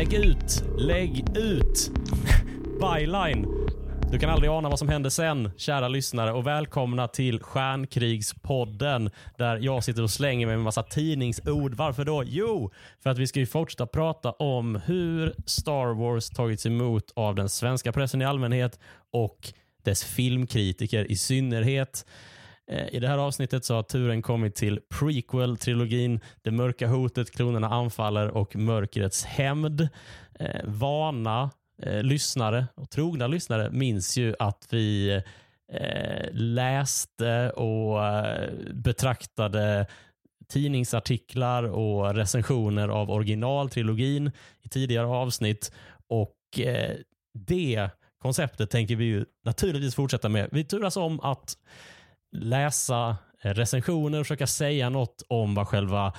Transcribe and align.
Lägg 0.00 0.14
ut, 0.14 0.64
lägg 0.78 1.36
ut. 1.36 1.90
Byline. 2.80 3.46
Du 4.10 4.18
kan 4.18 4.30
aldrig 4.30 4.50
ana 4.50 4.68
vad 4.68 4.78
som 4.78 4.88
händer 4.88 5.10
sen, 5.10 5.50
kära 5.56 5.88
lyssnare. 5.88 6.32
Och 6.32 6.46
välkomna 6.46 7.08
till 7.08 7.40
Stjärnkrigspodden, 7.40 9.10
där 9.38 9.56
jag 9.56 9.84
sitter 9.84 10.02
och 10.02 10.10
slänger 10.10 10.46
mig 10.46 10.56
med 10.56 10.60
en 10.60 10.64
massa 10.64 10.82
tidningsord. 10.82 11.74
Varför 11.74 12.04
då? 12.04 12.22
Jo, 12.26 12.70
för 13.02 13.10
att 13.10 13.18
vi 13.18 13.26
ska 13.26 13.40
ju 13.40 13.46
fortsätta 13.46 13.86
prata 13.86 14.32
om 14.32 14.80
hur 14.84 15.34
Star 15.46 15.94
Wars 15.94 16.30
tagits 16.30 16.66
emot 16.66 17.12
av 17.16 17.34
den 17.34 17.48
svenska 17.48 17.92
pressen 17.92 18.22
i 18.22 18.24
allmänhet 18.24 18.78
och 19.12 19.52
dess 19.82 20.04
filmkritiker 20.04 21.10
i 21.10 21.16
synnerhet. 21.16 22.06
Eh, 22.70 22.94
I 22.94 23.00
det 23.00 23.08
här 23.08 23.18
avsnittet 23.18 23.64
så 23.64 23.74
har 23.74 23.82
turen 23.82 24.22
kommit 24.22 24.54
till 24.54 24.80
prequel-trilogin 24.94 26.20
Det 26.42 26.50
mörka 26.50 26.86
hotet, 26.86 27.30
Kronorna 27.30 27.68
anfaller 27.68 28.28
och 28.28 28.56
Mörkrets 28.56 29.24
hämnd. 29.24 29.88
Eh, 30.38 30.60
vana 30.64 31.50
eh, 31.82 32.02
lyssnare 32.02 32.66
och 32.74 32.90
trogna 32.90 33.26
lyssnare 33.26 33.70
minns 33.70 34.16
ju 34.16 34.34
att 34.38 34.66
vi 34.70 35.10
eh, 35.72 36.28
läste 36.32 37.50
och 37.50 38.04
eh, 38.04 38.50
betraktade 38.72 39.86
tidningsartiklar 40.48 41.62
och 41.62 42.14
recensioner 42.14 42.88
av 42.88 43.10
originaltrilogin 43.10 44.30
i 44.62 44.68
tidigare 44.68 45.06
avsnitt. 45.06 45.72
Och 46.08 46.60
eh, 46.60 46.96
det 47.34 47.90
konceptet 48.22 48.70
tänker 48.70 48.96
vi 48.96 49.04
ju 49.04 49.24
naturligtvis 49.44 49.94
fortsätta 49.94 50.28
med. 50.28 50.48
Vi 50.52 50.64
turas 50.64 50.96
om 50.96 51.20
att 51.20 51.56
läsa 52.32 53.16
recensioner 53.42 54.20
och 54.20 54.26
försöka 54.26 54.46
säga 54.46 54.88
något 54.88 55.22
om 55.28 55.54
vad 55.54 55.68
själva 55.68 56.12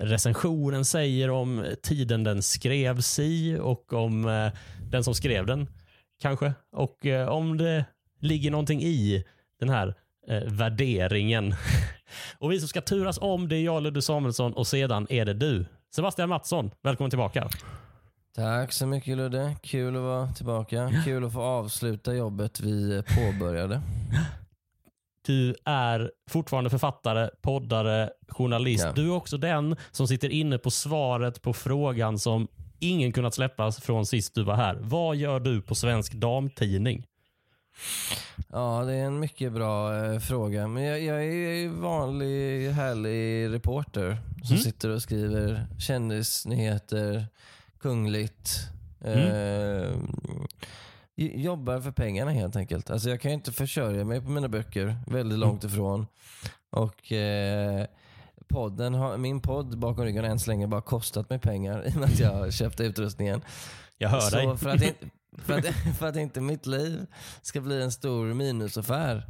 recensionen 0.00 0.84
säger 0.84 1.30
om 1.30 1.64
tiden 1.82 2.24
den 2.24 2.42
skrevs 2.42 3.18
i 3.18 3.58
och 3.60 3.92
om 3.92 4.28
eh, 4.28 4.52
den 4.90 5.04
som 5.04 5.14
skrev 5.14 5.46
den 5.46 5.68
kanske. 6.20 6.52
Och 6.72 7.06
eh, 7.06 7.28
om 7.28 7.56
det 7.56 7.84
ligger 8.20 8.50
någonting 8.50 8.82
i 8.82 9.24
den 9.60 9.68
här 9.68 9.94
eh, 10.28 10.42
värderingen. 10.46 11.54
och 12.38 12.52
vi 12.52 12.58
som 12.58 12.68
ska 12.68 12.80
turas 12.80 13.18
om 13.18 13.48
det 13.48 13.56
är 13.56 13.64
jag, 13.64 13.82
Ludde 13.82 14.02
Samuelsson 14.02 14.52
och 14.52 14.66
sedan 14.66 15.06
är 15.10 15.24
det 15.24 15.34
du. 15.34 15.66
Sebastian 15.94 16.28
Mattsson, 16.28 16.70
välkommen 16.82 17.10
tillbaka. 17.10 17.48
Tack 18.34 18.72
så 18.72 18.86
mycket 18.86 19.16
Ludde. 19.16 19.56
Kul 19.62 19.96
att 19.96 20.02
vara 20.02 20.32
tillbaka. 20.32 20.92
Kul 21.04 21.24
att 21.24 21.32
få 21.32 21.42
avsluta 21.42 22.14
jobbet 22.14 22.60
vi 22.60 23.02
påbörjade. 23.02 23.80
Du 25.26 25.54
är 25.64 26.10
fortfarande 26.30 26.70
författare, 26.70 27.28
poddare, 27.42 28.10
journalist. 28.28 28.84
Ja. 28.84 28.92
Du 28.92 29.06
är 29.06 29.12
också 29.14 29.36
den 29.38 29.76
som 29.90 30.08
sitter 30.08 30.28
inne 30.28 30.58
på 30.58 30.70
svaret 30.70 31.42
på 31.42 31.52
frågan 31.52 32.18
som 32.18 32.48
ingen 32.78 33.12
kunnat 33.12 33.34
släppas 33.34 33.80
från 33.80 34.06
sist 34.06 34.34
du 34.34 34.42
var 34.44 34.54
här. 34.54 34.78
Vad 34.80 35.16
gör 35.16 35.40
du 35.40 35.62
på 35.62 35.74
Svensk 35.74 36.12
Damtidning? 36.12 37.06
Ja, 38.52 38.84
det 38.86 38.94
är 38.94 39.04
en 39.04 39.20
mycket 39.20 39.52
bra 39.52 40.04
eh, 40.04 40.18
fråga. 40.18 40.68
Men 40.68 40.82
jag, 40.82 41.00
jag 41.02 41.24
är 41.24 41.68
vanlig 41.68 42.70
härlig 42.70 43.54
reporter 43.54 44.18
som 44.42 44.54
Mm. 44.54 44.58
sitter 44.64 44.88
och 44.90 45.02
skriver 45.02 45.66
kändisnyheter, 45.78 47.26
kungligt. 47.80 48.50
Mm. 49.04 49.18
Eh, 49.18 49.90
j- 49.90 49.96
jobbar 51.16 51.80
för 51.80 51.90
pengarna 51.90 52.30
helt 52.30 52.56
enkelt. 52.56 52.90
Alltså 52.90 53.10
jag 53.10 53.20
kan 53.20 53.30
ju 53.30 53.34
inte 53.34 53.52
försörja 53.52 54.04
mig 54.04 54.20
på 54.20 54.30
mina 54.30 54.48
böcker, 54.48 54.96
väldigt 55.06 55.38
långt 55.38 55.64
Mm. 55.64 55.74
ifrån. 55.74 56.06
Och 56.70 57.12
eh, 57.12 57.86
podden 58.48 58.94
har, 58.94 59.16
min 59.16 59.40
podd 59.40 59.78
bakom 59.78 60.04
ryggen 60.04 60.24
har 60.24 60.30
än 60.30 60.38
så 60.38 60.50
länge 60.50 60.66
bara 60.66 60.80
kostat 60.80 61.30
mig 61.30 61.38
pengar 61.38 61.86
i 61.86 61.90
och 61.90 61.96
med 61.96 62.04
att 62.08 62.18
jag 62.18 62.52
köpte 62.54 62.84
utrustningen. 62.84 63.42
Jag 63.98 64.08
hör 64.08 64.30
dig. 64.30 64.44
Så 64.44 64.56
för 64.56 64.70
att, 64.70 64.82
inte, 64.82 65.06
för, 65.38 65.58
att, 65.58 65.66
för 65.98 66.06
att 66.06 66.16
inte 66.16 66.40
mitt 66.40 66.66
liv 66.66 67.06
ska 67.42 67.60
bli 67.60 67.82
en 67.82 67.92
stor 67.92 68.34
minusaffär 68.34 69.22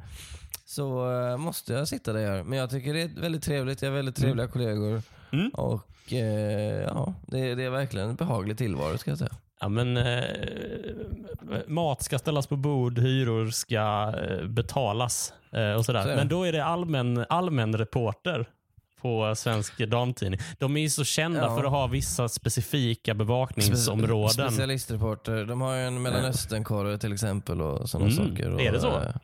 så 0.65 1.12
eh, 1.12 1.37
måste 1.37 1.72
jag 1.72 1.88
sitta 1.88 2.12
där 2.12 2.21
jag 2.21 2.37
gör. 2.37 2.44
Men 2.44 2.59
jag 2.59 2.71
tycker 2.71 2.94
det 2.94 3.03
är 3.03 3.21
väldigt 3.21 3.43
trevligt. 3.43 3.82
Jag 3.82 3.88
har 3.91 3.97
väldigt 3.97 4.16
trevliga 4.16 4.47
kollegor. 4.49 5.03
Mm. 5.32 5.49
Och 5.50 6.12
eh, 6.12 6.82
ja, 6.82 7.15
det, 7.27 7.55
det 7.55 7.65
är 7.65 7.71
verkligen 7.71 8.09
en 8.09 8.16
behaglig 8.16 8.59
tillvaro 8.59 8.99
ska 8.99 9.11
jag 9.11 9.19
säga. 9.19 9.37
Ja, 9.61 9.69
men, 9.69 9.97
eh, 9.97 10.22
mat 11.67 12.03
ska 12.03 12.19
ställas 12.19 12.47
på 12.47 12.56
bord, 12.56 12.99
hyror 12.99 13.50
ska 13.50 14.12
eh, 14.28 14.47
betalas 14.47 15.33
eh, 15.53 15.72
och 15.72 15.84
sådär. 15.84 16.03
Så 16.03 16.09
det. 16.09 16.17
men 16.17 16.28
då 16.28 16.44
är 16.44 16.53
det 16.53 16.65
allmän, 16.65 17.25
allmän 17.28 17.78
reporter 17.78 18.47
på 19.00 19.34
Svensk 19.37 19.78
Damtidning. 19.78 20.41
De 20.59 20.77
är 20.77 20.81
ju 20.81 20.91
så 20.91 21.05
kända 21.05 21.41
Ja. 21.41 21.56
för 21.56 21.65
att 21.65 21.71
ha 21.71 21.87
vissa 21.87 22.28
specifika 22.28 23.15
bevakningsområden. 23.15 24.31
Specialistreporter. 24.50 25.44
De 25.44 25.61
har 25.61 25.75
ju 25.75 25.83
en 25.83 26.03
Mellanösternkorre 26.03 26.99
till 26.99 27.12
exempel 27.12 27.61
och 27.62 27.88
sådana 27.91 28.11
Mm. 28.12 28.28
saker. 28.28 28.50
Och, 28.55 28.61
Är 28.61 28.73
det 28.73 28.81
så? 28.81 28.88
eh, 29.00 29.15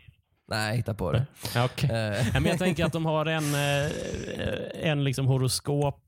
nej, 0.48 0.76
hitta 0.76 0.94
på 0.94 1.12
det. 1.12 1.26
Ja, 1.54 1.64
okej. 1.72 1.90
Eh, 1.90 1.96
Ja, 2.34 2.40
men 2.40 2.44
jag 2.44 2.58
tänker 2.58 2.84
att 2.84 2.92
de 2.92 3.06
har 3.06 3.26
en, 3.26 3.54
eh, 3.54 4.90
en 4.90 5.04
liksom 5.04 5.26
horoskop 5.26 6.01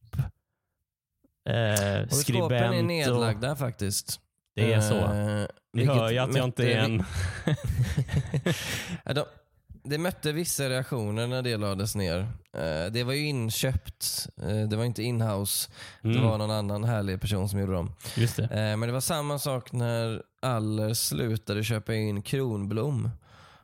eh, 1.49 2.09
skribent. 2.09 2.53
är 2.53 2.79
och, 2.79 2.85
nedlagda 2.85 3.57
faktiskt. 3.57 4.21
det 4.57 4.73
är 4.73 4.81
så. 4.81 4.95
Eh, 4.97 5.47
Ni 5.73 5.85
hör 5.85 6.11
ju 6.11 6.19
att 6.19 6.37
jag 6.37 6.45
inte 6.45 6.73
är 6.73 6.79
en... 6.79 7.05
De, 9.15 9.25
det 9.87 9.99
mötte 9.99 10.33
vissa 10.33 10.69
reaktioner 10.69 11.27
när 11.27 11.43
det 11.43 11.57
lades 11.57 11.95
ner. 11.97 12.19
Eh, 12.57 12.93
det 12.93 13.05
var 13.05 13.13
ju 13.13 13.27
inköpt. 13.27 14.29
Eh, 14.43 14.69
det 14.69 14.77
var 14.77 14.85
inte 14.85 15.03
inhouse. 15.03 15.71
Det 16.03 16.09
Mm. 16.09 16.23
var 16.23 16.39
någon 16.39 16.51
annan 16.51 16.85
härlig 16.85 17.21
person 17.21 17.49
som 17.49 17.61
gjorde 17.61 17.73
dem. 17.73 17.93
Just 18.17 18.37
det. 18.37 18.43
Eh, 18.43 18.77
men 18.77 18.81
det 18.81 18.93
var 18.93 19.01
samma 19.01 19.39
sak 19.39 19.73
när 19.73 20.23
Aller 20.43 20.95
slutade 20.95 21.65
köpa 21.65 21.95
in 21.95 22.23
Kronblom. 22.23 23.11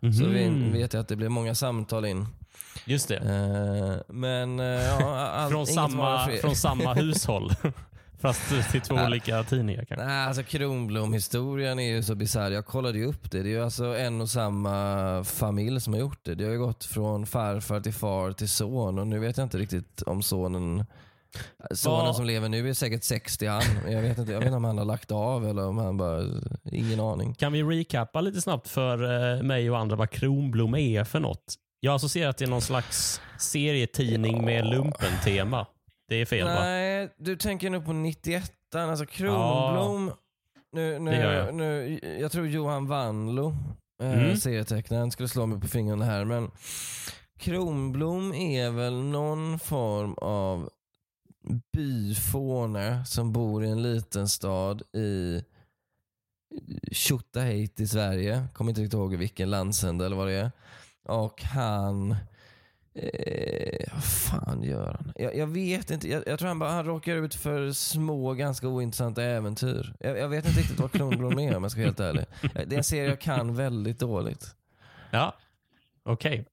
Så 0.00 0.24
vi 0.28 0.50
Mhm. 0.50 0.72
vet 0.72 0.92
jag 0.92 1.00
att 1.00 1.08
det 1.08 1.16
blev 1.16 1.30
många 1.30 1.54
samtal 1.54 2.04
in. 2.04 2.26
Just 2.84 3.08
det. 3.08 3.16
Eh, 3.16 4.14
men 4.14 4.60
eh, 4.60 4.66
ja, 4.66 5.16
all, 5.16 5.50
Från 5.50 5.66
samma, 5.66 6.28
från 6.28 6.56
samma 6.56 6.94
hushåll. 6.94 7.52
Fast 8.20 8.70
till 8.70 8.80
två 8.80 8.94
olika 8.94 9.42
tidningar 9.44 9.84
kanske. 9.84 10.06
Nej, 10.06 10.26
alltså 10.26 10.42
Kronblom-historien 10.42 11.78
är 11.78 11.88
ju 11.94 12.02
så 12.02 12.14
bisarr. 12.14 12.50
Jag 12.50 12.66
kollade 12.66 12.98
ju 12.98 13.04
upp 13.06 13.30
det. 13.30 13.42
Det 13.42 13.48
är 13.48 13.50
ju 13.50 13.64
alltså 13.64 13.84
en 13.84 14.20
och 14.20 14.28
samma 14.28 15.24
familj 15.24 15.80
som 15.80 15.92
har 15.92 16.00
gjort 16.00 16.18
det. 16.24 16.34
Det 16.34 16.44
har 16.44 16.52
ju 16.52 16.58
gått 16.58 16.84
från 16.84 17.26
farfar 17.26 17.80
till 17.80 17.92
far 17.94 18.32
till 18.32 18.48
son 18.48 18.98
och 18.98 19.06
nu 19.06 19.18
vet 19.18 19.36
jag 19.36 19.44
inte 19.44 19.58
riktigt 19.58 20.02
om 20.02 20.22
sonen 20.22 20.84
Sonen 21.74 22.06
Vad- 22.06 22.16
som 22.16 22.24
lever 22.24 22.48
nu 22.48 22.68
är 22.68 22.74
säkert 22.74 23.04
60 23.04 23.47
han. 23.47 23.62
Jag 23.88 24.02
vet, 24.02 24.18
inte, 24.18 24.32
jag 24.32 24.38
vet 24.38 24.47
inte 24.47 24.56
om 24.56 24.64
han 24.64 24.78
har 24.78 24.84
lagt 24.84 25.10
av 25.10 25.48
eller 25.48 25.66
om 25.66 25.78
han 25.78 25.97
bara... 25.97 26.22
Ingen 26.72 27.00
aning. 27.00 27.34
Kan 27.34 27.52
vi 27.52 27.62
recappa 27.62 28.20
lite 28.20 28.41
snabbt 28.41 28.68
för 28.68 29.02
eh, 29.36 29.42
mig 29.42 29.70
och 29.70 29.78
andra 29.78 29.97
vad 29.97 30.10
Kronblom 30.10 30.74
är 30.74 31.04
för 31.04 31.20
något? 31.20 31.54
Jag 31.80 31.94
associerar 31.94 32.32
till 32.32 32.50
någon 32.50 32.62
slags 32.62 33.20
serietidning 33.38 34.44
med 34.44 34.66
lumpen-tema. 34.66 35.66
Det 36.08 36.16
är 36.16 36.24
fel 36.26 36.46
va? 36.46 36.54
Nej, 36.54 37.08
du 37.18 37.36
tänker 37.36 37.70
nu 37.70 37.80
på 37.80 37.92
91 37.92 38.52
Alltså 38.74 39.06
Kronblom. 39.06 40.12
Nu, 40.72 40.98
nu, 40.98 41.10
Det 41.10 41.16
gör 41.16 41.32
jag. 41.32 41.54
Nu, 41.54 41.98
jag 42.20 42.32
tror 42.32 42.46
Johan 42.48 42.86
Wanlo, 42.86 43.54
eh, 44.02 44.12
Mm. 44.12 44.36
serietecknaren, 44.36 45.10
skulle 45.10 45.28
slå 45.28 45.46
mig 45.46 45.60
på 45.60 45.68
fingrarna 45.68 46.04
här. 46.04 46.24
Men 46.24 46.50
Kronblom 47.38 48.34
är 48.34 48.70
väl 48.70 48.94
någon 49.02 49.58
form 49.58 50.14
av 50.14 50.70
byfåne 51.72 53.04
som 53.06 53.33
bor 53.33 53.65
i 53.65 53.68
en 53.71 53.83
liten 53.83 54.28
stad 54.28 54.83
i 54.97 55.42
Tjotahejt 56.92 57.83
i 57.83 57.86
Sverige. 57.88 58.44
Kommer 58.54 58.68
inte 58.71 58.80
riktigt 58.80 58.94
ihåg 58.94 59.15
vilken 59.15 59.50
landsända 59.50 60.06
eller 60.06 60.16
vad 60.16 60.26
det 60.28 60.33
är. 60.34 60.50
Och 61.10 61.42
han... 61.42 62.16
Eh, 62.95 63.89
vad 63.92 64.04
fan 64.04 64.62
gör 64.62 64.92
han? 64.92 65.12
Jag, 65.16 65.36
jag 65.36 65.47
vet 65.47 65.91
inte. 65.91 66.09
Jag, 66.09 66.22
jag 66.27 66.39
tror 66.39 66.48
han, 66.48 66.59
bara, 66.59 66.71
han 66.71 66.84
råkar 66.84 67.16
ut 67.16 67.34
för 67.34 67.72
små, 67.72 68.34
ganska 68.34 68.68
ointressanta 68.68 69.22
äventyr. 69.22 69.95
Jag, 70.01 70.18
jag 70.18 70.28
vet 70.28 70.47
inte 70.47 70.60
riktigt 70.60 70.80
vad 70.80 70.92
Kronblom 70.92 71.39
är 71.39 71.57
om 71.57 71.62
jag 71.62 71.72
ska 71.72 71.80
vara 71.80 71.86
helt 71.86 72.01
ärlig. 72.01 72.24
Det 72.53 72.74
är 72.74 72.78
en 72.78 72.84
serie 72.84 73.09
jag 73.09 73.21
kan 73.21 73.54
väldigt 73.54 73.98
dåligt. 73.98 74.54
Ja, 75.10 75.34
okej. 76.03 76.47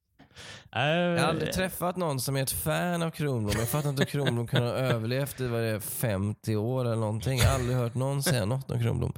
Eh, 0.76 0.82
Jag 0.82 1.20
har 1.22 1.28
aldrig 1.30 1.54
träffat 1.54 1.96
någon 1.98 2.20
som 2.20 2.36
är 2.36 2.44
ett 2.44 2.52
fan 2.52 3.02
av 3.04 3.12
Kronblom. 3.12 3.56
Jag 3.60 3.70
fattar 3.70 3.90
inte 3.90 4.02
hur 4.04 4.08
Kronblom 4.10 4.48
kan 4.48 4.64
ha 4.64 4.70
överlevt 4.70 5.42
i 5.42 5.48
vad 5.48 5.62
det 5.62 5.68
är, 5.68 5.80
50 5.80 6.56
år 6.56 6.86
eller 6.86 6.96
någonting. 6.96 7.40
Jag 7.40 7.48
har 7.48 7.56
aldrig 7.56 7.78
hört 7.78 7.96
någon 7.96 8.24
säga 8.24 8.46
något 8.46 8.72
om 8.72 8.80
Kronblom. 8.82 9.14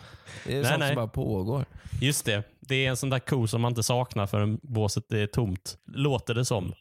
Det 0.45 0.51
är 0.53 0.61
Nej, 0.61 0.65
sånt 0.65 0.79
nej. 0.79 0.87
som 0.89 0.95
bara 0.95 1.07
pågår. 1.07 1.65
Just 2.01 2.25
det. 2.25 2.43
Det 2.59 2.85
är 2.85 2.89
en 2.89 2.97
sån 2.97 3.09
där 3.09 3.19
ko 3.19 3.47
som 3.47 3.61
man 3.61 3.71
inte 3.71 3.83
saknar 3.83 4.27
förrän 4.27 4.59
båset 4.63 5.11
är 5.13 5.27
tomt. 5.27 5.77
Låter 5.93 6.33
det 6.33 6.45
som. 6.45 6.73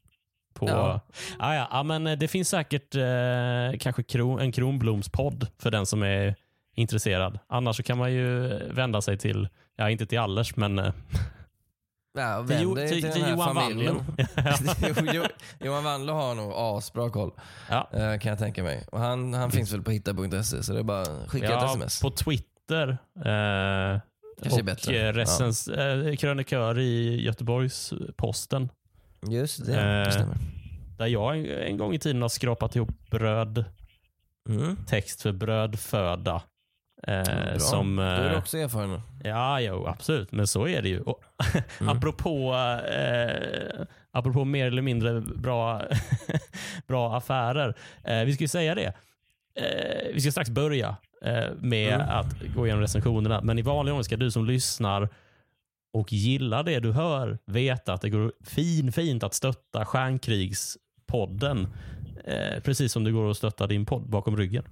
På... 0.54 0.68
Ja. 0.68 1.00
Ah, 1.38 1.54
ja. 1.54 1.68
ja, 1.70 1.82
men 1.82 2.06
eh, 2.06 2.18
det 2.18 2.28
finns 2.28 2.48
säkert 2.48 2.94
eh, 2.94 3.78
kanske 3.80 4.02
kron, 4.02 4.40
en 4.40 4.52
Kronblomspodd 4.52 5.46
för 5.58 5.70
den 5.70 5.86
som 5.86 6.02
är 6.02 6.34
intresserad. 6.76 7.38
Annars 7.48 7.76
så 7.76 7.82
kan 7.82 7.98
man 7.98 8.12
ju 8.12 8.48
vända 8.70 9.00
sig 9.02 9.18
till, 9.18 9.48
ja 9.76 9.90
inte 9.90 10.06
till 10.06 10.18
Allers, 10.18 10.56
men 10.56 10.78
eh, 10.78 10.92
Ja, 12.22 12.46
Till, 12.46 12.56
Jo- 12.62 12.74
till, 12.76 12.88
till 12.88 13.02
till 13.02 13.10
den 13.10 13.22
här 13.22 13.30
Johan 13.30 13.54
familjen. 13.54 13.96
Jo, 15.14 15.22
Johan 15.60 15.84
Wandler 15.84 16.12
har 16.12 16.34
nog 16.34 16.52
asbra 16.54 17.10
koll, 17.10 17.30
ja. 17.70 17.88
eh, 17.92 18.18
kan 18.18 18.30
jag 18.30 18.38
tänka 18.38 18.62
mig. 18.62 18.86
Och 18.92 19.00
han, 19.00 19.34
han 19.34 19.50
finns 19.50 19.72
väl 19.72 19.82
på 19.82 19.90
hitta.se, 19.90 20.62
så 20.62 20.72
det 20.72 20.78
är 20.78 20.82
bara 20.82 21.02
att 21.02 21.28
skicka 21.30 21.46
ett 21.46 21.52
ja, 21.52 21.66
sms. 21.70 22.00
på 22.00 22.10
Twitter. 22.10 22.88
Eh, 23.16 24.00
Kanske 24.42 24.60
och 24.60 24.64
bättre. 24.66 25.08
eh, 25.08 25.12
recens, 25.12 25.68
eh, 25.68 26.16
krönikör 26.16 26.78
i 26.78 27.22
Göteborgs-Posten. 27.24 28.68
Just 29.30 29.66
det, 29.66 29.72
det 29.72 30.02
Eh, 30.04 30.10
stämmer. 30.10 30.36
Där 30.98 31.06
jag 31.06 31.38
en, 31.38 31.46
en 31.46 31.76
gång 31.76 31.94
i 31.94 31.98
tiden 31.98 32.22
har 32.22 32.28
skrapat 32.28 32.76
ihop 32.76 33.10
bröd, 33.10 33.64
Mm. 34.48 34.76
text 34.86 35.22
för 35.22 35.32
brödföda. 35.32 36.42
Eh, 37.02 37.22
Bra. 37.24 37.58
som, 37.58 37.96
Då 37.96 38.02
är 38.02 38.24
du 38.24 38.30
eh, 38.34 38.38
också 38.38 38.58
erfaren. 38.58 39.00
Ja, 39.24 39.60
jo, 39.60 39.86
absolut. 39.86 40.32
Men 40.32 40.46
så 40.46 40.68
är 40.68 40.82
det 40.82 40.88
ju. 40.88 41.00
Och, 41.00 41.22
Mm. 41.80 41.96
apropå, 41.96 42.54
eh, 42.92 43.84
apropå 44.10 44.44
mer 44.44 44.66
eller 44.66 44.82
mindre 44.82 45.20
bra, 45.20 45.82
bra 46.86 47.16
affärer. 47.16 47.74
Eh, 48.04 48.24
vi 48.24 48.32
ska 48.34 48.44
ju 48.44 48.48
säga 48.48 48.74
det. 48.74 48.92
Eh, 49.54 50.14
vi 50.14 50.20
ska 50.20 50.30
strax 50.30 50.50
börja 50.50 50.96
eh, 51.24 51.44
med 51.58 51.94
Mm. 51.94 52.08
att 52.08 52.34
gå 52.56 52.66
igenom 52.66 52.80
recensionerna. 52.82 53.40
Men 53.40 53.58
i 53.58 53.62
vanlig 53.62 53.92
ordning 53.94 54.04
ska 54.04 54.16
du 54.16 54.30
som 54.30 54.46
lyssnar 54.46 55.08
och 55.92 56.12
gillar 56.12 56.62
det 56.62 56.80
du 56.80 56.92
hör 56.92 57.38
veta 57.46 57.92
att 57.92 58.00
det 58.00 58.10
går 58.10 58.32
fin, 58.44 58.92
fint 58.92 59.22
att 59.22 59.34
stötta 59.34 59.84
Stjärnkrigspodden. 59.84 61.66
Eh, 62.24 62.60
precis 62.62 62.92
som 62.92 63.04
det 63.04 63.10
går 63.10 63.30
att 63.30 63.36
stötta 63.36 63.66
din 63.66 63.86
podd 63.86 64.08
bakom 64.10 64.36
ryggen. 64.36 64.64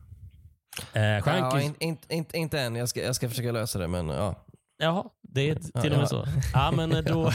Eh, 0.92 1.02
Ja, 1.02 1.60
in, 1.60 1.74
in, 1.78 1.98
in, 2.08 2.24
inte 2.34 2.60
än, 2.60 2.76
jag 2.76 2.88
ska, 2.88 3.02
jag 3.02 3.14
ska 3.16 3.28
försöka 3.28 3.52
lösa 3.52 3.78
det 3.78 3.88
men 3.88 4.08
ja. 4.08 4.34
Jaha, 4.78 5.04
det 5.22 5.50
är 5.50 5.54
t- 5.54 5.60
Ja, 5.74 5.80
till 5.80 5.92
och 5.92 5.96
med 5.98 6.04
ja. 6.04 6.08
så. 6.08 6.26
Ja, 6.54 6.70
men 6.76 6.92
eh, 6.92 6.98
då... 7.02 7.22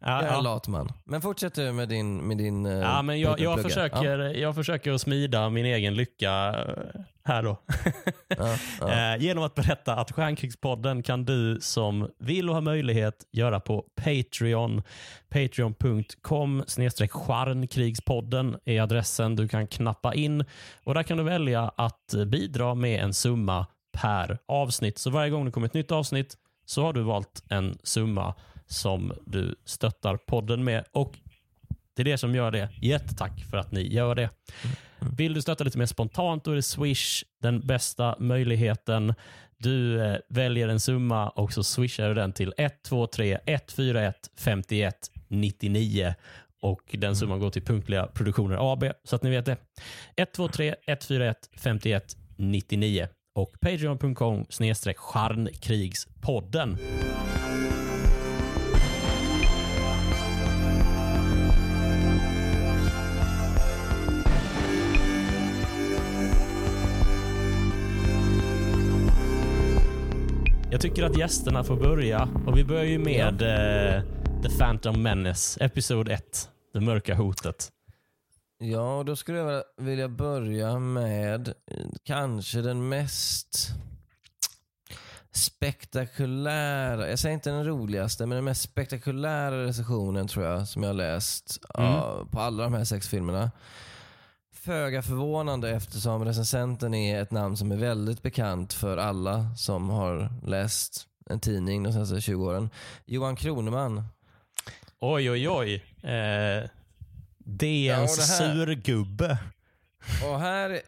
ja, 0.00 0.22
Jag 0.22 0.32
är 0.32 0.38
en 0.38 0.44
lat 0.44 0.68
man. 0.68 0.92
Men 1.04 1.20
fortsätt 1.22 1.54
du 1.54 1.72
med 1.72 1.88
din, 1.88 2.16
med 2.28 2.36
din 2.38 2.66
eh, 2.66 2.72
ja, 2.72 3.02
men 3.02 3.20
jag, 3.20 3.40
jag, 3.40 3.62
försöker, 3.62 4.18
jag 4.18 4.54
försöker 4.54 4.92
att 4.92 5.00
smida 5.00 5.50
min 5.50 5.64
egen 5.66 5.94
lycka 5.94 6.48
eh, 6.68 7.00
här 7.28 7.42
då. 7.42 7.58
Ja, 8.38 8.56
ja. 8.80 8.88
Eh, 9.14 9.22
genom 9.22 9.44
att 9.44 9.54
berätta 9.54 9.94
att 9.96 10.12
Stjärnkrigspodden 10.12 11.02
kan 11.02 11.24
du 11.24 11.58
som 11.60 12.10
vill 12.18 12.48
och 12.48 12.54
har 12.54 12.62
möjlighet 12.62 13.26
göra 13.32 13.60
på 13.60 13.84
Patreon. 13.96 14.82
Patreon.com 15.28 16.64
stjärnkrigspodden 17.08 18.56
är 18.64 18.80
adressen 18.80 19.36
du 19.36 19.48
kan 19.48 19.66
knappa 19.66 20.14
in. 20.14 20.44
och 20.84 20.94
Där 20.94 21.02
kan 21.02 21.18
du 21.18 21.24
välja 21.24 21.72
att 21.76 22.14
bidra 22.26 22.74
med 22.74 23.00
en 23.00 23.14
summa 23.14 23.66
per 23.92 24.38
avsnitt. 24.48 24.98
Så 24.98 25.10
varje 25.10 25.30
gång 25.30 25.44
det 25.44 25.50
kommer 25.50 25.66
ett 25.66 25.74
nytt 25.74 25.92
avsnitt 25.92 26.36
så 26.64 26.82
har 26.82 26.92
du 26.92 27.02
valt 27.02 27.44
en 27.48 27.78
summa 27.82 28.34
som 28.66 29.12
du 29.26 29.54
stöttar 29.64 30.16
podden 30.16 30.64
med. 30.64 30.84
Och 30.92 31.18
Det 31.98 32.02
är 32.02 32.04
det 32.04 32.18
som 32.18 32.34
gör 32.34 32.50
det. 32.50 32.68
Jättetack 32.80 33.44
för 33.50 33.56
att 33.56 33.72
ni 33.72 33.92
gör 33.94 34.14
det. 34.14 34.30
Vill 35.16 35.34
du 35.34 35.42
stötta 35.42 35.64
lite 35.64 35.78
mer 35.78 35.86
spontant 35.86 36.44
då 36.44 36.50
är 36.50 36.56
det 36.56 36.62
Swish 36.62 37.24
den 37.42 37.60
bästa 37.60 38.16
möjligheten. 38.18 39.14
Du 39.56 40.04
eh, 40.04 40.16
väljer 40.28 40.68
en 40.68 40.80
summa 40.80 41.28
och 41.28 41.52
så 41.52 41.64
swishar 41.64 42.08
du 42.08 42.14
den 42.14 42.32
till 42.32 42.54
123 42.56 43.38
141 43.46 44.16
51 44.38 44.94
99 45.28 46.14
och 46.62 46.82
den 46.92 47.16
summan 47.16 47.40
går 47.40 47.50
till 47.50 47.64
Punktliga 47.64 48.06
Produktioner 48.06 48.72
AB 48.72 48.84
så 49.04 49.16
att 49.16 49.22
ni 49.22 49.30
vet 49.30 49.46
det. 49.46 49.56
123 50.16 50.74
141 50.86 51.36
51 51.56 52.16
99 52.36 53.08
och 53.34 53.52
patreon.com 53.60 54.46
snedstreck 54.48 54.98
charnkrigspodden. 54.98 56.78
Jag 70.78 70.82
tycker 70.82 71.04
att 71.04 71.18
gästerna 71.18 71.64
får 71.64 71.76
börja 71.76 72.28
och 72.46 72.56
vi 72.58 72.64
börjar 72.64 72.84
ju 72.84 72.98
med 72.98 73.42
eh, 73.42 74.02
The 74.42 74.48
Phantom 74.58 75.02
Menace, 75.02 75.64
episod 75.64 76.08
1. 76.08 76.50
Det 76.72 76.80
mörka 76.80 77.14
hotet. 77.14 77.68
Ja, 78.58 79.02
då 79.06 79.16
skulle 79.16 79.38
jag 79.38 79.62
vilja 79.76 80.08
börja 80.08 80.78
med 80.78 81.48
eh, 81.48 81.86
kanske 82.04 82.60
den 82.60 82.88
mest 82.88 83.68
spektakulära, 85.32 87.08
jag 87.10 87.18
säger 87.18 87.34
inte 87.34 87.50
den 87.50 87.64
roligaste, 87.66 88.26
men 88.26 88.36
den 88.36 88.44
mest 88.44 88.62
spektakulära 88.62 89.64
recensionen 89.64 90.28
tror 90.28 90.44
jag 90.46 90.68
som 90.68 90.82
jag 90.82 90.88
har 90.88 90.94
läst 90.94 91.58
Mm. 91.74 91.90
ja, 91.92 92.26
på 92.30 92.40
alla 92.40 92.62
de 92.62 92.74
här 92.74 92.84
sex 92.84 93.08
filmerna. 93.08 93.50
Föga 94.68 95.02
förvånande 95.02 95.70
eftersom 95.70 96.24
recensenten 96.24 96.94
är 96.94 97.22
ett 97.22 97.30
namn 97.30 97.56
som 97.56 97.72
är 97.72 97.76
väldigt 97.76 98.22
bekant 98.22 98.72
för 98.72 98.96
alla 98.96 99.54
som 99.56 99.88
har 99.90 100.30
läst 100.46 101.06
en 101.30 101.40
tidning 101.40 101.82
de 101.82 101.92
senaste 101.92 102.20
20 102.20 102.44
åren. 102.44 102.70
Johan 103.06 103.36
Kroneman. 103.36 104.04
Oj, 105.00 105.30
oj, 105.30 105.48
oj. 105.48 105.84
Eh, 106.02 106.12
Ja, 106.12 106.68
DNs 107.44 108.16
det 108.16 108.22
här- 108.44 108.54
surgubbe. 108.54 109.38
Och 110.24 110.40
här, 110.40 110.80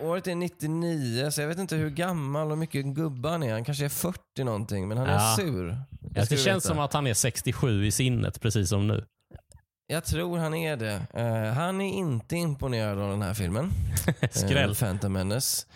året 0.00 0.26
är 0.26 0.34
99, 0.34 1.30
så 1.30 1.40
jag 1.40 1.48
vet 1.48 1.58
inte 1.58 1.76
hur 1.76 1.90
gammal 1.90 2.50
och 2.52 2.58
mycket 2.58 2.84
gubbe 2.86 3.28
han 3.28 3.42
är. 3.42 3.52
Han 3.52 3.64
kanske 3.64 3.84
är 3.84 3.88
40 3.88 4.44
någonting, 4.44 4.88
men 4.88 4.98
han 4.98 5.06
är 5.06 5.14
Ja. 5.14 5.36
sur. 5.36 5.68
Ja, 5.68 6.24
ska 6.24 6.34
det 6.34 6.40
du 6.40 6.44
känns 6.44 6.64
veta. 6.64 6.74
som 6.74 6.78
att 6.78 6.92
han 6.92 7.06
är 7.06 7.14
67 7.14 7.86
i 7.86 7.90
sinnet, 7.92 8.40
precis 8.40 8.68
som 8.68 8.86
nu. 8.86 9.04
Jag 9.90 10.04
tror 10.04 10.38
han 10.38 10.54
är 10.54 10.76
det. 10.76 11.06
Eh, 11.14 11.52
han 11.54 11.80
är 11.80 11.92
inte 11.92 12.36
imponerad 12.36 12.98
av 12.98 13.10
den 13.10 13.22
här 13.22 13.34
filmen. 13.34 13.72
Skräll. 14.30 14.70
Eh, 14.70 14.76
Phantom 14.76 15.12
Menace. 15.12 15.66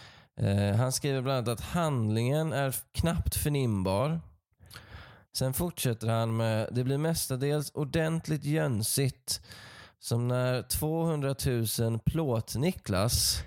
Eh, 0.41 0.77
han 0.77 0.93
skriver 0.93 1.21
bland 1.21 1.49
annat 1.49 1.61
att 1.61 1.67
handlingen 1.67 2.53
är 2.53 2.75
knappt 2.93 3.37
förnimbar. 3.37 4.21
Sen 5.37 5.55
fortsätter 5.55 6.09
han 6.09 6.37
med, 6.37 6.69
det 6.73 6.85
blir 6.85 6.99
mestadels 6.99 7.71
ordentligt 7.75 8.45
jönsigt. 8.45 9.41
Som 9.99 10.29
när 10.29 10.63
200 10.63 11.35
000 11.79 11.99
plåt-Niklas 11.99 13.43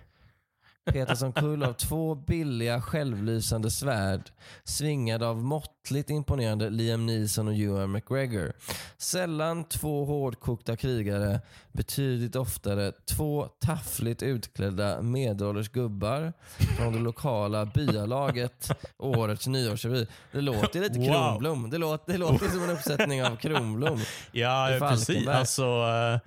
petas 0.91 1.22
omkull 1.22 1.63
av 1.63 1.74
två 1.74 2.15
billiga 2.15 2.82
självlysande 2.82 3.72
svärd 3.72 4.22
svingade 4.63 5.27
av 5.27 5.44
måttligt 5.44 6.10
imponerande 6.10 6.70
Liam 6.70 7.06
Neeson 7.06 7.48
och 7.48 7.53
Ewan 7.53 7.91
McGregor. 7.91 8.53
Sällan 8.98 9.63
två 9.63 10.06
hårdkokta 10.06 10.75
krigare, 10.75 11.41
betydligt 11.72 12.36
oftare 12.36 12.91
två 12.91 13.48
taffligt 13.65 14.24
utklädda 14.24 15.01
medelålders 15.01 15.70
gubbar 15.70 16.34
från 16.77 16.94
det 16.94 17.00
lokala 17.00 17.65
byalaget 17.65 18.72
årets 18.98 19.48
nyårsrevy. 19.48 20.08
Det 20.32 20.41
låter 20.41 20.79
lite 20.79 21.00
Wow. 21.00 21.08
Kronblom. 21.08 21.70
Det 21.70 21.77
låter, 21.77 22.12
det 22.12 22.17
låter 22.17 22.50
som 22.50 22.63
en 22.63 22.70
uppsättning 22.70 23.24
av 23.24 23.36
Kronblom. 23.36 24.00
Ja, 24.32 24.77
precis. 24.79 25.27
Alltså, 25.27 25.63
uh, 25.63 26.20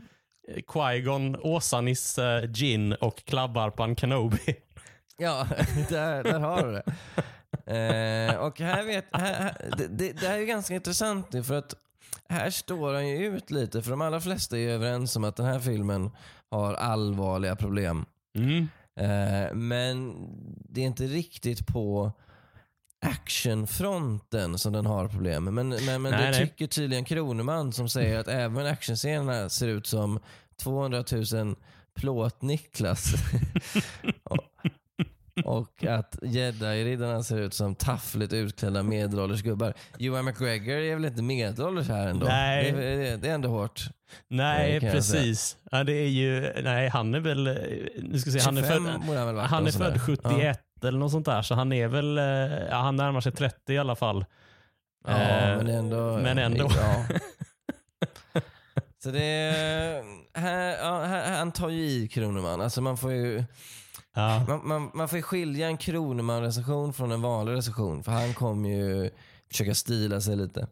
Qui-Gon, 0.66 1.36
Åsanis 1.40 2.18
uh, 2.18 2.52
gin 2.52 2.92
och 2.92 3.24
Klabbarpan 3.24 3.96
Kenobi. 3.96 4.38
Ja, 5.22 5.46
där, 5.88 6.24
där 6.24 6.40
har 6.40 6.66
du 6.66 6.72
det. 6.72 6.84
Eh, 7.66 8.36
och 8.36 8.60
här 8.60 8.84
vet, 8.84 9.04
här, 9.12 9.34
här, 9.34 9.74
det, 9.76 9.86
det, 9.86 10.12
det 10.12 10.26
här 10.26 10.34
är 10.34 10.38
ju 10.38 10.46
ganska 10.46 10.74
intressant 10.74 11.32
nu 11.32 11.42
för 11.42 11.54
att 11.54 11.74
här 12.28 12.50
står 12.50 12.94
han 12.94 13.08
ju 13.08 13.26
ut 13.26 13.50
lite 13.50 13.82
för 13.82 13.90
de 13.90 14.00
allra 14.00 14.20
flesta 14.20 14.56
är 14.56 14.60
ju 14.60 14.70
överens 14.70 15.16
om 15.16 15.24
att 15.24 15.36
den 15.36 15.46
här 15.46 15.60
filmen 15.60 16.10
har 16.50 16.74
allvarliga 16.74 17.56
problem. 17.56 18.04
Mm. 18.34 18.68
Eh, 19.00 19.54
men 19.54 20.14
det 20.68 20.80
är 20.80 20.86
inte 20.86 21.04
riktigt 21.04 21.66
på 21.66 22.12
actionfronten 23.00 24.58
som 24.58 24.72
den 24.72 24.86
har 24.86 25.08
problem. 25.08 25.44
Men, 25.44 25.54
men, 25.54 25.68
men 25.68 26.02
Nej, 26.02 26.12
det 26.12 26.30
nej. 26.30 26.48
tycker 26.48 26.66
tydligen 26.66 27.04
Kroneman 27.04 27.72
som 27.72 27.88
säger 27.88 28.18
att 28.18 28.28
även 28.28 28.66
actionscenerna 28.66 29.48
ser 29.48 29.68
ut 29.68 29.86
som 29.86 30.20
200 30.60 31.04
000 31.32 31.56
plåt-Niklas. 31.94 33.14
och, 35.44 35.84
att 35.84 36.18
jedi-riddarna 36.22 37.22
ser 37.22 37.38
ut 37.38 37.54
som 37.54 37.74
taffligt 37.74 38.32
utklädda 38.32 38.82
medelålders 38.82 39.42
gubbar. 39.42 39.74
Johan 39.98 40.24
McGregor 40.24 40.76
är 40.76 40.94
väl 40.94 41.04
inte 41.04 41.22
medelålders 41.22 41.88
här 41.88 42.08
ändå? 42.08 42.26
Nej. 42.26 42.72
Det, 42.72 42.84
är, 42.84 43.16
det, 43.18 43.28
är- 43.28 43.34
ändå 43.34 43.48
hårt. 43.48 43.80
Nej, 44.28 44.80
precis. 44.80 45.56
Ja, 45.70 45.84
det 45.84 45.92
är 45.92 46.08
ju, 46.08 46.52
nej, 46.62 46.88
han 46.88 47.14
är 47.14 47.20
väl, 47.20 47.44
nu 48.02 48.18
ska 48.18 48.30
se, 48.30 48.38
han 48.40 48.58
är 48.58 48.62
25 48.62 48.84
född, 48.84 48.92
han 49.26 49.38
han 49.38 49.66
är 49.66 49.70
född 49.70 50.00
71 50.02 50.60
eller 50.84 50.98
något 50.98 51.12
sånt 51.12 51.26
där, 51.26 51.42
så 51.42 51.54
han 51.54 51.72
är 51.72 51.88
väl, 51.88 52.18
eh, 52.18 52.24
ja, 52.70 52.76
han 52.76 52.96
närmar 52.96 53.20
sig 53.20 53.32
30 53.32 53.72
i 53.72 53.78
alla 53.78 53.96
fall. 53.96 54.24
Ja, 55.06 55.12
Eh, 55.20 55.56
men 55.56 55.66
ändå. 55.68 56.18
men 56.22 56.38
ändå. 56.38 56.70
Ja. 56.76 57.04
Så 59.02 59.10
det 59.10 59.22
är, 59.24 60.02
här, 60.38 60.76
ja, 60.78 61.04
här, 61.04 61.38
han 61.38 61.52
tar 61.52 61.68
ju 61.68 61.82
i 61.82 62.08
Kroneman. 62.08 62.60
Alltså 62.60 62.80
man 62.82 62.96
får 62.96 63.12
ju 63.12 63.44
Ja. 64.14 64.44
man, 64.48 64.68
man, 64.68 64.90
man 64.94 65.08
får 65.08 65.16
ju 65.16 65.22
skilja 65.22 65.66
en 65.66 65.76
Kroneman-recension 65.78 66.92
från 66.92 67.12
en 67.12 67.22
vanlig 67.22 67.52
recension. 67.52 68.02
För 68.04 68.12
han 68.12 68.34
kom 68.34 68.64
ju 68.64 69.10
försöka 69.50 69.74
stila 69.74 70.20
sig 70.20 70.36
lite. 70.36 70.66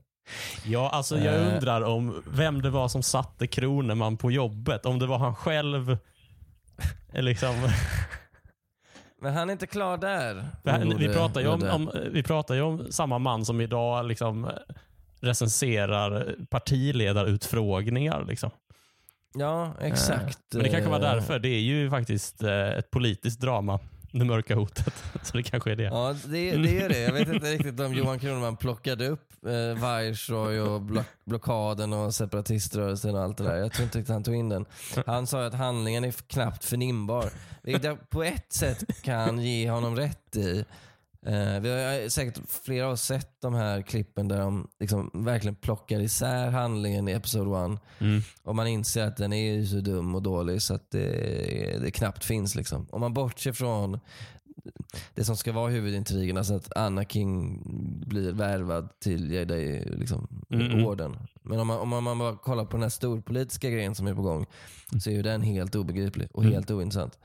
Ja, 0.64 0.90
alltså 0.90 1.18
jag 1.18 1.35
Eh. 1.35 1.54
undrar 1.54 1.82
om 1.82 2.23
vem 2.26 2.62
det 2.62 2.70
var 2.70 2.88
som 2.88 3.02
satte 3.02 3.47
Kroneman 3.47 4.16
på 4.16 4.30
jobbet. 4.30 4.87
Om 4.87 4.99
det 4.99 5.06
var 5.06 5.18
han 5.18 5.35
själv. 5.35 5.97
Eh, 7.12 7.23
liksom, 7.23 7.54
Men 9.23 9.35
han 9.35 9.49
är 9.49 9.52
inte 9.52 9.66
klar 9.66 9.97
där. 9.99 10.49
Här- 10.64 10.94
vi, 10.99 11.08
pratar 11.14 11.40
ju 11.40 11.49
om, 11.49 11.62
om, 11.70 11.90
vi 12.12 12.23
pratar 12.23 12.54
ju 12.54 12.61
om 12.61 12.87
samma 12.92 13.18
man 13.18 13.44
som 13.44 13.61
idag 13.61 14.06
liksom 14.06 14.50
recenserar 15.21 16.37
partiledarutfrågningar. 16.51 18.25
Liksom. 18.29 18.51
Ja, 19.35 19.75
exakt. 19.81 20.39
Men 20.51 20.63
det 20.63 20.69
kanske 20.69 20.91
var 20.91 20.97
Eh, 20.97 21.03
därför. 21.03 21.39
Det 21.39 21.49
är 21.49 21.61
ju 21.61 21.91
faktiskt 21.91 22.43
eh, 22.43 22.69
ett 22.69 22.91
politiskt 22.91 23.41
drama, 23.41 23.79
det 24.13 24.25
mörka 24.25 24.55
hotet. 24.55 24.95
Så 25.23 25.37
det 25.37 25.43
kanske 25.43 25.73
är 25.73 25.77
det. 25.77 25.83
Ja, 25.83 26.15
det, 26.27 26.57
det 26.57 26.81
är 26.83 26.89
det. 26.89 26.99
Jag 27.01 27.13
vet 27.13 27.29
inte 27.29 27.47
riktigt 27.53 27.81
om 27.81 27.95
Johan 27.95 28.19
Kroneman 28.19 28.57
plockade 28.57 29.09
upp 29.09 29.47
eh, 29.47 29.99
Viceroy 29.99 30.61
och 30.61 30.81
block, 30.83 31.07
blockaden 31.25 31.93
och 31.93 32.15
separatiströrelsen 32.15 33.15
och 33.15 33.23
allt 33.23 33.39
det 33.39 33.45
där. 33.45 33.57
Jag 33.57 33.73
tror 33.73 33.85
inte 33.85 33.99
riktigt 33.99 34.13
han 34.13 34.25
tog 34.25 34.35
in 34.35 34.49
den. 34.49 34.65
Han 35.07 35.27
sa 35.27 35.47
att 35.47 35.55
handlingen 35.55 36.05
är 36.05 36.13
knappt 36.13 36.65
förnimbar. 36.65 37.31
Vilket 37.63 37.85
jag 37.85 38.11
på 38.11 38.23
ett 38.23 38.53
sätt 38.53 39.03
kan 39.03 39.39
ge 39.39 39.71
honom 39.71 39.97
rätt 39.97 40.37
i. 40.37 40.65
Eh, 41.28 41.61
vi 41.61 41.68
har 41.70 42.08
säkert 42.08 42.38
flera 42.64 42.88
oss 42.88 43.02
sett 43.02 43.40
de 43.40 43.54
här 43.54 43.82
klippen 43.82 44.28
där 44.28 44.38
de 44.40 44.68
liksom 44.80 45.11
verkligen 45.14 45.54
plockar 45.54 46.00
isär 46.00 46.50
handlingen 46.50 47.08
i 47.08 47.12
Episode 47.12 47.75
1. 47.75 47.80
Mm. 48.00 48.20
Och 48.42 48.56
man 48.56 48.66
inser 48.66 49.04
att 49.06 49.16
den 49.16 49.32
är 49.32 49.52
ju 49.52 49.66
så 49.66 49.76
dum 49.80 50.14
och 50.14 50.23
dålig 50.23 50.62
så 50.62 50.75
att 50.75 50.90
det, 50.90 51.78
det 51.82 51.90
knappt 51.90 52.25
finns. 52.25 52.54
Liksom. 52.54 52.87
Om 52.90 53.00
man 53.00 53.14
bortser 53.14 53.52
från 53.52 54.00
det 55.14 55.25
som 55.25 55.37
ska 55.37 55.52
vara 55.52 55.70
huvudintrigen, 55.70 56.37
alltså 56.37 56.54
att 56.54 56.76
Anakin 56.76 57.62
blir 58.06 58.32
värvad 58.32 59.00
till 59.00 59.30
Jedi 59.32 59.85
liksom, 59.97 60.28
Mm. 60.50 60.85
orden. 60.87 61.16
Men 61.42 61.61
om 61.61 61.66
man, 61.66 61.78
om 61.78 62.04
man 62.04 62.18
bara 62.18 62.37
kollar 62.37 62.64
på 62.64 62.73
den 62.76 62.82
här 62.82 62.88
storpolitiska 62.90 63.70
grejen 63.70 63.94
som 63.94 64.06
är 64.06 64.14
på 64.14 64.23
gång 64.23 64.47
så 65.00 65.11
är 65.11 65.14
ju 65.14 65.23
den 65.23 65.42
helt 65.42 65.75
obegriplig 65.75 66.28
och 66.32 66.42
Mm. 66.42 66.54
helt 66.54 66.70
ointressant. 66.70 67.18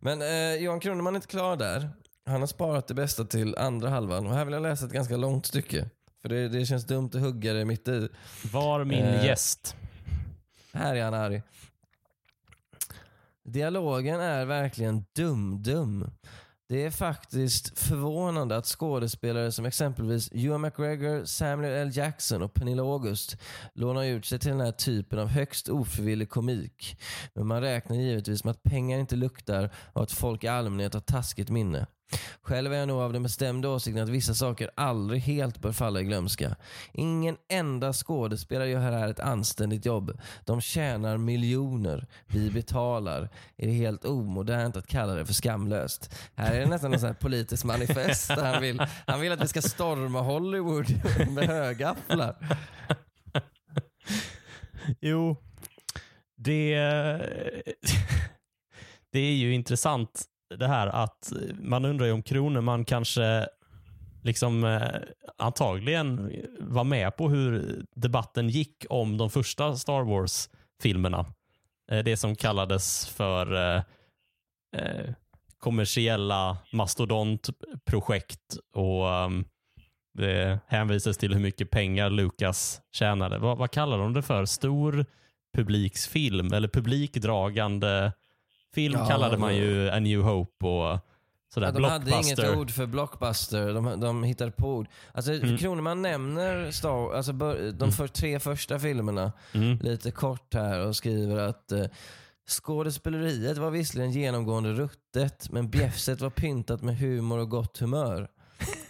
Men 0.00 0.22
eh, 0.22 0.54
Johan 0.64 0.80
Kroneman 0.80 1.14
är 1.14 1.16
inte 1.16 1.28
klar 1.28 1.56
där. 1.56 1.90
Han 2.30 2.40
har 2.40 2.46
sparat 2.46 2.86
det 2.86 2.94
bästa 2.94 3.24
till 3.24 3.56
andra 3.56 3.88
halvan 3.88 4.26
och 4.26 4.34
här 4.34 4.44
vill 4.44 4.54
jag 4.54 4.62
läsa 4.62 4.86
ett 4.86 4.92
ganska 4.92 5.16
långt 5.16 5.46
stycke. 5.46 5.90
För 6.22 6.28
det, 6.28 6.48
det 6.48 6.66
känns 6.66 6.84
dumt 6.86 7.10
att 7.14 7.20
hugga 7.20 7.52
det 7.52 7.64
mitt 7.64 7.88
i. 7.88 8.08
Var 8.52 8.84
min 8.84 9.04
Eh, 9.04 9.24
gäst. 9.24 9.76
Här 10.72 10.94
är 10.94 11.04
han 11.04 11.14
arg. 11.14 11.42
Dialogen 13.44 14.20
är 14.20 14.44
verkligen 14.44 15.04
dum-dum. 15.12 16.10
Det 16.68 16.84
är 16.84 16.90
faktiskt 16.90 17.78
förvånande 17.78 18.56
att 18.56 18.66
skådespelare 18.66 19.52
som 19.52 19.64
exempelvis 19.66 20.30
Ewan 20.32 20.60
McGregor, 20.60 21.24
Samuel 21.24 21.72
L. 21.72 21.96
Jackson 21.96 22.42
och 22.42 22.54
Pernilla 22.54 22.82
August 22.82 23.36
lånar 23.74 24.04
ut 24.04 24.26
sig 24.26 24.38
till 24.38 24.50
den 24.50 24.60
här 24.60 24.72
typen 24.72 25.18
av 25.18 25.28
högst 25.28 25.68
ofrivillig 25.68 26.28
komik. 26.30 27.00
Men 27.34 27.46
man 27.46 27.60
räknar 27.60 27.96
givetvis 27.96 28.44
med 28.44 28.50
att 28.50 28.62
pengar 28.62 28.98
inte 28.98 29.16
luktar 29.16 29.70
och 29.92 30.02
att 30.02 30.12
folk 30.12 30.44
i 30.44 30.48
allmänhet 30.48 30.94
har 30.94 31.00
taskigt 31.00 31.50
minne. 31.50 31.86
Själv 32.42 32.72
är 32.72 32.76
jag 32.76 32.88
nog 32.88 33.00
av 33.00 33.12
den 33.12 33.22
bestämda 33.22 33.68
åsikten 33.68 34.02
att 34.02 34.08
vissa 34.08 34.34
saker 34.34 34.70
aldrig 34.74 35.20
helt 35.20 35.58
bör 35.58 35.72
falla 35.72 36.00
i 36.00 36.04
glömska. 36.04 36.56
Ingen 36.92 37.36
enda 37.48 37.92
skådespelare 37.92 38.68
gör 38.68 38.80
här 38.80 39.08
ett 39.08 39.20
anständigt 39.20 39.86
jobb. 39.86 40.20
De 40.44 40.60
tjänar 40.60 41.16
miljoner. 41.16 42.06
Vi 42.26 42.50
betalar. 42.50 43.28
Är 43.56 43.66
det 43.66 43.72
helt 43.72 44.04
omodernt 44.04 44.76
att 44.76 44.86
kalla 44.86 45.14
det 45.14 45.26
för 45.26 45.34
skamlöst? 45.34 46.14
Här 46.34 46.54
är 46.54 46.60
det 46.60 46.66
nästan 46.66 46.94
en 46.94 47.14
politiskt 47.14 47.40
politisk 47.40 47.64
manifest. 47.64 48.30
Han 48.30 48.62
vill, 48.62 48.82
han 49.06 49.20
vill 49.20 49.32
att 49.32 49.42
vi 49.42 49.48
ska 49.48 49.62
storma 49.62 50.20
Hollywood 50.20 50.86
med 51.30 51.44
högafflar. 51.44 52.36
Jo, 55.00 55.36
det, 56.36 56.74
det 59.12 59.20
är 59.20 59.34
ju 59.34 59.54
intressant 59.54 60.24
det 60.58 60.66
här 60.66 60.86
att 60.86 61.32
man 61.60 61.84
undrar 61.84 62.06
ju 62.06 62.12
om 62.12 62.22
Kroneman 62.22 62.84
kanske 62.84 63.46
liksom 64.22 64.64
eh, 64.64 64.82
antagligen 65.38 66.32
var 66.60 66.84
med 66.84 67.16
på 67.16 67.28
hur 67.28 67.82
debatten 67.94 68.48
gick 68.48 68.86
om 68.90 69.16
de 69.16 69.30
första 69.30 69.76
Star 69.76 70.02
Wars-filmerna. 70.02 71.26
Eh, 71.90 72.04
Det 72.04 72.16
som 72.16 72.36
kallades 72.36 73.08
för 73.08 73.54
eh, 73.54 73.82
eh, 74.76 75.10
kommersiella 75.58 76.58
mastodontprojekt 76.72 78.56
och 78.74 79.06
um, 79.06 79.44
det 80.18 80.60
hänvisas 80.66 81.16
till 81.18 81.34
hur 81.34 81.40
mycket 81.40 81.70
pengar 81.70 82.10
Lucas 82.10 82.80
tjänade. 82.92 83.38
Vad, 83.38 83.58
vad 83.58 83.70
kallar 83.70 83.98
de 83.98 84.12
det 84.12 84.22
för? 84.22 84.44
Stor 84.44 85.06
publiksfilm 85.56 86.52
eller 86.52 86.68
publikdragande 86.68 88.12
film 88.74 88.94
Ja, 88.98 89.06
kallade 89.06 89.38
man 89.38 89.56
ju 89.56 89.90
A 89.90 89.98
New 89.98 90.20
Hope 90.20 90.66
och 90.66 90.98
sådär. 91.54 91.66
Ja, 91.66 91.72
de 91.72 91.84
hade 91.84 92.10
inget 92.10 92.56
ord 92.56 92.70
för 92.70 92.86
blockbuster. 92.86 93.74
De, 93.74 94.00
de 94.00 94.24
hittade 94.24 94.50
på 94.50 94.68
ord. 94.68 94.88
Alltså, 95.12 95.32
Mm. 95.32 95.58
Kroneman 95.58 96.02
nämner 96.02 96.70
Star, 96.70 97.14
alltså, 97.14 97.32
de 97.72 97.92
för, 97.92 98.06
tre 98.08 98.40
första 98.40 98.78
filmerna 98.78 99.32
Mm. 99.52 99.78
lite 99.78 100.10
kort 100.10 100.54
här 100.54 100.86
och 100.86 100.96
skriver 100.96 101.36
att 101.38 101.72
eh, 101.72 101.84
skådespeleriet 102.50 103.58
var 103.58 103.70
visserligen 103.70 104.12
genomgående 104.12 104.72
ruttet 104.72 105.50
men 105.50 105.70
bjäfset 105.70 106.20
var 106.20 106.30
pyntat 106.30 106.82
med 106.82 106.98
humor 106.98 107.38
och 107.38 107.48
gott 107.50 107.78
humör. 107.78 108.28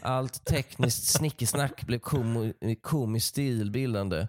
Allt 0.01 0.45
tekniskt 0.45 1.05
snickesnack 1.07 1.83
blev 1.87 1.99
komo, 1.99 2.53
komiskt 2.83 3.27
stilbildande. 3.29 4.27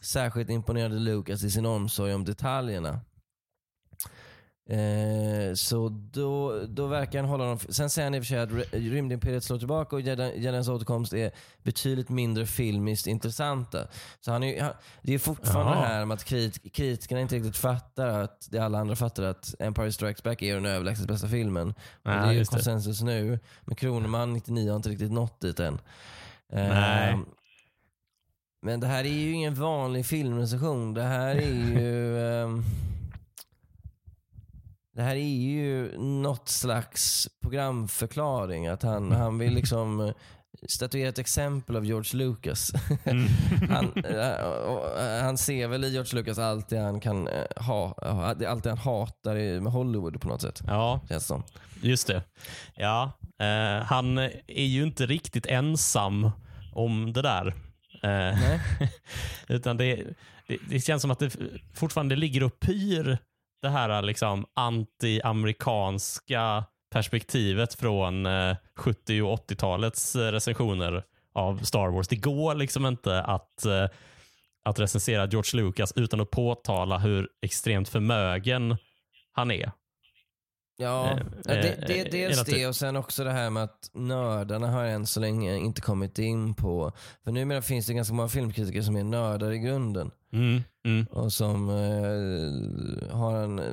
Särskilt 0.00 0.50
imponerade 0.50 0.94
Lucas 0.98 1.44
i 1.44 1.50
sin 1.50 1.66
omsorg 1.66 2.14
om 2.14 2.24
detaljerna. 2.24 3.00
Eh, 4.68 5.54
så 5.54 5.88
då, 5.88 6.60
då 6.68 6.86
verkar 6.86 7.20
han 7.20 7.28
hålla 7.28 7.44
dem... 7.44 7.58
Sen 7.68 7.90
säger 7.90 8.06
han 8.06 8.14
i 8.14 8.18
och 8.18 8.22
för 8.22 8.26
sig 8.28 8.38
att 8.38 8.50
Ry- 8.50 8.90
Rymdimperiet 8.90 9.44
slår 9.44 9.58
tillbaka 9.58 9.96
och 9.96 10.02
Jedi- 10.02 10.38
Jedins 10.40 10.68
återkomst 10.68 11.12
är 11.12 11.30
betydligt 11.62 12.08
mindre 12.08 12.46
filmiskt 12.46 13.06
intressanta. 13.06 13.86
Så 14.20 14.32
han 14.32 14.42
är, 14.42 14.62
han, 14.62 14.72
det 15.02 15.14
är 15.14 15.18
fortfarande 15.18 15.72
Jaha. 15.72 15.80
det 15.80 15.86
här 15.94 16.04
med 16.04 16.14
att 16.14 16.24
krit, 16.24 16.72
kritikerna 16.74 17.20
inte 17.20 17.36
riktigt 17.36 17.56
fattar 17.56 18.08
att 18.08 18.48
det 18.50 18.58
alla 18.58 18.78
andra 18.78 18.96
fattar 18.96 19.22
att 19.22 19.54
Empire 19.58 19.92
Strikes 19.92 20.22
Back 20.22 20.42
är 20.42 20.54
den 20.54 20.66
överlägset 20.66 21.06
bästa 21.08 21.28
filmen. 21.28 21.68
Och 21.70 21.76
Ja, 22.02 22.10
det 22.10 22.16
är 22.18 22.32
ju 22.32 22.38
just 22.38 22.50
det. 22.50 22.56
konsensus 22.56 23.02
nu. 23.02 23.38
Men 23.64 23.76
Kroneman 23.76 24.32
99 24.32 24.68
har 24.70 24.76
inte 24.76 24.88
riktigt 24.88 25.12
nått 25.12 25.40
dit 25.40 25.60
än. 25.60 25.74
Eh, 26.52 26.68
Nej. 26.68 27.18
Men 28.62 28.80
det 28.80 28.86
här 28.86 29.04
är 29.04 29.08
ju 29.08 29.32
ingen 29.32 29.54
vanlig 29.54 30.06
filmrecension. 30.06 30.94
Det 30.94 31.02
här 31.02 31.36
är 31.36 31.40
ju... 31.80 32.62
det 34.94 35.02
här 35.02 35.16
är 35.16 35.36
ju 35.38 35.98
något 35.98 36.48
slags 36.48 37.28
programförklaring. 37.42 38.66
Att 38.66 38.82
han, 38.82 39.12
han 39.12 39.38
vill 39.38 39.54
liksom 39.60 40.00
eh, 40.00 40.14
statuera 40.68 41.08
ett 41.08 41.18
exempel 41.18 41.76
av 41.76 41.84
George 41.84 42.18
Lucas. 42.18 42.72
Mm. 43.04 43.26
han, 43.70 43.92
eh, 44.04 44.30
eh, 44.30 45.22
han 45.22 45.38
ser 45.38 45.68
väl 45.68 45.84
i 45.84 45.92
George 45.92 46.14
Lucas 46.14 46.38
allt 46.38 46.68
det 46.68 46.78
han 46.78 47.00
kan 47.00 47.28
ha, 47.56 47.92
allt 48.48 48.64
han 48.64 48.78
hatar 48.78 49.60
med 49.60 49.72
Hollywood 49.72 50.20
på 50.20 50.28
något 50.28 50.42
sätt. 50.42 50.62
Ja, 50.66 51.00
Känns 51.08 51.26
som. 51.26 51.42
just 51.80 52.06
det. 52.06 52.22
Ja, 52.74 53.12
eh, 53.38 53.84
han 53.84 54.18
är 54.46 54.64
ju 54.64 54.82
inte 54.82 55.06
riktigt 55.06 55.46
ensam 55.46 56.30
om 56.72 57.12
det 57.12 57.22
där. 57.22 57.54
Eh. 58.02 58.60
Utan 59.48 59.76
det, 59.76 60.04
det, 60.48 60.58
det 60.68 60.80
känns 60.80 61.02
som 61.02 61.10
att 61.10 61.18
det 61.18 61.36
fortfarande 61.74 62.16
ligger 62.16 62.42
och 62.42 62.60
pyr 62.60 63.18
det 63.64 63.70
här 63.70 63.90
eh, 63.90 64.02
liksom 64.02 64.46
anti-amerikanska 64.54 66.64
perspektivet 66.90 67.74
från 67.74 68.26
eh, 68.26 68.56
70 68.76 69.22
och 69.22 69.50
80-talets 69.50 70.16
eh, 70.16 70.32
recensioner 70.32 71.04
av 71.34 71.58
Star 71.58 71.88
Wars. 71.88 72.08
Det 72.08 72.16
går 72.16 72.54
liksom 72.54 72.86
inte 72.86 73.22
att, 73.22 73.66
att 74.64 74.78
recensera 74.78 75.26
George 75.26 75.62
Lucas 75.62 75.92
utan 75.96 76.20
att 76.20 76.30
påtala 76.30 76.98
hur 76.98 77.28
extremt 77.42 77.88
förmögen 77.88 78.76
han 79.32 79.50
är. 79.50 79.72
Ja, 80.76 81.10
Eh, 81.10 81.18
ja, 81.44 81.54
det, 81.54 81.68
eh, 81.68 81.84
det, 81.86 82.00
eh, 82.00 82.04
dels 82.10 82.32
hela 82.32 82.42
det 82.42 82.52
tiden. 82.52 82.68
och 82.68 82.76
sen 82.76 82.96
också 82.96 83.24
det 83.24 83.32
här 83.32 83.50
med 83.50 83.62
att 83.62 83.90
nördarna 83.94 84.70
har 84.70 84.84
än 84.84 85.06
så 85.06 85.20
länge 85.20 85.56
inte 85.56 85.80
kommit 85.80 86.18
in 86.18 86.54
på... 86.54 86.92
För 87.24 87.32
numera 87.32 87.62
finns 87.62 87.86
det 87.86 87.94
ganska 87.94 88.14
många 88.14 88.28
filmkritiker 88.28 88.82
som 88.82 88.96
är 88.96 89.04
nördar 89.04 89.52
i 89.52 89.58
grunden. 89.58 90.10
Mm, 90.32 90.62
mm, 90.86 91.06
och 91.10 91.32
som 91.32 91.70
eh, 91.70 93.16
har 93.16 93.36
en 93.36 93.58
eh, 93.58 93.64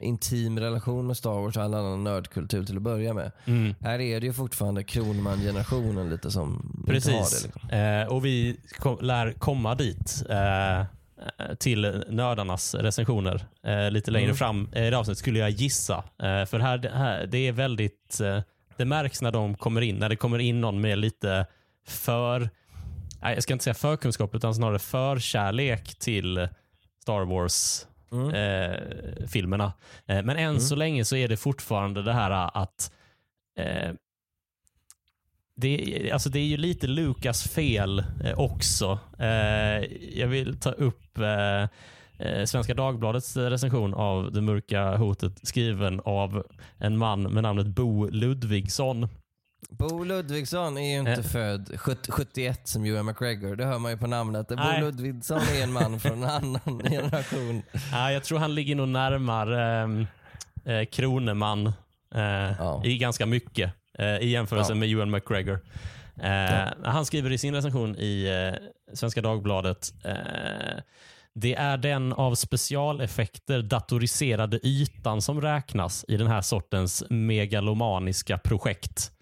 intim 0.00 0.58
relation 0.58 1.06
med 1.06 1.16
Star 1.16 1.40
Wars 1.40 1.56
och 1.56 1.62
all 1.62 1.74
annan 1.74 2.04
nördkultur 2.04 2.64
till 2.64 2.76
att 2.76 2.82
börja 2.82 3.14
med. 3.14 3.32
mm. 3.44 3.74
Här 3.80 3.98
är 4.00 4.20
det 4.20 4.26
ju 4.26 4.32
fortfarande 4.32 4.82
Kronman-generationen 4.84 6.10
lite 6.10 6.30
som 6.30 6.52
inte 6.52 6.90
har 6.90 6.94
Precis. 6.94 7.42
det. 7.42 7.46
Liksom. 7.46 7.70
Eh, 7.70 8.06
och 8.16 8.24
vi 8.24 8.56
kom, 8.78 8.98
lär 9.00 9.32
komma 9.32 9.74
dit 9.74 10.24
eh, 10.28 10.84
till 11.58 12.04
nördarnas 12.08 12.74
recensioner 12.74 13.44
eh, 13.66 13.90
lite 13.90 14.10
längre 14.10 14.24
Mm. 14.24 14.36
fram 14.36 14.68
i 14.74 14.90
det 14.90 14.98
avsnittet 14.98 15.18
skulle 15.18 15.38
jag 15.38 15.50
gissa. 15.50 15.96
Eh, 15.96 16.44
för 16.44 16.58
här, 16.58 16.78
det 16.78 16.90
här, 16.90 17.26
det 17.26 17.38
är 17.48 17.52
väldigt, 17.52 18.20
eh, 18.20 18.40
det 18.76 18.84
märks 18.84 19.22
när 19.22 19.32
de 19.32 19.54
kommer 19.54 19.80
in, 19.80 19.96
när 19.96 20.08
det 20.08 20.16
kommer 20.16 20.38
in 20.38 20.60
någon 20.60 20.80
med 20.80 20.98
lite 20.98 21.46
för 21.86 22.50
jag 23.20 23.42
ska 23.42 23.52
inte 23.52 23.64
säga 23.64 23.74
förkunskap, 23.74 24.34
utan 24.34 24.54
snarare 24.54 24.78
förkärlek 24.78 25.94
till 25.94 26.48
Star 27.02 27.24
Wars-filmerna. 27.24 29.72
Mm. 30.06 30.18
Eh, 30.18 30.24
men 30.24 30.36
än 30.36 30.60
så 30.60 30.76
länge 30.76 31.04
så 31.04 31.16
är 31.16 31.28
det 31.28 31.36
fortfarande 31.36 32.02
det 32.02 32.12
här 32.12 32.50
att 32.62 32.92
eh, 33.58 33.90
det, 35.56 36.10
alltså 36.12 36.28
det 36.28 36.38
är 36.38 36.44
ju 36.46 36.56
lite 36.56 36.86
Lukas 36.86 37.48
fel 37.48 38.04
eh, 38.24 38.38
också. 38.38 38.98
Eh, 39.18 39.28
jag 40.18 40.28
vill 40.28 40.58
ta 40.60 40.70
upp 40.70 41.18
eh, 41.18 42.44
Svenska 42.46 42.74
Dagbladets 42.74 43.36
recension 43.36 43.94
av 43.94 44.32
Det 44.32 44.40
mörka 44.40 44.96
hotet 44.96 45.32
skriven 45.48 46.00
av 46.04 46.46
en 46.78 46.98
man 46.98 47.22
med 47.22 47.42
namnet 47.42 47.66
Bo 47.66 48.08
Ludvigsson. 48.10 49.08
Bo 49.70 50.04
Ludvigsson 50.04 50.78
är 50.78 50.92
ju 50.92 50.98
inte 50.98 51.10
Eh. 51.12 51.22
född 51.22 51.72
70, 51.80 52.10
71 52.12 52.68
som 52.68 52.84
Ewan 52.84 53.06
McGregor. 53.06 53.56
Det 53.56 53.64
hör 53.64 53.78
man 53.78 53.90
ju 53.92 53.98
på 53.98 54.06
namnet. 54.06 54.48
Bo 54.48 54.54
Nej. 54.54 54.80
Ludvigsson 54.80 55.40
är 55.58 55.62
en 55.62 55.72
man 55.72 56.00
från 56.00 56.22
en 56.22 56.30
annan 56.30 56.82
generation. 56.90 57.62
Ja, 57.92 58.12
jag 58.12 58.24
tror 58.24 58.38
han 58.38 58.54
ligger 58.54 58.74
nog 58.76 58.88
närmare 58.88 59.82
eh, 60.64 60.74
eh, 60.74 60.84
Kroneman 60.84 61.66
eh, 62.14 62.22
Ja. 62.58 62.82
i 62.84 62.98
ganska 62.98 63.26
mycket 63.26 63.72
i 64.20 64.28
jämförelse 64.28 64.72
Ja. 64.72 64.76
med 64.76 64.90
Ewan 64.90 65.10
McGregor. 65.10 65.60
Eh, 66.22 66.72
Han 66.84 67.06
skriver 67.06 67.30
i 67.32 67.38
sin 67.38 67.54
recension 67.54 67.96
i 67.98 68.24
eh, 68.54 68.94
Svenska 68.94 69.20
Dagbladet 69.22 69.94
eh, 70.04 70.82
det 71.34 71.54
är 71.54 71.76
den 71.76 72.12
av 72.12 72.34
specialeffekter 72.34 73.62
datoriserade 73.62 74.66
ytan 74.66 75.22
som 75.22 75.40
räknas 75.40 76.04
i 76.08 76.16
den 76.16 76.26
här 76.26 76.40
sortens 76.40 77.04
megalomaniska 77.10 78.38
projekt. 78.38 79.12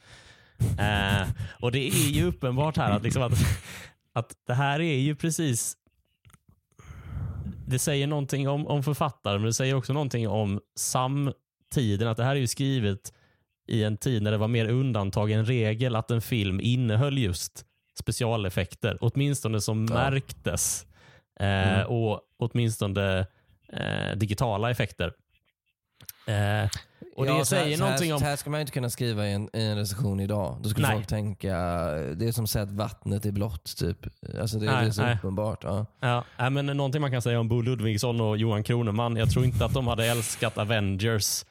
Eh, 0.78 1.28
och 1.60 1.72
Det 1.72 1.78
är 1.88 2.10
ju 2.10 2.24
uppenbart 2.24 2.76
här 2.76 2.90
att, 2.90 3.02
liksom 3.02 3.22
att, 3.22 3.32
att 4.12 4.32
det 4.46 4.54
här 4.54 4.80
är 4.80 4.98
ju 4.98 5.16
precis 5.16 5.76
det 7.66 7.78
säger 7.78 8.06
någonting 8.06 8.48
om, 8.48 8.66
om 8.66 8.82
författaren, 8.82 9.40
men 9.40 9.46
det 9.46 9.54
säger 9.54 9.74
också 9.74 9.92
någonting 9.92 10.28
om 10.28 10.60
samtiden. 10.76 12.08
Att 12.08 12.16
det 12.16 12.24
här 12.24 12.36
är 12.36 12.40
ju 12.40 12.46
skrivet 12.46 13.12
i 13.70 13.84
en 13.84 13.96
tid 13.96 14.22
när 14.22 14.30
det 14.30 14.38
var 14.38 14.48
mer 14.48 14.68
undantag 14.68 15.30
än 15.30 15.44
regel 15.46 15.96
att 15.96 16.10
en 16.10 16.20
film 16.20 16.60
innehöll 16.60 17.18
just 17.18 17.64
specialeffekter. 17.98 18.98
Åtminstone 19.00 19.60
som 19.60 19.86
Ja. 19.90 19.94
märktes. 19.94 20.86
Eh, 21.40 21.46
Mm. 21.74 21.86
Och 21.86 22.20
åtminstone 22.38 23.26
eh, 23.72 24.16
digitala 24.16 24.70
effekter. 24.70 25.12
Eh, 26.26 26.68
och 27.16 27.24
det 27.24 27.30
Ja, 27.30 27.36
här- 27.36 27.44
säger 27.44 27.70
här, 27.76 27.84
någonting 27.84 28.12
om... 28.14 28.18
Så 28.20 28.24
här 28.24 28.36
ska 28.36 28.50
man 28.50 28.60
inte 28.60 28.72
kunna 28.72 28.90
skriva 28.90 29.26
i 29.26 29.32
en, 29.32 29.50
i 29.52 29.62
en 29.62 29.76
recension 29.76 30.20
idag. 30.20 30.58
Då 30.62 30.68
skulle 30.68 30.86
Nej. 30.86 30.96
folk 30.96 31.06
tänka, 31.06 31.56
det 32.16 32.28
är 32.28 32.32
som 32.32 32.44
att 32.44 32.50
säga 32.50 32.62
att 32.62 32.70
vattnet 32.72 33.26
är 33.26 33.32
blått. 33.32 33.76
Typ. 33.76 33.96
Alltså 34.40 34.58
det, 34.58 34.66
det 34.66 34.72
Nej, 34.72 34.86
är 34.86 34.90
så 34.90 35.02
nej. 35.02 35.14
uppenbart. 35.16 35.64
Ja. 35.64 35.86
Ja, 36.36 36.50
men 36.50 36.66
någonting 36.66 37.00
man 37.00 37.10
kan 37.10 37.22
säga 37.22 37.40
om 37.40 37.48
Bo 37.48 37.60
Ludvigsson 37.62 38.20
och 38.20 38.38
Johan 38.38 38.62
Kroneman. 38.62 39.16
Jag 39.16 39.30
tror 39.30 39.44
inte 39.44 39.64
att 39.64 39.74
de 39.74 39.86
hade 39.86 40.06
älskat 40.06 40.58
Avengers 40.58 41.44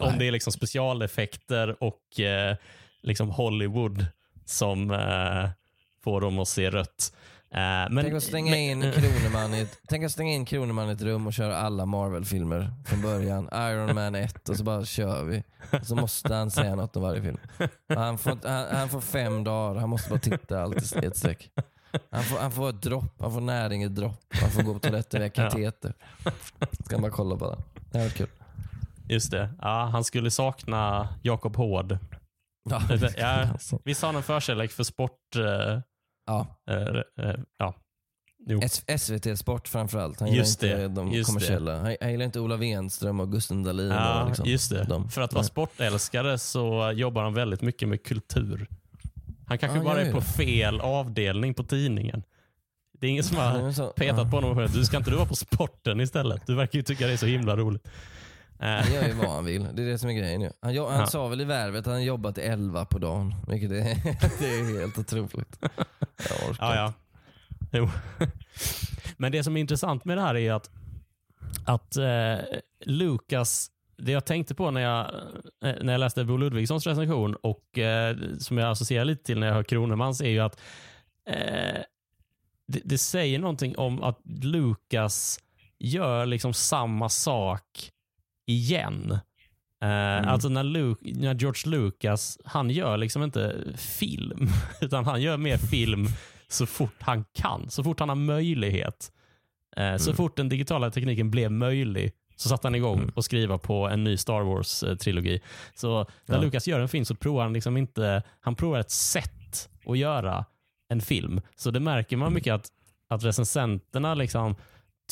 om 0.00 0.18
det 0.18 0.28
är 0.28 0.32
liksom 0.32 0.52
specialeffekter 0.52 1.82
och 1.84 2.20
eh, 2.20 2.56
liksom 3.02 3.30
Hollywood 3.30 4.06
som 4.44 4.90
eh, 4.90 5.50
får 6.04 6.20
dem 6.20 6.38
att 6.38 6.48
se 6.48 6.70
rött. 6.70 7.12
Eh, 7.54 7.58
men, 7.90 7.98
Tänk 8.02 8.14
att 8.14 8.22
stänga 8.22 8.50
men- 8.50 8.58
in 8.60 8.92
Kroneman 8.92 9.54
i 9.54 9.60
ett, 9.60 9.78
tänk 9.88 10.04
att 10.04 10.12
stänga 10.12 10.32
in 10.32 10.44
Kroneman 10.44 10.88
i 10.88 10.92
ett 10.92 11.02
rum 11.02 11.26
och 11.26 11.32
köra 11.32 11.56
alla 11.56 11.86
Marvel-filmer 11.86 12.72
från 12.86 13.02
början. 13.02 13.48
Iron 13.52 13.94
Man 13.94 14.14
1 14.14 14.48
och 14.48 14.56
så 14.56 14.64
bara 14.64 14.84
kör 14.84 15.24
vi. 15.24 15.42
Och 15.80 15.86
så 15.86 15.94
måste 15.96 16.34
han 16.34 16.50
säga 16.50 16.74
något 16.74 16.96
om 16.96 17.02
varje 17.02 17.22
film. 17.22 17.38
Han 17.88 18.18
får, 18.18 18.48
han, 18.48 18.76
han 18.76 18.88
får 18.88 19.00
fem 19.00 19.44
dagar, 19.44 19.80
han 19.80 19.88
måste 19.88 20.10
bara 20.10 20.18
titta 20.20 20.62
allt 20.62 20.96
i 21.02 21.06
ett 21.06 21.16
streck. 21.16 21.50
Han 22.10 22.22
får, 22.24 22.38
han 22.38 22.52
får 22.52 22.70
ett 22.70 22.82
dropp, 22.82 23.14
han 23.20 23.32
får 23.32 23.40
näring 23.40 23.82
i 23.82 23.88
dropp. 23.88 24.20
Han 24.40 24.50
får 24.50 24.62
gå 24.62 24.74
på 24.74 24.80
toaletten 24.80 25.20
via 25.20 25.30
kateter. 25.30 25.94
Ska 26.84 26.94
man 26.96 27.02
bara 27.02 27.12
kolla 27.12 27.36
på 27.36 27.50
det. 27.50 27.58
Det 27.90 27.98
här 27.98 28.04
var 28.04 28.10
kul. 28.12 28.28
Just 29.10 29.30
det. 29.30 29.50
Ja, 29.60 29.88
han 29.92 30.04
skulle 30.04 30.30
sakna 30.30 31.08
Jakob 31.22 31.56
Hård. 31.56 31.98
Ja, 32.70 32.82
Ja. 33.16 33.48
Visst 33.84 34.02
har 34.02 34.08
han 34.08 34.16
en 34.16 34.22
förkärlek 34.22 34.70
för 34.70 34.84
sport? 34.84 35.36
Eh, 35.36 35.80
ja. 36.26 36.46
eh, 36.70 37.26
eh, 37.26 37.34
ja. 37.58 37.74
Jo. 38.46 38.60
SVT 38.98 39.38
Sport 39.38 39.68
framförallt. 39.68 40.20
Han 40.20 40.32
Just 40.32 40.62
gillar 40.62 40.78
det, 40.78 40.84
inte 40.84 41.00
de 41.00 41.12
just 41.12 41.28
det. 41.28 41.32
kommersiella. 41.32 41.78
Han, 41.80 41.96
han 42.00 42.10
gillar 42.10 42.24
inte 42.24 42.40
Ola 42.40 42.56
Wenström 42.56 43.20
och 43.20 43.32
Gusten 43.32 43.62
Dahlin. 43.62 43.88
Ja, 43.90 44.22
och 44.22 44.28
liksom, 44.28 44.46
just 44.46 44.70
det. 44.70 44.84
de. 44.84 45.08
För 45.10 45.20
att 45.22 45.32
vara 45.32 45.44
sportälskare 45.44 46.38
så 46.38 46.92
jobbar 46.94 47.22
han 47.22 47.34
väldigt 47.34 47.62
mycket 47.62 47.88
med 47.88 48.02
kultur. 48.04 48.66
Han 49.46 49.58
kanske 49.58 49.78
Ja, 49.78 49.84
bara 49.84 50.00
är 50.00 50.12
på 50.12 50.18
det. 50.18 50.24
fel 50.24 50.80
avdelning 50.80 51.54
på 51.54 51.62
tidningen. 51.64 52.22
Det 53.00 53.06
är 53.06 53.10
ingen 53.10 53.24
som 53.24 53.36
har 53.36 53.92
petat 53.92 54.30
på 54.30 54.36
honom 54.36 54.50
och 54.50 54.56
sagt, 54.56 54.74
du 54.74 54.84
ska 54.84 54.96
inte 54.96 55.10
du 55.10 55.16
vara 55.16 55.26
på 55.28 55.36
sporten 55.36 56.00
istället? 56.00 56.46
Du 56.46 56.54
verkar 56.54 56.78
ju 56.78 56.82
tycka 56.82 57.06
det 57.06 57.12
är 57.12 57.16
så 57.16 57.26
himla 57.26 57.56
roligt. 57.56 57.88
Han 58.60 58.92
gör 58.92 59.06
ju 59.06 59.12
vad 59.12 59.30
han 59.30 59.44
vill. 59.44 59.66
Det 59.74 59.82
är 59.82 59.86
det 59.86 59.98
som 59.98 60.08
är 60.10 60.14
grejen 60.14 60.40
ju. 60.40 60.50
Han, 60.60 60.76
han 60.76 61.00
Ja. 61.00 61.06
sa 61.06 61.28
väl 61.28 61.40
i 61.40 61.44
värvet 61.44 61.86
att 61.86 61.92
han 61.92 62.04
jobbat 62.04 62.34
till 62.34 62.44
11 62.44 62.84
på 62.84 62.98
dagen. 62.98 63.34
Vilket 63.48 63.70
är, 63.70 63.74
det 64.38 64.46
är 64.46 64.80
helt 64.80 64.98
otroligt. 64.98 65.58
Jag 65.60 66.50
orkar 66.50 66.66
Ja, 66.66 66.76
ja. 66.76 66.92
Jo. 67.72 67.88
Men 69.16 69.32
det 69.32 69.44
som 69.44 69.56
är 69.56 69.60
intressant 69.60 70.04
med 70.04 70.16
det 70.18 70.22
här 70.22 70.36
är 70.36 70.52
att, 70.52 70.70
att 71.64 71.96
eh, 71.96 72.36
Lukas, 72.84 73.70
det 73.98 74.12
jag 74.12 74.24
tänkte 74.24 74.54
på 74.54 74.70
när 74.70 74.80
jag, 74.80 75.06
eh, 75.64 75.74
när 75.82 75.92
jag 75.92 75.98
läste 76.00 76.24
Bo 76.24 76.36
Ludvigssons 76.36 76.86
recension 76.86 77.34
och 77.34 77.78
eh, 77.78 78.16
som 78.38 78.58
jag 78.58 78.70
associerar 78.70 79.04
lite 79.04 79.24
till 79.24 79.38
när 79.40 79.46
jag 79.46 79.54
hör 79.54 79.62
Kronemans 79.62 80.20
är 80.20 80.28
ju 80.28 80.40
att 80.40 80.60
eh, 81.26 81.80
det, 82.68 82.80
det 82.84 82.98
säger 82.98 83.38
någonting 83.38 83.78
om 83.78 84.02
att 84.02 84.18
Lukas 84.24 85.38
gör 85.78 86.26
liksom 86.26 86.54
samma 86.54 87.08
sak 87.08 87.90
igen. 88.50 89.18
Eh, 89.82 90.32
Alltså 90.32 90.48
när, 90.48 90.62
Luke, 90.64 91.10
när 91.14 91.34
George 91.34 91.70
Lucas, 91.70 92.38
han 92.44 92.70
gör 92.70 92.96
liksom 92.96 93.22
inte 93.22 93.56
film, 93.76 94.48
utan 94.80 95.04
han 95.04 95.22
gör 95.22 95.36
mer 95.36 95.56
film 95.58 96.06
så 96.48 96.66
fort 96.66 96.96
han 97.02 97.24
kan, 97.34 97.70
så 97.70 97.84
fort 97.84 98.00
han 98.00 98.08
har 98.08 98.16
möjlighet. 98.16 99.12
Eh, 99.76 99.96
Så 99.96 100.14
fort 100.14 100.36
den 100.36 100.48
digitala 100.48 100.90
tekniken 100.90 101.30
blev 101.30 101.50
möjlig 101.52 102.12
så 102.36 102.48
satte 102.48 102.66
han 102.66 102.74
igång 102.74 103.10
och 103.14 103.24
skriva 103.24 103.58
på 103.58 103.88
en 103.88 104.04
ny 104.04 104.16
Star 104.16 104.40
Wars-trilogi. 104.42 105.40
Så 105.74 106.06
när 106.26 106.36
Ja. 106.36 106.42
Lucas 106.42 106.66
gör 106.68 106.80
en 106.80 106.88
film 106.88 107.04
så 107.04 107.14
provar 107.14 107.42
han 107.42 107.52
liksom 107.52 107.76
inte, 107.76 108.22
han 108.40 108.54
provar 108.54 108.78
ett 108.78 108.90
sätt 108.90 109.68
att 109.86 109.98
göra 109.98 110.44
en 110.88 111.00
film. 111.00 111.40
Så 111.56 111.70
det 111.70 111.80
märker 111.80 112.16
man 112.16 112.32
mycket 112.34 112.54
att, 112.54 112.68
att 113.08 113.24
recensenterna 113.24 114.14
liksom 114.14 114.54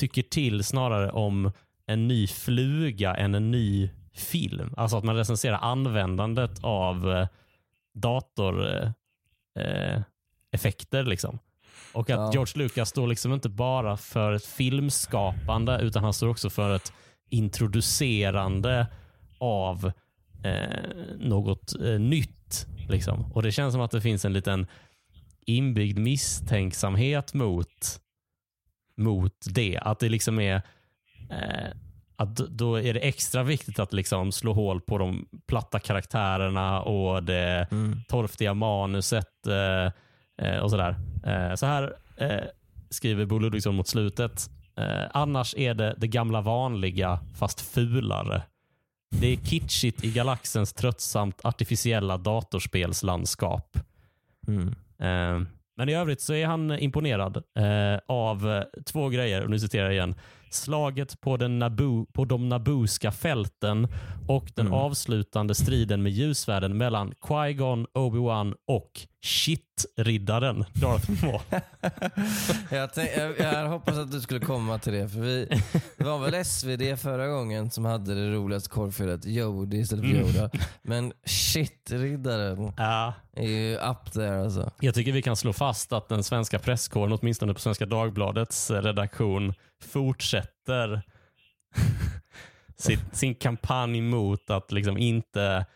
tycker 0.00 0.22
till 0.22 0.64
snarare 0.64 1.10
om 1.10 1.52
en 1.88 2.08
ny 2.08 2.26
fluga 2.26 3.14
än 3.14 3.34
en 3.34 3.50
ny 3.50 3.90
film. 4.14 4.74
Alltså 4.76 4.96
att 4.96 5.04
man 5.04 5.16
recenserar 5.16 5.58
användandet 5.58 6.58
av 6.62 7.12
eh, 7.12 7.28
datoreffekter. 7.94 8.94
Eh, 9.58 10.02
effekter 10.52 11.02
liksom. 11.04 11.38
Och 11.92 12.10
att 12.10 12.18
Ja. 12.18 12.30
George 12.32 12.62
Lucas 12.62 12.88
står 12.88 13.06
liksom 13.06 13.32
inte 13.32 13.48
bara 13.48 13.96
för 13.96 14.32
ett 14.32 14.44
filmskapande 14.44 15.78
utan 15.82 16.04
han 16.04 16.12
står 16.12 16.28
också 16.28 16.50
för 16.50 16.76
ett 16.76 16.92
introducerande 17.30 18.86
av 19.38 19.92
eh, 20.44 20.88
något 21.18 21.74
eh, 21.80 22.00
nytt. 22.00 22.66
Liksom. 22.88 23.32
Och 23.32 23.42
Det 23.42 23.52
känns 23.52 23.72
som 23.72 23.80
att 23.80 23.90
det 23.90 24.00
finns 24.00 24.24
en 24.24 24.32
liten 24.32 24.66
inbyggd 25.46 25.98
misstänksamhet 25.98 27.34
mot, 27.34 28.00
mot 28.96 29.34
det. 29.54 29.78
Att 29.82 29.98
det 29.98 30.08
liksom 30.08 30.40
är 30.40 30.62
eh, 31.30 31.70
att 32.16 32.36
då 32.36 32.80
är 32.80 32.94
det 32.94 33.00
extra 33.00 33.42
viktigt 33.42 33.78
att 33.78 33.92
liksom 33.92 34.32
slå 34.32 34.52
hål 34.52 34.80
på 34.80 34.98
de 34.98 35.28
platta 35.48 35.78
karaktärerna 35.78 36.82
och 36.82 37.22
det 37.22 37.66
Mm. 37.70 37.98
torftiga 38.08 38.54
manuset 38.54 39.46
eh, 39.46 39.92
eh, 40.48 40.58
och 40.58 40.70
sådär. 40.70 40.96
Eh, 41.24 41.54
så 41.54 41.66
här 41.66 41.94
eh, 42.16 42.40
skriver 42.90 43.24
Bo 43.24 43.38
Ludvigsson 43.38 43.74
mot 43.74 43.88
slutet. 43.88 44.50
Annars 45.10 45.54
är 45.56 45.74
det 45.74 45.94
det 45.98 46.06
gamla 46.08 46.40
vanliga 46.40 47.20
fast 47.38 47.60
fulare. 47.60 48.42
Det 49.10 49.32
är 49.32 49.36
kitschigt 49.36 50.04
i 50.04 50.10
galaxens 50.12 50.72
tröttsamt 50.72 51.40
artificiella 51.44 52.16
datorspelslandskap. 52.18 53.78
Mm. 54.48 54.74
Men 55.76 55.88
i 55.88 55.94
övrigt 55.94 56.20
så 56.20 56.34
är 56.34 56.46
han 56.46 56.78
imponerad 56.78 57.36
eh, 57.36 58.00
av 58.08 58.64
två 58.86 59.08
grejer. 59.08 59.44
Och 59.44 59.50
nu 59.50 59.58
citerar 59.58 59.84
jag 59.84 59.92
igen. 59.94 60.14
Slaget 60.50 61.20
på, 61.20 61.36
den 61.36 61.58
Naboo, 61.58 62.06
på 62.12 62.24
de 62.24 62.48
Nabooska 62.48 63.12
fälten 63.12 63.88
och 64.28 64.52
den 64.54 64.72
avslutande 64.72 65.54
striden 65.54 66.02
med 66.02 66.12
ljusvärden 66.12 66.76
mellan 66.76 67.12
Qui-Gon, 67.12 67.86
Obi-Wan 67.94 68.54
och 68.66 68.90
Shit-riddaren 69.20 70.64
Darth 70.74 71.24
Maul. 71.24 71.40
Jag, 72.70 72.92
tänk, 72.94 73.10
jag, 73.16 73.38
jag 73.38 73.68
hoppas 73.68 73.98
att 73.98 74.10
du 74.12 74.20
skulle 74.20 74.40
komma 74.40 74.78
till 74.78 74.92
det. 74.92 75.08
För 75.08 75.20
vi, 75.20 75.62
det 75.96 76.04
var 76.04 76.18
väl 76.18 76.44
SvD 76.44 76.96
förra 77.00 77.28
gången 77.28 77.70
som 77.70 77.84
hade 77.84 78.14
det 78.14 78.30
roligaste 78.30 78.70
korvfyllet. 78.70 79.24
Jody 79.24 79.76
istället 79.76 80.04
för 80.04 80.14
Yoda. 80.16 80.50
Men 80.82 81.12
shit, 81.24 81.90
riddaren 81.90 82.72
Ja, 82.76 83.12
är 83.36 83.48
ju 83.48 83.76
up 83.76 84.12
there 84.12 84.42
alltså. 84.42 84.70
jag 84.80 84.94
tycker 84.94 85.12
vi 85.12 85.22
kan 85.22 85.36
slå 85.36 85.52
fast 85.52 85.92
att 85.92 86.08
den 86.08 86.24
svenska 86.24 86.58
presskåren, 86.58 87.12
åtminstone 87.12 87.54
på 87.54 87.60
Svenska 87.60 87.86
Dagbladets 87.86 88.70
redaktion, 88.70 89.54
fortsätter 89.84 91.02
sin, 92.76 92.98
sin 93.12 93.34
kampanj 93.34 94.00
mot 94.00 94.50
att 94.50 94.72
liksom 94.72 94.98
inte 94.98 95.66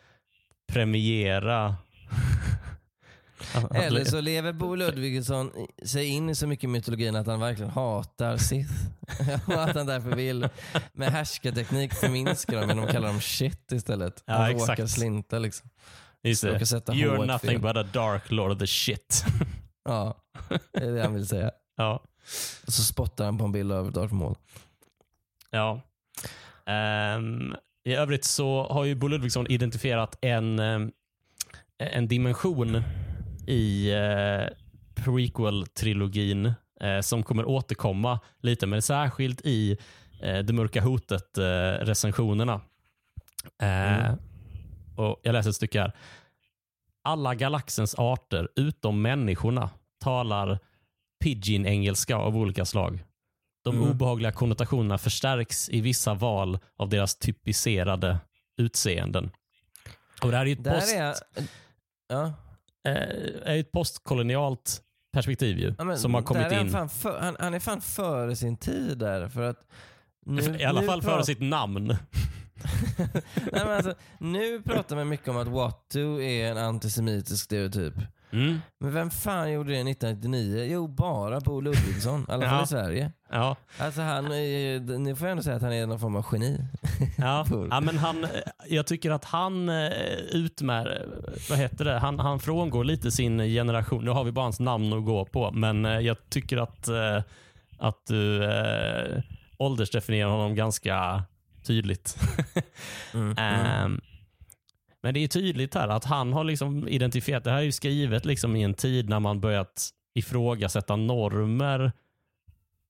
premiera 0.73 1.77
Eller 3.75 4.05
så 4.05 4.21
lever 4.21 4.53
Bo 4.53 4.75
Ludvigsson 4.75 5.51
sig 5.85 6.07
in 6.07 6.31
i 6.31 6.35
så 6.35 6.47
mycket 6.47 6.71
mytologin 6.71 7.17
att 7.17 7.27
han 7.27 7.41
verkligen 7.41 7.71
hatar 7.71 8.37
Sith. 8.37 8.73
och 9.47 9.63
att 9.63 9.75
han 9.77 9.87
därför 9.87 10.17
vill 10.17 10.49
med 10.93 11.13
härskarteknik 11.13 11.95
förminska 11.95 12.61
dem 12.61 12.69
genom 12.69 12.85
att 12.85 12.91
kalla 12.91 13.07
dem 13.07 13.21
shit 13.21 13.73
istället. 13.73 14.23
Ja, 14.27 14.35
Han 14.35 14.51
exakt. 14.51 14.71
råkar 14.71 14.87
slinta 14.87 15.39
liksom. 15.39 15.69
Just 16.23 16.43
det. 16.43 16.59
You're 16.59 17.17
H1 17.17 17.27
nothing 17.27 17.51
fel. 17.51 17.61
but 17.61 17.77
a 17.77 17.83
dark 17.93 18.31
lord 18.31 18.53
of 18.53 18.59
the 18.59 18.67
shit. 18.67 19.25
Ja, 19.85 20.17
det 20.73 20.85
är 20.85 20.93
det 20.93 21.03
han 21.03 21.15
vill 21.15 21.27
säga. 21.29 21.51
ja. 21.77 22.03
Och 22.67 22.73
så 22.73 22.83
spottar 22.83 23.25
han 23.25 23.39
på 23.39 23.45
en 23.45 23.53
bild 23.53 23.73
av 23.73 23.93
Darth 23.93 24.15
Maul. 24.15 24.35
Ja. 25.51 25.81
Ehm, 26.67 27.55
I 27.85 27.95
övrigt 27.95 28.25
så 28.25 28.67
har 28.71 28.85
ju 28.85 28.95
Bo 28.95 29.09
Ludvigsson 29.09 29.47
identifierat 29.47 30.19
en, 30.21 30.59
ehm, 30.59 30.91
en 31.79 32.09
dimension 32.09 32.83
i 33.47 33.91
eh, 33.93 34.49
prequel-trilogin 34.95 36.53
eh, 36.81 37.01
som 37.01 37.23
kommer 37.23 37.45
återkomma 37.45 38.21
lite, 38.41 38.67
men 38.67 38.83
särskilt 38.83 39.41
i 39.45 39.79
eh, 40.23 40.39
Det 40.39 40.53
mörka 40.53 40.81
hotet-recensionerna. 40.83 42.61
Eh, 43.63 44.07
Mm. 44.07 44.19
och 44.97 45.21
Jag 45.23 45.33
läser 45.33 45.51
ett 45.51 45.57
stycke 45.57 45.81
här. 45.81 45.93
Alla 47.05 47.35
galaxens 47.35 47.95
arter, 47.99 48.49
utom 48.57 49.03
människorna, 49.03 49.71
talar 50.01 50.59
pidgin-engelska 51.25 52.17
av 52.17 52.37
olika 52.37 52.65
slag. 52.65 53.05
De 53.65 53.77
Mm. 53.77 53.91
obehagliga 53.91 54.33
konnotationerna 54.33 54.99
förstärks 54.99 55.69
i 55.69 55.81
vissa 55.81 56.15
val 56.15 56.59
av 56.77 56.89
deras 56.89 57.17
typiserade 57.19 58.19
utseenden. 58.57 59.31
Och 60.23 60.31
Det 60.31 60.37
här 60.37 60.43
är 60.45 60.47
ju 60.49 60.53
ett, 60.53 60.65
post, 60.65 60.95
är 60.95 61.05
jag... 61.05 61.15
Ja. 62.09 62.33
Eh, 62.89 62.93
är 63.53 63.57
ett 63.59 63.73
postkolonialt 63.73 64.83
perspektiv 65.13 65.59
ju, 65.59 65.75
Ja, 65.79 65.97
som 65.97 66.15
har 66.15 66.23
kommit 66.23 66.43
han, 66.53 66.53
in. 66.67 66.71
fan 66.71 66.89
för, 66.89 67.21
han, 67.21 67.37
han 67.41 67.55
är 67.55 67.61
fan 67.61 67.81
före 67.81 68.37
sin 68.37 68.57
tid 68.57 68.99
där. 68.99 69.29
För 69.29 69.43
att 69.43 69.67
nu, 70.27 70.57
I 70.61 70.65
alla 70.65 70.81
nu 70.81 70.87
fall 70.87 71.03
före 71.03 71.25
sitt 71.25 71.41
namn. 71.41 71.87
Nej, 73.53 73.63
alltså, 73.63 73.95
nu 74.19 74.63
pratar 74.63 74.97
man 74.97 75.09
mycket 75.09 75.29
om 75.29 75.37
att 75.37 75.49
Wattu 75.49 76.23
är 76.23 76.51
en 76.51 76.59
antisemitisk 76.59 77.45
stereotyp. 77.45 77.95
Mm. 78.33 78.59
Men 78.81 78.93
vem 78.95 79.11
fan 79.11 79.53
gjorde 79.53 79.71
det 79.73 79.91
1999? 79.91 80.65
Jo, 80.65 80.89
bara 80.89 81.41
Bo 81.41 81.61
Ludvigsson. 81.61 82.27
I 82.29 82.33
alla 82.33 82.47
fall 82.49 82.57
Ja. 82.59 82.63
i 82.65 82.67
Sverige. 82.67 83.13
Ja. 83.31 83.57
Alltså 83.79 84.01
han, 84.01 84.27
är- 84.27 84.99
ni 84.99 85.15
får 85.17 85.27
ändå 85.27 85.43
säga 85.43 85.57
att 85.57 85.63
han 85.63 85.73
är 85.73 85.87
någon 85.87 86.01
form 86.01 86.17
av 86.17 86.27
geni. 86.33 86.59
Ja. 87.19 87.47
Ja, 87.71 87.81
men 87.81 87.99
han, 87.99 88.27
jag 88.69 88.87
tycker 88.87 89.11
att 89.11 89.25
han 89.25 89.69
eh, 89.69 89.93
utmär, 90.33 91.09
vad 91.51 91.59
heter 91.59 91.85
det? 91.85 91.99
Han, 91.99 92.19
han 92.19 92.41
frångår 92.41 92.85
lite 92.85 93.11
sin 93.11 93.39
generation. 93.39 94.05
Nu 94.05 94.11
har 94.11 94.25
vi 94.25 94.33
bara 94.33 94.45
hans 94.45 94.61
namn 94.61 94.93
att 94.93 95.05
gå 95.05 95.25
på, 95.25 95.51
men 95.53 95.85
eh, 95.85 95.99
jag 96.01 96.17
tycker 96.31 96.57
att, 96.57 96.89
eh, 96.89 97.23
att 97.79 98.07
du 98.07 98.45
eh, 98.45 99.23
åldersdefinierar 99.59 100.31
honom 100.31 100.55
ganska 100.55 101.23
tydligt. 101.67 102.17
Mm. 103.15 103.35
Mm. 103.39 104.01
Men 105.03 105.15
det 105.15 105.21
är 105.21 105.29
tydligt 105.29 105.75
här 105.75 105.89
att 105.89 106.05
han 106.05 106.33
har 106.33 106.45
liksom 106.45 106.89
identifierat, 106.89 107.45
det 107.45 107.51
här 107.51 107.59
är 107.59 107.63
ju 107.63 107.73
skrivet 107.73 108.25
liksom 108.25 108.57
i 108.57 108.63
en 108.63 108.75
tid 108.75 109.09
när 109.09 109.21
man 109.21 109.41
börjat 109.41 109.91
ifrågasätta 110.15 110.97
normer 110.97 111.93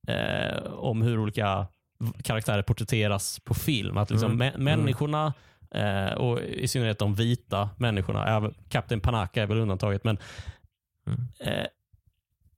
eh, 0.08 0.62
om 0.72 1.02
hur 1.02 1.18
olika 1.18 1.66
karaktärer 2.24 2.62
porträtteras 2.62 3.40
på 3.40 3.54
film. 3.54 3.96
Att 3.96 4.10
liksom 4.10 4.32
Mm, 4.32 4.52
mä- 4.54 4.58
människorna, 4.58 5.34
eh, 5.70 6.12
och 6.12 6.40
i 6.40 6.68
synnerhet 6.68 6.98
de 6.98 7.14
vita 7.14 7.70
människorna, 7.76 8.52
Kapten 8.68 9.00
Panaka 9.00 9.42
är 9.42 9.46
väl 9.46 9.58
undantaget, 9.58 10.04
men 10.04 10.18
Mm. 11.06 11.20
eh, 11.40 11.66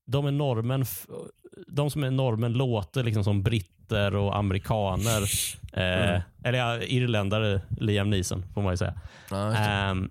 de, 0.06 0.26
är 0.26 0.30
normen, 0.30 0.84
de 1.66 1.90
som 1.90 2.04
är 2.04 2.10
normen 2.10 2.52
låter 2.52 3.02
liksom 3.04 3.24
som 3.24 3.42
britter 3.84 4.14
och 4.16 4.36
amerikaner. 4.36 5.22
Eh, 5.76 6.08
Mm. 6.08 6.20
Eller 6.44 6.58
ja, 6.58 6.82
irländare, 6.82 7.60
Liam 7.80 8.10
Neeson 8.10 8.44
får 8.54 8.62
man 8.62 8.72
ju 8.72 8.76
säga. 8.76 8.94
Ehm, 9.56 10.10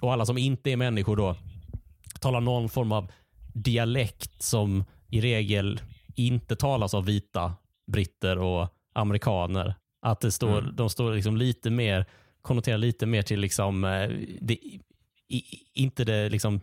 och 0.00 0.12
alla 0.12 0.26
som 0.26 0.38
inte 0.38 0.70
är 0.70 0.76
människor 0.76 1.16
då 1.16 1.36
talar 2.20 2.40
någon 2.40 2.68
form 2.68 2.92
av 2.92 3.10
dialekt 3.54 4.42
som 4.42 4.84
i 5.10 5.20
regel 5.20 5.80
inte 6.16 6.56
talas 6.56 6.94
av 6.94 7.04
vita 7.04 7.54
britter 7.92 8.38
och 8.38 8.68
amerikaner. 8.94 9.74
Att 10.06 10.20
det 10.20 10.32
står, 10.32 10.58
Mm. 10.58 10.76
de 10.76 10.90
står 10.90 11.14
liksom 11.14 11.36
lite 11.36 11.70
mer, 11.70 12.06
konnoterar 12.42 12.78
lite 12.78 13.06
mer 13.06 13.22
till 13.22 13.40
liksom, 13.40 13.84
eh, 13.84 14.10
det, 14.40 14.54
i, 15.28 15.42
inte 15.74 16.04
det, 16.04 16.28
liksom, 16.28 16.60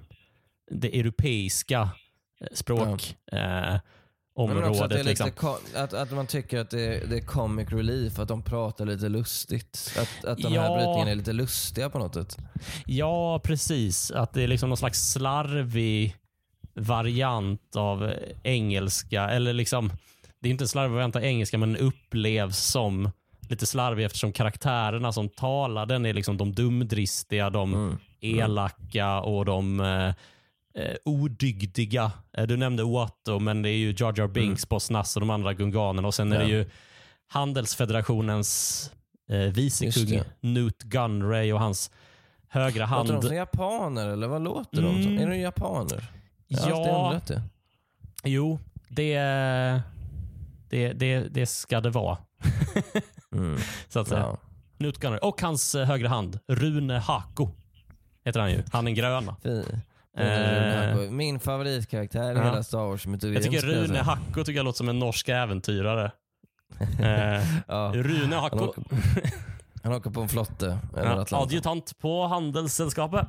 det 0.72 1.00
europeiska 1.00 1.90
språk. 2.54 3.16
Eh, 3.32 3.76
Också 4.34 4.84
att, 4.84 4.90
det 4.90 5.00
är 5.00 5.04
liksom. 5.04 5.32
att, 5.76 5.94
att 5.94 6.12
man 6.12 6.28
tycker 6.28 6.60
att 6.60 6.70
det 6.70 6.82
är, 6.82 7.08
det 7.08 7.18
är 7.18 7.22
comic 7.22 7.70
relief, 7.72 8.20
att 8.20 8.28
de 8.28 8.42
pratar 8.42 8.86
lite 8.86 9.10
lustigt. 9.10 9.94
Att, 10.00 10.26
att 10.26 10.38
de 10.38 10.48
här 10.48 10.56
Ja. 10.56 10.76
brytningarna 10.76 11.12
är 11.12 11.16
lite 11.16 11.34
lustiga 11.34 11.90
på 11.90 12.00
något 12.00 12.14
sätt. 12.14 12.38
Ja, 12.86 13.40
precis. 13.44 14.12
Att 14.12 14.34
det 14.34 14.44
är 14.44 14.48
liksom 14.48 14.70
någon 14.70 14.78
slags 14.78 15.12
slarvig 15.12 16.16
variant 16.74 17.76
av 17.76 18.10
eh, 18.10 18.16
engelska. 18.44 19.30
Eller 19.30 19.54
liksom, 19.54 19.92
det 20.40 20.50
är 20.50 20.52
inte 20.52 20.64
en 20.64 20.68
slarvig 20.68 20.94
variant 20.94 21.16
av 21.16 21.24
engelska, 21.24 21.58
men 21.58 21.74
den 21.74 21.82
upplevs 21.82 22.58
som 22.58 23.10
lite 23.50 23.66
slarvig 23.66 24.06
eftersom 24.06 24.34
karaktärerna 24.34 25.12
som 25.12 25.30
talar 25.30 25.86
den 25.86 26.06
är 26.06 26.14
liksom 26.14 26.38
de 26.38 26.54
dumdristiga, 26.54 27.50
de 27.50 27.74
Mm. 27.74 27.98
elaka 28.40 29.20
och 29.20 29.46
de 29.46 29.80
eh, 30.74 30.96
odygdiga. 31.06 32.12
Eh, 32.38 32.48
du 32.48 32.58
nämnde 32.58 32.84
Watto, 32.84 33.40
men 33.40 33.62
det 33.62 33.70
är 33.70 33.78
ju 33.78 33.96
Jar 33.98 34.14
Jar 34.18 34.28
Binks, 34.28 34.70
Boss 34.70 34.90
Nass 34.90 35.16
och 35.16 35.20
de 35.20 35.30
andra 35.30 35.54
gunganerna. 35.54 36.08
Och 36.08 36.14
sen 36.14 36.32
är 36.34 36.38
det 36.38 36.44
Mm. 36.44 36.56
Ja. 36.58 36.64
ju 36.64 36.70
Handelsfederationens 37.28 38.92
eh, 39.30 39.38
vicekung 39.38 40.06
det. 40.06 40.26
Newt 40.40 40.84
Gunray 40.84 41.54
och 41.54 41.60
hans 41.60 41.92
högra 42.48 42.86
hand. 42.86 43.08
Låter 43.10 43.22
de 43.22 43.28
som 43.28 43.36
japaner 43.38 44.08
eller 44.08 44.28
vad 44.28 44.42
låter 44.44 44.82
de 44.82 45.04
som? 45.04 45.12
Mm. 45.12 45.24
Är 45.24 45.30
de 45.30 45.38
japaner? 45.40 46.04
Jag 46.48 46.60
har 46.60 46.72
alltid 46.72 46.88
Ja, 46.94 47.06
undrat 47.08 47.28
det. 47.28 47.42
jo, 48.24 48.60
det, 48.88 49.16
det, 50.70 50.94
det, 50.94 51.20
det 51.20 51.46
ska 51.46 51.82
det 51.82 51.90
vara. 51.90 52.18
Mm. 53.36 53.58
Så 53.90 54.00
att 54.00 54.08
säga. 54.08 54.20
Ja. 54.20 54.38
Newt 54.78 54.98
Gunray. 54.98 55.20
Och 55.20 55.42
hans 55.42 55.76
eh, 55.76 55.86
högra 55.86 56.10
hand, 56.10 56.40
Rune 56.48 57.00
Hako. 57.00 57.50
Heter 58.26 58.40
han 58.40 58.52
ju. 58.52 58.64
Han 58.72 58.88
är 58.88 58.92
gröna. 58.92 59.36
Fi. 59.44 59.64
Eh. 60.18 61.12
Min 61.12 61.40
favoritkaraktär 61.40 62.32
i 62.34 62.38
Ja. 62.38 62.44
hela 62.44 62.64
Star 62.64 62.78
Wars-mytologin. 62.80 63.34
Jag 63.34 63.44
tycker 63.44 63.68
Rune. 63.68 64.00
Hacko 64.00 64.44
tycker 64.44 64.58
jag 64.60 64.64
låter 64.64 64.78
som 64.78 64.90
en 64.90 65.00
norsk 65.00 65.30
äventyrare. 65.30 66.12
Eh, 67.00 67.44
Ja. 67.68 67.92
Rune 67.96 68.36
Han, 68.36 68.44
Hacko. 68.44 68.58
åker, 68.66 68.84
han 69.84 69.94
åker 69.94 70.10
på 70.10 70.22
en 70.22 70.30
flotte 70.30 70.78
Ja, 70.96 71.26
adjutant 71.32 72.00
på 72.00 72.28
Handelssällskapet. 72.28 73.28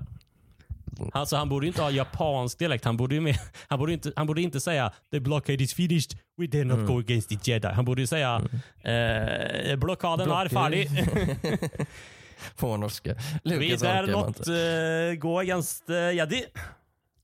Alltså 1.12 1.36
han 1.36 1.48
borde 1.48 1.66
inte 1.66 1.82
ha 1.82 1.90
japansk 1.90 2.58
dialekt. 2.58 2.84
Han 2.84 2.96
borde, 2.96 3.20
med, 3.20 3.36
han 3.68 3.78
borde, 3.78 3.92
inte, 3.92 4.12
han 4.16 4.26
borde 4.26 4.42
inte 4.42 4.60
säga 4.60 4.92
“The 5.10 5.20
blockade 5.20 5.62
is 5.64 5.74
finished, 5.74 6.18
we 6.36 6.46
dare 6.46 6.64
not 6.64 6.78
Mm. 6.78 6.86
go 6.86 6.98
against 6.98 7.28
the 7.28 7.50
Jedi”. 7.50 7.68
Han 7.68 7.84
borde 7.84 8.00
ju 8.00 8.06
säga 8.06 8.42
eh, 8.82 9.76
“Blockaden 9.76 10.30
är 10.30 10.48
färdig, 10.48 10.88
på 12.56 12.76
norska. 12.76 13.14
Lukas 13.44 13.82
man 13.82 14.10
not 14.10 14.38
inte. 14.38 14.50
uh, 15.12 15.14
go 15.18 15.38
against 15.38 15.90
uh, 15.90 16.14
Jedi”. 16.14 16.44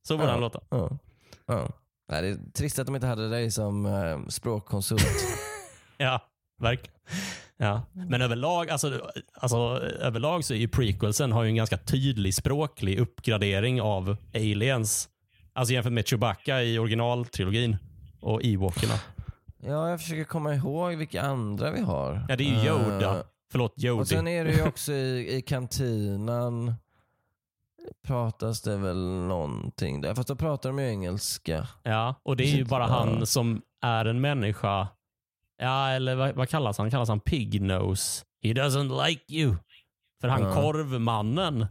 Så 0.02 0.16
borde 0.16 0.28
Ja. 0.28 0.32
han 0.32 0.40
låta. 0.40 0.60
Ja. 0.70 0.90
Ja. 1.46 1.68
Nej, 2.10 2.22
det 2.22 2.28
är 2.28 2.52
trist 2.52 2.78
att 2.78 2.86
de 2.86 2.94
inte 2.94 3.06
hade 3.06 3.28
dig 3.28 3.50
som 3.50 3.86
eh, 3.86 4.26
språkkonsult. 4.28 5.02
Ja, 6.00 6.20
verkligen. 6.60 6.94
Ja. 7.56 7.82
Men 7.92 8.22
överlag, 8.22 8.70
alltså, 8.70 9.00
alltså, 9.34 9.56
överlag 10.00 10.44
så 10.44 10.54
är 10.54 10.58
ju 10.58 10.68
prequelsen 10.68 11.32
har 11.32 11.42
ju 11.42 11.48
en 11.48 11.56
ganska 11.56 11.76
tydlig 11.78 12.34
språklig 12.34 12.98
uppgradering 12.98 13.80
av 13.82 14.16
aliens. 14.34 15.08
Alltså 15.52 15.74
jämfört 15.74 15.92
med 15.92 16.08
Chewbacca 16.08 16.62
i 16.62 16.78
originaltrilogin 16.78 17.76
och 18.20 18.44
Ewokerna. 18.44 18.94
Ja, 19.62 19.90
jag 19.90 20.00
försöker 20.00 20.24
komma 20.24 20.54
ihåg 20.54 20.94
vilka 20.94 21.22
andra 21.22 21.70
vi 21.70 21.80
har. 21.80 22.26
Ja, 22.28 22.36
det 22.36 22.44
är 22.44 22.62
ju 22.64 22.68
Yoda. 22.68 23.24
Förlåt, 23.50 23.72
Jody. 23.76 24.00
och 24.00 24.08
sen 24.08 24.28
är 24.28 24.44
det 24.44 24.52
ju 24.52 24.62
också 24.68 24.92
i, 24.92 25.36
i 25.36 25.42
kantinan 25.42 26.74
pratas 28.06 28.62
det 28.62 28.76
väl 28.76 29.06
någonting 29.06 30.00
där. 30.00 30.14
Fast 30.14 30.28
då 30.28 30.36
pratar 30.36 30.68
de 30.68 30.78
ju 30.78 30.88
engelska. 30.88 31.68
Ja, 31.82 32.14
och 32.22 32.36
det 32.36 32.44
är 32.44 32.56
ju 32.56 32.64
bara 32.64 32.86
han 32.86 33.26
som 33.26 33.62
är 33.82 34.04
en 34.04 34.20
människa. 34.20 34.88
Ja, 35.58 35.88
eller 35.88 36.14
vad, 36.16 36.34
vad 36.34 36.48
kallas 36.48 36.78
han? 36.78 36.90
Kallas 36.90 37.08
han 37.08 37.20
Pignose? 37.20 38.24
He 38.42 38.52
doesn't 38.52 39.06
like 39.06 39.22
you. 39.34 39.56
För 40.20 40.28
han 40.28 40.42
Ja. 40.42 40.54
korvmannen. 40.54 41.66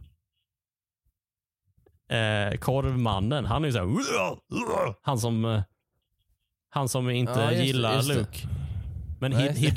Eh, 2.10 2.58
korvmannen, 2.58 3.44
han 3.44 3.62
är 3.64 3.68
ju 3.68 3.72
såhär... 3.72 4.94
Han 5.02 5.18
som, 5.18 5.44
eh, 5.44 5.62
han 6.70 6.88
som 6.88 7.10
inte 7.10 7.32
Ja, 7.32 7.52
just 7.52 7.64
gillar 7.64 7.94
just 7.94 8.08
det. 8.08 8.48
Men 9.20 9.32
he, 9.32 9.48
he, 9.52 9.70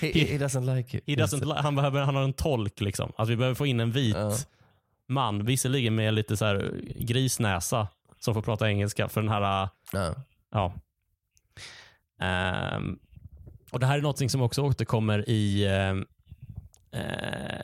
he, 0.00 0.10
he, 0.10 0.38
doesn't 0.38 0.76
like 0.76 0.96
you. 0.96 1.02
he 1.06 1.22
doesn't 1.22 1.44
li- 1.44 1.62
han, 1.62 1.74
behöver, 1.76 2.00
han 2.02 2.16
har 2.16 2.22
en 2.22 2.32
tolk. 2.32 2.80
liksom. 2.80 3.12
Alltså, 3.16 3.30
vi 3.30 3.36
behöver 3.36 3.54
få 3.54 3.66
in 3.66 3.80
en 3.80 3.92
vit 3.92 4.16
Ja. 4.16 4.32
man, 5.08 5.44
visserligen 5.44 5.94
med 5.94 6.14
lite 6.14 6.36
så 6.36 6.44
här 6.44 6.80
grisnäsa, 6.96 7.88
som 8.18 8.34
får 8.34 8.42
prata 8.42 8.68
engelska 8.68 9.08
för 9.08 9.20
den 9.22 9.30
här 9.30 9.68
Ja. 9.92 10.14
Ja. 10.50 10.72
Ehm, 12.20 12.98
och 13.70 13.80
Det 13.80 13.86
här 13.86 13.98
är 13.98 14.02
något 14.02 14.30
som 14.30 14.42
också 14.42 14.62
återkommer 14.62 15.28
i 15.28 15.66
ehm, 15.66 16.06
eh, 16.92 17.62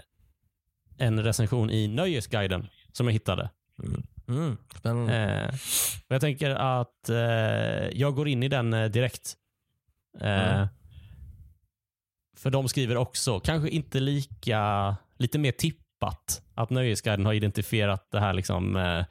en 0.98 1.22
recension 1.22 1.70
i 1.70 1.88
Nöjesguiden 1.88 2.68
som 2.92 3.06
jag 3.06 3.12
hittade. 3.12 3.50
Mm. 4.28 4.56
Spännande. 4.78 5.14
Eh, 5.16 5.54
jag 6.08 6.20
tänker 6.20 6.50
att 6.50 7.08
eh, 7.08 7.16
jag 7.98 8.14
går 8.14 8.28
in 8.28 8.42
i 8.42 8.48
den 8.48 8.72
eh, 8.74 8.88
direkt. 8.90 9.34
Eh, 10.20 10.54
Mm. 10.54 10.68
För 12.38 12.50
de 12.50 12.68
skriver 12.68 12.96
också, 12.96 13.40
kanske 13.40 13.68
inte 13.68 14.00
lika, 14.00 14.96
lite 15.16 15.38
mer 15.38 15.52
tippat, 15.52 16.42
att 16.54 16.70
Nöjesguiden 16.70 17.26
har 17.26 17.32
identifierat 17.32 18.08
det 18.10 18.20
här 18.20 18.32
liksom 18.32 18.76
eh, 18.76 19.04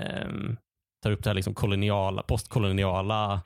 ehm, 0.00 0.56
tar 1.02 1.10
upp 1.10 1.24
det 1.24 1.30
här 1.30 1.34
liksom 1.34 1.54
koloniala, 1.54 2.22
postkoloniala 2.22 3.40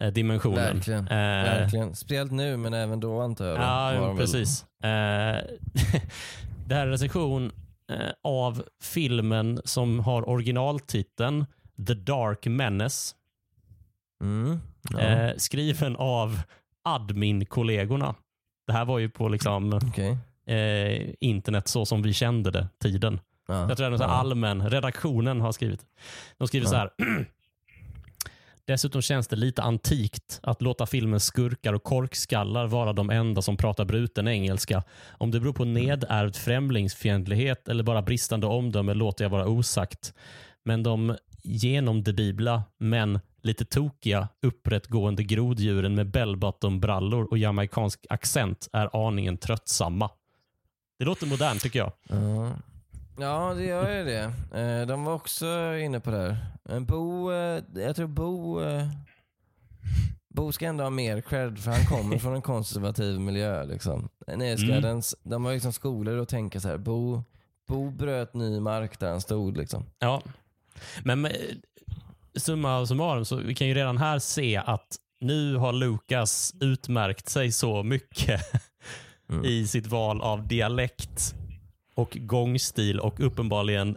eh, 0.00 0.12
dimensionen. 0.12 0.74
Verkligen. 0.76 1.08
Eh, 1.08 1.44
Verkligen. 1.44 1.94
Speciellt 1.94 2.32
nu, 2.32 2.56
men 2.56 2.74
även 2.74 3.00
då 3.00 3.20
antar 3.20 3.46
jag. 3.46 3.58
Ja, 3.58 4.14
precis. 4.16 4.62
Eh, 4.62 4.88
det 6.66 6.74
här 6.74 6.80
är 6.80 6.86
en 6.86 6.90
recension 6.90 7.52
eh, 7.92 8.10
av 8.22 8.62
filmen 8.82 9.60
som 9.64 10.00
har 10.00 10.28
originaltiteln 10.28 11.46
The 11.86 11.94
Dark 11.94 12.46
Menace. 12.46 13.14
Mm. 14.22 14.60
Ja. 14.90 14.98
Eh, 14.98 15.36
skriven 15.36 15.96
av 15.96 16.40
admin-kollegorna. 16.84 18.14
Det 18.68 18.72
här 18.74 18.84
var 18.84 18.98
ju 18.98 19.08
på 19.08 19.28
liksom, 19.28 19.72
Okej. 19.74 20.16
eh, 20.46 21.14
internet 21.20 21.68
så 21.68 21.86
som 21.86 22.02
vi 22.02 22.12
kände 22.12 22.50
det, 22.50 22.68
tiden. 22.82 23.20
Ja. 23.48 23.68
Jag 23.68 23.76
tror 23.76 23.90
det 23.90 23.98
här 23.98 24.04
Ja. 24.04 24.10
allmän, 24.10 24.70
redaktionen 24.70 25.40
har 25.40 25.52
skrivit. 25.52 25.80
De 26.38 26.48
skriver 26.48 26.66
Ja. 26.66 26.70
så 26.70 26.76
här. 26.76 26.90
Dessutom 28.66 29.02
känns 29.02 29.28
det 29.28 29.36
lite 29.36 29.62
antikt 29.62 30.40
att 30.42 30.62
låta 30.62 30.86
filmens 30.86 31.24
skurkar 31.24 31.72
och 31.72 31.82
korkskallar 31.82 32.66
vara 32.66 32.92
de 32.92 33.10
enda 33.10 33.42
som 33.42 33.56
pratar 33.56 33.84
bruten 33.84 34.28
engelska. 34.28 34.82
Om 35.10 35.30
det 35.30 35.40
beror 35.40 35.52
på 35.52 35.64
nedärvd 35.64 36.36
främlingsfientlighet 36.36 37.68
eller 37.68 37.82
bara 37.84 38.02
bristande 38.02 38.46
omdöme 38.46 38.94
låter 38.94 39.24
jag 39.24 39.30
vara 39.30 39.46
osagt. 39.48 40.14
Men 40.64 40.82
de 40.82 41.16
genomdebibla, 41.42 42.62
men 42.78 43.20
lite 43.48 43.64
tokiga, 43.64 44.28
upprättgående 44.42 45.22
groddjuren 45.22 45.94
med 45.94 46.06
bellbottom-brallor 46.10 47.24
och 47.30 47.38
jamaicansk 47.38 48.06
accent 48.10 48.68
är 48.72 49.06
aningen 49.08 49.36
tröttsamma. 49.36 50.10
Det 50.98 51.04
låter 51.04 51.26
modernt 51.26 51.60
tycker 51.62 51.78
jag. 51.78 51.92
Ja. 52.08 52.52
Ja, 53.20 53.54
det 53.54 53.64
gör 53.64 53.96
ju 53.96 54.04
det. 54.04 54.32
Eh, 54.60 54.86
De 54.86 55.04
var 55.04 55.14
också 55.14 55.76
inne 55.76 56.00
på 56.00 56.10
det 56.10 56.16
här. 56.16 56.46
Men 56.64 56.84
Bo, 56.86 57.32
eh, 57.32 57.62
jag 57.74 57.96
tror 57.96 58.06
Bo, 58.06 58.60
eh, 58.62 58.88
Bo 60.28 60.52
ska 60.52 60.66
ändå 60.66 60.84
ha 60.84 60.90
mer 60.90 61.20
cred 61.20 61.58
för 61.58 61.70
han 61.70 61.84
kommer 61.84 62.18
från 62.24 62.34
en 62.34 62.42
konservativ 62.42 63.20
miljö. 63.20 63.64
Liksom. 63.64 64.08
Nöjesguidens, 64.36 65.16
De 65.22 65.42
var 65.42 65.52
liksom 65.52 65.72
skolor 65.72 66.18
att 66.18 66.28
tänka 66.28 66.60
så 66.60 66.68
här. 66.68 66.78
Bo, 66.78 67.22
Bo 67.68 67.90
bröt 67.90 68.34
ny 68.34 68.60
mark 68.60 68.98
där 68.98 69.10
han 69.10 69.20
stod. 69.20 69.56
Liksom. 69.56 69.84
Ja, 69.98 70.22
men 71.04 71.28
summa 72.34 72.86
summarum 72.86 73.24
så 73.24 73.36
vi 73.36 73.54
kan 73.54 73.68
ju 73.68 73.74
redan 73.74 73.98
här 73.98 74.18
se 74.18 74.56
att 74.56 74.96
nu 75.20 75.56
har 75.56 75.72
Lukas 75.72 76.54
utmärkt 76.60 77.28
sig 77.28 77.52
så 77.52 77.82
mycket 77.82 78.40
Mm. 79.30 79.44
i 79.44 79.66
sitt 79.66 79.86
val 79.86 80.20
av 80.20 80.48
dialekt 80.48 81.34
och 81.94 82.16
gångstil 82.20 83.00
och 83.00 83.20
uppenbarligen 83.20 83.96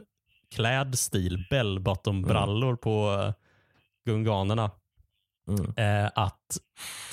klädstil, 0.56 1.46
bell-bottom-brallor 1.50 2.76
på 2.76 3.22
eh, 3.22 3.34
gunganerna. 4.06 4.72
Mm. 5.48 5.74
Eh, 6.06 6.12
att 6.16 6.58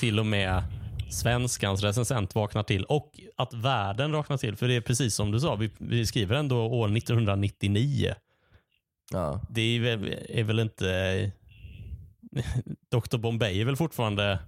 till 0.01 0.19
och 0.19 0.27
med 0.27 0.63
svenskans 1.11 1.83
recensent 1.83 2.35
vaknar 2.35 2.63
till 2.63 2.85
och 2.85 3.21
att 3.37 3.55
världen 3.55 4.13
vaknar 4.13 4.37
till. 4.37 4.57
För 4.57 4.69
det 4.69 4.77
är 4.77 4.81
precis 4.81 5.15
som 5.15 5.31
du 5.31 5.41
sa, 5.41 5.55
vi, 5.55 5.71
vi 5.79 6.07
skriver 6.07 6.37
ändå 6.37 6.67
år 6.67 6.97
1999 6.97 8.15
Ja. 9.13 9.41
det 9.51 9.61
är 9.77 9.81
väl, 9.81 10.17
är 10.29 10.45
väl 10.45 10.59
inte... 10.61 11.31
Dr 12.91 13.17
Bombay 13.19 13.61
är 13.61 13.65
väl 13.65 13.77
fortfarande 13.77 14.39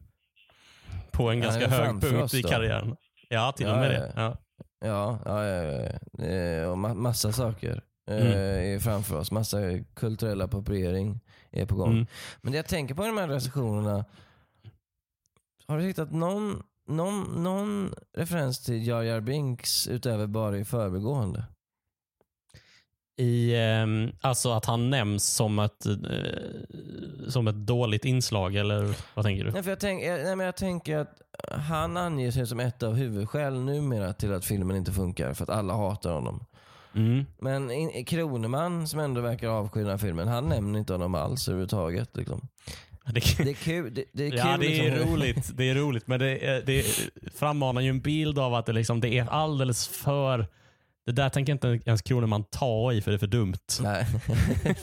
på 1.11 1.31
en 1.31 1.39
Ja, 1.39 1.45
ganska 1.45 1.69
hög 1.69 2.01
punkt 2.01 2.35
i 2.35 2.43
karriären. 2.43 2.97
Ja, 3.29 3.53
till 3.53 3.67
och 3.69 3.77
med 3.77 3.95
ja, 3.95 3.99
det. 4.01 4.13
Ja. 4.17 4.37
Ja, 4.85 5.19
ja, 5.25 5.45
ja, 5.47 5.63
ja. 5.65 6.25
Eh, 6.25 6.71
och 6.71 6.77
ma- 6.77 6.95
massa 6.95 7.33
saker 7.33 7.83
eh, 8.11 8.17
Mm. 8.17 8.75
är 8.75 8.79
framför 8.79 9.19
oss. 9.19 9.31
Massa 9.33 9.59
kulturell 9.95 10.41
appropriering 10.41 11.21
är 11.51 11.67
på 11.67 11.75
gång. 11.75 11.93
Mm. 11.93 12.07
Men 12.43 12.53
det 12.53 12.57
jag 12.59 12.67
tänker 12.67 12.95
på 12.95 13.05
i 13.05 13.07
de 13.07 13.19
här 13.19 13.29
recensionerna. 13.29 14.05
Har 15.67 15.79
du 15.79 15.85
hittat 15.85 16.11
någon, 16.13 16.63
någon, 16.89 17.43
någon 17.43 17.95
referens 18.17 18.65
till 18.65 18.87
Jar 18.87 19.03
Jar 19.03 19.21
Binks 19.21 19.87
utöver 19.89 20.27
bara 20.27 20.59
i 20.59 20.65
förbigående? 20.65 21.45
I, 23.21 23.57
ehm, 23.57 24.13
alltså 24.21 24.53
att 24.53 24.65
han 24.65 24.91
nämns 24.91 25.25
som 25.25 25.59
ett, 25.59 25.87
eh, 25.87 25.93
som 27.29 27.49
ett 27.49 27.55
dåligt 27.55 28.05
inslag, 28.05 28.57
eller 28.57 28.95
vad 29.15 29.25
tänker 29.25 29.45
du? 29.45 29.51
Nej, 29.51 29.63
för 29.63 29.71
jag, 29.71 29.81
tänk, 29.81 30.05
jag, 30.05 30.25
nej, 30.25 30.37
men 30.37 30.47
jag 30.47 30.57
tänker 30.57 30.99
att 30.99 31.21
han 31.49 31.97
anger 31.97 32.31
sig 32.31 32.47
som 32.47 32.61
ett 32.61 32.83
av 32.83 32.95
huvudskälen 32.95 33.67
numera 33.67 34.13
till 34.13 34.33
att 34.33 34.45
filmen 34.45 34.77
inte 34.77 34.93
funkar. 34.93 35.35
För 35.35 35.43
att 35.43 35.51
alla 35.51 35.75
hatar 35.75 36.13
honom. 36.13 36.45
Mm. 36.95 37.27
Men 37.39 37.71
in, 37.71 38.05
Kroneman, 38.05 38.89
som 38.89 39.01
ändå 39.01 39.21
verkar 39.21 39.49
avsky 39.49 39.81
den 39.81 39.91
här 39.91 39.99
filmen, 39.99 40.29
han 40.29 40.49
nämner 40.49 40.79
inte 40.79 40.93
honom 40.93 41.15
alls 41.15 41.49
överhuvudtaget. 41.49 42.17
Liksom. 42.17 42.49
Det, 43.05 43.45
Det 43.45 43.51
är 43.51 43.55
kul. 43.55 43.95
Det, 43.95 44.05
det 44.13 44.27
är 44.27 44.37
ja, 44.37 44.43
kul, 44.43 44.61
det 44.61 44.79
är 44.79 44.91
liksom. 44.91 45.13
roligt. 45.13 45.51
Det 45.57 45.71
är 45.71 45.75
roligt, 45.75 46.07
men 46.07 46.21
det, 46.21 46.67
det 46.67 46.85
frammanar 47.35 47.81
ju 47.81 47.89
en 47.89 48.01
bild 48.01 48.39
av 48.39 48.55
att 48.55 48.67
det, 48.67 48.73
liksom, 48.73 49.01
det 49.01 49.19
är 49.19 49.27
alldeles 49.31 49.89
för... 49.89 50.47
Det 51.07 51.13
där 51.13 51.29
tänker 51.29 51.53
inte 51.53 51.81
ens 51.87 52.03
Kroneman 52.03 52.45
ta 52.45 52.93
i, 52.93 53.01
för 53.03 53.11
det 53.11 53.17
är 53.17 53.19
för 53.19 53.27
dumt. 53.27 53.55
Nej. 53.81 54.07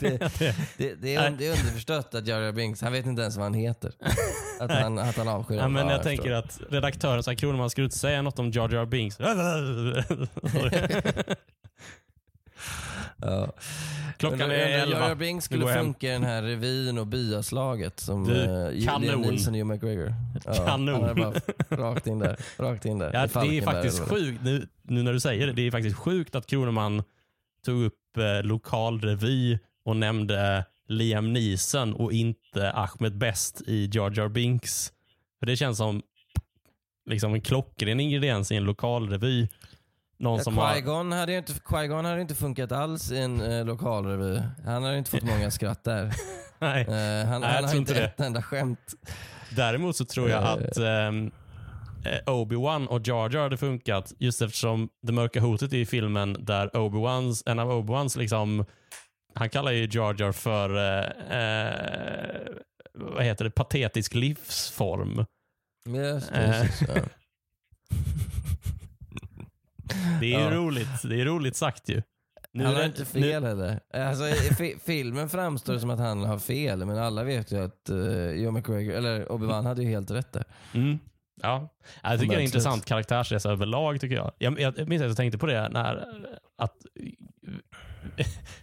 det, 0.00 0.18
Det- 0.38 0.54
det, 0.94 1.14
är, 1.14 1.30
det 1.30 1.46
är 1.46 1.50
underförstått 1.50 2.14
att 2.14 2.26
Jar 2.26 2.40
Jar 2.40 2.52
Binks, 2.52 2.82
han 2.82 2.92
vet 2.92 3.06
inte 3.06 3.22
ens 3.22 3.36
vad 3.36 3.44
han 3.44 3.54
heter. 3.54 3.92
Att 4.60 4.70
han, 4.70 4.98
att 4.98 5.16
han 5.16 5.28
avskyr 5.28 5.56
Ja, 5.56 5.68
men 5.68 5.86
Ja, 5.86 5.92
jag 5.92 6.02
tänker 6.02 6.32
att 6.32 6.60
redaktören 6.70 7.22
sa 7.22 7.34
Kroneman 7.34 7.70
skulle 7.70 7.84
inte 7.84 7.98
säga 7.98 8.22
något 8.22 8.38
om 8.38 8.50
Jar 8.50 8.68
Jar 8.74 8.86
Binks. 8.86 9.18
Ja. 13.20 13.52
Klockan 14.16 14.38
Men 14.38 14.50
är 14.50 14.78
elva. 14.78 15.14
Binks 15.14 15.50
Nu 15.50 15.56
skulle 15.56 15.74
funka 15.74 16.08
i 16.08 16.12
den 16.12 16.24
här 16.24 16.42
revyn 16.42 16.98
och 16.98 17.06
byaslaget 17.06 18.00
som 18.00 18.24
Du, 18.24 18.44
kanon. 18.84 19.02
Liam 19.02 19.20
Neeson 19.20 19.54
och 19.54 19.58
Hugh 19.58 19.66
McGregor. 19.68 20.14
Ja, 20.44 20.52
Kanon. 20.52 21.00
Bara 21.16 21.32
rakt 21.68 22.06
in 22.06 22.18
där. 22.18 22.36
Rakt 22.58 22.84
in 22.84 22.98
där. 22.98 23.10
Ja, 23.12 23.42
det 23.42 23.58
är 23.58 23.62
faktiskt 23.62 24.00
sjukt, 24.00 24.42
nu, 24.42 24.68
nu 24.82 25.02
när 25.02 25.12
du 25.12 25.20
säger 25.20 25.46
det, 25.46 25.52
det 25.52 25.62
är 25.66 25.70
faktiskt 25.70 25.96
sjukt 25.96 26.34
att 26.34 26.46
Kroneman 26.46 27.02
tog 27.64 27.82
upp 27.82 28.16
eh, 28.16 28.42
lokalrevy 28.46 29.58
och 29.84 29.96
nämnde 29.96 30.64
Liam 30.88 31.32
Neeson 31.32 31.94
och 31.94 32.12
inte 32.12 32.72
Ahmed 32.72 33.18
Best 33.18 33.62
i 33.66 33.90
Jar 33.92 34.12
Jar 34.16 34.28
Binks. 34.28 34.92
För 35.38 35.46
det 35.46 35.56
känns 35.56 35.78
som 35.78 36.02
liksom 37.10 37.34
en 37.34 37.40
klockren 37.40 38.00
ingrediens 38.00 38.52
i 38.52 38.56
en 38.56 38.64
lokalrevy. 38.64 39.48
Någon 40.20 40.36
Ja, 40.36 40.44
som 40.44 40.58
har... 40.58 40.74
Qui-Gon 40.74 41.12
hade 41.16 41.32
ju 41.32 41.38
inte, 41.38 41.52
Qui-Gon 41.52 42.04
hade 42.04 42.20
inte 42.20 42.34
funkat 42.34 42.72
alls 42.72 43.12
i 43.12 43.18
en 43.18 43.40
uh, 43.40 43.64
lokalrevy. 43.66 44.40
Han 44.64 44.82
hade 44.84 44.98
inte 44.98 45.10
fått 45.10 45.22
många 45.34 45.50
skratt 45.50 45.84
där. 45.84 46.14
Nej. 46.58 46.82
Eh, 46.82 46.86
han 47.28 47.40
Nej, 47.40 47.50
jag 47.50 47.54
han 47.54 47.64
har 47.64 47.70
tror 47.70 47.76
inte 47.80 47.94
det. 47.94 48.04
ett 48.04 48.20
enda 48.20 48.42
skämt. 48.42 48.94
Däremot 49.56 49.96
så 49.96 50.04
tror 50.04 50.30
jag 50.30 50.42
Eh. 50.42 50.48
att 50.52 50.76
eh, 50.76 51.12
Obi-Wan 52.26 52.86
och 52.86 53.06
Jar 53.08 53.30
Jar 53.34 53.42
hade 53.42 53.56
funkat 53.56 54.12
just 54.18 54.42
eftersom 54.42 54.88
det 55.06 55.12
mörka 55.12 55.40
hotet 55.40 55.72
i 55.72 55.86
filmen 55.86 56.36
där 56.44 56.68
Obi-Wans, 56.68 57.42
en 57.46 57.58
av 57.58 57.70
Obi-Wans 57.72 58.18
liksom, 58.18 58.64
han 59.34 59.50
kallar 59.50 59.72
ju 59.72 59.88
Jar 59.90 60.16
Jar 60.18 60.32
för, 60.32 60.76
eh, 60.76 61.38
eh, 61.40 62.38
vad 62.94 63.24
heter 63.24 63.44
det, 63.44 63.50
patetisk 63.50 64.14
livsform. 64.14 65.24
Yes, 65.88 66.30
Eh. 66.30 66.50
precis, 66.62 66.88
ja. 66.88 66.94
Det 70.20 70.34
är 70.34 70.38
ju 70.38 70.44
Ja. 70.44 70.50
roligt. 70.50 70.88
Det 71.04 71.20
är 71.20 71.24
roligt 71.24 71.56
sagt 71.56 71.88
ju. 71.88 72.02
Nu 72.52 72.64
han 72.64 72.74
har 72.74 72.84
inte 72.84 72.98
nu- 73.12 73.22
fel 73.22 73.44
heller. 73.44 73.80
Alltså, 73.94 74.24
filmen 74.84 75.28
framstår 75.28 75.78
som 75.78 75.90
att 75.90 75.98
han 75.98 76.24
har 76.24 76.38
fel, 76.38 76.84
men 76.86 76.98
alla 76.98 77.24
vet 77.24 77.52
ju 77.52 77.64
att 77.64 77.90
uh, 77.90 78.30
Joe 78.30 78.50
McGregor, 78.50 78.94
eller 78.94 79.26
Obi-Wan 79.26 79.62
hade 79.66 79.82
ju 79.82 79.88
helt 79.88 80.10
rätt 80.10 80.32
där. 80.32 80.44
Mm. 80.74 80.98
Ja. 81.42 81.68
Jag 82.02 82.20
tycker 82.20 82.28
det 82.32 82.36
är 82.36 82.38
en 82.38 82.44
intressant 82.44 82.84
karaktärsresa 82.84 83.50
överlag. 83.50 84.00
tycker 84.00 84.16
Jag 84.16 84.32
Jag, 84.38 84.60
jag 84.60 84.88
minns 84.88 85.02
att 85.02 85.08
jag 85.08 85.16
tänkte 85.16 85.38
på 85.38 85.46
det 85.46 85.68
när 85.68 86.04
att 86.58 86.74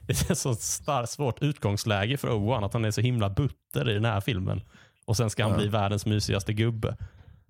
det 0.07 0.21
är 0.29 0.31
ett 0.31 0.37
så 0.37 0.55
starkt, 0.55 1.09
svårt 1.09 1.41
utgångsläge 1.41 2.17
för 2.17 2.27
Obi-Wan 2.27 2.65
att 2.65 2.73
han 2.73 2.85
är 2.85 2.91
så 2.91 3.01
himla 3.01 3.29
butter 3.29 3.89
i 3.89 3.93
den 3.93 4.05
här 4.05 4.21
filmen. 4.21 4.61
Och 5.05 5.17
sen 5.17 5.29
ska 5.29 5.43
han 5.43 5.51
Ja. 5.51 5.57
bli 5.57 5.67
världens 5.67 6.05
mysigaste 6.05 6.53
gubbe. 6.53 6.97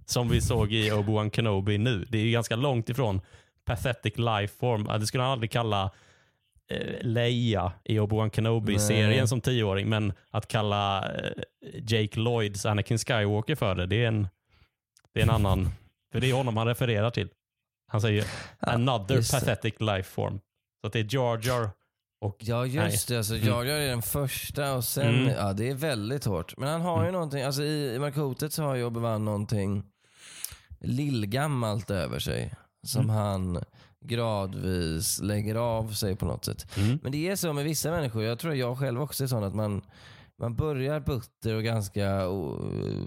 Som 0.05 0.29
vi 0.29 0.41
såg 0.41 0.71
i 0.73 0.91
Obi-Wan 0.91 1.29
Kenobi 1.35 1.77
nu. 1.77 2.05
Det 2.09 2.17
är 2.17 2.21
ju 2.21 2.31
ganska 2.31 2.55
långt 2.55 2.89
ifrån 2.89 3.21
pathetic 3.65 4.13
life 4.17 4.57
form. 4.59 4.85
Ja, 4.89 4.97
Det 4.97 5.07
skulle 5.07 5.23
han 5.23 5.31
aldrig 5.31 5.51
kalla 5.51 5.91
eh, 6.71 7.01
Leia 7.01 7.71
i 7.83 7.99
Obi-Wan 7.99 8.29
Kenobi-serien 8.29 9.09
Nej. 9.19 9.27
som 9.27 9.41
tioåring. 9.41 9.89
Men 9.89 10.13
att 10.31 10.47
kalla 10.47 11.13
eh, 11.15 11.31
Jake 11.87 12.19
Lloyds 12.19 12.65
Anakin 12.65 12.97
Skywalker 12.97 13.55
för 13.55 13.75
det, 13.75 13.85
det 13.85 14.03
är 14.03 14.07
en, 14.07 14.27
det 15.13 15.19
är 15.19 15.23
en 15.23 15.29
annan... 15.29 15.69
För 16.11 16.21
det 16.21 16.29
är 16.29 16.33
honom 16.33 16.57
han 16.57 16.67
refererar 16.67 17.09
till. 17.09 17.29
Han 17.87 18.01
säger 18.01 18.25
another 18.59 19.15
det. 19.15 19.31
pathetic 19.31 19.73
life 19.79 20.03
form. 20.11 20.39
Så 20.81 20.87
att 20.87 20.93
det 20.93 20.99
är 20.99 21.07
Jar 21.15 21.39
Jar 21.43 21.69
och... 22.21 22.37
Ja 22.39 22.65
just 22.65 23.07
det, 23.07 23.17
alltså, 23.17 23.35
Jar 23.37 23.63
Jar 23.63 23.75
är 23.77 23.87
den 23.87 24.01
första 24.01 24.73
och 24.75 24.83
sen, 24.83 25.15
Mm. 25.15 25.27
ja 25.27 25.53
det 25.53 25.69
är 25.69 25.73
väldigt 25.75 26.25
hårt. 26.25 26.57
Men 26.57 26.69
han 26.69 26.81
har 26.81 27.05
ju 27.05 27.11
någonting, 27.11 27.41
alltså 27.43 27.63
i, 27.63 27.93
i 27.95 27.99
Markotet 27.99 28.53
så 28.53 28.63
har 28.63 28.75
ju 28.75 28.83
Obi-Wan 28.85 29.17
någonting 29.19 29.83
lillgammalt 30.79 31.89
över 31.91 32.19
sig. 32.19 32.53
Som 32.85 33.01
Mm. 33.03 33.15
han 33.15 33.63
gradvis 34.05 35.19
lägger 35.21 35.55
av 35.55 35.91
sig 35.93 36.15
på 36.15 36.25
något 36.25 36.45
sätt. 36.45 36.77
Mm. 36.77 36.99
Men 37.03 37.11
det 37.11 37.29
är 37.29 37.35
så 37.35 37.53
med 37.53 37.63
vissa 37.63 37.91
människor, 37.91 38.23
jag 38.23 38.39
tror 38.39 38.55
jag 38.55 38.77
själv 38.79 39.01
också 39.01 39.23
är 39.23 39.27
sån 39.27 39.43
att 39.43 39.55
man, 39.55 39.81
man 40.39 40.55
börjar 40.55 40.99
butter 40.99 41.55
och 41.55 41.63
ganska 41.63 42.21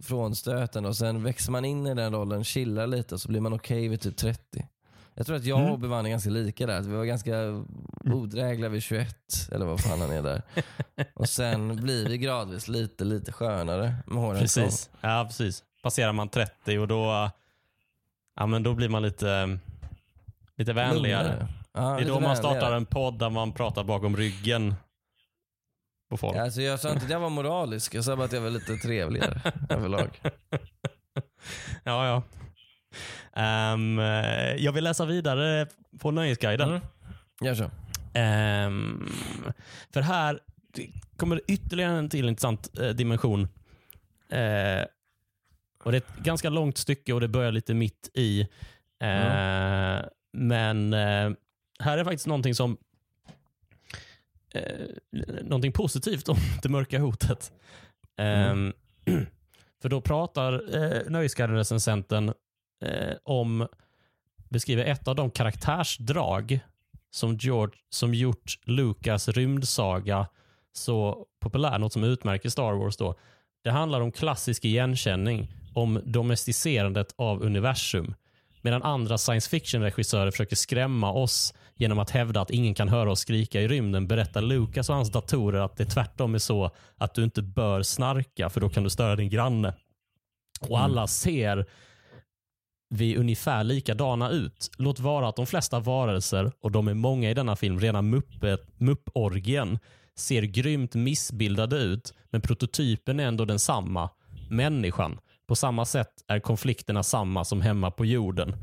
frånstötande 0.03 0.89
och 0.89 0.97
sen 0.97 1.23
växer 1.23 1.53
man 1.53 1.65
in 1.65 1.87
i 1.87 1.95
den 1.95 2.13
rollen, 2.15 2.45
chillar 2.45 2.87
lite 2.87 3.15
och 3.15 3.21
så 3.21 3.29
blir 3.29 3.41
man 3.41 3.53
okej 3.53 3.89
vid 3.89 4.01
typ 4.01 4.17
30. 4.17 4.67
Jag 5.15 5.27
tror 5.27 5.37
att 5.37 5.45
jag 5.45 5.61
Mm. 5.61 5.73
och 5.73 5.79
Obi-Wan 5.79 6.05
är 6.07 6.11
ganska 6.11 6.31
lika 6.31 6.67
där. 6.67 6.81
Vi 6.81 6.97
var 6.97 7.05
ganska 7.05 7.35
odrägliga 8.05 8.69
vid 8.69 8.83
21, 8.83 9.17
eller 9.53 9.67
vad 9.67 9.81
fan 9.81 10.01
han 10.01 10.11
är 10.11 10.23
där. 10.23 10.43
Och 11.15 11.29
sen 11.29 11.77
blir 11.77 12.09
vi 12.09 12.19
gradvis 12.19 12.69
lite, 12.69 13.05
lite 13.05 13.33
skönare 13.33 13.95
med 14.07 14.19
håren 14.19 14.41
Precis. 14.41 14.91
Ja, 15.01 15.25
precis. 15.29 15.63
Passerar 15.83 16.13
man 16.13 16.29
30 16.29 16.79
och 16.79 16.89
då, 16.89 17.31
ja, 18.39 18.47
men 18.47 18.63
då 18.63 18.75
blir 18.75 18.89
man 18.89 19.03
lite, 19.03 19.59
lite 20.57 20.73
vänligare. 20.73 21.49
Ja, 21.73 21.97
Det 21.97 22.03
är 22.03 22.09
då 22.09 22.21
man 22.21 22.37
startar 22.37 22.55
vänligare. 22.55 22.77
en 22.77 22.87
podd 22.87 23.19
där 23.19 23.31
man 23.31 23.53
pratar 23.53 23.85
bakom 23.85 24.17
ryggen 24.17 24.75
på 26.11 26.17
folk. 26.17 26.37
Ja, 26.37 26.43
Alltså 26.43 26.61
jag 26.63 26.81
sa 26.81 26.93
inte 26.93 27.05
att 27.05 27.11
jag 27.11 27.21
var 27.21 27.31
moralisk, 27.31 27.95
jag 27.95 28.05
sa 28.05 28.17
bara 28.17 28.25
att 28.25 28.33
jag 28.33 28.41
var 28.41 28.51
lite 28.51 28.77
trevligare 28.77 29.41
överlag. 29.69 30.21
Ja, 31.85 32.07
ja. 32.07 32.23
Eh, 33.37 34.57
jag 34.65 34.73
vill 34.73 34.85
läsa 34.85 35.05
vidare 35.05 35.67
på 36.01 36.11
Nöjesguiden. 36.11 36.69
Mm. 36.69 36.81
Gör 37.41 37.55
så. 37.55 37.71
Ehm, 38.15 39.09
för 39.93 40.01
här 40.01 40.41
kommer 41.17 41.41
ytterligare 41.49 41.93
en 41.99 42.09
till 42.09 42.29
intressant 42.29 42.79
eh, 42.79 42.89
dimension. 42.89 43.49
Eh, 44.33 44.85
och 45.85 45.93
Det 45.93 45.99
är 45.99 46.01
ett 46.01 46.25
ganska 46.25 46.51
långt 46.51 46.79
stycke 46.79 47.13
och 47.13 47.21
det 47.21 47.29
börjar 47.29 47.53
lite 47.53 47.75
mitt 47.75 48.11
i. 48.15 48.41
Eh, 49.01 50.01
Men 50.33 50.93
eh, 50.93 51.31
här 51.81 51.99
är 51.99 52.05
faktiskt 52.05 52.27
någonting 52.27 52.55
som 52.55 52.77
eh, 54.55 54.87
någonting 55.43 55.73
positivt 55.73 56.29
om 56.29 56.37
det 56.63 56.69
mörka 56.69 56.99
hotet. 56.99 57.53
Ehm, 58.17 58.73
för 59.83 59.89
då 59.89 60.01
pratar 60.01 60.75
eh, 60.77 61.11
Nöjesguiden-recensenten 61.11 62.33
eh, 62.85 63.17
om, 63.23 63.69
beskriver 64.49 64.85
ett 64.85 65.09
av 65.09 65.15
de 65.15 65.31
karaktärsdrag 65.31 66.61
som, 67.11 67.37
George, 67.37 67.79
som 67.91 68.15
gjort 68.15 68.59
Lucas 68.65 69.29
rymdsaga 69.29 70.27
så 70.73 71.27
populär, 71.41 71.79
något 71.79 71.93
som 71.93 72.05
utmärker 72.05 72.49
Star 72.49 72.73
Wars 72.73 72.97
då. 72.97 73.15
Det 73.65 73.71
handlar 73.71 74.01
om 74.01 74.13
klassisk 74.13 74.65
igenkänning, 74.65 75.49
om 75.79 76.01
domesticerandet 76.05 77.15
av 77.17 77.43
universum. 77.43 78.15
Medan 78.63 78.83
andra 78.83 79.19
science 79.19 79.51
fiction-regissörer 79.51 80.31
försöker 80.31 80.57
skrämma 80.57 81.13
oss 81.13 81.55
genom 81.77 81.99
att 81.99 82.11
hävda 82.11 82.41
att 82.41 82.51
ingen 82.51 82.75
kan 82.75 82.89
höra 82.89 83.11
oss 83.11 83.21
skrika 83.21 83.61
i 83.61 83.69
rymden 83.69 84.07
berättar 84.07 84.43
Lucas 84.43 84.89
och 84.89 84.97
hans 84.97 85.13
datorer 85.13 85.61
att 85.61 85.77
det 85.77 85.85
tvärtom 85.85 86.35
är 86.35 86.39
så 86.39 86.71
att 86.97 87.15
du 87.15 87.25
inte 87.25 87.43
bör 87.43 87.83
snarka 87.83 88.51
för 88.51 88.61
då 88.61 88.69
kan 88.69 88.85
du 88.85 88.91
störa 88.91 89.17
din 89.17 89.31
granne. 89.31 89.75
Och 90.61 90.81
alla 90.81 91.07
ser 91.07 91.67
vi 92.91 93.17
ungefär 93.17 93.65
likadana 93.65 94.31
ut. 94.31 94.71
Låt 94.79 95.01
vara 95.01 95.29
att 95.29 95.37
de 95.37 95.47
flesta 95.47 95.81
varelser, 95.81 96.53
och 96.61 96.73
de 96.73 96.89
är 96.89 96.95
många 96.95 97.31
i 97.31 97.35
denna 97.35 97.57
film, 97.57 97.81
rena 97.81 98.03
mupporgien, 98.79 99.79
ser 100.17 100.43
grymt 100.43 100.95
missbildade 100.95 101.77
ut, 101.77 102.15
men 102.31 102.41
prototypen 102.41 103.21
är 103.21 103.25
ändå 103.25 103.45
densamma. 103.45 104.11
Människan. 104.51 105.19
På 105.49 105.57
samma 105.57 105.85
sätt 105.85 106.11
är 106.29 106.41
konflikterna 106.41 107.03
samma 107.03 107.45
som 107.45 107.61
hemma 107.61 107.91
på 107.91 108.05
jorden. 108.07 108.57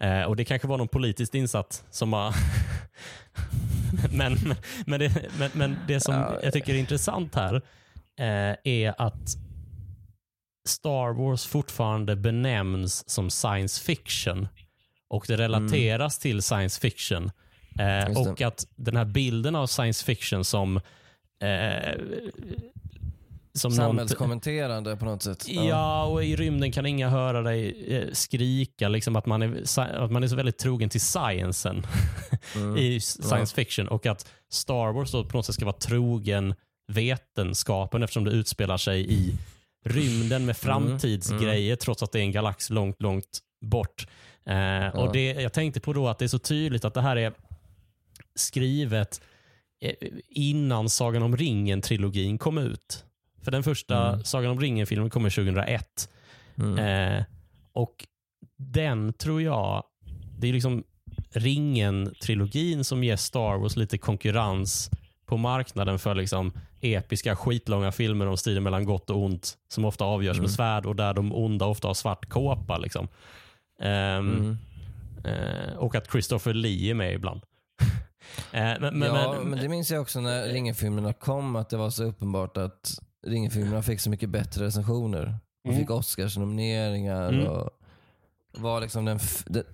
Eh, 0.00 0.22
och 0.22 0.36
Det 0.36 0.44
kanske 0.44 0.68
var 0.68 0.78
någon 0.78 0.88
politiskt 0.88 1.34
insatt 1.34 1.84
som 1.90 2.12
har... 2.12 2.34
men, 4.12 4.38
men, 4.86 5.00
det, 5.00 5.12
men, 5.38 5.50
men 5.54 5.76
det 5.88 6.00
som 6.00 6.14
Ja. 6.14 6.38
jag 6.42 6.52
tycker 6.52 6.74
är 6.74 6.78
intressant 6.78 7.34
här 7.34 7.54
eh, 8.18 8.56
är 8.64 8.94
att 8.98 9.36
Star 10.68 11.12
Wars 11.12 11.46
fortfarande 11.46 12.16
benämns 12.16 13.08
som 13.10 13.30
science 13.30 13.84
fiction 13.84 14.48
och 15.08 15.24
det 15.28 15.36
relateras 15.36 16.18
till 16.18 16.42
science 16.42 16.80
fiction. 16.80 17.30
Eh, 17.78 18.18
och 18.20 18.42
att 18.42 18.66
den 18.76 18.96
här 18.96 19.04
bilden 19.04 19.54
av 19.54 19.66
science 19.66 20.04
fiction 20.04 20.44
som 20.44 20.76
eh, 21.42 21.94
som 23.58 23.70
någon, 23.70 23.76
Samhällskommenterande 23.76 24.96
på 24.96 25.04
något 25.04 25.22
sätt. 25.22 25.48
Ja, 25.48 26.04
och 26.04 26.24
i 26.24 26.36
rymden 26.36 26.72
kan 26.72 26.86
inga 26.86 27.08
höra 27.08 27.42
dig 27.42 27.84
eh, 27.96 28.12
skrika. 28.12 28.88
Liksom 28.88 29.16
att, 29.16 29.26
man 29.26 29.42
är, 29.42 29.78
att 29.78 30.10
man 30.10 30.22
är 30.22 30.28
så 30.28 30.36
väldigt 30.36 30.58
trogen 30.58 30.88
till 30.88 31.00
sciencen 31.00 31.86
Mm. 32.56 32.76
i 32.76 33.00
science 33.00 33.54
fiction. 33.54 33.88
Och 33.88 34.06
att 34.06 34.28
Star 34.50 34.92
Wars 34.92 35.12
då 35.12 35.24
på 35.24 35.36
något 35.36 35.46
sätt 35.46 35.54
ska 35.54 35.64
vara 35.64 35.76
trogen 35.76 36.54
vetenskapen 36.92 38.02
eftersom 38.02 38.24
det 38.24 38.30
utspelar 38.30 38.76
sig 38.76 39.12
i 39.12 39.34
rymden 39.84 40.46
med 40.46 40.56
framtidsgrejer 40.56 41.76
trots 41.76 42.02
att 42.02 42.12
det 42.12 42.18
är 42.18 42.22
en 42.22 42.32
galax 42.32 42.70
långt, 42.70 43.02
långt 43.02 43.38
bort. 43.60 44.06
Eh, 44.46 44.88
och 44.88 45.12
det, 45.12 45.32
Jag 45.32 45.52
tänkte 45.52 45.80
på 45.80 45.92
då 45.92 46.08
att 46.08 46.18
det 46.18 46.24
är 46.24 46.28
så 46.28 46.38
tydligt 46.38 46.84
att 46.84 46.94
det 46.94 47.00
här 47.00 47.16
är 47.16 47.32
skrivet 48.34 49.20
eh, 49.80 49.94
innan 50.28 50.88
Sagan 50.88 51.22
om 51.22 51.36
ringen-trilogin 51.36 52.38
kom 52.38 52.58
ut. 52.58 53.04
För 53.48 53.52
den 53.52 53.62
första 53.62 54.24
Sagan 54.24 54.50
om 54.50 54.60
ringen-filmen 54.60 55.10
kommer 55.10 55.30
2001. 55.30 56.08
Mm. 56.58 56.78
Eh, 56.78 57.24
och 57.72 57.94
den 58.56 59.12
tror 59.12 59.42
jag, 59.42 59.84
det 60.38 60.48
är 60.48 60.52
liksom 60.52 60.84
ringen-trilogin 61.30 62.84
som 62.84 63.04
ger 63.04 63.16
Star 63.16 63.58
Wars 63.58 63.76
lite 63.76 63.98
konkurrens 63.98 64.90
på 65.26 65.36
marknaden 65.36 65.98
för 65.98 66.14
liksom 66.14 66.52
episka 66.80 67.36
skitlånga 67.36 67.92
filmer 67.92 68.26
om 68.26 68.36
striden 68.36 68.62
mellan 68.62 68.84
gott 68.84 69.10
och 69.10 69.24
ont 69.24 69.54
som 69.68 69.84
ofta 69.84 70.04
avgörs 70.04 70.40
med 70.40 70.50
svärd 70.50 70.86
och 70.86 70.96
där 70.96 71.14
de 71.14 71.34
onda 71.34 71.66
ofta 71.66 71.88
har 71.88 71.94
svart 71.94 72.28
kåpa. 72.28 72.78
Liksom. 72.78 73.08
Mm. 73.80 74.58
eh, 75.24 75.76
och 75.76 75.94
att 75.94 76.10
Christopher 76.10 76.54
Lee 76.54 76.90
är 76.90 76.94
med 76.94 77.14
ibland. 77.14 77.40
eh, 78.52 78.60
men, 78.80 78.80
men, 78.80 79.02
ja, 79.02 79.34
men, 79.38 79.50
men 79.50 79.58
det 79.58 79.68
minns 79.68 79.90
jag 79.90 80.02
också 80.02 80.20
när 80.20 80.48
Ringen-filmerna 80.48 81.12
kom, 81.12 81.56
att 81.56 81.70
det 81.70 81.76
var 81.76 81.90
så 81.90 82.04
uppenbart 82.04 82.56
att 82.56 83.00
Ringen-filmerna 83.26 83.82
fick 83.82 84.00
så 84.00 84.10
mycket 84.10 84.30
bättre 84.30 84.64
recensioner. 84.64 85.34
Och 85.64 85.70
Mm. 85.70 85.80
fick 85.80 85.90
Oscars-nomineringar 85.90 87.28
Mm. 87.32 87.46
och 87.46 87.70
var 88.52 88.80
liksom 88.80 89.04
den, 89.04 89.16
f- 89.16 89.44
den, 89.46 89.64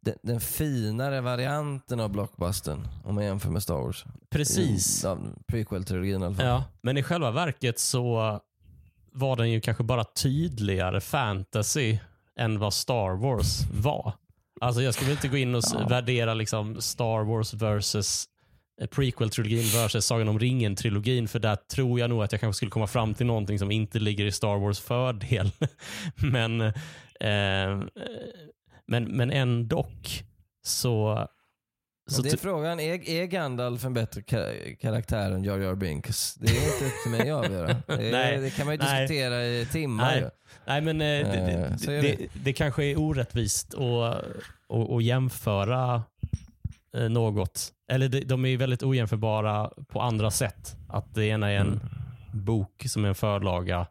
den, 0.00 0.14
den 0.22 0.40
finare 0.40 1.20
varianten 1.20 2.00
av 2.00 2.10
blockbustern 2.10 2.88
om 3.04 3.14
man 3.14 3.24
jämför 3.24 3.50
med 3.50 3.62
Star 3.62 3.74
Wars. 3.74 4.04
precis. 4.30 5.04
Ja, 5.04 5.18
prequel-trilogin 5.46 6.22
i 6.22 6.24
alla 6.26 6.34
fall. 6.34 6.46
Ja, 6.46 6.64
men 6.82 6.96
i 6.96 7.02
själva 7.02 7.30
verket 7.30 7.78
så 7.78 8.40
var 9.12 9.36
den 9.36 9.50
ju 9.50 9.60
kanske 9.60 9.82
bara 9.84 10.04
tydligare 10.04 11.00
fantasy 11.00 11.98
än 12.38 12.58
vad 12.58 12.74
Star 12.74 13.16
Wars 13.16 13.60
var. 13.72 14.12
Alltså 14.60 14.82
jag 14.82 14.94
skulle 14.94 15.10
inte 15.10 15.28
gå 15.28 15.36
in 15.36 15.54
och 15.54 15.64
s- 15.64 15.74
värdera 15.88 16.34
liksom 16.34 16.80
Star 16.80 17.24
Wars 17.24 17.54
versus 17.54 18.28
prequel-trilogin 18.90 19.82
versus 19.82 20.06
Sagan 20.06 20.28
om 20.28 20.38
ringen-trilogin. 20.38 21.28
För 21.28 21.38
där 21.38 21.56
tror 21.56 22.00
jag 22.00 22.10
nog 22.10 22.22
att 22.22 22.32
jag 22.32 22.40
kanske 22.40 22.56
skulle 22.56 22.70
komma 22.70 22.86
fram 22.86 23.14
till 23.14 23.26
någonting 23.26 23.58
som 23.58 23.70
inte 23.70 23.98
ligger 23.98 24.26
i 24.26 24.32
Star 24.32 24.58
Wars 24.58 24.80
fördel. 24.80 25.50
men, 26.32 26.60
eh, 26.60 26.72
men, 28.86 29.04
men 29.04 29.30
ändå 29.30 29.86
så 30.62 31.26
så 32.08 32.22
det 32.22 32.32
är 32.32 32.36
frågan, 32.36 32.80
är, 32.80 33.08
är 33.08 33.24
Gandalf 33.24 33.84
en 33.84 33.94
bättre 33.94 34.20
ka- 34.20 34.76
karaktär 34.76 35.30
än 35.30 35.44
Jar 35.44 35.58
Jar 35.58 35.74
Binks? 35.74 36.34
Det 36.34 36.46
är 36.46 36.72
inte 36.72 36.84
upp 36.84 37.02
till 37.02 37.12
mig 37.12 37.30
att 37.30 37.44
avgöra. 37.44 37.66
Det, 37.86 38.10
nej, 38.10 38.38
det 38.38 38.50
kan 38.50 38.66
man 38.66 38.74
ju 38.74 38.78
nej. 38.82 39.00
diskutera 39.00 39.46
i 39.46 39.66
timmar. 39.66 40.20
Nej, 40.20 40.30
nej 40.66 40.80
men 40.80 41.00
eh, 41.00 41.32
det, 41.32 41.76
det, 41.86 42.00
det, 42.00 42.28
det, 42.44 42.52
kanske 42.52 42.84
är 42.84 42.98
orättvist 42.98 43.74
att, 43.74 44.24
att, 44.68 44.90
att 44.90 45.04
jämföra 45.04 45.94
eh, 45.94 46.02
något. 46.92 47.72
Eller 47.92 48.24
de 48.24 48.44
är 48.44 48.56
väldigt 48.56 48.82
ojämförbara 48.82 49.70
på 49.88 50.00
andra 50.00 50.30
sätt. 50.30 50.76
Att 50.88 51.14
det 51.14 51.26
ena 51.26 51.50
är 51.50 51.56
en 51.56 51.66
mm. 51.66 51.80
bok 52.32 52.84
som 52.86 53.04
är 53.04 53.08
en 53.08 53.14
förlaga 53.14 53.86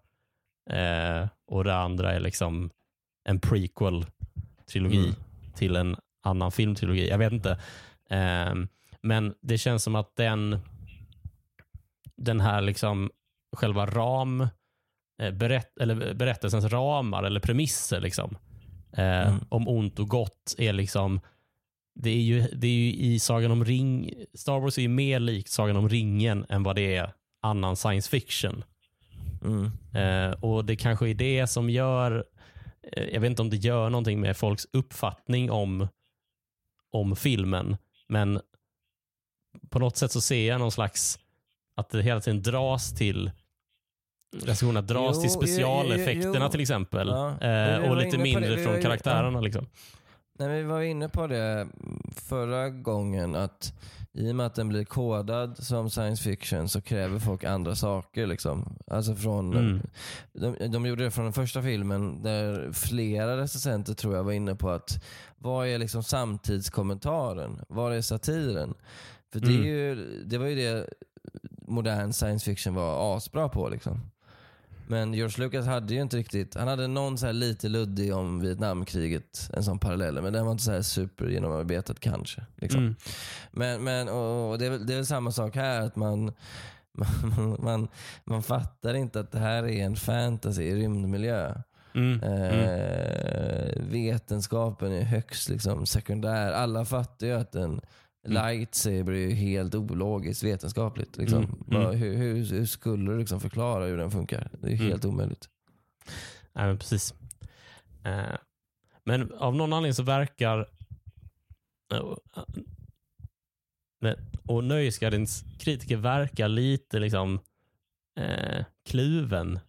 eh, 0.70 1.28
och 1.48 1.64
det 1.64 1.76
andra 1.76 2.14
är 2.14 2.20
liksom 2.20 2.70
en 3.30 3.40
prequel-trilogi 3.40 5.04
mm. 5.04 5.16
till 5.56 5.76
en 5.76 5.96
annan 6.24 6.52
filmtrilogi. 6.52 7.10
Jag 7.10 7.18
vet 7.18 7.34
inte. 7.34 7.60
Um, 8.10 8.68
men 9.02 9.34
det 9.42 9.58
känns 9.58 9.84
som 9.84 9.96
att 9.96 10.16
den, 10.16 10.60
den 12.18 12.42
här 12.42 12.62
liksom 12.62 13.12
själva 13.56 13.86
ram, 13.86 14.48
eh, 15.22 15.32
berätt, 15.32 15.78
eller 15.78 16.14
berättelsens 16.14 16.66
ramar 16.66 17.24
eller 17.24 17.40
premisser 17.40 18.02
liksom, 18.02 18.38
eh, 18.94 19.28
mm. 19.28 19.40
om 19.50 19.68
ont 19.68 20.00
och 20.00 20.08
gott 20.08 20.56
är 20.58 20.74
liksom 20.74 21.20
det 21.96 22.10
är, 22.10 22.22
ju, 22.22 22.42
det 22.42 22.68
är 22.68 22.72
ju 22.72 22.94
i 22.94 23.20
Sagan 23.20 23.52
om 23.52 23.66
ring, 23.66 24.14
Star 24.34 24.60
Wars 24.60 24.78
är 24.78 24.82
ju 24.82 24.88
mer 24.88 25.20
likt 25.20 25.50
Sagan 25.50 25.76
om 25.76 25.90
ringen 25.90 26.46
än 26.50 26.64
vad 26.64 26.76
det 26.76 26.96
är 26.96 27.14
annan 27.42 27.76
science 27.76 28.10
fiction. 28.10 28.64
Mm. 29.44 29.72
Eh, 29.94 30.44
och 30.44 30.66
Det 30.66 30.76
kanske 30.76 31.10
är 31.10 31.14
det 31.14 31.48
som 31.48 31.70
gör, 31.70 32.26
eh, 32.92 33.04
jag 33.04 33.22
vet 33.22 33.30
inte 33.30 33.42
om 33.42 33.50
det 33.50 33.58
gör 33.58 33.90
någonting 33.90 34.20
med 34.20 34.38
folks 34.38 34.68
uppfattning 34.74 35.52
om, 35.52 35.88
om 36.92 37.16
filmen. 37.16 37.78
Men 38.08 38.42
på 39.70 39.80
något 39.80 39.98
sätt 39.98 40.12
så 40.12 40.22
ser 40.22 40.48
jag 40.48 40.60
någon 40.60 40.72
slags, 40.72 41.20
att 41.76 41.90
det 41.90 42.02
hela 42.02 42.22
tiden 42.22 42.42
dras 42.42 42.96
till 42.96 43.32
recensionerna 44.44 44.82
dras 44.82 45.16
jo, 45.16 45.22
till 45.22 45.32
specialeffekterna 45.32 46.36
jo, 46.36 46.44
jo, 46.44 46.50
till 46.50 46.62
exempel. 46.62 47.08
Ja. 47.08 47.42
Eh, 47.42 47.90
och 47.90 47.98
lite 47.98 48.18
mindre 48.18 48.58
från 48.58 48.82
karaktärerna. 48.82 49.42
Liksom. 49.42 49.68
Nej, 50.40 50.48
vi 50.48 50.64
var 50.64 50.82
inne 50.82 51.10
på 51.10 51.28
det 51.28 51.68
förra 52.16 52.70
gången 52.70 53.36
att 53.36 53.74
i 54.14 54.32
och 54.32 54.36
med 54.36 54.46
att 54.46 54.56
den 54.56 54.70
blir 54.70 54.86
kodad 54.86 55.58
som 55.58 55.90
science 55.90 56.24
fiction 56.24 56.70
så 56.70 56.82
kräver 56.82 57.20
folk 57.20 57.44
andra 57.44 57.76
saker. 57.76 58.28
Liksom. 58.28 58.78
Alltså 58.88 59.16
från, 59.16 59.54
mm. 59.54 59.82
de, 60.34 60.72
de 60.72 60.86
gjorde 60.86 61.04
det 61.04 61.12
från 61.12 61.26
den 61.26 61.34
första 61.34 61.62
filmen 61.62 62.24
där 62.24 62.72
flera 62.72 63.38
recensenter 63.38 63.94
tror 63.94 64.16
jag 64.16 64.24
var 64.24 64.32
inne 64.32 64.56
på 64.56 64.70
att 64.70 65.04
vad 65.38 65.68
är 65.68 65.78
liksom 65.78 66.04
samtidskommentaren? 66.04 67.62
Vad 67.68 67.94
är 67.94 68.02
satiren? 68.02 68.74
För 69.32 69.40
det, 69.40 69.48
är 69.48 69.56
mm. 69.56 69.66
ju, 69.66 69.96
det 70.26 70.38
var 70.38 70.46
ju 70.46 70.56
det 70.56 70.90
modern 71.68 72.14
science 72.14 72.46
fiction 72.46 72.74
var 72.74 73.18
asbra 73.18 73.50
på. 73.50 73.70
Liksom. 73.70 74.00
Men 74.88 75.14
George 75.14 75.46
Lucas 75.46 75.66
hade 75.66 75.94
ju 75.94 76.02
inte 76.02 76.18
riktigt, 76.18 76.56
han 76.56 76.68
hade 76.68 76.88
någon 76.88 77.18
så 77.18 77.32
lite 77.32 77.70
luddig 77.70 78.16
om 78.16 78.40
Vietnamkriget, 78.40 79.50
en 79.54 79.64
sån 79.64 79.80
parallell, 79.80 80.22
men 80.22 80.34
den 80.34 80.46
var 80.46 80.52
inte 80.52 80.64
så 80.64 80.72
här 80.72 80.82
super 80.82 81.28
genomarbetad 81.28 81.94
kanske. 81.94 82.46
Liksom. 82.56 82.80
Mm. 82.82 82.96
Men, 83.52 83.84
men 83.84 84.10
och, 84.10 84.52
och 84.52 84.58
det, 84.58 84.66
är 84.66 84.70
det 84.70 84.94
är 84.94 84.98
väl 84.98 85.06
samma 85.06 85.32
sak 85.32 85.56
här, 85.56 85.82
att 85.82 85.96
man, 85.96 86.26
man, 86.92 87.58
man, 87.60 87.88
man 88.24 88.44
fattar 88.44 88.94
inte 88.94 89.20
att 89.20 89.32
det 89.32 89.40
här 89.40 89.64
är 89.64 89.86
en 89.86 89.96
fantasy 89.96 90.64
i 90.64 90.76
rymdmiljö. 90.76 91.56
Mm. 91.96 92.24
Eh, 92.24 92.60
mm. 92.60 93.90
vetenskapen 93.92 94.92
är 94.92 95.02
högst 95.02 95.50
liksom, 95.50 95.86
sekundär. 95.86 96.52
Alla 96.52 96.86
fattar 96.86 97.28
ju 97.28 97.34
att 97.34 97.56
en 97.56 97.62
Mm. 97.66 97.82
Lightsaber 98.26 99.12
är 99.12 99.18
ju 99.18 99.34
helt 99.34 99.76
ologiskt 99.76 100.44
vetenskapligt. 100.44 101.18
Liksom. 101.18 101.44
Mm. 101.44 101.64
Bara, 101.68 101.88
mm. 101.88 102.00
hur, 102.00 102.16
hur, 102.16 102.46
hur, 102.46 102.66
skulle 102.66 103.12
du 103.12 103.20
liksom 103.20 103.40
förklara 103.40 103.86
hur 103.86 103.98
den 103.98 104.12
funkar? 104.12 104.50
Det 104.62 104.68
är 104.68 104.76
mm. 104.76 104.88
helt 104.88 105.06
omöjligt. 105.06 105.50
Nej, 106.54 106.68
men 106.68 106.78
precis. 106.78 107.14
Uh, 108.06 108.36
men 109.04 109.32
av 109.32 109.56
någon 109.56 109.74
anledning 109.74 109.94
så 109.94 110.04
verkar 110.04 110.60
uh, 111.94 112.16
och 114.46 114.64
Nöjesguidens 114.64 115.44
kritiker 115.60 115.98
verkar 115.98 116.48
lite 116.48 117.00
liksom 117.00 117.40
uh, 118.20 118.64
kluven 118.86 119.60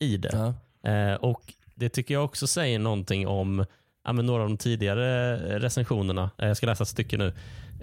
i 0.00 0.16
det. 0.16 0.54
Ja. 0.82 1.18
och 1.18 1.54
Det 1.74 1.88
tycker 1.88 2.14
jag 2.14 2.24
också 2.24 2.46
säger 2.46 2.78
någonting 2.78 3.26
om 3.26 3.66
ja, 4.04 4.12
några 4.12 4.42
av 4.42 4.48
de 4.48 4.58
tidigare 4.58 5.36
recensionerna. 5.58 6.30
Jag 6.36 6.56
ska 6.56 6.66
läsa 6.66 6.82
ett 6.82 6.88
stycke 6.88 7.16
nu. 7.16 7.32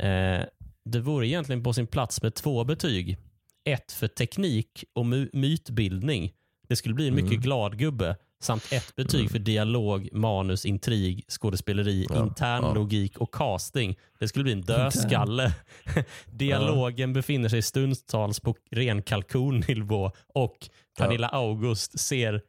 Eh, 0.02 0.46
det 0.86 1.00
vore 1.00 1.28
egentligen 1.28 1.64
på 1.64 1.74
sin 1.74 1.88
plats 1.88 2.22
med 2.22 2.36
två 2.36 2.64
betyg. 2.64 3.18
Ett 3.64 3.92
för 3.92 4.08
teknik 4.08 4.84
och 4.94 5.06
my 5.06 5.30
mytbildning. 5.34 6.34
Det 6.68 6.76
skulle 6.76 6.96
bli 6.96 7.08
en 7.08 7.16
mycket 7.16 7.32
mm. 7.32 7.42
glad 7.42 7.78
gubbe. 7.78 8.18
Samt 8.40 8.72
ett 8.72 8.96
betyg 8.96 9.20
mm. 9.20 9.30
för 9.30 9.40
dialog, 9.40 10.10
manus, 10.14 10.66
intrig, 10.66 11.26
skådespeleri, 11.28 12.08
ja, 12.10 12.24
intern 12.24 12.64
ja. 12.64 12.74
logik 12.74 13.18
och 13.18 13.34
casting. 13.34 14.00
Det 14.20 14.28
skulle 14.28 14.44
bli 14.44 14.54
en 14.54 14.62
dödskalle. 14.62 15.54
Dialogen 16.32 17.10
ja. 17.10 17.14
befinner 17.14 17.50
sig 17.50 17.62
stundtals 17.62 18.40
på 18.40 18.56
ren 18.72 19.02
kalkonnivå 19.02 20.12
och 20.34 20.70
Pernilla 20.98 21.28
August 21.28 22.00
ser 22.00 22.42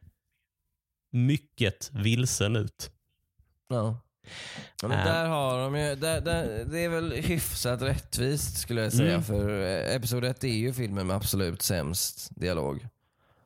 mycket 1.11 1.91
vilsen 1.93 2.55
ut. 2.55 2.91
Ja. 3.69 3.97
Men 4.81 4.89
där 4.89 5.25
har 5.25 5.59
de 5.59 5.75
ju, 5.75 5.95
där, 5.95 6.21
där, 6.21 6.65
det 6.65 6.79
är 6.79 6.89
väl 6.89 7.11
hyfsat 7.11 7.81
rättvist 7.81 8.57
skulle 8.57 8.81
jag 8.81 8.93
säga. 8.93 9.13
Mm. 9.13 9.23
För 9.23 9.49
Episod 9.95 10.25
1 10.25 10.43
är 10.43 10.47
ju 10.47 10.73
filmen 10.73 11.07
med 11.07 11.15
absolut 11.15 11.61
sämst 11.61 12.29
dialog. 12.35 12.87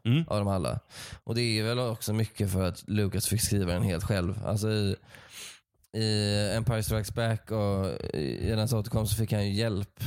Mm. 0.06 0.24
Av 0.28 0.38
dem 0.40 0.48
alla. 0.48 0.80
Och 1.24 1.36
det 1.36 1.42
är 1.42 1.64
väl 1.64 1.80
också 1.80 2.14
mycket 2.14 2.52
för 2.52 2.64
att 2.64 2.84
Lucas 2.88 3.28
fick 3.28 3.42
skriva 3.42 3.74
den 3.74 3.84
helt 3.84 4.04
själv. 4.04 4.40
Alltså 4.46 4.70
i, 4.70 4.96
i 5.94 6.52
Empire 6.56 6.84
Strikes 6.84 7.14
Back 7.14 7.52
och 7.52 7.86
i 8.14 8.50
Edans 8.50 8.74
återkomst 8.74 9.12
så 9.12 9.18
fick 9.18 9.32
han 9.32 9.46
ju 9.46 9.54
hjälp 9.54 10.04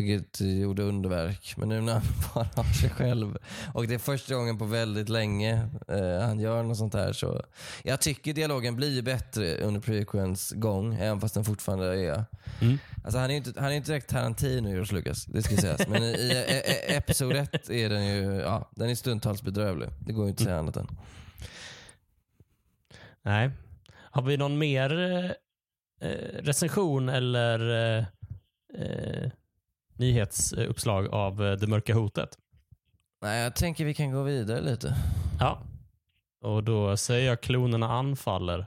vilket 0.00 0.40
gjorde 0.40 0.82
underverk. 0.82 1.54
Men 1.56 1.68
nu 1.68 1.80
när 1.80 1.92
han 1.92 2.02
bara 2.34 2.48
har 2.56 2.72
sig 2.72 2.90
själv 2.90 3.38
och 3.74 3.86
det 3.86 3.94
är 3.94 3.98
första 3.98 4.34
gången 4.34 4.58
på 4.58 4.64
väldigt 4.64 5.08
länge 5.08 5.68
eh, 5.88 6.20
han 6.20 6.40
gör 6.40 6.62
något 6.62 6.76
sånt 6.76 6.94
här. 6.94 7.12
Så 7.12 7.42
jag 7.82 8.00
tycker 8.00 8.34
dialogen 8.34 8.76
blir 8.76 9.02
bättre 9.02 9.56
under 9.56 9.80
prequens 9.80 10.52
gång, 10.56 10.94
även 10.94 11.20
fast 11.20 11.34
den 11.34 11.44
fortfarande 11.44 12.06
är... 12.06 12.24
Mm. 12.60 12.78
Alltså 13.04 13.18
han 13.18 13.30
är 13.30 13.34
inte, 13.34 13.60
han 13.60 13.72
är 13.72 13.76
inte 13.76 13.90
direkt 13.90 14.08
Tarantino, 14.08 14.68
George 14.68 14.94
Lucas. 14.94 15.24
Det 15.24 15.42
ska 15.42 15.56
sägas. 15.56 15.88
Men 15.88 16.02
i, 16.02 16.08
i, 16.08 16.92
i 16.92 16.96
Episod 16.96 17.36
1 17.36 17.70
är 17.70 17.88
den 17.88 18.06
ju 18.06 18.22
ja, 18.22 18.70
den 18.76 18.90
är 18.90 18.94
stundtals 18.94 19.42
bedrövlig. 19.42 19.88
Det 20.00 20.12
går 20.12 20.24
ju 20.24 20.30
inte 20.30 20.40
att 20.40 20.44
säga 20.44 20.54
mm. 20.54 20.64
annat 20.64 20.76
än. 20.76 20.88
Nej. 23.22 23.50
Har 23.92 24.22
vi 24.22 24.36
någon 24.36 24.58
mer 24.58 24.92
eh, 26.00 26.42
recension 26.42 27.08
eller 27.08 27.70
eh, 27.98 28.04
eh 28.74 29.30
nyhetsuppslag 30.00 31.08
av 31.08 31.44
eh, 31.44 31.52
Det 31.52 31.66
mörka 31.66 31.94
hotet. 31.94 32.38
Nej, 33.22 33.42
jag 33.42 33.56
tänker 33.56 33.84
vi 33.84 33.94
kan 33.94 34.12
gå 34.12 34.22
vidare 34.22 34.60
lite. 34.60 34.96
Ja. 35.40 35.62
Och 36.42 36.64
då 36.64 36.96
säger 36.96 37.28
jag 37.28 37.40
klonerna 37.40 37.92
anfaller. 37.92 38.66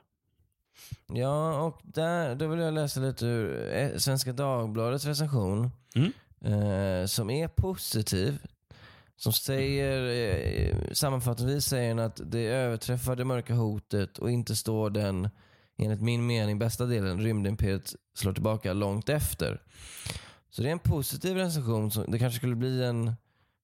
Ja, 1.13 1.61
och 1.61 1.81
där, 1.83 2.35
då 2.35 2.47
vill 2.47 2.59
jag 2.59 2.73
läsa 2.73 2.99
lite 2.99 3.25
ur 3.25 3.73
eh, 3.73 3.97
Svenska 3.97 4.33
Dagbladets 4.33 5.05
recension. 5.05 5.71
Mm. 5.95 6.11
Eh, 6.41 7.05
som 7.05 7.29
är 7.29 7.47
positiv. 7.47 8.39
Som 9.15 9.33
säger, 9.33 10.01
eh, 10.03 10.91
sammanfattningsvis 10.91 11.65
säger 11.65 11.87
den 11.87 11.99
att 11.99 12.21
det 12.25 12.45
överträffar 12.45 13.15
det 13.15 13.25
mörka 13.25 13.53
hotet 13.53 14.17
och 14.17 14.31
inte 14.31 14.55
står 14.55 14.89
den, 14.89 15.29
enligt 15.77 16.01
min 16.01 16.25
mening, 16.25 16.59
bästa 16.59 16.85
delen, 16.85 17.21
rymdimperiet 17.21 17.95
slår 18.15 18.33
tillbaka 18.33 18.73
långt 18.73 19.09
efter. 19.09 19.61
Så 20.55 20.61
det 20.61 20.67
är 20.67 20.71
en 20.71 20.79
positiv 20.79 21.35
recension. 21.35 21.91
Det 22.07 22.19
kanske 22.19 22.37
skulle 22.37 22.55
bli 22.55 22.83
en... 22.83 23.15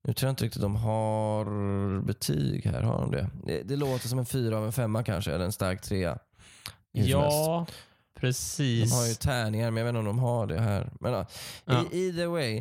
Nu 0.04 0.14
tror 0.14 0.28
jag 0.28 0.32
inte 0.32 0.46
riktigt 0.46 0.62
de 0.62 0.76
har 0.76 2.02
betyg 2.02 2.66
här. 2.66 2.82
Har 2.82 3.02
de 3.02 3.12
det? 3.12 3.30
Det, 3.46 3.64
det 3.64 3.76
låter 3.76 4.08
som 4.08 4.20
en 4.20 4.26
fyra 4.26 4.58
av 4.58 4.66
en 4.66 4.72
femma 4.72 5.04
kanske, 5.04 5.32
eller 5.34 5.46
en 5.46 5.52
stark 5.52 5.82
trea. 5.82 6.20
Ja, 6.92 7.66
precis. 8.20 8.92
De 8.92 8.96
har 8.96 9.08
ju 9.08 9.14
tärningar, 9.14 9.72
men 9.72 9.78
jag 9.78 9.86
vet 9.86 9.90
inte 9.90 10.00
om 10.00 10.06
de 10.06 10.20
har 10.20 10.48
det 10.48 10.60
här. 10.60 10.92
Men 11.00 11.14
ja, 11.14 11.26
ja. 11.66 11.86
either 11.92 12.28
way. 12.28 12.58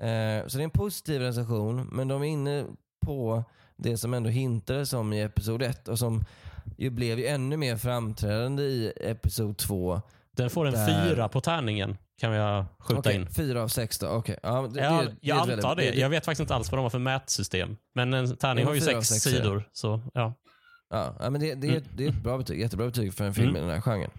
Eh, 0.00 0.46
så 0.46 0.56
det 0.56 0.62
är 0.62 0.64
en 0.64 0.70
positiv 0.70 1.20
recension, 1.20 1.88
men 1.92 2.08
de 2.08 2.22
är 2.22 2.26
inne 2.26 2.66
på 3.06 3.44
det 3.76 3.96
som 3.96 4.14
ändå 4.14 4.30
hintades 4.30 4.92
om 4.92 5.12
i 5.12 5.22
Episod 5.22 5.62
1 5.62 5.88
och 5.88 5.98
som 5.98 6.24
ju 6.76 6.90
blev 6.90 7.18
ju 7.18 7.26
ännu 7.26 7.56
mer 7.56 7.76
framträdande 7.76 8.62
i 8.62 8.92
Episod 8.96 9.56
2. 9.56 10.00
Den 10.36 10.50
får 10.50 10.66
en 10.66 10.74
där... 10.74 11.04
fyra 11.04 11.28
på 11.28 11.40
tärningen. 11.40 11.96
Kan 12.20 12.32
jag 12.32 12.64
skjuta 12.78 13.00
Okej, 13.00 13.14
in. 13.14 13.26
fyra 13.30 13.62
av 13.62 13.68
sex 13.68 13.98
då. 13.98 14.08
Okej. 14.08 14.38
Ja, 14.42 14.68
det, 14.74 14.80
Ja, 14.80 14.90
det, 15.02 15.04
det, 15.06 15.16
jag 15.20 15.48
ett 15.48 15.54
antar 15.54 15.76
det. 15.76 15.94
Jag 15.94 16.08
vet 16.08 16.24
faktiskt 16.24 16.40
inte 16.40 16.54
alls 16.54 16.70
vad 16.72 16.78
de 16.78 16.82
har 16.82 16.90
för 16.90 16.98
mätsystem. 16.98 17.76
Men 17.94 18.14
en 18.14 18.36
tärning 18.36 18.62
Ja, 18.62 18.68
har 18.70 18.74
ju 18.74 18.80
sex, 18.80 19.08
sex, 19.08 19.26
ja. 19.26 19.32
sidor. 19.32 19.68
Så, 19.72 20.00
ja. 20.14 20.34
Ja, 20.90 21.16
ja, 21.20 21.30
men 21.30 21.40
det, 21.40 21.54
det, 21.54 21.68
är, 21.76 21.82
det 21.96 22.04
är 22.04 22.08
ett 22.08 22.22
bra 22.22 22.38
betyg, 22.38 22.60
jättebra 22.60 22.86
betyg 22.86 23.14
för 23.14 23.24
en 23.24 23.34
film 23.34 23.48
Mm. 23.48 23.56
i 23.56 23.60
den 23.60 23.70
här 23.70 23.80
genren. 23.80 24.10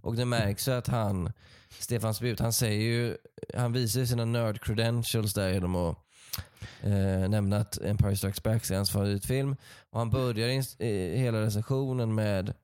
Och 0.00 0.16
det 0.16 0.24
märks 0.24 0.68
ju 0.68 0.72
att 0.72 0.86
han, 0.88 1.32
Stefan 1.78 2.14
Spjut, 2.14 2.40
han 2.40 2.52
säger 2.52 2.82
ju, 2.82 3.16
han 3.56 3.72
visar 3.72 4.00
ju 4.00 4.06
sina 4.06 4.24
nerd 4.24 4.60
credentials 4.62 5.34
där 5.34 5.50
genom 5.52 5.76
att 5.76 5.96
eh, 6.82 7.28
nämna 7.28 7.56
att 7.56 7.78
Empire 7.82 8.16
Strikes 8.16 8.42
Back 8.42 8.70
är 8.70 8.76
hans 8.76 8.90
favoritfilm. 8.90 9.56
Och 9.90 9.98
han 9.98 10.10
börjar 10.10 10.48
in, 10.48 10.62
eh, 10.78 11.18
hela 11.20 11.40
recensionen 11.40 12.14
med 12.14 12.54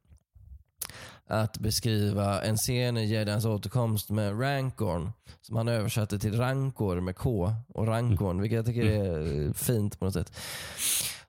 att 1.26 1.58
beskriva 1.58 2.42
en 2.42 2.56
scen 2.56 2.96
i 2.96 3.04
Jedans 3.04 3.44
återkomst 3.44 4.10
med 4.10 4.40
Rancorn, 4.40 5.12
som 5.40 5.56
han 5.56 5.68
översatte 5.68 6.18
till 6.18 6.38
Rankor 6.38 7.00
med 7.00 7.16
K 7.16 7.52
och 7.68 7.86
Rankorn, 7.86 8.40
vilket 8.40 8.56
jag 8.56 8.66
tycker 8.66 8.84
är 8.84 9.46
eh, 9.46 9.52
fint 9.52 9.98
på 9.98 10.04
något 10.04 10.14
sätt. 10.14 10.32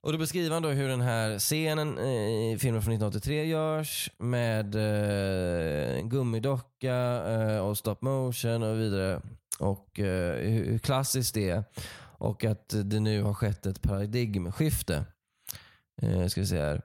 Och 0.02 0.12
då 0.12 0.18
beskriver 0.18 0.54
han 0.54 0.64
då 0.64 0.70
hur 0.70 0.88
den 0.90 1.02
här 1.02 1.40
scenen 1.40 2.00
i 2.00 2.58
filmen 2.60 2.82
från 2.82 2.94
1983 2.94 3.46
görs 3.46 4.12
med 4.18 4.76
eh, 4.76 6.02
gummidocka 6.02 6.96
eh, 7.28 7.58
och 7.58 7.78
stop 7.78 7.96
motion 8.02 8.64
och 8.64 8.80
vidare. 8.80 9.22
Och 9.60 10.00
eh, 10.00 10.36
hur 10.36 10.66
hur 10.66 10.78
klassiskt 10.80 11.34
det 11.34 11.50
är. 11.50 11.64
Och 12.18 12.44
att 12.44 12.70
det 12.84 13.00
nu 13.00 13.24
har 13.24 13.34
skett 13.34 13.66
ett 13.66 13.82
paradigmskifte. 13.82 15.06
Eh, 16.02 16.28
ska 16.28 16.42
vi 16.42 16.48
se 16.48 16.62
här. 16.62 16.82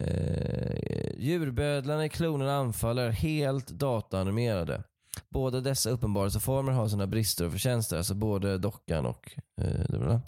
Eh, 0.00 0.74
djurbödlarna 1.18 2.04
i 2.04 2.08
klonen 2.08 2.48
anfaller 2.48 3.10
helt 3.10 3.68
dataanimerade. 3.68 4.82
Båda 5.28 5.60
dessa 5.60 5.90
uppenbarelseformer 5.90 6.72
har 6.72 6.88
sina 6.88 7.06
brister 7.06 7.46
och 7.46 7.52
förtjänster, 7.52 7.96
alltså 7.96 8.14
både 8.14 8.58
dockan 8.58 9.06
och 9.06 9.30
eh. 9.60 10.18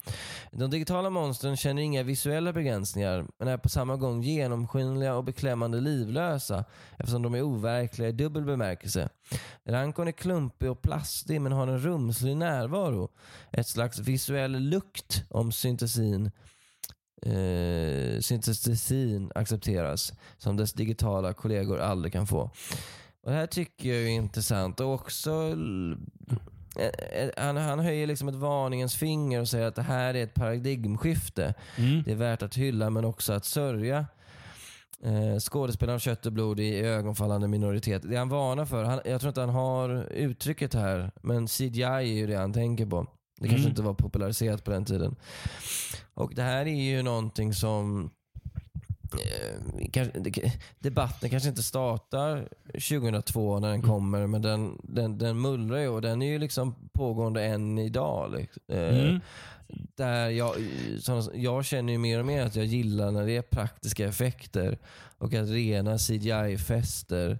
De 0.51 0.69
digitala 0.69 1.09
monstren 1.09 1.57
känner 1.57 1.81
inga 1.81 2.03
visuella 2.03 2.53
begränsningar 2.53 3.27
men 3.39 3.47
är 3.47 3.57
på 3.57 3.69
samma 3.69 3.95
gång 3.95 4.21
genomskinliga 4.21 5.15
och 5.15 5.23
beklämmande 5.23 5.81
livlösa 5.81 6.65
eftersom 6.97 7.21
de 7.21 7.35
är 7.35 7.41
overkliga 7.41 8.09
i 8.09 8.11
dubbel 8.11 8.45
bemärkelse. 8.45 9.09
Rankon 9.65 10.07
är 10.07 10.11
klumpig 10.11 10.71
och 10.71 10.81
plastig 10.81 11.41
men 11.41 11.51
har 11.51 11.67
en 11.67 11.79
rumslig 11.79 12.37
närvaro. 12.37 13.09
Ett 13.51 13.67
slags 13.67 13.99
visuell 13.99 14.51
lukt 14.51 15.23
om 15.29 15.51
syntesin 15.51 16.31
eh, 17.21 18.19
syntesin 18.19 19.31
accepteras 19.35 20.13
som 20.37 20.57
dess 20.57 20.73
digitala 20.73 21.33
kollegor 21.33 21.79
aldrig 21.79 22.13
kan 22.13 22.27
få. 22.27 22.51
Och 23.23 23.31
det 23.31 23.37
här 23.37 23.47
tycker 23.47 23.89
jag 23.89 24.03
är 24.03 24.07
intressant 24.07 24.79
och 24.79 24.93
också 24.93 25.31
eh, 26.79 26.85
eh, 26.85 27.29
han, 27.37 27.57
han 27.57 27.79
höjer 27.79 28.07
liksom 28.07 28.27
ett 28.27 28.35
varningens 28.35 28.95
finger 28.95 29.41
och 29.41 29.47
säger 29.47 29.67
att 29.67 29.75
det 29.75 29.81
här 29.81 30.13
är 30.13 30.23
ett 30.23 30.33
paradigmskifte. 30.33 31.53
Mm. 31.77 32.03
Det 32.03 32.11
är 32.11 32.15
värt 32.15 32.41
att 32.41 32.55
hylla 32.55 32.89
men 32.89 33.05
också 33.05 33.33
att 33.33 33.45
sörja. 33.45 34.05
Eh, 35.03 35.39
skådespelare 35.39 35.95
av 35.95 35.99
kött 35.99 36.25
och 36.25 36.33
blod 36.33 36.59
i 36.59 36.79
ögonfallande 36.79 37.47
minoritet. 37.47 38.01
Det 38.09 38.17
han 38.17 38.29
varnar 38.29 38.65
för, 38.65 38.83
han, 38.83 38.99
jag 39.05 39.21
tror 39.21 39.29
inte 39.29 39.41
han 39.41 39.49
har 39.49 40.07
uttrycket 40.11 40.73
här, 40.73 41.11
men 41.21 41.47
CGI 41.47 41.83
är 41.83 42.01
ju 42.01 42.27
det 42.27 42.35
han 42.35 42.53
tänker 42.53 42.85
på. 42.85 43.07
Det 43.39 43.47
kanske 43.47 43.57
Mm. 43.59 43.69
inte 43.69 43.81
var 43.81 43.93
populariserat 43.93 44.63
på 44.63 44.71
den 44.71 44.85
tiden. 44.85 45.15
Och 46.13 46.35
det 46.35 46.41
här 46.41 46.65
är 46.67 46.81
ju 46.81 47.01
någonting 47.03 47.53
som 47.53 48.09
eh, 49.13 50.51
debatten 50.79 51.29
kanske 51.29 51.49
inte 51.49 51.63
startar 51.63 52.49
2002 52.73 53.59
när 53.59 53.67
den 53.67 53.79
Mm. 53.79 53.89
kommer, 53.89 54.27
men 54.27 54.41
den, 54.41 54.81
den, 54.83 55.17
den 55.17 55.41
mullrar 55.41 55.77
ju 55.79 55.87
och 55.87 56.01
den 56.01 56.21
är 56.21 56.27
ju 56.27 56.39
liksom 56.39 56.75
pågående 56.93 57.45
än 57.45 57.77
idag. 57.77 58.31
Liksom. 58.37 58.61
Eh, 58.67 58.99
Mm. 58.99 59.19
där 59.95 60.29
jag, 60.29 60.55
jag 61.33 61.65
känner 61.65 61.93
ju 61.93 61.99
mer 61.99 62.19
och 62.19 62.25
mer 62.25 62.45
att 62.45 62.55
jag 62.55 62.65
gillar 62.65 63.11
när 63.11 63.25
det 63.25 63.37
är 63.37 63.41
praktiska 63.41 64.07
effekter 64.07 64.77
och 65.17 65.33
att 65.33 65.49
rena 65.49 65.97
CGI-fester 65.97 67.39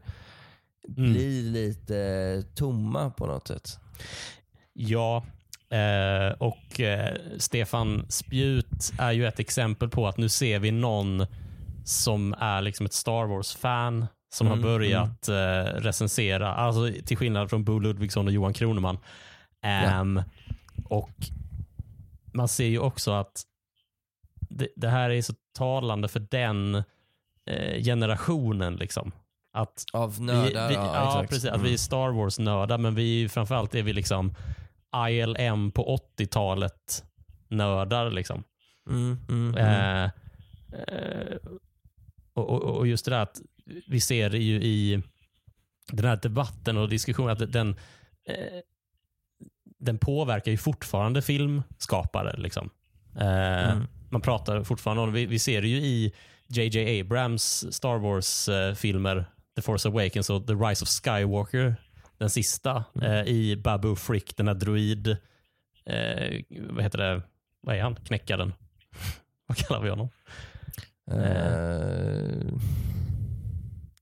Mm. 0.98 1.12
blir 1.14 1.42
lite 1.44 2.44
tomma 2.56 3.10
på 3.10 3.26
något 3.26 3.48
sätt. 3.48 3.80
Ja, 4.74 5.26
eh, 5.72 6.32
och 6.38 6.80
eh, 6.80 7.16
Stefan 7.38 8.06
Spjut 8.10 8.92
är 9.00 9.12
ju 9.12 9.28
ett 9.28 9.40
exempel 9.40 9.90
på 9.90 10.08
att 10.08 10.18
nu 10.18 10.30
ser 10.30 10.60
vi 10.60 10.72
någon 10.72 11.26
som 11.86 12.34
är 12.34 12.62
liksom 12.62 12.86
ett 12.86 12.94
Star 12.94 13.26
Wars-fan 13.26 14.08
som 14.34 14.48
Mm, 14.48 14.60
har 14.60 14.64
börjat 14.70 15.28
eh, 15.30 15.80
recensera, 15.82 16.54
alltså 16.54 17.02
till 17.06 17.18
skillnad 17.18 17.50
från 17.50 17.64
Bo 17.64 17.80
Ludvigsson 17.80 18.28
och 18.28 18.34
Johan 18.34 18.54
Kroneman. 18.54 18.98
Ehm, 19.64 20.22
Och 20.86 21.10
man 22.34 22.48
ser 22.48 22.66
ju 22.68 22.80
också 22.80 23.12
att 23.12 23.42
det, 24.50 24.68
det 24.76 24.90
här 24.90 25.10
är 25.10 25.22
så 25.22 25.34
talande 25.58 26.08
för 26.08 26.20
den 26.20 26.76
eh, 27.50 27.84
generationen. 27.84 28.76
liksom. 28.76 29.12
Att 29.54 29.84
Av 29.94 30.22
nördar, 30.22 30.68
vi, 30.68 30.74
vi, 30.76 30.82
ja, 30.82 31.20
ja, 31.22 31.26
precis. 31.30 31.46
Att 31.46 31.56
Mm. 31.56 31.66
vi 31.68 31.74
är 31.74 31.78
Star 31.78 32.10
Wars-nördar, 32.12 32.78
men 32.78 32.96
vi 32.96 33.30
framförallt 33.30 33.76
är 33.76 33.84
vi 33.84 33.94
liksom 33.94 34.36
ILM 35.10 35.72
på 35.72 36.00
80-talet 36.18 37.04
nördar. 37.50 38.12
Liksom. 38.12 38.44
Mm, 38.90 39.18
mm, 39.30 39.56
mm. 39.56 39.58
Eh, 39.58 40.12
eh, 40.80 41.38
och, 42.34 42.64
och, 42.64 42.88
just 42.88 43.06
det 43.06 43.12
där 43.12 43.22
att 43.22 43.42
vi 43.88 44.00
ser 44.00 44.30
det 44.30 44.38
ju 44.38 44.56
i 44.56 45.04
den 45.92 46.06
här 46.06 46.20
debatten 46.22 46.78
och 46.78 46.90
diskussionen 46.90 47.30
att 47.30 47.52
den, 47.52 47.70
eh, 48.28 48.60
den 49.80 49.98
påverkar 49.98 50.52
ju 50.52 50.58
fortfarande 50.58 51.22
filmskapare. 51.22 52.38
Liksom. 52.38 52.70
Eh, 53.16 53.72
Mm. 53.72 53.88
Man 54.10 54.22
pratar 54.22 54.64
fortfarande 54.64 55.04
om 55.04 55.14
vi, 55.14 55.26
vi 55.26 55.40
ser 55.40 55.62
det 55.62 55.68
ju 55.68 55.78
i 55.78 56.14
JJ 56.48 57.02
Abrams 57.02 57.74
Star 57.74 57.98
Wars-filmer, 57.98 59.26
The 59.56 59.62
Force 59.62 59.90
Awakens 59.90 60.30
och 60.30 60.48
The 60.48 60.54
Rise 60.54 60.84
of 60.84 60.90
Skywalker, 60.90 61.76
den 62.18 62.30
sista, 62.30 62.84
Mm. 62.96 63.12
eh, 63.12 63.24
i 63.28 63.56
Babu 63.56 63.96
Frick, 63.96 64.38
den 64.38 64.48
här 64.48 64.56
druid, 64.56 65.08
eh, 65.86 66.42
vad 66.70 66.84
heter 66.84 66.98
det, 66.98 67.22
vad 67.62 67.76
är 67.76 67.82
han, 67.82 67.96
knäckaren? 67.96 68.54
vad 69.48 69.58
kallar 69.58 69.82
vi 69.82 69.90
honom? 69.90 70.10
Eh, 71.12 71.18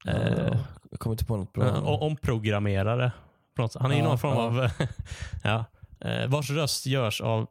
ja, 0.03 0.57
jag 0.91 0.99
kommer 0.99 1.13
inte 1.13 1.25
på 1.25 1.37
något 1.37 1.53
bra. 1.53 1.71
Och 1.71 2.01
omprogrammerare. 2.01 3.11
Han 3.79 3.91
är 3.91 3.95
ju 3.95 4.03
någon 4.03 4.19
form 4.19 4.37
av... 4.37 4.69
ja, 5.43 5.65
vars 6.27 6.49
röst 6.49 6.85
görs 6.85 7.21
av 7.21 7.47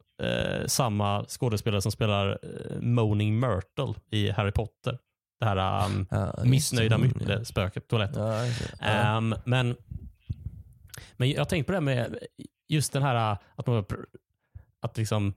samma 0.66 1.24
skådespelare 1.28 1.82
som 1.82 1.92
spelar 1.92 2.38
Moaning 2.80 3.40
Myrtle 3.40 3.94
i 4.10 4.30
Harry 4.30 4.52
Potter. 4.52 4.98
Det 5.40 5.46
här 5.46 5.86
um, 5.86 6.06
missnöjda 6.50 6.98
det. 6.98 7.02
myrtle, 7.02 7.44
spöket 7.44 7.88
på 7.88 7.90
toaletten. 7.90 8.22
Ja. 8.22 8.86
Ehm, 8.86 9.34
men, 9.44 9.76
men 11.16 11.30
jag 11.30 11.40
har 11.40 11.45
tänkt 11.45 11.66
på 11.66 11.72
det 11.72 11.76
här 11.76 11.82
med 11.82 12.18
just 12.68 12.92
den 12.92 13.03
här 13.03 13.32
uh, 13.32 13.38
att, 13.57 13.66
man, 13.66 13.84
att 14.80 14.97
liksom, 14.97 15.34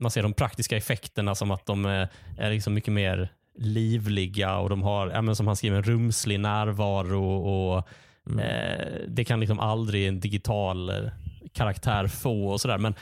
man 0.00 0.10
ser 0.10 0.22
de 0.22 0.32
praktiska 0.32 0.76
effekterna 0.76 1.34
som 1.34 1.50
att 1.50 1.66
de 1.66 1.84
är, 1.84 2.08
är 2.38 2.50
liksom 2.50 2.74
mycket 2.74 2.92
mer 2.92 3.32
livliga 3.58 4.58
och 4.58 4.68
de 4.68 4.82
har, 4.82 5.10
ja, 5.10 5.22
men 5.22 5.36
som 5.36 5.46
han 5.46 5.56
skriver, 5.56 5.76
en 5.76 5.82
rumslig 5.82 6.40
närvaro 6.40 7.24
och 7.34 7.88
Mm. 8.26 8.38
eh, 8.38 8.86
det 9.08 9.24
kan 9.24 9.40
liksom 9.40 9.60
aldrig 9.60 10.08
en 10.08 10.20
digital 10.20 11.10
karaktär 11.52 12.06
få 12.06 12.48
och 12.48 12.60
sådär. 12.60 12.78
Men 12.78 12.94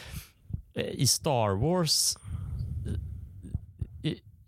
i 0.75 1.07
Star 1.07 1.57
Wars 1.57 2.17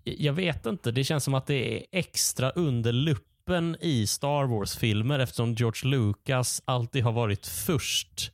jag 0.04 0.32
vet 0.32 0.66
inte. 0.66 0.90
Det 0.90 1.04
känns 1.04 1.24
som 1.24 1.34
att 1.34 1.46
det 1.46 1.76
är 1.76 1.86
extra 1.92 2.50
under 2.50 2.92
luppen 3.46 3.76
i 3.80 4.06
Star 4.06 4.44
Wars-filmer 4.44 5.18
eftersom 5.18 5.54
George 5.54 5.90
Lucas 5.90 6.62
alltid 6.64 7.04
har 7.04 7.12
varit 7.12 7.46
först 7.46 8.32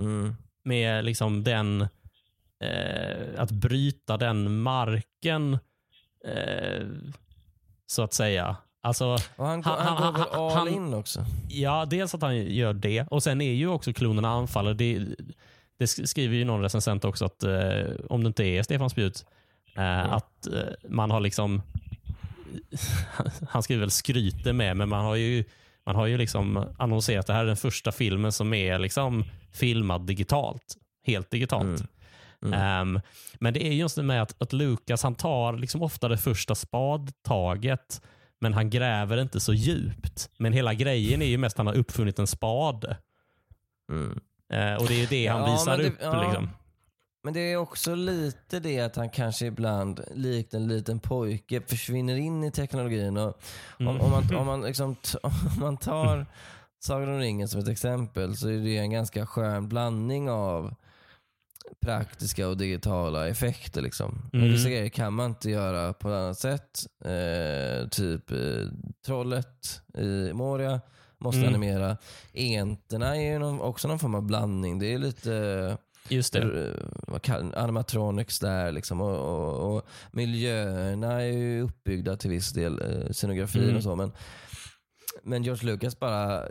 Mm. 0.00 0.34
med 0.64 1.04
liksom 1.04 1.44
den 1.44 1.80
eh, 2.60 3.26
att 3.40 3.50
bryta 3.50 4.16
den 4.16 4.60
marken 4.62 5.58
eh, 6.24 6.86
så 7.86 8.02
att 8.02 8.12
säga. 8.14 8.56
Alltså, 8.82 9.16
Och 9.36 9.46
han, 9.46 9.62
går- 9.62 9.70
Han- 9.70 9.96
han, 9.96 10.12
går 10.12 10.18
väl 10.18 10.28
all 10.32 10.52
han- 10.52 10.68
in 10.68 10.94
också? 10.94 11.24
ja, 11.48 11.84
dels 11.84 12.14
att 12.14 12.22
han 12.22 12.36
gör 12.36 12.72
det 12.72 13.06
och 13.10 13.22
sen 13.22 13.40
är 13.40 13.52
ju 13.52 13.68
också 13.68 13.92
klonerna 13.92 14.28
anfaller. 14.28 14.74
Det, 14.74 15.06
det 15.78 15.86
skriver 15.86 16.36
ju 16.36 16.44
någon 16.44 16.62
recensent 16.62 17.04
också 17.04 17.24
att 17.24 17.42
eh, 17.42 17.84
om 18.10 18.22
det 18.24 18.26
inte 18.26 18.44
är 18.44 18.62
Stefan 18.62 18.90
Spjut, 18.90 19.24
eh, 19.76 20.12
att 20.12 20.46
eh, 20.46 20.62
man 20.88 21.10
har 21.10 21.20
liksom 21.20 21.62
han 23.48 23.62
skriver 23.62 23.80
väl 23.80 23.90
skryter 23.90 24.52
med, 24.52 24.76
men 24.76 24.88
man 24.88 25.04
har 25.04 25.14
ju 25.16 25.44
man 25.86 25.96
har 25.96 26.06
ju 26.06 26.18
liksom 26.18 26.66
annonserat 26.78 27.20
att 27.20 27.26
det 27.26 27.32
här 27.32 27.40
är 27.42 27.46
den 27.46 27.56
första 27.56 27.92
filmen 27.92 28.32
som 28.32 28.54
är 28.54 28.78
liksom 28.78 29.24
filmad 29.52 30.06
digitalt. 30.06 30.74
Helt 31.06 31.30
digitalt. 31.30 31.64
Mm. 31.64 31.86
Mm. 32.44 32.60
Ehm, 32.60 33.00
men 33.40 33.54
det 33.54 33.66
är 33.66 33.72
just 33.72 33.96
det 33.96 34.02
med 34.02 34.22
att, 34.22 34.42
att 34.42 34.52
Lukas 34.52 35.02
han 35.02 35.14
tar 35.14 35.52
liksom 35.52 35.82
ofta 35.82 36.08
det 36.08 36.18
första 36.18 36.54
spadtaget 36.54 38.02
men 38.40 38.54
han 38.54 38.70
gräver 38.70 39.20
inte 39.22 39.40
så 39.40 39.54
djupt. 39.54 40.30
Men 40.38 40.52
hela 40.52 40.74
grejen 40.74 41.22
är 41.22 41.26
ju 41.26 41.38
mest 41.38 41.54
att 41.54 41.58
han 41.58 41.66
har 41.66 41.74
uppfunnit 41.74 42.18
en 42.18 42.26
spade. 42.26 42.96
Mm. 43.92 44.20
Eh, 44.52 44.74
och 44.82 44.86
det 44.88 44.94
är 44.94 45.00
ju 45.00 45.06
det 45.06 45.26
han 45.26 45.40
Ja, 45.40 45.52
visar 45.52 45.78
det- 45.78 45.84
upp. 45.88 45.94
ja. 46.02 46.22
Liksom. 46.22 46.48
Men 47.24 47.34
det 47.34 47.40
är 47.40 47.56
också 47.56 47.94
lite 47.94 48.60
det 48.60 48.80
att 48.80 48.96
han 48.96 49.10
kanske 49.10 49.46
ibland, 49.46 50.00
likt 50.14 50.54
en 50.54 50.68
liten 50.68 50.98
pojke, 51.00 51.60
försvinner 51.60 52.16
in 52.16 52.44
i 52.44 52.50
teknologin. 52.50 53.16
Och 53.16 53.38
om, 53.78 53.88
Mm. 53.88 54.00
om, 54.00 54.10
man, 54.10 54.36
om, 54.36 54.46
man 54.46 54.60
liksom 54.62 54.96
om 55.22 55.32
man 55.60 55.76
tar 55.76 56.26
Sagan 56.84 57.08
om 57.08 57.18
ringen 57.18 57.48
som 57.48 57.60
ett 57.60 57.68
exempel 57.68 58.36
så 58.36 58.48
är 58.48 58.58
det 58.58 58.76
en 58.78 58.90
ganska 58.90 59.26
skön 59.26 59.68
blandning 59.68 60.30
av 60.30 60.74
praktiska 61.80 62.48
och 62.48 62.56
digitala 62.56 63.28
effekter. 63.28 63.82
Liksom. 63.82 64.30
Mm. 64.32 64.48
vissa 64.52 64.68
grejer 64.68 64.88
kan 64.88 65.12
man 65.12 65.26
inte 65.30 65.50
göra 65.50 65.92
på 65.92 66.08
ett 66.08 66.14
annat 66.14 66.38
sätt. 66.38 66.86
Eh, 67.04 67.88
typ 67.88 68.30
eh, 68.30 68.66
trollet 69.06 69.80
i 69.98 70.32
Moria 70.32 70.80
måste 71.18 71.40
Mm. 71.40 71.48
animera. 71.54 71.96
Enterna 72.34 73.16
är 73.16 73.32
ju 73.32 73.38
någon, 73.38 73.60
också 73.60 73.88
någon 73.88 73.98
form 73.98 74.14
av 74.14 74.22
blandning. 74.22 74.78
Det 74.78 74.94
är 74.94 74.98
lite 74.98 75.76
Just 76.08 76.32
det. 76.32 76.74
eh, 77.28 77.34
animatronics 77.56 78.38
där 78.38 78.72
liksom. 78.72 79.00
Och, 79.00 79.16
och, 79.18 79.76
och 79.76 79.86
miljöerna 80.12 81.12
är 81.22 81.26
ju 81.32 81.62
uppbyggda 81.62 82.16
till 82.16 82.30
viss 82.30 82.50
del, 82.52 82.80
eh, 82.82 83.12
scenografin 83.12 83.62
Mm. 83.64 83.76
och 83.76 83.82
så. 83.82 83.96
Men, 83.96 84.12
men 85.22 85.42
George 85.42 85.66
Lucas 85.66 85.98
bara, 85.98 86.46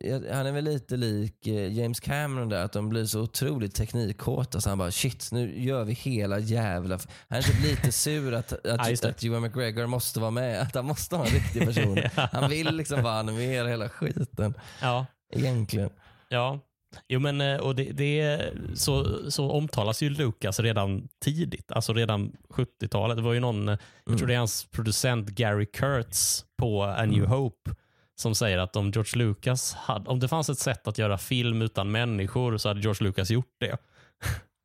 eh, 0.00 0.20
han 0.32 0.46
är 0.46 0.52
väl 0.52 0.64
lite 0.64 0.96
lik 0.96 1.46
James 1.70 2.00
Cameron 2.00 2.48
där, 2.48 2.64
att 2.64 2.72
de 2.72 2.88
blir 2.88 3.04
så 3.04 3.20
otroligt 3.20 3.74
teknikkåta 3.74 4.60
så 4.60 4.68
han 4.68 4.78
bara 4.78 4.90
shit, 4.90 5.28
nu 5.32 5.60
gör 5.62 5.84
vi 5.84 5.92
hela 5.92 6.38
jävla... 6.38 6.94
f-" 6.94 7.06
Han 7.28 7.38
är 7.38 7.42
typ 7.42 7.62
lite 7.62 7.92
sur 7.92 8.34
att, 8.34 8.52
Ja, 8.64 8.74
att, 8.74 9.04
att 9.04 9.24
Ewan 9.24 9.42
McGregor 9.42 9.86
måste 9.86 10.20
vara 10.20 10.30
med, 10.30 10.60
att 10.62 10.74
han 10.74 10.84
måste 10.84 11.14
vara 11.16 11.26
en 11.26 11.34
riktig 11.34 11.64
person. 11.66 11.98
Han 12.32 12.50
vill 12.50 12.76
liksom 12.76 13.02
bara 13.02 13.18
animera 13.18 13.68
hela 13.68 13.88
skiten, 13.88 14.54
Ja. 14.82 15.06
egentligen. 15.32 15.90
Ja, 16.28 16.60
jo 17.08 17.20
men 17.20 17.40
eh, 17.40 17.56
och 17.56 17.74
det, 17.74 17.92
det 17.92 18.42
så, 18.74 19.20
så 19.30 19.50
omtalas 19.50 20.02
ju 20.02 20.10
Lucas 20.10 20.60
redan 20.60 21.08
tidigt, 21.20 21.72
alltså 21.72 21.92
redan 21.92 22.36
70-talet. 22.48 23.16
Det 23.16 23.22
var 23.22 23.32
ju 23.32 23.40
någon, 23.40 23.68
eh, 23.68 23.78
jag 24.06 24.18
tror 24.18 24.28
det 24.28 24.34
är 24.34 24.38
hans 24.38 24.64
producent 24.64 25.28
Gary 25.28 25.66
Kurtz 25.66 26.44
på 26.56 26.84
A 26.84 27.04
New 27.04 27.18
Mm. 27.18 27.30
Hope 27.30 27.70
som 28.14 28.34
säger 28.34 28.58
att 28.58 28.76
om 28.76 28.90
George 28.90 29.18
Lucas 29.24 29.74
hade, 29.74 30.10
om 30.10 30.20
det 30.20 30.28
fanns 30.28 30.48
ett 30.48 30.58
sätt 30.58 30.88
att 30.88 30.98
göra 30.98 31.18
film 31.18 31.62
utan 31.62 31.90
människor 31.90 32.56
så 32.56 32.68
hade 32.68 32.80
George 32.80 33.04
Lucas 33.08 33.30
gjort 33.30 33.54
det. 33.58 33.76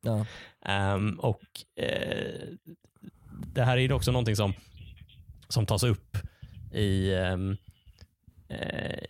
Ja. 0.02 0.26
Ehm, 0.66 1.20
och 1.20 1.42
eh, 1.76 2.48
Det 3.54 3.64
här 3.64 3.78
är 3.78 3.82
ju 3.82 3.94
också 3.94 4.12
någonting 4.12 4.36
som, 4.36 4.54
som 5.48 5.66
tas 5.66 5.84
upp 5.84 6.18
i, 6.72 7.14
ehm, 7.14 7.58
eh, 8.48 9.04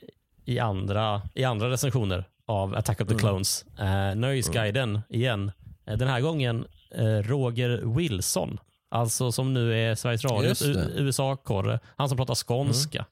i, 0.45 0.59
andra, 0.59 1.21
i 1.35 1.43
andra 1.43 1.69
recensioner 1.69 2.25
av 2.53 2.75
Attack 2.75 3.01
of 3.01 3.07
the 3.07 3.13
Mm. 3.13 3.19
Clones. 3.19 3.65
Eh, 3.79 4.15
Nöjesguiden 4.15 5.01
igen. 5.09 5.51
Eh, 5.85 5.97
den 5.97 6.07
här 6.07 6.21
gången 6.21 6.65
eh, 6.95 7.03
Roger 7.05 7.95
Wilson. 7.95 8.59
Alltså 8.91 9.31
som 9.31 9.53
nu 9.53 9.79
är 9.79 9.95
Sveriges 9.95 10.25
Radios 10.25 10.61
USA-korre. 10.95 11.79
Han 11.97 12.09
som 12.09 12.17
pratar 12.17 12.35
skånska. 12.35 13.05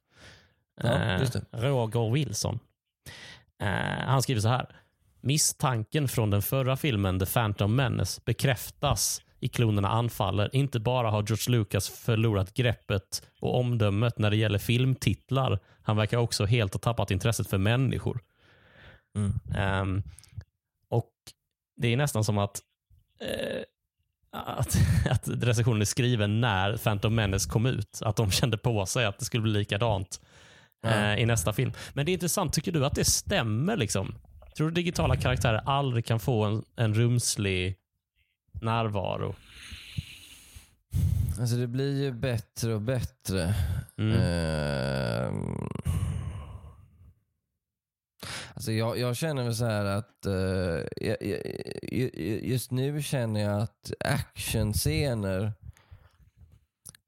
Ja, 0.83 1.19
just 1.19 1.33
det. 1.33 1.41
Roger 1.51 2.11
Wilson. 2.13 2.59
Han 4.05 4.21
skriver 4.21 4.41
så 4.41 4.47
här. 4.47 4.65
Misstanken 5.21 6.07
från 6.07 6.29
den 6.29 6.41
förra 6.41 6.77
filmen 6.77 7.19
The 7.19 7.25
Phantom 7.25 7.75
Menace 7.75 8.21
bekräftas 8.25 9.21
i 9.39 9.47
Klonerna 9.47 9.89
anfaller. 9.89 10.55
Inte 10.55 10.79
bara 10.79 11.09
har 11.11 11.23
George 11.23 11.57
Lucas 11.57 11.89
förlorat 11.89 12.53
greppet 12.53 13.23
och 13.41 13.59
omdömet 13.59 14.19
när 14.19 14.29
det 14.29 14.35
gäller 14.37 14.59
filmtitlar. 14.59 15.59
Han 15.83 15.97
verkar 15.97 16.17
också 16.17 16.45
helt 16.45 16.73
ha 16.73 16.79
tappat 16.79 17.11
intresset 17.11 17.47
för 17.49 17.57
människor. 17.57 18.19
Mm. 19.15 19.33
Ehm, 19.55 20.03
och 20.89 21.11
Det 21.81 21.87
är 21.87 21.97
nästan 21.97 22.23
som 22.23 22.37
att, 22.37 22.59
eh, 23.21 23.61
att, 24.31 24.77
att 25.09 25.27
recensionen 25.27 25.81
är 25.81 25.85
skriven 25.85 26.41
när 26.41 26.77
Phantom 26.77 27.15
Menace 27.15 27.49
kom 27.49 27.65
ut. 27.65 28.01
Att 28.01 28.15
de 28.15 28.31
kände 28.31 28.57
på 28.57 28.85
sig 28.85 29.05
att 29.05 29.19
det 29.19 29.25
skulle 29.25 29.43
bli 29.43 29.51
likadant 29.51 30.21
Ja. 30.83 30.89
eh, 30.89 31.19
i 31.19 31.25
nästa 31.25 31.53
film. 31.53 31.71
Men 31.93 32.05
det 32.05 32.11
är 32.11 32.13
intressant, 32.13 32.53
tycker 32.53 32.71
du 32.71 32.85
att 32.85 32.95
det 32.95 33.05
stämmer? 33.05 33.77
liksom? 33.77 34.15
Tror 34.57 34.67
du 34.67 34.73
digitala 34.73 35.15
karaktärer 35.15 35.61
aldrig 35.65 36.05
kan 36.05 36.19
få 36.19 36.43
en, 36.43 36.63
en 36.75 36.93
rumslig 36.93 37.75
närvaro? 38.61 39.35
Alltså 41.39 41.55
det 41.55 41.67
blir 41.67 42.03
ju 42.03 42.11
bättre 42.11 42.73
och 42.73 42.81
bättre. 42.81 43.55
Mm. 43.97 44.17
Ehm. 44.21 45.69
Alltså 48.61 48.71
jag, 48.71 48.97
jag 48.99 49.15
känner 49.15 49.43
väl 49.43 49.55
så 49.55 49.65
här 49.65 49.85
att 49.85 50.25
eh, 50.25 50.33
jag, 51.07 51.17
jag, 51.21 51.39
ju- 51.91 52.39
just 52.43 52.71
nu 52.71 53.01
känner 53.01 53.41
jag 53.41 53.61
att 53.61 53.91
actionscener 53.99 55.53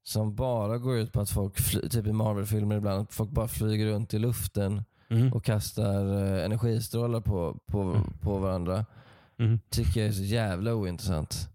som 0.02 0.34
bara 0.34 0.78
går 0.78 0.96
ut 0.96 1.12
på 1.12 1.20
att 1.20 1.30
folk, 1.30 1.58
fly, 1.60 1.88
typ 1.88 2.06
i 2.06 2.12
Marvel-filmer 2.12 2.76
ibland, 2.76 3.02
att 3.02 3.12
folk 3.14 3.30
bara 3.30 3.48
flyger 3.48 3.86
runt 3.86 4.14
i 4.14 4.18
luften 4.18 4.84
Mm. 5.08 5.32
och 5.32 5.44
kastar 5.44 6.22
eh, 6.38 6.44
energistrålar 6.44 7.20
på, 7.20 7.58
på, 7.66 7.82
Mm. 7.82 8.02
på 8.20 8.38
varandra. 8.38 8.86
Mm. 9.38 9.60
Tycker 9.70 10.00
jag 10.00 10.08
är 10.08 10.12
så 10.12 10.22
jävla 10.22 10.74
ointressant. 10.74 11.48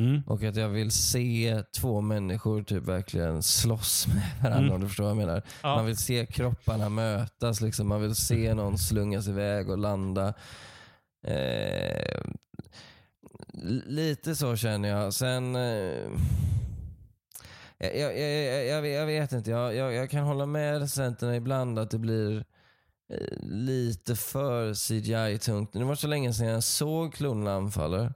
Mm. 0.00 0.22
Och 0.26 0.42
att 0.42 0.56
jag 0.56 0.68
vill 0.68 0.90
se 0.90 1.62
två 1.80 2.00
människor 2.00 2.62
typ 2.62 2.82
verkligen 2.84 3.42
slåss 3.42 4.06
med 4.06 4.22
varandra 4.42 4.58
Mm. 4.64 4.72
om 4.74 4.80
du 4.80 4.86
förstår 4.88 5.04
vad 5.04 5.10
jag 5.10 5.16
menar. 5.16 5.42
Ja. 5.62 5.76
Man 5.76 5.86
vill 5.86 5.96
se 5.96 6.26
kropparna 6.26 6.88
mötas, 6.88 7.60
liksom. 7.60 7.88
man 7.88 8.02
vill 8.02 8.14
se 8.14 8.54
någon 8.54 8.78
slungas 8.78 9.28
iväg 9.28 9.70
och 9.70 9.78
landa. 9.78 10.34
Eh, 11.26 12.22
lite 13.86 14.34
så 14.36 14.56
känner 14.56 14.88
jag. 14.88 15.14
Sen... 15.14 15.56
Eh, 15.56 16.08
jag, 17.78 18.18
jag, 18.18 18.66
jag, 18.66 18.86
jag, 18.88 19.06
vet- 19.06 19.32
inte, 19.32 19.50
jag, 19.50 19.74
jag, 19.74 19.92
jag 19.94 20.10
kan 20.10 20.24
hålla 20.24 20.46
med 20.46 20.72
recensenterna 20.74 21.36
ibland 21.36 21.78
att 21.78 21.90
det 21.90 21.98
blir 21.98 22.44
eh, 23.12 23.38
lite 23.42 24.16
för 24.16 24.74
CGI-tungt. 24.74 25.72
Det 25.72 25.84
var 25.84 25.94
så 25.94 26.06
länge 26.06 26.32
sedan 26.32 26.46
jag 26.46 26.62
såg 26.64 27.14
Klonerna 27.14 27.54
anfaller. 27.54 28.12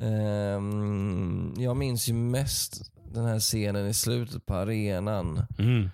Ehm, 0.00 1.54
jag 1.58 1.76
minns 1.76 2.08
ju 2.08 2.12
mest 2.12 2.92
den 3.12 3.24
här 3.24 3.40
scenen 3.40 3.86
i 3.86 3.94
slutet 3.94 4.46
på 4.46 4.54
arenan. 4.54 5.46
Mm. 5.58 5.90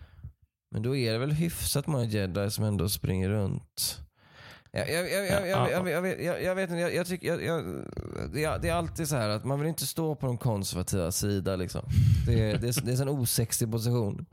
Men 0.71 0.83
då 0.83 0.97
är 0.97 1.13
det 1.13 1.19
väl 1.19 1.33
hyfsat 1.33 1.87
många 1.87 2.05
jedi 2.05 2.51
som 2.51 2.65
ändå 2.65 2.89
springer 2.89 3.29
runt. 3.29 3.99
Jag, 4.73 6.55
vet- 6.55 6.71
inte, 6.71 6.83
jag, 6.83 7.07
tycker, 7.07 7.29
jag, 7.29 7.45
jag, 7.45 7.65
det, 8.33 8.45
är, 8.45 8.59
det 8.59 8.69
är 8.69 8.75
alltid 8.75 9.09
så 9.09 9.17
här 9.17 9.29
att 9.29 9.45
man 9.45 9.59
vill 9.61 9.69
inte 9.69 9.87
stå 9.87 10.15
på 10.15 10.27
de 10.27 10.39
konservativa 10.39 11.13
sida. 11.13 11.57
Liksom. 11.57 11.83
Det, 12.27 12.41
är, 12.41 12.59
det, 12.59 12.69
är, 12.69 12.85
det 12.85 12.93
är 12.93 13.03
en 13.03 13.09
osexig 13.09 13.71
position. 13.71 14.27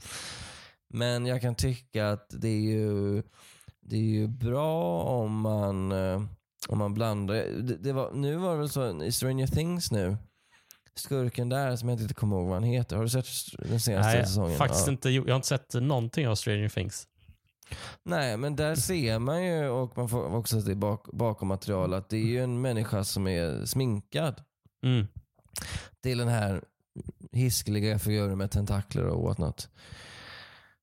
Men 0.94 1.26
jag 1.26 1.42
kan 1.42 1.56
tycka 1.56 2.10
att 2.10 2.26
det 2.30 2.48
är 2.50 2.62
ju, 2.62 3.24
det 3.82 3.96
är 3.96 4.00
ju 4.02 4.28
bra 4.28 5.04
om 5.04 5.42
man, 5.42 5.92
eh, 5.92 6.22
om 6.70 6.78
man 6.78 6.94
blandar. 6.94 7.36
Det, 7.36 7.76
det 7.78 7.94
var, 7.94 8.12
nu 8.14 8.36
var 8.36 8.52
det 8.52 8.58
väl 8.60 8.70
så 8.70 9.04
i 9.04 9.12
Stranger 9.12 9.48
Things 9.48 9.92
nu, 9.92 10.18
skurken 10.96 11.50
där 11.50 11.76
som 11.76 11.90
jag 11.90 12.02
inte 12.02 12.14
kommer 12.14 12.36
ihåg 12.38 12.46
vad 12.46 12.54
han 12.56 12.64
heter. 12.64 12.96
Har 12.96 13.04
du 13.04 13.10
sett 13.10 13.26
den 13.70 13.80
senaste 13.80 14.14
Nej, 14.14 14.26
säsongen? 14.26 14.58
faktiskt 14.58 14.88
Ja. 14.88 14.92
inte. 14.92 15.10
Jag 15.10 15.28
har 15.30 15.36
inte 15.36 15.48
sett 15.48 15.74
någonting 15.74 16.28
av 16.28 16.36
Stranger 16.36 16.70
Things. 16.70 17.08
Nej, 18.04 18.38
men 18.38 18.56
där 18.56 18.76
ser 18.76 19.20
man 19.20 19.44
ju, 19.46 19.68
och 19.68 19.98
man 19.98 20.10
får 20.10 20.36
också 20.36 20.62
se 20.62 20.76
bak, 20.76 21.06
bakom 21.14 21.48
material, 21.48 21.94
att 21.94 22.10
det 22.10 22.18
är 22.18 22.26
ju 22.26 22.44
en 22.44 22.62
människa 22.62 23.04
som 23.04 23.28
är 23.28 23.66
sminkad 23.66 24.42
Mm. 24.84 25.08
till 26.02 26.18
den 26.18 26.28
här 26.28 26.64
hiskeliga 27.32 28.00
figuren 28.00 28.38
med 28.38 28.52
tentakler 28.52 29.06
och 29.06 29.24
whatnot. 29.24 29.70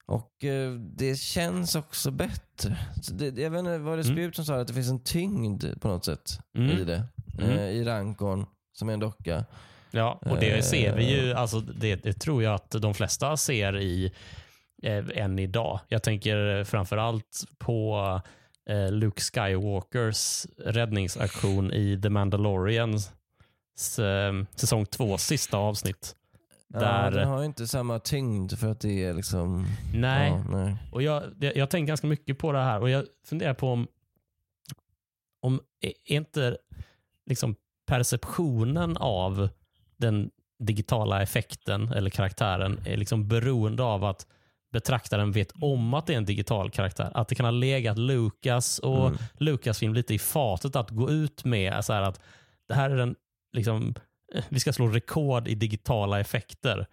Och 0.07 0.45
eh, 0.45 0.73
det 0.73 1.17
känns 1.21 1.75
också 1.75 2.11
bättre. 2.11 2.79
Så 3.03 3.13
det, 3.13 3.39
jag 3.43 3.51
vet 3.51 3.59
inte, 3.59 3.79
var 3.79 3.97
det 3.97 4.03
Mm. 4.03 4.15
Spjut 4.17 4.37
som 4.37 4.45
sa 4.45 4.61
att 4.61 4.69
det 4.69 4.75
finns 4.75 4.91
en 4.91 5.01
tyngd 5.03 5.65
på 5.81 5.89
något 5.89 6.05
sätt 6.05 6.39
Mm. 6.59 6.79
i 6.79 6.85
det? 6.85 7.03
Mm. 7.39 7.51
Eh, 7.59 7.65
I 7.71 7.85
Rankon, 7.85 8.47
som 8.79 8.89
är 8.89 8.93
en 8.93 9.01
docka. 9.01 9.45
Ja, 9.91 10.21
och 10.27 10.37
det 10.41 10.51
Eh. 10.57 10.63
ser 10.63 10.97
vi 10.97 11.21
ju. 11.21 11.33
Alltså, 11.35 11.61
det, 11.61 11.97
det 11.97 12.13
tror 12.13 12.43
jag 12.43 12.55
att 12.55 12.71
de 12.71 12.95
flesta 12.95 13.37
ser 13.37 13.77
i 13.79 14.13
eh, 14.83 15.05
än 15.15 15.39
idag. 15.39 15.81
Jag 15.89 16.03
tänker 16.03 16.65
framför 16.65 16.97
allt 16.97 17.45
på 17.59 18.21
eh, 18.71 18.91
Luke 18.93 19.23
Skywalkers 19.23 20.47
räddningsaktion 20.59 21.73
i 21.73 22.01
The 22.03 22.09
Mandalorian 22.11 22.95
eh, 22.95 24.47
säsong 24.57 24.87
två 24.87 25.19
sista 25.19 25.57
avsnitt. 25.57 26.17
Ja, 26.75 26.81
Där- 26.81 27.11
den 27.11 27.29
har 27.29 27.39
ju 27.41 27.45
inte 27.47 27.67
samma 27.67 27.99
tyngd 27.99 28.59
för 28.59 28.71
att 28.71 28.81
det 28.81 29.05
är 29.05 29.15
liksom... 29.15 29.67
Nej, 29.95 30.31
Ja, 30.31 30.45
nej. 30.51 30.77
och 30.93 31.03
jag, 31.03 31.23
jag, 31.41 31.57
jag 31.57 31.71
tänker 31.71 31.89
ganska 31.89 32.07
mycket 32.07 32.39
på 32.39 32.53
det 32.53 32.59
här 32.63 32.81
och 32.81 32.91
jag 32.91 33.05
funderar 33.27 33.55
på 33.55 33.69
om, 33.73 33.87
om 35.43 35.61
är 35.81 35.93
inte 36.05 36.57
liksom 37.27 37.55
perceptionen 37.87 38.97
av 38.97 39.49
den 39.97 40.31
digitala 40.59 41.23
effekten 41.23 41.89
eller 41.93 42.11
karaktären 42.11 42.81
är 42.87 42.97
liksom 42.97 43.29
beroende 43.29 43.83
av 43.83 44.05
att 44.05 44.27
betraktaren 44.73 45.33
vet 45.33 45.53
om 45.63 45.95
att 45.95 46.07
det 46.07 46.13
är 46.13 46.17
en 46.17 46.25
digital 46.25 46.71
karaktär. 46.71 47.11
Att 47.15 47.29
det 47.29 47.35
kan 47.35 47.47
ha 47.47 47.51
legat 47.51 47.99
Lucas 47.99 48.79
och 48.79 49.07
Mm. 49.07 49.19
Lucasfilm 49.39 49.95
lite 49.95 50.15
i 50.15 50.19
fatet 50.19 50.77
att 50.77 50.91
gå 50.91 51.11
ut 51.11 51.45
med 51.45 51.85
så 51.85 51.93
här 51.93 52.03
att 52.03 52.21
det 52.69 52.75
här 52.75 52.91
är 52.91 52.97
en, 52.99 53.15
liksom, 53.53 53.95
vi 54.49 54.61
ska 54.61 54.73
slå 54.73 54.87
rekord 54.89 55.49
i 55.49 55.55
digitala 55.55 56.21
effekter. 56.21 56.87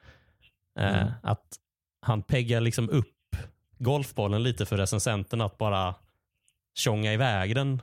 Eh, 0.79 0.97
Mm. 1.01 1.13
Att 1.23 1.59
han 2.01 2.23
peggar 2.23 2.61
liksom 2.61 2.89
upp 2.89 3.35
golfbollen 3.77 4.43
lite 4.43 4.65
för 4.65 4.77
recensenten 4.77 5.41
att 5.41 5.57
bara 5.57 5.95
tjonga 6.75 7.13
iväg 7.13 7.55
den. 7.55 7.81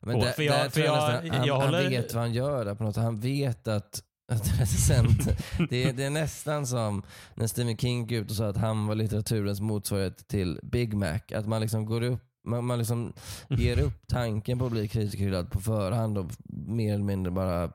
Men 0.00 0.20
där, 0.20 0.32
För 0.32 0.42
jag- 0.42 0.72
för 0.72 0.80
jag, 0.80 0.96
jag- 1.26 1.32
han, 1.32 1.46
jag 1.46 1.54
han 1.60 1.66
håller- 1.74 1.88
vet 1.90 2.14
vad 2.14 2.22
han 2.22 2.32
gör 2.32 2.64
där 2.64 2.74
på 2.74 2.84
något 2.84 2.96
Han 2.96 3.20
vet 3.20 3.68
att, 3.68 4.02
att 4.32 4.60
recensenten, 4.60 5.36
det, 5.70 5.84
är, 5.84 5.92
det 5.92 6.04
är 6.04 6.10
nästan 6.10 6.66
som 6.66 7.02
när 7.34 7.46
Stephen 7.46 7.76
King 7.76 8.02
gick 8.02 8.12
ut 8.12 8.30
och 8.30 8.36
sa 8.36 8.46
att 8.48 8.56
han 8.56 8.86
var 8.86 8.94
litteraturens 8.94 9.60
motsvarighet 9.60 10.28
till 10.28 10.60
Big 10.62 10.94
Mac. 10.94 11.20
Att 11.34 11.46
man 11.48 11.60
liksom 11.60 11.86
går 11.86 12.02
upp 12.02 12.24
man, 12.48 12.64
man 12.64 12.78
liksom 12.78 13.12
ger 13.48 13.80
upp 13.80 14.06
tanken 14.08 14.58
på 14.58 14.66
att 14.66 14.72
bli 14.72 14.88
kritikerhyllad 14.88 15.50
på 15.50 15.60
förhand 15.60 16.18
och 16.18 16.30
mer 16.66 16.94
eller 16.94 17.04
mindre 17.04 17.30
bara 17.32 17.70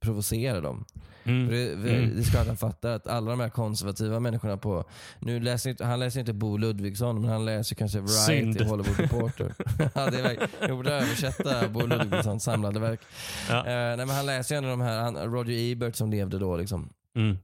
provocerar 0.00 0.62
dem. 0.62 0.84
För 1.24 1.30
Mm. 1.32 1.48
det, 1.48 1.76
för 1.82 1.88
Mm. 1.94 2.16
det 2.16 2.24
klart 2.30 2.46
han 2.46 2.56
fattar 2.56 2.90
att 2.90 3.06
alla 3.06 3.30
de 3.30 3.40
här 3.40 3.48
konservativa 3.48 4.20
människorna 4.20 4.56
på... 4.56 4.84
Nu 5.20 5.40
läser 5.40 5.70
inte, 5.70 5.84
han 5.84 6.00
läser 6.00 6.20
inte 6.20 6.32
Bo 6.32 6.56
Ludvigsson, 6.56 7.20
men 7.20 7.30
han 7.30 7.44
läser 7.44 7.76
kanske 7.76 8.00
Variety 8.00 8.52
Synd. 8.52 8.60
och 8.60 8.66
Hollywood 8.66 9.00
Reporter. 9.00 9.54
ja, 9.94 10.10
det 10.10 10.20
är 10.20 10.48
jag 10.60 10.76
borde 10.76 10.92
översätta 10.94 11.68
Bo 11.68 11.86
Ludvigssons 11.86 12.44
samlade 12.44 12.80
verk. 12.80 13.00
Ja. 13.48 13.58
Eh, 13.58 13.64
nej, 13.64 13.96
men 13.96 14.08
han 14.10 14.26
läser 14.26 14.54
ju 14.54 14.56
ändå 14.56 14.70
de 14.70 14.80
här, 14.80 14.98
han, 15.02 15.16
Roger 15.16 15.72
Ebert 15.72 15.96
som 15.96 16.10
levde 16.10 16.38
då. 16.38 16.56
Liksom. 16.56 16.88
Mm. 17.16 17.36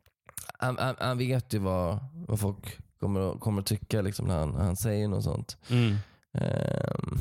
Han, 0.59 0.77
han, 0.79 0.95
han 0.99 1.19
vet 1.19 1.55
ju 1.55 1.59
vad, 1.59 1.99
vad 2.29 2.41
folk 2.41 2.79
kommer, 3.01 3.33
att- 3.33 3.41
kommer 3.41 3.61
att 3.61 3.67
tycka 3.67 4.01
liksom, 4.03 4.27
när, 4.27 4.39
han, 4.39 4.51
när 4.51 4.65
han 4.65 4.77
säger 4.77 5.09
något 5.09 5.25
sånt. 5.25 5.57
Mm. 5.71 5.97
Ehm, 6.39 7.19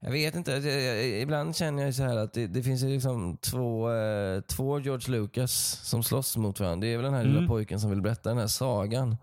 jag 0.00 0.10
vet 0.10 0.34
inte, 0.34 0.52
ibland 1.22 1.56
känner 1.56 1.82
jag 1.84 1.94
så 1.94 2.02
här 2.02 2.16
att 2.16 2.32
det, 2.32 2.46
det 2.46 2.62
finns 2.62 2.82
ju 2.82 2.88
liksom 2.88 3.36
två, 3.36 3.90
eh, 3.92 4.40
två 4.40 4.80
George 4.80 5.10
Lucas 5.18 5.52
som 5.82 6.02
slåss 6.02 6.36
mot 6.36 6.60
varandra. 6.60 6.86
Det 6.86 6.92
är 6.92 6.96
väl 6.96 7.04
den 7.04 7.14
här 7.14 7.24
Mm. 7.24 7.34
lilla 7.34 7.48
pojken 7.48 7.80
som 7.80 7.90
vill 7.90 8.02
berätta 8.02 8.28
den 8.28 8.38
här 8.38 8.46
sagan. 8.46 9.16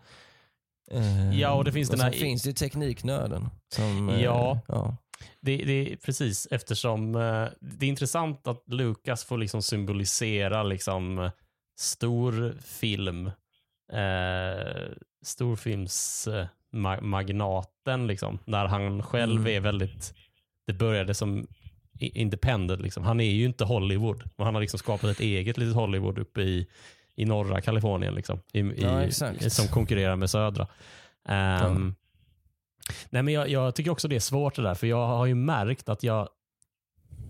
Ehm, 0.92 1.32
Ja, 1.34 1.54
och 1.54 1.64
det 1.64 1.72
finns 1.72 1.89
den 1.89 2.00
sen 2.00 2.06
här- 2.14 2.20
finns 2.20 2.44
det 2.44 2.50
ju 2.50 2.54
tekniknörden. 2.54 3.50
Som, 3.76 4.10
eh, 4.10 4.22
Ja. 4.24 4.60
ja. 4.68 4.96
Det, 5.42 5.58
det 5.58 5.92
är 5.92 5.96
precis 5.96 6.48
eftersom 6.52 7.16
eh, 7.16 7.46
det 7.62 7.86
är 7.86 7.89
intressant 7.89 8.48
att 8.48 8.64
Lucas 8.68 9.24
får 9.24 9.38
liksom 9.38 9.62
symbolisera 9.62 10.64
liksom 10.64 11.30
stor 11.80 12.58
film, 12.64 13.32
eh, 13.92 14.92
storfilmsmagnaten 16.82 18.08
liksom, 18.08 18.39
där 18.46 18.66
han 18.66 19.04
själv 19.04 19.42
Mm. 19.42 19.56
är 19.56 19.60
väldigt, 19.60 20.14
det 20.68 20.74
började 20.74 21.14
som 21.14 21.48
i- 22.00 22.20
independent 22.22 22.82
liksom. 22.82 23.04
Han 23.04 23.20
är 23.20 23.32
ju 23.32 23.46
inte 23.46 23.66
Hollywood, 23.66 24.24
men 24.38 24.46
han 24.46 24.54
har 24.56 24.62
liksom 24.62 24.78
skapat 24.80 25.10
ett 25.10 25.20
eget 25.20 25.58
litet 25.58 25.76
Hollywood 25.76 26.20
uppe 26.20 26.42
i, 26.42 26.68
i 27.16 27.26
norra 27.26 27.62
Kalifornien 27.62 28.16
liksom, 28.16 28.39
i, 28.54 28.60
i, 28.60 28.74
Ja, 28.82 29.02
exakt. 29.02 29.52
som 29.54 29.68
konkurrerar 29.68 30.16
med 30.16 30.30
södra. 30.30 30.68
Ehm, 31.28 31.96
Nej, 33.10 33.24
men 33.24 33.34
jag, 33.34 33.50
jag 33.50 33.76
tycker 33.76 33.92
också 33.92 34.08
det 34.08 34.16
är 34.16 34.20
svårt 34.20 34.56
det 34.56 34.62
där, 34.62 34.76
för 34.76 34.88
jag 34.88 35.08
har 35.08 35.26
ju 35.26 35.36
märkt 35.36 35.89
att 35.89 36.04
jag 36.04 36.30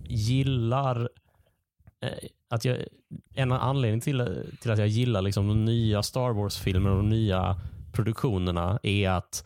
gillar 0.08 1.10
att 2.50 2.66
jag, 2.66 2.78
en 3.34 3.52
anledning 3.52 4.02
till, 4.02 4.46
till 4.62 4.72
att 4.72 4.80
jag 4.80 4.88
gillar 4.88 5.22
liksom 5.22 5.48
de 5.48 5.66
nya 5.66 6.04
Star 6.04 6.30
Wars-filmerna 6.34 6.92
och 6.96 6.98
de 7.04 7.10
nya 7.10 7.60
produktionerna 7.94 8.80
är 8.84 9.10
att 9.10 9.46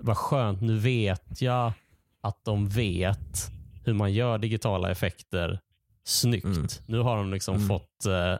vad 0.00 0.16
skönt, 0.16 0.60
nu 0.60 0.78
vet 0.78 1.42
jag 1.42 1.72
att 2.20 2.44
de 2.44 2.68
vet 2.68 3.50
hur 3.84 3.92
man 3.94 4.12
gör 4.12 4.38
digitala 4.38 4.90
effekter 4.90 5.60
snyggt. 6.04 6.44
Mm. 6.44 6.66
Nu 6.86 6.98
har 6.98 7.16
de 7.16 7.30
liksom 7.32 7.54
Mm. 7.54 7.68
fått 7.68 8.06
eh, 8.06 8.36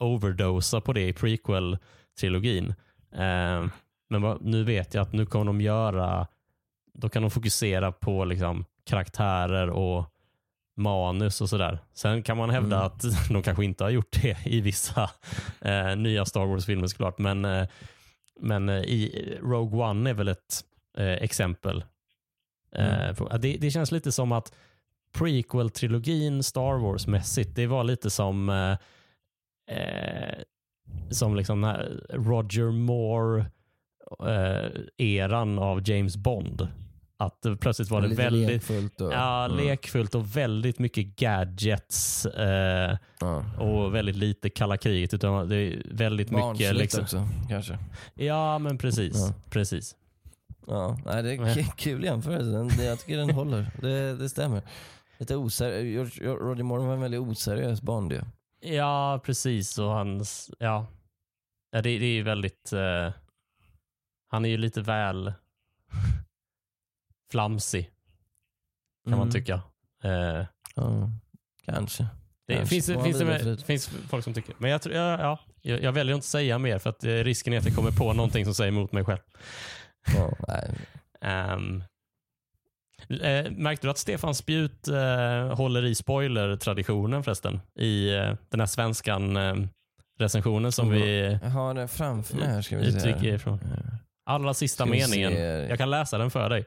overdosa 0.00 0.80
på 0.80 0.92
det 0.92 1.08
i 1.08 1.12
prequel-trilogin. 1.12 2.74
Eh, 3.12 3.66
men 4.10 4.22
vad, 4.22 4.42
nu 4.44 4.64
vet 4.64 4.94
jag 4.94 5.02
att 5.02 5.12
nu 5.12 5.26
kommer 5.26 5.44
de 5.44 5.60
göra, 5.60 6.26
då 6.94 7.08
kan 7.08 7.22
de 7.22 7.30
fokusera 7.30 7.92
på 7.92 8.24
liksom 8.24 8.64
karaktärer 8.84 9.70
och 9.70 10.04
manus 10.76 11.40
och 11.40 11.48
sådär. 11.48 11.78
Sen 11.92 12.22
kan 12.22 12.36
man 12.36 12.50
hävda 12.50 12.76
Mm. 12.76 12.86
att 12.86 13.04
de 13.30 13.42
kanske 13.42 13.64
inte 13.64 13.84
har 13.84 13.90
gjort 13.90 14.22
det 14.22 14.36
i 14.46 14.60
vissa 14.60 15.10
eh, 15.60 15.96
nya 15.96 16.24
Star 16.24 16.46
Wars-filmer 16.46 16.86
såklart. 16.86 17.18
Men, 17.18 17.44
eh, 17.44 17.66
men 18.40 18.68
eh, 18.68 18.76
i 18.80 19.38
Rogue 19.42 19.80
One 19.84 20.10
är 20.10 20.14
väl 20.14 20.28
ett 20.28 20.60
eh, 20.98 21.06
exempel. 21.12 21.84
Eh, 22.76 23.02
Mm. 23.02 23.14
på- 23.14 23.28
det, 23.36 23.56
det 23.60 23.70
känns 23.70 23.92
lite 23.92 24.12
som 24.12 24.32
att 24.32 24.52
prequel-trilogin 25.18 26.42
Star 26.42 26.78
Wars-mässigt, 26.78 27.54
det 27.54 27.66
var 27.66 27.84
lite 27.84 28.10
som 28.10 28.48
eh, 28.48 28.76
som 31.10 31.36
liksom 31.36 31.64
Roger 32.10 32.70
Moore-eran 32.70 35.58
av 35.58 35.88
James 35.90 36.16
Bond. 36.16 36.68
Att 37.26 37.42
det 37.42 37.56
plötsligt 37.56 37.90
var 37.90 38.00
det 38.00 38.08
Lite 38.08 38.22
väldigt 38.22 38.48
lekfullt 38.48 39.00
och, 39.00 39.12
ja, 39.12 39.44
mm. 39.44 39.56
lekfullt 39.56 40.14
och 40.14 40.36
väldigt 40.36 40.78
mycket 40.78 41.16
gadgets 41.16 42.26
eh, 42.26 42.98
ja. 43.20 43.44
och 43.58 43.94
väldigt 43.94 44.16
lite 44.16 44.50
kalla 44.50 44.76
kriget. 44.76 45.14
Utan 45.14 45.48
det 45.48 45.56
är 45.56 45.82
väldigt 45.90 46.30
mycket... 46.30 46.44
Barnsligt 46.44 46.74
Liksom, 46.74 47.02
också 47.02 47.28
kanske. 47.48 47.78
ja, 48.14 48.58
men 48.58 48.78
precis. 48.78 49.16
Ja. 49.16 49.34
precis. 49.50 49.96
Ja, 50.66 50.98
nej, 51.04 51.22
det 51.22 51.32
är 51.32 51.76
kul 51.76 52.04
jämförelse. 52.04 52.76
Det- 52.76 52.84
Jag 52.84 53.00
tycker 53.00 53.16
den 53.16 53.30
håller. 53.30 53.70
Det, 53.80 54.16
det 54.16 54.28
stämmer. 54.28 54.62
Lite 55.18 55.36
oseriös. 55.36 56.18
Roger 56.18 56.62
Moore 56.62 56.86
var 56.86 56.94
en 56.94 57.00
väldigt 57.00 57.20
oseriös 57.20 57.80
ju. 58.10 58.20
Ja, 58.74 59.20
precis. 59.24 59.78
Och 59.78 59.90
hans... 59.90 60.50
Ja, 60.58 60.86
ja 61.70 61.82
det, 61.82 61.98
det 61.98 62.04
är 62.04 62.14
ju 62.14 62.22
väldigt... 62.22 62.72
Eh, 62.72 63.12
han 64.28 64.44
är 64.44 64.48
ju 64.48 64.56
lite 64.56 64.80
väl 64.80 65.32
flamsig, 67.32 67.90
kan 69.04 69.10
man 69.18 69.20
Mm. 69.20 69.30
tycka. 69.32 69.54
Eh, 70.04 70.46
Ja, 70.74 71.10
kanske. 71.64 72.06
Det 72.46 72.54
Kanske. 72.56 72.74
finns, 72.74 72.88
man 72.88 73.04
finns, 73.04 73.18
det 73.18 73.24
med, 73.24 73.60
finns 73.60 73.86
folk 74.08 74.24
som 74.24 74.34
tycker. 74.34 74.54
Men 74.58 74.70
jag, 74.70 74.82
tror, 74.82 74.94
ja, 74.94 75.20
ja, 75.20 75.38
jag, 75.62 75.82
jag 75.82 75.92
väljer 75.92 76.14
att 76.14 76.18
inte 76.18 76.26
säga 76.26 76.58
mer 76.58 76.78
för 76.78 76.90
att 76.90 77.04
eh, 77.04 77.08
risken 77.10 77.52
är 77.52 77.58
att 77.58 77.64
jag 77.64 77.74
kommer 77.74 77.90
på 77.90 78.12
någonting 78.12 78.44
som 78.44 78.54
säger 78.54 78.68
emot 78.72 78.92
mig 78.92 79.04
själv. 79.04 79.18
Ja, 80.16 80.32
nej. 80.48 80.70
Um, 81.54 81.84
eh, 83.20 83.50
märkte 83.50 83.86
du 83.86 83.90
att 83.90 83.98
Stefan 83.98 84.34
Spjut 84.34 84.88
eh, 84.88 85.54
håller 85.56 85.84
i 85.84 85.94
spoiler-traditionen 85.94 87.22
förresten? 87.22 87.60
I 87.78 88.14
eh, 88.14 88.34
den 88.48 88.60
här 88.60 88.66
svenskan 88.66 89.36
eh, 89.36 89.54
recensionen 90.18 90.72
som 90.72 90.90
vi 90.90 91.22
Jag 91.42 91.50
har 91.50 91.74
den 91.74 91.88
framför 91.88 92.36
mig 92.36 92.48
här 92.48 92.62
ska 92.62 92.76
vi 92.78 92.92
se. 93.00 93.28
ifrån. 93.28 93.58
Eh, 93.60 93.94
Allra 94.24 94.54
sista 94.54 94.86
meningen. 94.86 95.32
se. 95.32 95.38
Jag 95.68 95.78
kan 95.78 95.90
läsa 95.90 96.18
den 96.18 96.30
för 96.30 96.48
dig. 96.48 96.64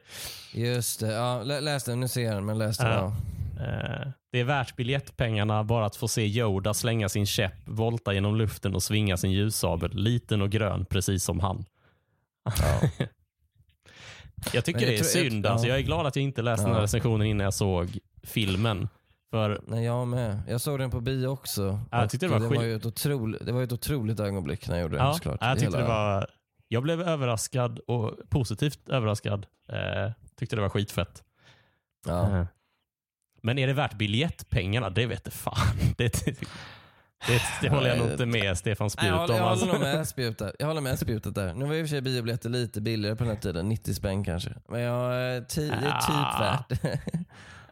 Just 0.52 1.00
det, 1.00 1.12
ja, 1.12 1.42
lä- 1.42 1.60
läs 1.60 1.84
den. 1.84 2.00
Nu 2.00 2.08
ser 2.08 2.22
jag 2.24 2.34
den, 2.34 2.44
men 2.46 2.58
läs 2.58 2.78
den. 2.78 2.90
Ja. 2.90 3.12
Ja. 3.58 3.64
Eh, 3.64 4.08
det 4.32 4.40
är 4.40 4.44
värt 4.44 4.76
biljettpengarna 4.76 5.64
bara 5.64 5.86
att 5.86 5.96
få 5.96 6.08
se 6.08 6.26
Yoda 6.26 6.74
slänga 6.74 7.08
sin 7.08 7.26
käpp, 7.26 7.54
volta 7.64 8.12
genom 8.12 8.36
luften 8.36 8.74
och 8.74 8.82
svinga 8.82 9.16
sin 9.16 9.32
ljussabel. 9.32 9.90
Liten 9.94 10.42
och 10.42 10.50
grön, 10.50 10.84
precis 10.84 11.24
som 11.24 11.40
han. 11.40 11.64
Ja. 12.44 12.80
Jag 14.52 14.64
tycker 14.64 14.80
Men 14.80 14.88
det 14.88 14.92
jag 14.94 15.00
är 15.00 15.04
tror- 15.12 15.22
jag- 15.24 15.32
synd. 15.32 15.46
Alltså, 15.46 15.66
ja. 15.66 15.70
jag 15.72 15.78
är 15.80 15.82
glad 15.84 16.06
att 16.06 16.16
jag 16.16 16.22
inte 16.22 16.42
läste 16.42 16.66
den 16.66 16.74
här 16.74 16.80
recensionen 16.82 17.26
innan 17.26 17.44
jag 17.44 17.54
såg 17.54 17.98
filmen. 18.22 18.88
För 19.30 19.60
Nej, 19.66 19.84
jag 19.84 20.08
med. 20.08 20.42
Jag 20.48 20.60
såg 20.60 20.78
den 20.78 20.90
på 20.90 21.00
bio 21.00 21.26
också. 21.26 21.80
jag 21.90 22.10
tyckte 22.10 22.26
det 22.26 22.32
var 22.32 22.40
det 22.40 22.48
skit- 22.48 22.56
var 22.58 22.64
ju 22.64 22.76
ett 22.76 22.86
otroligt, 22.86 23.46
det 23.46 23.52
var 23.52 23.62
ett 23.62 23.72
otroligt 23.72 24.20
ögonblick 24.20 24.68
när 24.68 24.74
jag 24.76 24.82
gjorde 24.82 24.96
den 24.96 25.06
ja, 25.06 25.12
såklart. 25.14 25.38
jag, 25.40 25.58
tyckte 25.58 25.76
det 25.76 25.82
Hela- 25.82 25.94
var, 25.94 26.26
jag 26.68 26.82
blev 26.82 27.00
överraskad 27.02 27.78
och 27.78 28.18
positivt 28.28 28.88
överraskad. 28.88 29.46
Eh, 29.68 30.12
tyckte 30.38 30.56
det 30.56 30.62
var 30.62 30.68
skitfett. 30.68 31.22
Ja. 32.06 32.38
Eh. 32.38 32.46
Men 33.42 33.58
är 33.58 33.66
det 33.66 33.72
värt 33.72 33.94
biljettpengarna? 33.94 34.90
Det 34.90 35.06
vet 35.06 35.32
fan. 35.32 35.76
Det, 35.96 36.24
det, 36.24 36.40
det, 37.26 37.42
det 37.60 37.68
håller 37.68 37.88
jag 37.88 37.98
nog 37.98 38.10
inte 38.10 38.26
med 38.26 38.58
Stefan 38.58 38.90
Spjut 38.90 39.06
jag, 39.08 39.16
håller, 39.18 39.34
om. 39.34 39.40
jag, 39.40 39.48
Alltså. 39.48 39.66
håller 39.66 39.78
nog 39.78 39.88
med 39.96 40.08
spjutet. 40.08 40.54
jag 40.58 40.66
håller 40.66 40.80
med 40.80 40.98
spjutet 40.98 41.34
där. 41.34 41.54
Nu 41.54 41.64
var 41.64 41.74
i 41.74 41.82
och 41.82 41.86
för 41.86 41.88
sig 41.88 42.00
biobiljetter 42.02 42.50
lite 42.50 42.80
billigare 42.80 43.16
på 43.16 43.24
den 43.24 43.32
här 43.34 43.40
tiden, 43.40 43.68
90 43.68 43.94
spänn 43.94 44.24
kanske. 44.24 44.50
Men 44.68 44.80
jag, 44.80 45.36
eh, 45.36 45.42
ti, 45.42 45.68
det 45.68 45.74
är 45.74 46.00
typ 46.00 46.10
Ah. 46.10 46.64
värt 46.70 46.80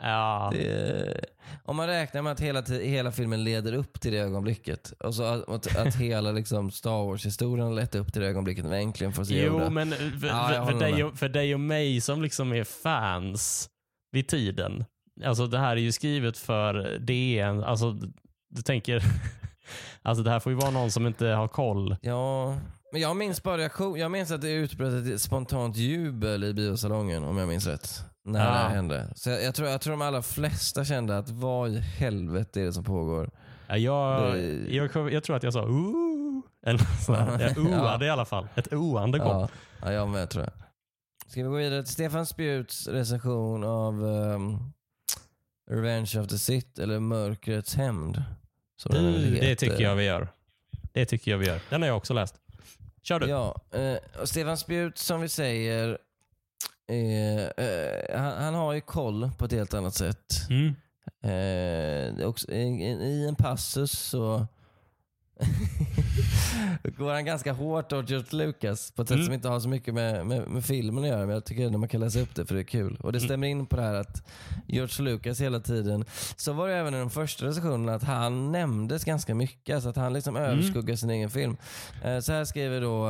Ja. 0.04 0.50
det. 0.52 1.24
Om 1.64 1.76
man 1.76 1.86
räknar 1.86 2.22
med 2.22 2.32
att 2.32 2.40
hela, 2.40 2.62
hela 2.62 3.12
filmen 3.12 3.44
leder 3.44 3.72
upp 3.72 4.00
till 4.00 4.12
det 4.12 4.18
ögonblicket. 4.18 4.92
Och 5.00 5.14
så 5.14 5.22
att, 5.22 5.48
att, 5.48 5.76
att 5.76 5.94
hela 6.00 6.32
liksom 6.32 6.70
Star 6.70 7.06
Wars-historien 7.06 7.74
lett 7.74 7.94
upp 7.94 8.12
till 8.12 8.22
det 8.22 8.28
ögonblicket 8.28 8.64
när 8.64 8.70
vi 8.70 8.82
äntligen 8.82 9.12
får 9.12 9.24
se 9.24 9.44
Jo, 9.44 9.52
Yoda. 9.52 9.70
men 9.70 9.90
för, 9.90 10.26
Ja, 10.26 10.66
för, 10.66 10.78
dig 10.80 11.04
och, 11.04 11.18
för 11.18 11.28
dig 11.28 11.54
och 11.54 11.60
mig 11.60 12.00
som 12.00 12.22
liksom 12.22 12.52
är 12.52 12.64
fans 12.64 13.68
vid 14.12 14.28
tiden. 14.28 14.84
Alltså 15.24 15.46
det 15.46 15.58
här 15.58 15.76
är 15.76 15.80
ju 15.80 15.92
skrivet 15.92 16.38
för 16.38 16.98
DN. 16.98 17.64
Alltså 17.64 17.92
du 18.50 18.62
tänker, 18.62 19.02
alltså 20.02 20.24
det 20.24 20.30
här 20.30 20.40
får 20.40 20.52
ju 20.52 20.58
vara 20.58 20.70
någon 20.70 20.90
som 20.90 21.06
inte 21.06 21.26
har 21.26 21.48
koll. 21.48 21.96
Ja, 22.00 22.56
Men 22.92 23.00
jag 23.00 23.16
minns 23.16 23.42
bara 23.42 23.58
reaktion. 23.58 23.98
Jag 23.98 24.10
minns 24.10 24.30
att 24.30 24.40
det 24.40 24.52
utbröt 24.52 25.06
ett 25.06 25.20
spontant 25.20 25.76
jubel 25.76 26.44
i 26.44 26.54
biosalongen 26.54 27.24
om 27.24 27.38
jag 27.38 27.48
minns 27.48 27.66
rätt. 27.66 28.04
När 28.24 28.44
Ja. 28.62 28.68
det 28.68 28.74
hände. 28.74 29.08
Så 29.16 29.30
jag, 29.30 29.42
jag, 29.42 29.54
tror, 29.54 29.68
jag 29.68 29.80
tror 29.80 29.90
de 29.92 30.02
allra 30.02 30.22
flesta 30.22 30.84
kände 30.84 31.18
att 31.18 31.30
vad 31.30 31.70
i 31.70 31.78
helvete 31.78 32.60
är 32.60 32.64
det 32.64 32.72
som 32.72 32.84
pågår? 32.84 33.30
Ja, 33.68 33.76
Jag, 33.76 34.34
Det- 34.34 34.74
jag, 34.74 35.12
jag 35.12 35.24
tror 35.24 35.36
att 35.36 35.42
jag 35.42 35.52
sa 35.52 35.64
ooh. 35.64 36.40
Eller. 36.66 36.86
Jag 37.40 37.58
oade 37.82 38.06
i 38.06 38.10
alla 38.10 38.24
fall. 38.24 38.48
Ett 38.54 38.72
oande 38.72 39.18
kom. 39.18 39.28
Ja, 39.28 39.48
ja, 39.82 39.92
jag 39.92 40.08
med 40.08 40.30
tror 40.30 40.44
jag. 40.44 40.52
Ska 41.30 41.42
vi 41.42 41.48
gå 41.48 41.54
vidare 41.54 41.82
till 41.82 41.92
Stefan 41.92 42.26
Spjuts 42.26 42.88
recension 42.88 43.64
av 43.64 44.06
ehm, 44.06 44.58
Revenge 45.70 46.12
of 46.20 46.28
the 46.28 46.38
Sith, 46.38 46.80
eller 46.82 47.00
Mörkrets 47.00 47.74
hämnd. 47.74 48.22
Du, 48.90 49.34
det 49.40 49.56
tycker 49.56 49.80
jag 49.80 49.96
vi 49.96 50.04
gör. 50.04 50.28
Det 50.92 51.04
tycker 51.06 51.30
jag 51.30 51.38
vi 51.38 51.46
gör. 51.46 51.60
Den 51.70 51.82
har 51.82 51.88
jag 51.88 51.96
också 51.96 52.14
läst. 52.14 52.34
Kör 53.02 53.20
du. 53.20 53.26
Ja, 53.26 53.60
eh, 53.72 54.24
Stefan 54.24 54.56
Spjut 54.56 54.98
som 54.98 55.20
vi 55.20 55.28
säger, 55.28 55.98
eh, 56.88 57.44
eh, 57.66 58.20
han, 58.20 58.42
han 58.44 58.54
har 58.54 58.72
ju 58.72 58.80
koll 58.80 59.30
på 59.38 59.44
ett 59.44 59.52
helt 59.52 59.74
annat 59.74 59.94
sätt. 59.94 60.32
Mm. 60.50 60.74
Eh, 61.24 62.26
också, 62.26 62.50
i, 62.52 62.62
i, 62.84 63.26
en 63.28 63.34
passus 63.34 63.90
så 63.98 64.46
går 66.98 67.12
han 67.12 67.24
ganska 67.24 67.52
hårt 67.52 67.92
åt 67.92 68.10
George 68.10 68.26
Lucas 68.46 68.90
på 68.90 69.02
ett 69.02 69.08
sätt 69.08 69.14
Mm. 69.14 69.24
som 69.24 69.34
inte 69.34 69.48
har 69.48 69.60
så 69.60 69.68
mycket 69.68 69.94
med, 69.94 70.26
med, 70.26 70.48
med 70.48 70.64
filmen 70.64 71.04
att 71.04 71.10
göra. 71.10 71.20
Men 71.26 71.28
jag 71.34 71.44
tycker 71.44 71.66
ändå 71.66 71.78
man 71.78 71.88
kan 71.88 72.00
läsa 72.00 72.20
upp 72.20 72.34
det 72.34 72.46
för 72.46 72.54
det 72.54 72.60
är 72.60 72.64
kul. 72.64 72.96
Och 73.02 73.12
det 73.12 73.18
Mm. 73.18 73.28
stämmer 73.28 73.46
in 73.46 73.66
på 73.66 73.76
det 73.76 73.82
här 73.82 73.94
att 73.94 74.22
George 74.66 75.04
Lucas 75.04 75.40
hela 75.40 75.60
tiden, 75.60 76.04
så 76.36 76.52
var 76.52 76.68
det 76.68 76.74
även 76.74 76.94
i 76.94 76.98
de 76.98 77.10
första 77.10 77.46
recensionerna, 77.46 77.94
att 77.94 78.02
han 78.02 78.52
nämndes 78.52 79.04
ganska 79.04 79.34
mycket. 79.34 79.82
Så 79.82 79.88
att 79.88 79.96
han 79.96 80.12
liksom 80.12 80.36
Mm. 80.36 80.50
överskuggar 80.50 80.96
sin 80.96 81.10
egen 81.10 81.30
film. 81.30 81.56
Eh, 82.04 82.18
så 82.20 82.32
här 82.32 82.44
skriver 82.44 82.80
då 82.80 83.08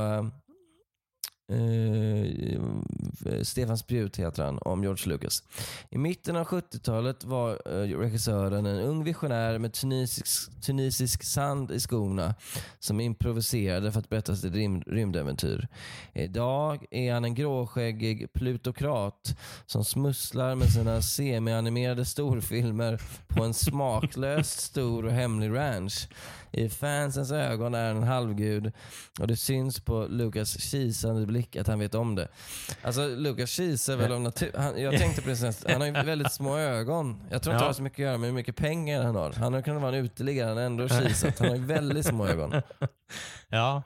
Uh, 1.52 3.42
Stefan 3.42 3.78
Spjut 3.78 4.16
heter 4.16 4.44
han, 4.44 4.58
om 4.58 4.82
George 4.82 5.08
Lucas. 5.08 5.42
I 5.90 5.98
mitten 5.98 6.36
av 6.36 6.46
70-talet 6.46 7.24
var 7.24 7.50
uh, 7.50 7.98
regissören 7.98 8.66
en 8.66 8.80
ung 8.80 9.04
visionär 9.04 9.58
med 9.58 9.72
tunisisk, 9.72 10.60
tunisisk 10.60 11.24
sand 11.24 11.70
i 11.70 11.80
skorna 11.80 12.34
som 12.78 13.00
improviserade 13.00 13.92
för 13.92 14.00
att 14.00 14.08
berätta 14.08 14.36
sitt 14.36 14.54
rym, 14.54 14.82
rymdäventyr. 14.82 15.68
Idag 16.12 16.84
är 16.90 17.12
han 17.12 17.24
en 17.24 17.34
gråskäggig 17.34 18.32
plutokrat 18.32 19.36
som 19.66 19.84
smusslar 19.84 20.54
med 20.54 20.72
sina 20.72 21.02
semi-animerade 21.02 22.04
storfilmer 22.04 23.00
på 23.28 23.44
en 23.44 23.54
smaklöst 23.54 24.60
stor 24.60 25.04
och 25.04 25.12
hemlig 25.12 25.50
ranch. 25.50 26.08
I 26.56 26.68
fansens 26.68 27.32
ögon 27.32 27.74
är 27.74 27.86
han 27.88 27.96
en 27.96 28.02
halvgud 28.02 28.72
och 29.20 29.26
det 29.26 29.36
syns 29.36 29.80
på 29.80 30.06
Lucas 30.10 30.60
kisande 30.70 31.26
blick 31.26 31.56
att 31.56 31.66
han 31.66 31.78
vet 31.78 31.94
om 31.94 32.14
det. 32.14 32.28
Alltså 32.82 33.06
Lucas 33.08 33.50
kisar 33.50 33.96
väl 33.96 34.12
av 34.12 34.20
natur... 34.20 34.50
Han, 34.56 34.82
jag 34.82 34.98
tänkte 34.98 35.36
senast, 35.36 35.64
han 35.70 35.80
har 35.80 35.86
ju 35.88 35.92
väldigt 35.92 36.32
små 36.32 36.56
ögon. 36.58 37.20
Jag 37.30 37.42
tror 37.42 37.54
inte 37.54 37.62
Ja. 37.62 37.66
det 37.66 37.66
har 37.68 37.72
så 37.72 37.82
mycket 37.82 37.98
att 37.98 38.04
göra 38.04 38.18
med 38.18 38.28
hur 38.28 38.34
mycket 38.34 38.56
pengar 38.56 39.02
han 39.02 39.14
har. 39.14 39.32
Han 39.32 39.54
har 39.54 39.62
kunnat 39.62 39.82
vara 39.82 39.96
en 39.96 40.04
uteliggare, 40.04 40.48
han 40.48 40.56
har 40.56 40.64
ändå 40.64 40.88
kisat. 40.88 41.38
Han 41.38 41.48
har 41.48 41.56
ju 41.56 41.64
väldigt 41.64 42.06
små 42.06 42.26
ögon. 42.26 42.52
Ja. 43.48 43.82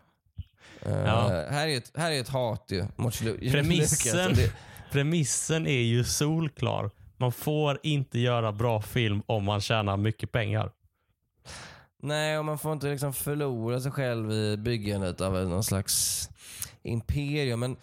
Eh, 0.83 0.93
Ja. 0.93 1.29
här, 1.51 1.69
är 1.69 1.77
ett, 1.77 1.93
här 1.95 2.11
är 2.11 2.21
ett 2.21 2.29
hat 2.29 2.64
ju 2.69 2.85
mot 2.97 3.19
Premissen. 3.53 4.35
Det, 4.35 4.53
Premissen 4.93 5.66
är 5.66 5.81
ju 5.83 6.05
solklar. 6.05 6.91
Man 7.16 7.33
får 7.33 7.79
inte 7.83 8.19
göra 8.19 8.53
bra 8.53 8.83
film 8.83 9.23
om 9.27 9.45
man 9.45 9.61
tjänar 9.61 9.97
mycket 9.97 10.33
pengar. 10.33 10.71
Nej, 12.03 12.38
och 12.38 12.44
man 12.44 12.59
får 12.59 12.72
inte 12.72 12.86
liksom 12.86 13.12
förlora 13.12 13.80
sig 13.80 13.92
själv 13.92 14.32
i 14.32 14.57
byggandet 14.57 15.20
av 15.20 15.32
någon 15.32 15.64
slags 15.64 16.28
imperium. 16.82 17.61
Men 17.61 17.76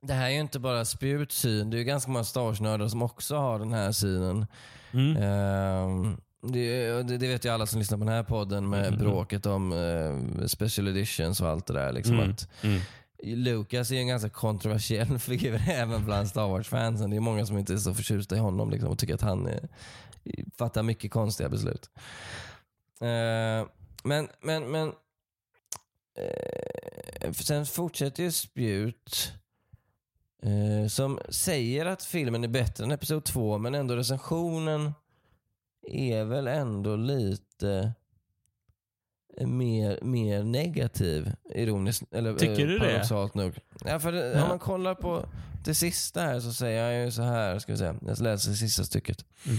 det 0.00 0.12
här 0.12 0.26
är 0.26 0.30
ju 0.30 0.40
inte 0.40 0.58
bara 0.58 0.84
spjutsyn. 0.84 1.70
Det 1.70 1.76
är 1.76 1.78
ju 1.78 1.84
ganska 1.84 2.10
många 2.10 2.24
Star 2.24 2.40
Wars-nördar 2.42 2.88
som 2.88 3.02
också 3.02 3.36
har 3.36 3.58
den 3.58 3.72
här 3.72 3.92
synen. 3.92 4.46
Mm. 4.92 5.16
Ehm, 5.22 6.16
det, 6.52 7.02
det, 7.02 7.28
vet 7.28 7.44
ju 7.44 7.48
alla 7.48 7.66
som 7.66 7.78
lyssnar 7.78 7.98
på 7.98 8.04
den 8.04 8.14
här 8.14 8.22
podden 8.22 8.68
med 8.68 8.86
Mm. 8.86 8.98
bråket 9.00 9.46
om 9.46 9.72
eh, 9.72 10.46
special 10.46 10.88
editions 10.88 11.40
och 11.40 11.48
allt 11.48 11.66
det 11.66 11.72
där. 11.74 11.92
Liksom 11.92 12.14
Mm. 12.14 12.30
att 12.30 12.48
Mm. 12.62 12.80
Lucas 13.22 13.90
är 13.90 13.96
en 13.96 14.08
ganska 14.08 14.28
kontroversiell 14.30 15.18
figur 15.18 15.62
även 15.68 16.04
bland 16.04 16.28
Star 16.28 16.48
Wars-fansen. 16.48 17.10
Det 17.10 17.16
är 17.16 17.20
många 17.20 17.46
som 17.46 17.58
inte 17.58 17.72
är 17.72 17.76
så 17.76 17.94
förtjusta 17.94 18.36
i 18.36 18.38
honom 18.38 18.70
liksom, 18.70 18.88
och 18.90 18.98
tycker 18.98 19.14
att 19.14 19.20
han 19.20 19.46
eh, 19.46 19.60
fattar 20.58 20.82
mycket 20.82 21.10
konstiga 21.10 21.48
beslut. 21.48 21.90
Eh, 23.00 23.66
men, 24.04 24.28
men, 24.40 24.70
men 24.70 24.92
eh, 26.18 27.32
sen 27.32 27.66
fortsätter 27.66 28.22
ju 28.22 28.32
Spjut 28.32 29.32
eh, 30.42 30.88
som 30.88 31.18
säger 31.28 31.86
att 31.86 32.02
filmen 32.04 32.44
är 32.44 32.48
bättre 32.48 32.84
än 32.84 32.90
Episod 32.90 33.24
2 33.24 33.58
men 33.58 33.74
ändå 33.74 33.96
recensionen 33.96 34.92
är 35.88 36.24
väl 36.24 36.46
ändå 36.46 36.96
lite 36.96 37.92
mer, 39.40 39.98
mer 40.02 40.42
negativ, 40.42 41.32
ironiskt. 41.54 42.02
Eller, 42.10 42.34
Tycker 42.34 42.60
eh, 42.62 42.66
du 42.66 42.78
det? 42.78 42.86
paradoxalt 42.86 43.34
nog. 43.34 43.58
Ja, 43.84 43.98
för 43.98 44.12
det, 44.12 44.26
Ja. 44.26 44.42
Om 44.42 44.48
man 44.48 44.58
kollar 44.58 44.94
på 44.94 45.28
det 45.64 45.74
sista 45.74 46.20
här 46.20 46.40
så 46.40 46.52
säger 46.52 46.84
han 46.84 47.04
ju 47.04 47.10
så 47.10 47.22
här, 47.22 47.58
ska 47.58 47.72
vi 47.72 47.78
se. 47.78 47.94
Jag 48.06 48.20
läser 48.20 48.50
det 48.50 48.56
sista 48.56 48.84
stycket. 48.84 49.24
Mm. 49.46 49.58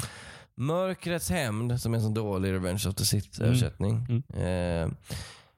Mörkrets 0.57 1.29
hämnd, 1.29 1.81
som 1.81 1.93
är 1.93 1.97
en 1.97 2.03
sån 2.03 2.13
dålig 2.13 2.51
Revenge 2.53 2.83
of 2.87 2.95
the 2.95 3.05
Sith 3.05 3.41
Mm. 3.41 4.05
Mm. 4.09 4.23
eh, 4.33 4.91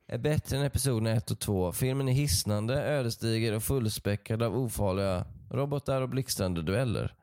är 0.09 0.17
bättre 0.17 0.57
än 0.57 0.63
episoderna 0.63 1.11
1 1.11 1.31
och 1.31 1.39
2. 1.39 1.71
Filmen 1.71 2.09
är 2.09 2.13
hisnande, 2.13 2.83
ödesdiger 2.83 3.53
och 3.53 3.63
fullspäckad 3.63 4.43
av 4.43 4.57
ofarliga 4.57 5.25
robotar 5.51 6.01
och 6.01 6.09
blixtrande 6.09 6.61
dueller. 6.61 7.13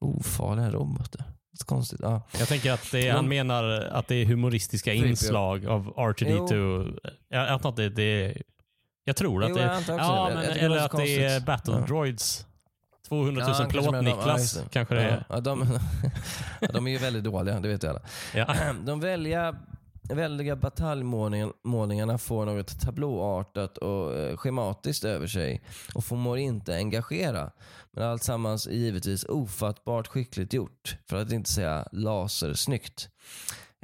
Ofarliga 0.00 0.70
robotar? 0.70 1.24
Så 1.58 1.66
konstigt. 1.66 2.00
Ja. 2.02 2.22
Jag 2.38 2.48
tänker 2.48 2.72
att 2.72 2.90
det, 2.92 3.06
Men- 3.06 3.16
han 3.16 3.28
menar 3.28 3.64
att 3.70 4.08
det 4.08 4.14
är 4.14 4.24
humoristiska 4.26 4.92
inslag 4.92 5.66
av 5.66 5.94
R2D2. 5.96 6.98
Jag 7.28 7.48
antar 7.48 7.68
att 7.68 7.76
det, 7.76 7.88
det 7.88 8.02
är... 8.24 8.42
Jag 9.04 9.16
tror 9.16 9.44
att 9.44 9.50
Jo, 9.50 9.56
det 9.56 9.62
är... 9.62 9.82
Ja, 9.88 10.28
det. 10.28 10.34
men, 10.34 10.44
eller 10.44 10.68
det 10.68 10.80
är 10.80 10.84
att 10.84 10.90
så 10.90 10.96
det 10.96 11.24
är. 11.24 11.40
Battle. 11.40 11.80
Droids. 11.88 12.46
200 13.12 13.42
000 13.46 13.50
Ja, 13.50 13.56
kanske 13.58 13.72
plåt 13.72 13.84
menar 13.84 14.02
de- 14.02 14.08
ja, 14.10 14.16
Niklas. 14.16 14.40
just 14.40 14.54
det. 14.54 14.68
kanske 14.70 14.94
det 14.94 15.02
är. 15.02 15.24
Ja, 15.28 15.40
de, 15.40 15.78
de 16.72 16.86
är 16.86 16.90
ju 16.90 16.98
väldigt 16.98 17.24
dåliga, 17.24 17.60
det 17.60 17.68
vet 17.68 17.84
ju 17.84 17.88
alla. 17.88 18.00
Ja. 18.34 18.54
De 18.84 19.00
välja, 19.00 19.56
väldiga 20.02 20.56
bataljmålningarna 20.56 22.18
får 22.18 22.46
något 22.46 22.80
tablåartat 22.80 23.78
och 23.78 24.14
eh, 24.16 24.36
schematiskt 24.36 25.04
över 25.04 25.26
sig 25.26 25.62
och 25.94 26.04
förmår 26.04 26.38
inte 26.38 26.74
engagera. 26.76 27.50
Men 27.92 28.04
alltsammans 28.04 28.66
är 28.66 28.70
givetvis 28.72 29.24
ofattbart 29.24 30.06
skickligt 30.06 30.52
gjort, 30.52 30.96
för 31.08 31.16
att 31.16 31.32
inte 31.32 31.50
säga 31.50 31.88
lasersnyggt. 31.92 33.08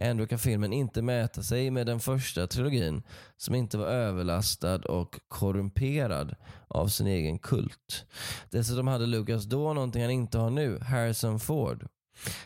Ändå 0.00 0.26
kan 0.26 0.38
filmen 0.38 0.72
inte 0.72 1.02
mäta 1.02 1.42
sig 1.42 1.70
med 1.70 1.86
den 1.86 2.00
första 2.00 2.46
trilogin 2.46 3.02
som 3.36 3.54
inte 3.54 3.78
var 3.78 3.86
överlastad 3.86 4.76
och 4.76 5.20
korrumperad 5.28 6.34
av 6.68 6.88
sin 6.88 7.06
egen 7.06 7.38
kult. 7.38 8.06
Dessutom 8.50 8.88
hade 8.88 9.06
Lucas 9.06 9.44
då 9.44 9.72
någonting 9.72 10.02
han 10.02 10.10
inte 10.10 10.38
har 10.38 10.50
nu, 10.50 10.78
Harrison 10.80 11.40
Ford. 11.40 11.86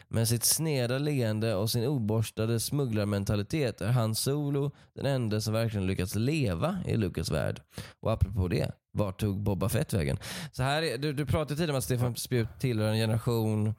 Med 0.08 0.28
sitt 0.28 0.44
sneda 0.44 0.98
leende 0.98 1.54
och 1.54 1.70
sin 1.70 1.86
oborstade 1.86 2.60
smugglarmentalitet 2.60 3.80
är 3.80 3.92
Han 3.92 4.14
Solo 4.14 4.70
den 4.94 5.06
enda 5.06 5.40
som 5.40 5.54
verkligen 5.54 5.86
lyckats 5.86 6.14
leva 6.14 6.78
i 6.86 6.96
Lucas 6.96 7.30
värld. 7.30 7.62
Och 8.00 8.12
apropå 8.12 8.48
det, 8.48 8.72
vart 8.92 9.20
tog 9.20 9.42
Boba 9.42 9.68
Fett 9.68 9.92
vägen? 9.92 10.18
Så 10.52 10.62
här 10.62 10.82
är, 10.82 10.98
du, 10.98 11.12
du 11.12 11.26
pratade 11.26 11.54
tidigare 11.54 11.72
om 11.72 11.78
att 11.78 11.84
Stefan 11.84 12.16
Spjut 12.16 12.48
tillhör 12.60 12.88
en 12.88 12.96
generation 12.96 13.74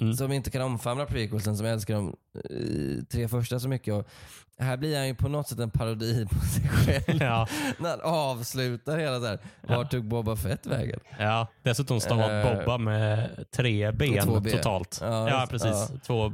Mm. 0.00 0.14
som 0.16 0.32
inte 0.32 0.50
kan 0.50 0.62
omfamna 0.62 1.04
prequelsen, 1.06 1.56
som 1.56 1.66
älskar 1.66 1.94
de 1.94 2.16
eh, 2.34 3.04
tre 3.04 3.28
första 3.28 3.60
så 3.60 3.68
mycket. 3.68 3.94
Och 3.94 4.08
här 4.58 4.76
blir 4.76 4.96
han 4.96 5.06
ju 5.08 5.14
på 5.14 5.28
något 5.28 5.48
sätt 5.48 5.58
en 5.58 5.70
parodi 5.70 6.26
på 6.30 6.40
sig 6.46 6.68
själv. 6.68 7.22
Ja, 7.22 7.46
När 7.78 7.90
han 7.90 8.00
avslutar 8.00 8.98
hela 8.98 9.18
där. 9.18 9.38
Vart 9.68 9.90
tog 9.90 10.04
Boba 10.04 10.36
Fett 10.36 10.66
vägen? 10.66 11.00
ja. 11.18 11.46
Dessutom 11.62 12.00
stavat 12.00 12.30
Eh, 12.30 12.42
Bobba 12.58 12.78
med 12.78 13.44
tre 13.56 13.92
ben 13.92 14.40
ben. 14.42 14.52
totalt. 14.52 14.98
Ja, 15.02 15.28
Ja, 15.30 15.46
precis. 15.50 15.68
ja. 15.70 15.88
Två, 16.06 16.32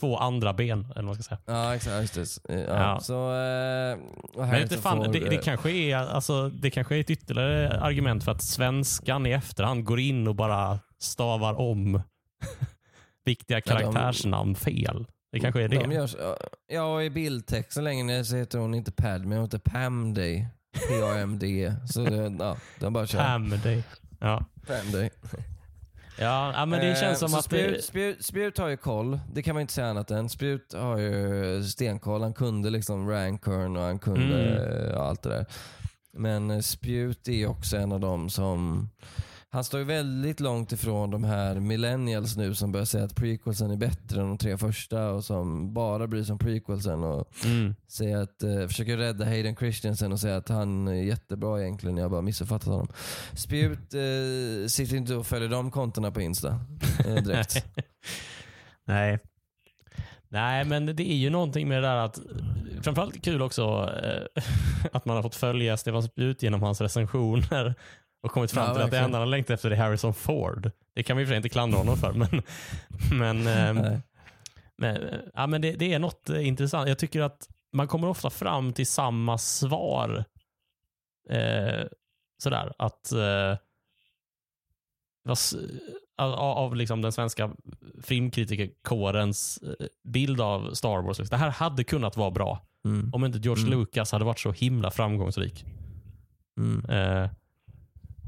två 0.00 0.16
andra 0.16 0.52
ben, 0.52 0.80
eller 0.80 0.94
vad 0.94 1.04
man 1.04 1.14
ska 1.14 1.22
säga. 1.22 1.38
Ja, 1.46 1.74
exakt. 1.74 2.16
Just 2.16 2.44
det. 2.48 2.60
Ja. 2.60 2.66
Ja. 2.78 3.00
Så, 3.00 3.16
och 4.40 4.46
Men 4.48 4.62
inte 4.62 4.78
fan, 4.78 5.12
det, 5.12 5.18
det, 5.28 5.36
kanske 5.36 5.70
är, 5.70 5.96
alltså, 5.96 6.48
det 6.48 6.70
kanske 6.70 6.96
är 6.96 7.00
ett 7.00 7.10
ytterligare 7.10 7.80
argument 7.80 8.24
för 8.24 8.32
att 8.32 8.42
svenskan 8.42 9.26
i 9.26 9.30
efterhand 9.30 9.84
går 9.84 10.00
in 10.00 10.28
och 10.28 10.34
bara 10.34 10.78
stavar 11.00 11.54
om 11.60 12.02
viktiga 13.24 13.60
karaktärsnamn 13.60 14.54
fel. 14.54 15.06
Det 15.32 15.40
kanske 15.40 15.62
är 15.62 15.68
det. 15.68 15.78
De 15.78 15.92
gör, 15.92 16.06
så- 16.06 16.36
ja, 16.66 17.02
i 17.02 17.10
bildtexten 17.10 17.84
längre 17.84 18.04
ner 18.04 18.22
så 18.22 18.36
heter 18.36 18.58
hon 18.58 18.74
inte 18.74 18.92
Padme, 18.92 19.34
hon 19.34 19.44
heter 19.44 19.58
Pamday. 19.58 20.46
P-A-M-D. 20.88 21.72
Så 21.88 22.04
det, 22.04 22.36
ja, 22.38 22.56
de 22.80 22.92
bara 22.92 23.06
kör. 23.06 23.18
Hamday. 23.20 23.82
Ja. 24.20 24.44
Pamday. 24.66 25.10
Ja, 26.18 26.52
ja, 26.56 26.66
men 26.66 26.80
det 26.80 26.90
Eh, 26.90 27.00
känns 27.00 27.18
som 27.18 27.28
så 27.28 27.38
att 27.38 27.44
Spjut, 27.44 27.74
det, 27.76 27.82
Spjut, 27.82 28.24
Spjut 28.24 28.58
har 28.58 28.68
ju 28.68 28.76
koll, 28.76 29.18
det 29.32 29.42
kan 29.42 29.54
man 29.54 29.60
inte 29.60 29.72
säga 29.72 29.86
annat 29.86 30.10
än. 30.10 30.28
Spjut 30.28 30.72
har 30.74 30.98
ju 30.98 31.62
stenkoll, 31.64 32.22
han 32.22 32.32
kunde 32.34 32.70
liksom 32.70 33.10
Rancorn 33.10 33.76
och 33.76 33.82
han 33.82 33.98
kunde 33.98 34.52
Mm. 34.52 34.88
eh, 34.92 35.00
allt 35.00 35.22
det 35.22 35.28
där. 35.28 35.46
Men 36.12 36.50
eh, 36.50 36.60
Spjut 36.60 37.28
är 37.28 37.46
också 37.46 37.76
en 37.76 37.92
av 37.92 38.00
dem 38.00 38.30
som... 38.30 38.88
Han 39.54 39.64
står 39.64 39.80
ju 39.80 39.86
väldigt 39.86 40.40
långt 40.40 40.72
ifrån 40.72 41.10
de 41.10 41.24
här 41.24 41.54
millennials 41.60 42.36
nu 42.36 42.54
som 42.54 42.72
börjar 42.72 42.84
säga 42.84 43.04
att 43.04 43.14
prequelsen 43.16 43.70
är 43.70 43.76
bättre 43.76 44.20
än 44.20 44.28
de 44.28 44.38
tre 44.38 44.56
första 44.58 45.10
och 45.10 45.24
som 45.24 45.74
bara 45.74 46.06
bryr 46.06 46.22
sig 46.24 46.32
om 46.32 46.38
prequelsen 46.38 47.04
och 47.04 47.28
Mm. 47.44 47.74
säger 47.88 48.16
att, 48.18 48.42
eh, 48.42 48.66
försöker 48.66 48.96
rädda 48.96 49.24
Hayden 49.24 49.56
Christensen 49.56 50.12
och 50.12 50.20
säga 50.20 50.36
att 50.36 50.48
han 50.48 50.88
är 50.88 50.92
jättebra 51.02 51.60
egentligen. 51.62 51.96
Jag 51.96 52.04
har 52.04 52.10
bara 52.10 52.22
missuppfattat 52.22 52.68
honom. 52.68 52.88
Spjut 53.34 53.94
eh, 53.94 54.66
sitter 54.68 54.96
inte 54.96 55.14
och 55.14 55.26
följer 55.26 55.48
de 55.48 55.70
kontona 55.70 56.10
på 56.10 56.20
Insta 56.20 56.60
eh, 57.06 57.14
direkt. 57.14 57.66
Nej. 58.84 59.18
Nej, 60.28 60.64
men 60.64 60.86
det 60.96 61.10
är 61.12 61.16
ju 61.16 61.30
någonting 61.30 61.68
med 61.68 61.82
det 61.82 61.88
där 61.88 61.96
att, 61.96 62.18
framförallt 62.82 63.24
kul 63.24 63.42
också 63.42 63.90
eh, 64.04 64.42
att 64.92 65.04
man 65.04 65.16
har 65.16 65.22
fått 65.22 65.34
följa 65.34 65.76
Stefan 65.76 66.02
Spjut 66.02 66.42
genom 66.42 66.62
hans 66.62 66.80
recensioner 66.80 67.74
och 68.22 68.30
kommit 68.30 68.52
fram 68.52 68.64
Ja, 68.64 68.74
till 68.74 68.82
att 68.82 68.90
det 68.90 68.90
verkligen. 68.90 69.04
enda 69.04 69.18
han 69.18 69.30
längtar 69.30 69.54
efter 69.54 69.70
är 69.70 69.76
Harrison 69.76 70.14
Ford. 70.14 70.70
Det 70.94 71.02
kan 71.02 71.16
vi 71.16 71.26
för 71.26 71.34
inte 71.34 71.48
klandra 71.48 71.78
honom 71.78 71.96
för, 71.96 72.12
men, 72.12 72.42
men, 73.18 73.46
ehm, 73.46 74.00
men, 74.78 74.96
eh, 74.96 75.18
ja, 75.34 75.46
men 75.46 75.60
det, 75.60 75.72
det 75.72 75.92
är 75.92 75.98
något 75.98 76.30
eh, 76.30 76.46
intressant. 76.48 76.88
Jag 76.88 76.98
tycker 76.98 77.20
att 77.22 77.48
man 77.72 77.88
kommer 77.88 78.08
ofta 78.08 78.30
fram 78.30 78.72
till 78.72 78.86
samma 78.86 79.38
svar. 79.38 80.24
Eh, 81.30 81.84
sådär, 82.42 82.72
att 82.78 83.12
eh, 83.12 83.56
s- 85.32 85.54
av, 86.18 86.32
av 86.34 86.76
liksom 86.76 87.02
den 87.02 87.12
svenska 87.12 87.50
filmkritikerkårens 88.02 89.58
eh, 89.62 89.86
bild 90.04 90.40
av 90.40 90.74
Star 90.74 91.02
Wars. 91.02 91.18
Det 91.30 91.36
här 91.36 91.50
hade 91.50 91.84
kunnat 91.84 92.16
vara 92.16 92.30
bra 92.30 92.66
Mm. 92.84 93.10
om 93.14 93.24
inte 93.24 93.38
George 93.38 93.64
Mm. 93.66 93.78
Lucas 93.78 94.12
hade 94.12 94.24
varit 94.24 94.38
så 94.40 94.52
himla 94.52 94.90
framgångsrik. 94.90 95.64
Mm. 96.58 96.84
Eh, 96.90 97.30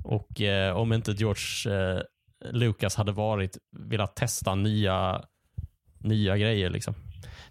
och 0.04 0.40
eh, 0.40 0.76
om 0.76 0.92
inte 0.92 1.12
George 1.12 1.74
eh, 1.74 2.02
Lucas 2.50 2.96
hade 2.96 3.12
varit 3.12 3.58
velat 3.76 4.16
testa 4.16 4.54
nya, 4.54 5.24
nya 5.98 6.36
grejer. 6.36 6.70
Liksom. 6.70 6.94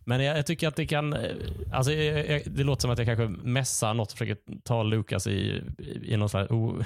Men 0.06 0.24
jag, 0.24 0.38
jag 0.38 0.46
tycker 0.46 0.68
att 0.68 0.76
det 0.76 0.86
kan... 0.86 1.14
Eh, 1.14 1.36
alltså, 1.72 1.94
jag, 1.94 2.30
jag, 2.30 2.42
det 2.46 2.64
låter 2.64 2.82
som 2.82 2.92
att 2.92 2.98
jag 2.98 3.08
kanske 3.08 3.28
mässar 3.28 3.94
något 3.94 4.12
och 4.12 4.18
försöker 4.18 4.38
ta 4.64 4.84
Lucas 4.84 5.28
i, 5.28 5.64
i 6.04 6.18
något 6.18 6.32
slags 6.32 6.52
o, 6.52 6.84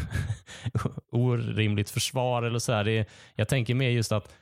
orimligt 1.11 1.89
försvar. 1.89 2.43
eller 2.43 2.59
så 2.59 2.73
här. 2.73 2.83
Det, 2.83 3.09
Jag 3.35 3.47
tänker 3.47 3.75
mer 3.75 3.89
just 3.89 4.11
att 4.11 4.33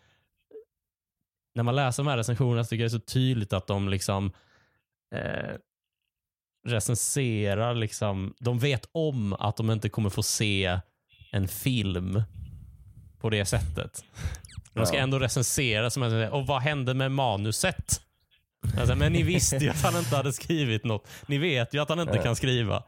när 1.55 1.63
man 1.63 1.75
läser 1.75 2.03
de 2.03 2.09
här 2.09 2.17
recensionerna 2.17 2.63
så 2.63 2.69
tycker 2.69 2.83
jag 2.83 2.91
det 2.91 2.95
är 2.95 2.99
så 2.99 3.05
tydligt 3.05 3.53
att 3.53 3.67
de 3.67 3.89
liksom 3.89 4.31
eh, 5.15 5.55
recenserar, 6.67 7.73
liksom, 7.73 8.33
de 8.39 8.59
vet 8.59 8.89
om 8.91 9.33
att 9.33 9.57
de 9.57 9.71
inte 9.71 9.89
kommer 9.89 10.09
få 10.09 10.23
se 10.23 10.79
en 11.31 11.47
film 11.47 12.23
på 13.19 13.29
det 13.29 13.45
sättet. 13.45 14.05
De 14.73 14.85
ska 14.85 14.97
ändå 14.97 15.19
recensera, 15.19 15.89
som 15.89 16.09
säger, 16.09 16.29
och 16.33 16.47
vad 16.47 16.61
hände 16.61 16.93
med 16.93 17.11
manuset? 17.11 18.01
Alltså, 18.79 18.95
men 18.95 19.13
ni 19.13 19.23
visste 19.23 19.57
ju 19.57 19.69
att 19.69 19.81
han 19.83 19.97
inte 19.97 20.15
hade 20.15 20.33
skrivit 20.33 20.83
något. 20.83 21.07
Ni 21.27 21.37
vet 21.37 21.73
ju 21.73 21.79
att 21.81 21.89
han 21.89 21.99
inte 21.99 22.15
Ja. 22.15 22.23
kan 22.23 22.35
skriva. 22.35 22.83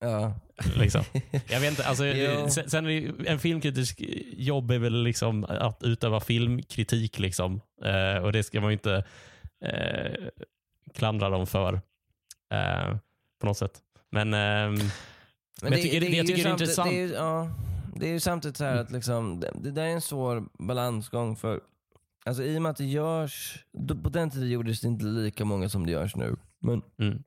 Ja. 0.00 0.34
Liksom. 0.76 1.04
Jag 1.48 1.60
vet 1.60 1.70
inte, 1.70 1.86
alltså, 1.86 2.06
Jo. 2.06 2.48
sen, 2.50 2.70
sen 2.70 2.86
en 3.26 3.38
filmkritisk 3.38 4.00
jobb 4.32 4.70
är 4.70 4.78
väl 4.78 5.02
liksom 5.02 5.44
att 5.44 5.82
utöva 5.82 6.20
filmkritik. 6.20 7.18
Liksom. 7.18 7.60
Eh, 7.84 8.22
och 8.22 8.32
det 8.32 8.42
ska 8.42 8.60
man 8.60 8.70
ju 8.70 8.72
inte 8.72 9.04
eh, 9.64 10.12
klandra 10.94 11.28
dem 11.28 11.46
för 11.46 11.74
eh, 12.52 12.96
på 13.40 13.46
något 13.46 13.58
sätt. 13.58 13.78
Men, 14.10 14.34
Men 15.62 15.72
jag 15.72 15.82
tycker- 15.82 16.00
det- 16.00 16.06
är 16.06 16.16
jag 16.16 16.26
tycker 16.26 16.44
det 16.44 16.48
är 16.50 16.50
samtidigt- 16.50 16.60
intressant. 16.60 16.90
Det 16.90 16.96
är, 16.96 17.06
ju- 17.06 17.12
ja, 17.14 17.50
det 17.96 18.06
är 18.08 18.12
ju 18.12 18.20
samtidigt 18.20 18.56
så 18.56 18.64
här 18.64 18.72
Mm. 18.72 18.84
att 18.84 18.90
liksom, 18.92 19.40
det, 19.40 19.50
det 19.62 19.70
där 19.70 19.82
är 19.82 19.88
en 19.88 20.00
svår 20.00 20.44
balansgång 20.66 21.36
för 21.36 21.60
Alltså 22.24 22.42
i 22.42 22.58
och 22.58 22.62
med 22.62 22.70
att 22.70 22.76
det 22.76 22.84
görs, 22.84 23.64
på 24.02 24.08
den 24.08 24.30
tiden 24.30 24.48
gjordes 24.50 24.80
det 24.80 24.88
inte 24.88 25.04
lika 25.04 25.44
många 25.44 25.68
som 25.68 25.86
det 25.86 25.92
görs 25.92 26.16
nu. 26.16 26.36
Men 26.58 26.82
mm, 26.98 27.22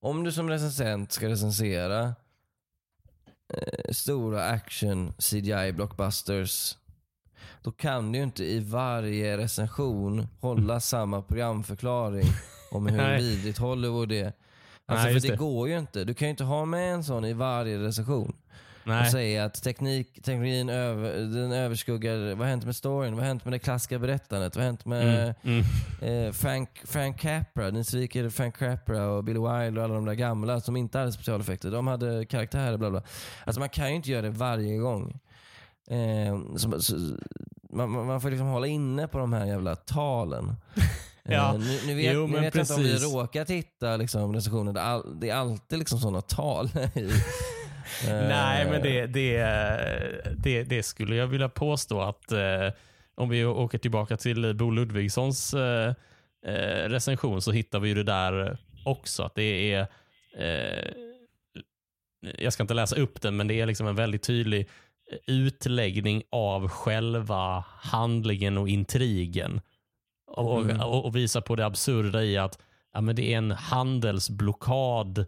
om 0.00 0.24
du 0.24 0.32
som 0.32 0.48
recensent 0.48 1.12
ska 1.12 1.28
recensera 1.28 2.02
eh, 3.54 3.90
stora 3.92 4.44
action 4.44 5.12
CGI 5.18 5.72
blockbusters 5.72 6.76
då 7.62 7.72
kan 7.72 8.12
du 8.12 8.18
ju 8.18 8.24
inte 8.24 8.44
i 8.44 8.60
varje 8.60 9.36
recension 9.38 10.26
hålla 10.40 10.80
samma 10.80 11.22
programförklaring 11.22 12.26
om 12.70 12.86
hur 12.86 13.16
vidrigt 13.18 13.58
Hollywood 13.58 14.12
är. 14.12 14.32
Alltså 14.86 15.04
Nej, 15.04 15.14
för 15.14 15.28
det, 15.28 15.32
det. 15.34 15.36
går 15.36 15.68
ju 15.68 15.78
inte. 15.78 16.04
Du 16.04 16.14
kan 16.14 16.28
ju 16.28 16.30
inte 16.30 16.44
ha 16.44 16.64
med 16.64 16.94
en 16.94 17.04
sån 17.04 17.24
i 17.24 17.32
varje 17.32 17.78
recension. 17.78 18.36
Och 18.84 18.88
nej. 18.90 19.10
säga 19.10 19.44
att 19.44 19.62
teknik, 19.62 20.22
teknologin 20.22 20.68
över, 20.68 21.12
den 21.18 21.52
överskuggar, 21.52 22.28
vad 22.28 22.38
har 22.38 22.46
hänt 22.46 22.64
med 22.64 22.76
storyn? 22.76 23.14
Vad 23.14 23.20
har 23.20 23.28
hänt 23.28 23.44
med 23.44 23.52
det 23.52 23.58
klassiska 23.58 23.98
berättandet? 23.98 24.56
Vad 24.56 24.64
har 24.64 24.66
hänt 24.66 24.84
med 24.84 25.34
Mm, 25.42 25.64
mm, 26.00 26.26
eh, 26.26 26.32
Frank, 26.32 26.68
Frank 26.84 27.20
Capra? 27.20 27.70
Ni 27.70 27.84
sviker 27.84 28.28
Frank 28.28 28.56
Capra 28.56 29.06
och 29.06 29.24
Billy 29.24 29.38
Wilder 29.38 29.78
och 29.78 29.84
alla 29.84 29.94
de 29.94 30.04
där 30.04 30.14
gamla 30.14 30.60
som 30.60 30.76
inte 30.76 30.98
hade 30.98 31.12
specialeffekter. 31.12 31.70
De 31.70 31.86
hade 31.86 32.26
karaktärer 32.26 32.76
bla 32.76 32.90
bla. 32.90 33.02
Alltså 33.44 33.60
man 33.60 33.68
kan 33.68 33.88
ju 33.88 33.96
inte 33.96 34.10
göra 34.10 34.22
det 34.22 34.30
varje 34.30 34.76
gång. 34.76 35.20
Eh, 35.90 36.56
så, 36.56 36.80
så, 36.80 36.96
man, 37.70 37.90
man 37.90 38.06
man 38.06 38.20
får 38.20 38.30
liksom 38.30 38.46
hålla 38.46 38.66
inne 38.66 39.08
på 39.08 39.18
de 39.18 39.32
här 39.32 39.46
jävla 39.46 39.76
talen. 39.76 40.56
Ja. 41.28 41.54
Eh, 41.54 41.60
nu, 41.60 41.78
nu 41.86 41.94
vet, 41.94 42.14
Jo, 42.14 42.26
nu 42.26 42.40
vet 42.40 42.54
jag 42.54 42.62
inte 42.62 42.74
om 42.74 42.82
vi 42.82 42.92
precis. 42.92 43.14
råkar 43.14 43.44
titta 43.44 43.96
liksom, 43.96 44.34
recensioner. 44.34 44.72
Det 44.72 44.82
all, 44.82 45.20
det 45.20 45.30
är 45.30 45.34
alltid 45.34 45.78
liksom 45.78 45.98
sådana 45.98 46.20
tal. 46.20 46.66
i. 46.94 47.04
Eh, 48.08 48.28
Nej, 48.28 48.70
men 48.70 48.82
det, 48.82 49.06
det, 49.06 49.38
det, 50.36 50.62
det 50.62 50.82
skulle 50.82 51.16
jag 51.16 51.26
vilja 51.26 51.48
påstå 51.48 52.00
att 52.00 52.32
eh, 52.32 52.70
om 53.14 53.28
vi 53.28 53.44
åker 53.44 53.78
tillbaka 53.78 54.16
till 54.16 54.54
Bo 54.54 54.70
Ludvigssons 54.70 55.54
recension 56.86 57.42
så 57.42 57.52
hittar 57.52 57.80
vi 57.80 57.88
ju 57.88 57.94
det 57.94 58.02
där 58.02 58.58
också. 58.84 59.22
Att 59.22 59.34
det 59.34 59.72
är 59.72 59.86
Jag 62.38 62.52
ska 62.52 62.62
inte 62.62 62.74
läsa 62.74 62.96
upp 62.96 63.20
den, 63.20 63.36
men 63.36 63.48
det 63.48 63.60
är 63.60 63.66
liksom 63.66 63.86
en 63.86 63.94
väldigt 63.96 64.22
tydlig 64.22 64.68
utläggning 65.26 66.22
av 66.30 66.68
själva 66.68 67.64
handlingen 67.68 68.58
och 68.58 68.68
intrigen. 68.68 69.60
Och, 70.36 70.60
Mm. 70.60 70.80
och, 70.80 71.04
och 71.04 71.16
visa 71.16 71.40
på 71.40 71.56
det 71.56 71.66
absurda 71.66 72.22
i 72.22 72.36
att 72.38 72.58
ja, 72.94 73.00
men 73.00 73.16
det 73.16 73.32
är 73.34 73.38
en 73.38 73.50
handelsblockad 73.50 75.18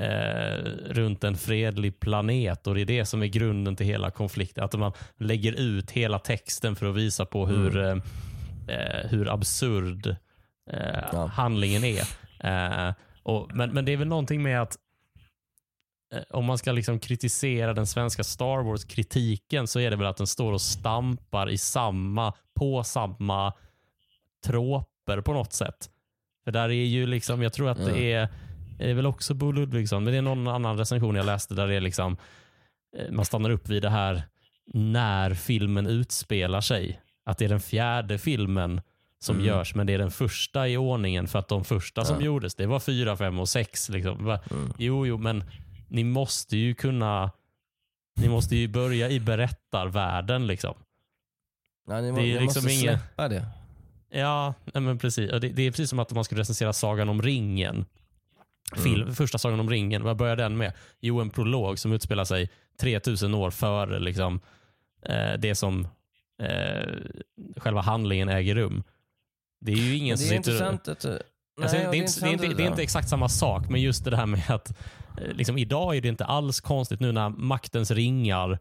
eh, 0.00 0.56
runt 0.86 1.24
en 1.24 1.36
fredlig 1.36 2.00
planet 2.00 2.66
och 2.66 2.74
det 2.74 2.80
är 2.80 2.84
det 2.86 3.04
som 3.04 3.22
är 3.22 3.26
grunden 3.26 3.76
till 3.76 3.86
hela 3.86 4.10
konflikten. 4.10 4.64
Att 4.64 4.74
man 4.78 4.92
lägger 5.18 5.52
ut 5.52 5.90
hela 5.90 6.18
texten 6.18 6.76
för 6.76 6.86
att 6.90 6.96
visa 6.96 7.26
på 7.26 7.46
hur, 7.46 7.76
eh, 7.78 7.96
eh, 8.68 9.08
hur 9.10 9.28
absurd 9.34 10.06
eh, 10.70 10.98
Ja. 11.12 11.26
handlingen 11.26 11.84
är. 11.84 12.02
Eh, 12.40 12.94
och, 13.22 13.50
men, 13.56 13.70
men 13.70 13.84
det 13.84 13.92
är 13.92 13.96
väl 13.96 14.08
någonting 14.08 14.42
med 14.42 14.62
att 14.62 14.76
eh, 16.14 16.22
om 16.30 16.44
man 16.44 16.58
ska 16.58 16.72
liksom 16.72 16.98
kritisera 16.98 17.74
den 17.74 17.86
svenska 17.86 18.24
Star 18.24 18.62
Wars-kritiken 18.62 19.66
så 19.66 19.80
är 19.80 19.90
det 19.90 19.96
väl 19.96 20.06
att 20.06 20.16
den 20.16 20.26
står 20.26 20.52
och 20.52 20.60
stampar 20.60 21.50
i 21.50 21.58
samma, 21.58 22.32
på 22.54 22.84
samma 22.84 23.52
tråper 24.44 25.20
på 25.20 25.32
något 25.32 25.52
sätt. 25.52 25.90
För 26.44 26.52
där 26.52 26.68
är 26.68 26.84
ju 26.84 27.06
liksom, 27.06 27.42
jag 27.42 27.52
tror 27.52 27.68
att 27.70 27.78
det 27.84 28.12
är, 28.12 28.28
det 28.78 28.90
är 28.90 28.94
väl 28.94 29.06
också 29.06 29.34
Bo 29.34 29.52
Ludvigsson, 29.52 30.04
men 30.04 30.12
det 30.12 30.18
är 30.18 30.22
någon 30.22 30.48
annan 30.48 30.78
recension 30.78 31.14
jag 31.14 31.26
läste 31.26 31.54
där 31.54 31.66
det 31.68 31.74
är 31.74 31.80
liksom, 31.80 32.16
eh, 32.98 33.10
man 33.12 33.24
stannar 33.24 33.50
upp 33.50 33.68
vid 33.68 33.82
det 33.82 33.90
här 33.90 34.22
när 34.74 35.34
filmen 35.34 35.86
utspelar 35.86 36.60
sig. 36.60 37.00
Att 37.24 37.38
det 37.38 37.44
är 37.44 37.48
den 37.48 37.60
fjärde 37.60 38.18
filmen 38.18 38.80
som 39.18 39.36
Mm. 39.36 39.46
görs, 39.48 39.74
men 39.74 39.86
det 39.86 39.92
är 39.94 39.98
den 39.98 40.10
första 40.10 40.68
i 40.68 40.76
ordningen 40.76 41.26
för 41.28 41.38
att 41.38 41.48
de 41.48 41.64
första 41.64 42.04
som 42.04 42.16
Ja. 42.20 42.22
gjordes, 42.26 42.54
det 42.54 42.66
var 42.66 42.80
fyra, 42.80 43.16
fem 43.16 43.38
och 43.38 43.48
sex. 43.48 43.88
Liksom. 43.88 44.20
Mm. 44.50 44.72
Jo, 44.78 45.06
jo, 45.06 45.18
men 45.18 45.44
ni 45.88 46.04
måste 46.04 46.56
ju 46.56 46.74
kunna 46.74 47.30
ni 48.20 48.28
måste 48.28 48.56
ju 48.56 48.68
börja 48.68 49.10
i 49.10 49.20
berättarvärlden. 49.20 50.46
Liksom. 50.46 50.74
Ja, 51.88 52.00
ni, 52.00 52.12
må, 52.12 52.18
det 52.18 52.22
är 52.22 52.34
ni 52.34 52.40
liksom 52.40 52.62
måste 52.64 52.72
ingen- 52.72 52.98
släppa 52.98 53.28
det. 53.28 53.46
Ja, 54.12 54.54
men 54.74 54.98
precis. 54.98 55.30
Det, 55.30 55.38
det 55.38 55.62
är 55.62 55.70
precis 55.70 55.90
som 55.90 55.98
att 55.98 56.12
man 56.12 56.24
skulle 56.24 56.40
recensera 56.40 56.72
Sagan 56.72 57.08
om 57.08 57.22
ringen. 57.22 57.84
Film, 58.76 59.14
Första 59.14 59.38
Sagan 59.38 59.60
om 59.60 59.70
ringen, 59.70 60.02
vad 60.02 60.16
börjar 60.16 60.36
den 60.36 60.56
med? 60.56 60.72
Jo, 61.00 61.20
en 61.20 61.30
prolog 61.30 61.78
som 61.78 61.92
utspelar 61.92 62.24
sig 62.24 62.50
3000 62.80 63.34
år 63.34 63.50
före 63.50 63.98
liksom, 63.98 64.40
eh, 65.02 65.32
det 65.38 65.54
som 65.54 65.88
eh, 66.42 66.88
själva 67.56 67.80
handlingen 67.80 68.28
äger 68.28 68.54
rum. 68.54 68.82
Det 69.60 69.72
är 69.72 69.76
ju 69.76 69.96
ingen 69.96 70.18
som 70.18 70.28
sitter... 70.28 70.62
att... 70.62 71.04
Nej, 71.04 71.18
Alltså, 71.62 71.76
det, 71.76 71.82
är 71.82 71.94
inte, 71.94 72.20
det, 72.20 72.26
är 72.26 72.32
inte, 72.32 72.48
det 72.48 72.62
är 72.62 72.66
inte 72.66 72.82
exakt 72.82 73.08
samma 73.08 73.28
sak, 73.28 73.68
men 73.68 73.80
just 73.80 74.04
det 74.04 74.16
här 74.16 74.26
med 74.26 74.50
att 74.50 74.70
eh, 75.18 75.32
liksom, 75.32 75.58
idag 75.58 75.96
är 75.96 76.00
det 76.00 76.08
inte 76.08 76.24
alls 76.24 76.60
konstigt 76.60 77.00
nu 77.00 77.12
när 77.12 77.28
maktens 77.28 77.90
ringar 77.90 78.58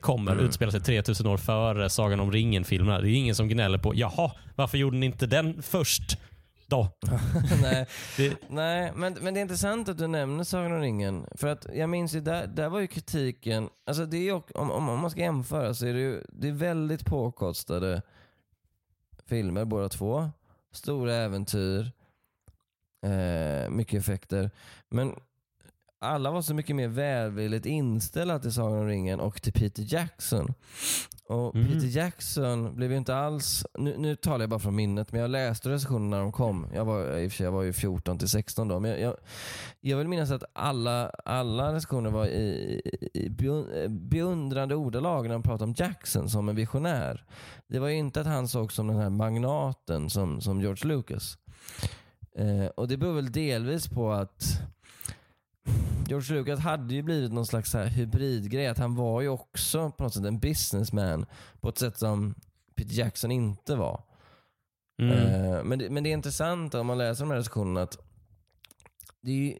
kommer, 0.00 0.32
Mm. 0.32 0.44
utspelar 0.44 0.70
sig 0.70 0.80
3000 0.80 1.26
år 1.26 1.36
före 1.36 1.90
Sagan 1.90 2.20
om 2.20 2.32
ringen-filmerna. 2.32 3.00
Det 3.00 3.10
är 3.10 3.14
ingen 3.14 3.34
som 3.34 3.48
gnäller 3.48 3.78
på, 3.78 3.92
jaha, 3.94 4.32
varför 4.56 4.78
gjorde 4.78 4.96
ni 4.96 5.06
inte 5.06 5.26
den 5.26 5.62
först? 5.62 6.18
då. 6.66 6.88
nej, 7.62 7.86
Det, 8.16 8.36
nej 8.48 8.92
men, 8.96 9.16
men 9.20 9.34
det 9.34 9.40
är 9.40 9.42
intressant 9.42 9.88
att 9.88 9.98
du 9.98 10.06
nämner 10.06 10.44
Sagan 10.44 10.72
om 10.72 10.80
ringen. 10.80 11.26
För 11.34 11.48
att 11.48 11.66
jag 11.74 11.88
minns 11.88 12.14
ju, 12.14 12.20
där, 12.20 12.46
där 12.46 12.68
var 12.68 12.80
ju 12.80 12.86
kritiken, 12.86 13.68
alltså 13.86 14.06
det 14.06 14.16
är 14.16 14.22
ju, 14.22 14.32
om, 14.32 14.70
om, 14.70 14.88
om 14.88 15.00
man 15.00 15.10
ska 15.10 15.20
jämföra 15.20 15.74
så 15.74 15.86
är 15.86 15.92
det 15.92 16.00
ju 16.00 16.22
det 16.28 16.48
är 16.48 16.52
väldigt 16.52 17.04
påkostade 17.06 18.02
filmer 19.26 19.64
båda 19.64 19.88
två. 19.88 20.30
Stora 20.72 21.14
äventyr, 21.14 21.92
eh, 23.06 23.70
mycket 23.70 24.00
effekter. 24.00 24.50
Men 24.88 25.14
alla 26.00 26.30
var 26.30 26.42
så 26.42 26.54
mycket 26.54 26.76
mer 26.76 26.88
välvilligt 26.88 27.66
inställda 27.66 28.38
till 28.38 28.52
Sagan 28.52 28.78
om 28.78 28.86
ringen 28.86 29.20
och 29.20 29.42
till 29.42 29.52
Peter 29.52 29.84
Jackson. 29.94 30.54
Och 31.28 31.54
Mm. 31.54 31.66
Peter 31.72 31.86
Jackson 31.86 32.76
blev 32.76 32.90
ju 32.90 32.96
inte 32.96 33.16
alls, 33.16 33.66
nu, 33.78 33.94
nu 33.98 34.16
talar 34.16 34.40
jag 34.40 34.50
bara 34.50 34.60
från 34.60 34.74
minnet, 34.74 35.12
men 35.12 35.20
jag 35.20 35.30
läste 35.30 35.68
recensionerna 35.68 36.16
när 36.16 36.22
de 36.22 36.32
kom. 36.32 36.66
Jag 36.74 36.84
var, 36.84 37.18
i 37.18 37.26
och 37.26 37.30
för 37.32 37.36
sig, 37.36 37.44
jag 37.44 37.52
var 37.52 37.62
ju 37.62 37.72
14 37.72 38.18
till 38.18 38.28
16 38.28 38.68
då, 38.68 38.80
men 38.80 38.90
jag, 38.90 39.00
jag, 39.00 39.16
jag 39.80 39.98
vill 39.98 40.08
minnas 40.08 40.30
att 40.30 40.44
alla, 40.52 41.08
alla 41.24 41.72
recensioner 41.74 42.10
var 42.10 42.26
i, 42.26 42.80
i, 42.84 43.08
i 43.24 43.28
beun- 43.28 43.88
beundrande 44.08 44.74
ordalag 44.74 45.22
när 45.26 45.32
de 45.32 45.42
pratade 45.42 45.64
om 45.64 45.74
Jackson 45.78 46.28
som 46.30 46.48
en 46.48 46.56
visionär. 46.56 47.24
Det 47.66 47.78
var 47.78 47.88
ju 47.88 47.94
inte 47.96 48.20
att 48.20 48.26
han 48.26 48.48
såg 48.48 48.72
som 48.72 48.86
den 48.86 48.96
här 48.96 49.10
magnaten 49.10 50.10
som, 50.10 50.40
som 50.40 50.60
George 50.60 50.88
Lucas. 50.88 51.38
Eh, 52.36 52.66
och 52.66 52.88
det 52.88 52.96
beror 52.96 53.14
väl 53.14 53.32
delvis 53.32 53.88
på 53.88 54.12
att 54.12 54.60
George 56.08 56.34
Lucas 56.34 56.60
hade 56.60 56.94
ju 56.94 57.02
blivit 57.02 57.32
någon 57.32 57.46
slags 57.46 57.70
så 57.70 57.78
här 57.78 57.86
hybridgrej. 57.86 58.66
Att 58.66 58.78
han 58.78 58.94
var 58.94 59.20
ju 59.20 59.28
också 59.28 59.90
på 59.90 60.02
något 60.02 60.14
sätt 60.14 60.24
en 60.24 60.38
businessman 60.38 61.26
på 61.60 61.68
ett 61.68 61.78
sätt 61.78 61.98
som 61.98 62.34
Peter 62.76 62.94
Jackson 62.94 63.30
inte 63.30 63.76
var. 63.76 64.02
mm. 65.02 65.16
Eh, 65.18 65.64
men, 65.64 65.78
det, 65.78 65.90
men 65.90 66.02
det 66.02 66.10
är 66.10 66.12
intressant 66.12 66.74
om 66.74 66.86
man 66.86 66.98
läser 66.98 67.24
de 67.24 67.30
här 67.30 67.38
recensionerna 67.38 67.82
att 67.82 67.98
det 69.22 69.30
är 69.30 69.34
ju, 69.34 69.54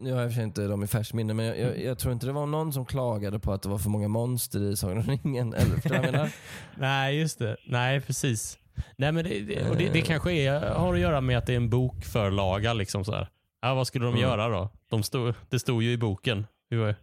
nu 0.00 0.12
har 0.12 0.22
jag 0.22 0.34
för 0.34 0.42
inte 0.42 0.66
dem 0.66 0.82
i 0.82 0.86
färskt 0.86 1.14
minne, 1.14 1.34
men 1.34 1.46
jag, 1.46 1.58
jag, 1.58 1.82
jag 1.82 1.98
tror 1.98 2.12
inte 2.12 2.26
det 2.26 2.32
var 2.32 2.46
någon 2.46 2.72
som 2.72 2.86
klagade 2.86 3.38
på 3.38 3.52
att 3.52 3.62
det 3.62 3.68
var 3.68 3.78
för 3.78 3.90
många 3.90 4.08
monster 4.08 4.60
i 4.60 4.76
Sagan 4.76 4.98
om 4.98 5.04
ringen. 5.04 5.54
Eller 5.54 5.74
förstår 5.74 5.96
jag 5.96 6.04
menar? 6.04 6.32
Nej, 6.78 7.18
just 7.18 7.38
det. 7.38 7.56
Nej, 7.66 8.00
precis. 8.00 8.58
Nej, 8.96 9.12
men 9.12 9.24
det, 9.24 9.40
det, 9.40 9.70
och 9.70 9.76
det, 9.76 9.88
det 9.88 10.00
kanske 10.00 10.32
är, 10.32 10.60
har 10.60 10.94
att 10.94 11.00
göra 11.00 11.20
med 11.20 11.38
att 11.38 11.46
det 11.46 11.52
är 11.52 11.56
en 11.56 11.70
bokförlaga. 11.70 12.72
Liksom 12.72 13.04
sådär. 13.04 13.28
Ja, 13.62 13.74
vad 13.74 13.86
skulle 13.86 14.04
de 14.04 14.08
Mm. 14.14 14.20
göra 14.20 14.48
då? 14.48 14.70
De 14.90 15.02
stod, 15.02 15.34
det 15.48 15.58
stod 15.58 15.82
ju 15.82 15.92
i 15.92 15.98
boken. 15.98 16.46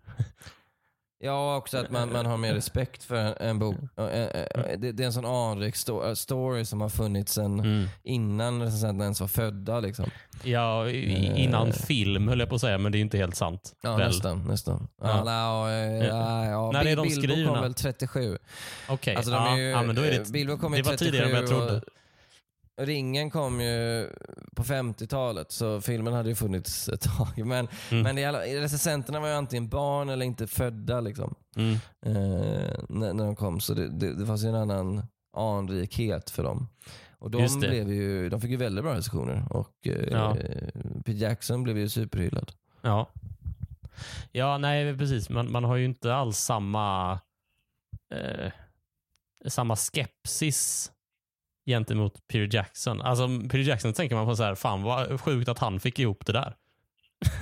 Ja, 1.20 1.56
också 1.58 1.78
att 1.78 1.92
man, 1.92 2.12
man 2.12 2.26
har 2.26 2.38
mer 2.38 2.54
respekt 2.54 3.04
för 3.04 3.42
en, 3.42 3.60
bok. 3.60 3.76
Eh, 3.98 4.06
eh, 4.06 4.78
Det, 4.78 4.92
det 4.92 5.04
är 5.04 5.06
en 5.06 5.14
sån 5.14 5.26
anrik 5.26 5.76
sto- 5.76 6.08
eh, 6.08 6.14
story 6.14 6.66
som 6.66 6.82
har 6.82 6.90
funnits 6.90 7.34
sen 7.34 7.60
Mm. 7.60 7.88
innan 8.04 8.62
recensenterna 8.62 9.04
ens 9.04 9.22
var 9.22 9.28
födda. 9.28 9.80
Liksom. 9.80 10.10
Ja, 10.44 10.90
innan 10.90 11.74
film 11.74 12.28
höll 12.28 12.40
jag 12.40 12.50
på 12.50 12.56
att 12.56 12.62
säga, 12.62 12.78
men 12.78 12.92
det 12.92 12.98
är 12.98 13.00
inte 13.00 13.18
helt 13.18 13.36
sant. 13.36 13.74
Ja, 13.82 13.96
väl? 13.96 14.08
nästan. 14.08 14.44
nästan. 14.48 14.88
Ja. 15.02 15.24
Ja. 15.26 15.72
Ja, 15.72 16.06
ja, 16.06 16.46
ja. 16.46 16.72
När 16.72 16.86
är 16.88 16.96
de 16.96 17.08
Bilbo 17.08 17.22
skrivna? 17.22 17.50
kom 17.54 17.62
väl 17.62 17.74
37. 17.74 18.38
Okej, 18.90 19.16
Alltså, 19.16 19.32
de 19.32 19.46
ja, 19.46 19.58
ju, 19.58 19.64
ja, 19.64 19.84
men 19.84 19.96
då 19.96 20.02
är 20.02 20.12
eh, 20.12 20.20
det, 20.24 20.32
Bilbo 20.32 20.58
kom 20.58 20.74
ju 20.76 20.82
det 20.82 20.90
var 20.90 20.98
37 20.98 21.12
tidigare 21.12 21.30
än 21.30 21.36
jag 21.42 21.48
trodde. 21.50 21.76
och 21.78 21.84
Ringen 22.80 23.30
kom 23.30 23.62
ju 23.62 24.10
på 24.56 24.64
50-talet, 24.64 25.52
så 25.52 25.82
filmen 25.82 26.14
hade 26.14 26.30
ju 26.30 26.36
funnits 26.36 26.90
ett 26.90 27.02
tag. 27.02 27.46
Men, 27.46 27.68
Mm. 27.92 28.04
men 28.16 28.28
alla, 28.30 28.40
recensenterna 28.42 29.20
var 29.20 29.28
ju 29.28 29.34
antingen 29.34 29.70
barn 29.70 30.10
eller 30.10 30.26
inte 30.26 30.48
födda 30.48 31.02
liksom, 31.02 31.36
Mm. 31.56 31.74
eh, 32.06 32.74
när, 32.90 33.14
när 33.14 33.26
de 33.26 33.36
kom. 33.36 33.60
Så 33.60 33.74
det, 33.74 33.90
det, 33.90 34.14
det 34.14 34.26
fanns 34.26 34.44
ju 34.44 34.48
en 34.50 34.56
annan 34.56 35.04
anrikhet 35.38 36.30
för 36.30 36.44
dem. 36.44 36.68
Och 37.20 37.32
de, 37.32 37.60
blev 37.60 37.92
ju, 37.92 38.30
de 38.30 38.42
fick 38.42 38.52
ju 38.52 38.58
väldigt 38.58 38.84
bra 38.84 38.94
recensioner 38.96 39.48
och 39.50 39.88
eh, 39.88 40.08
Ja. 40.12 40.36
Peter 41.06 41.12
Jackson 41.22 41.64
blev 41.64 41.78
ju 41.78 41.90
superhyllad. 41.90 42.52
Ja. 42.82 43.10
Ja, 44.32 44.58
nej 44.58 44.98
precis. 44.98 45.30
Man, 45.30 45.52
man 45.52 45.64
har 45.64 45.76
ju 45.76 45.86
inte 45.86 46.14
alls 46.16 46.38
samma 46.38 47.12
eh, 48.14 48.52
samma 49.48 49.76
skepsis 49.76 50.92
gentemot 51.68 52.28
Peter 52.28 52.56
Jackson. 52.56 53.02
Alltså 53.02 53.28
Peter 53.44 53.58
Jackson 53.58 53.94
tänker 53.94 54.16
man 54.16 54.26
på 54.26 54.36
så 54.36 54.44
här, 54.44 54.56
fan 54.56 54.84
vad 54.84 55.22
sjukt 55.22 55.50
att 55.50 55.60
han 55.60 55.80
fick 55.80 56.00
ihop 56.00 56.26
det 56.26 56.34
där. 56.34 56.56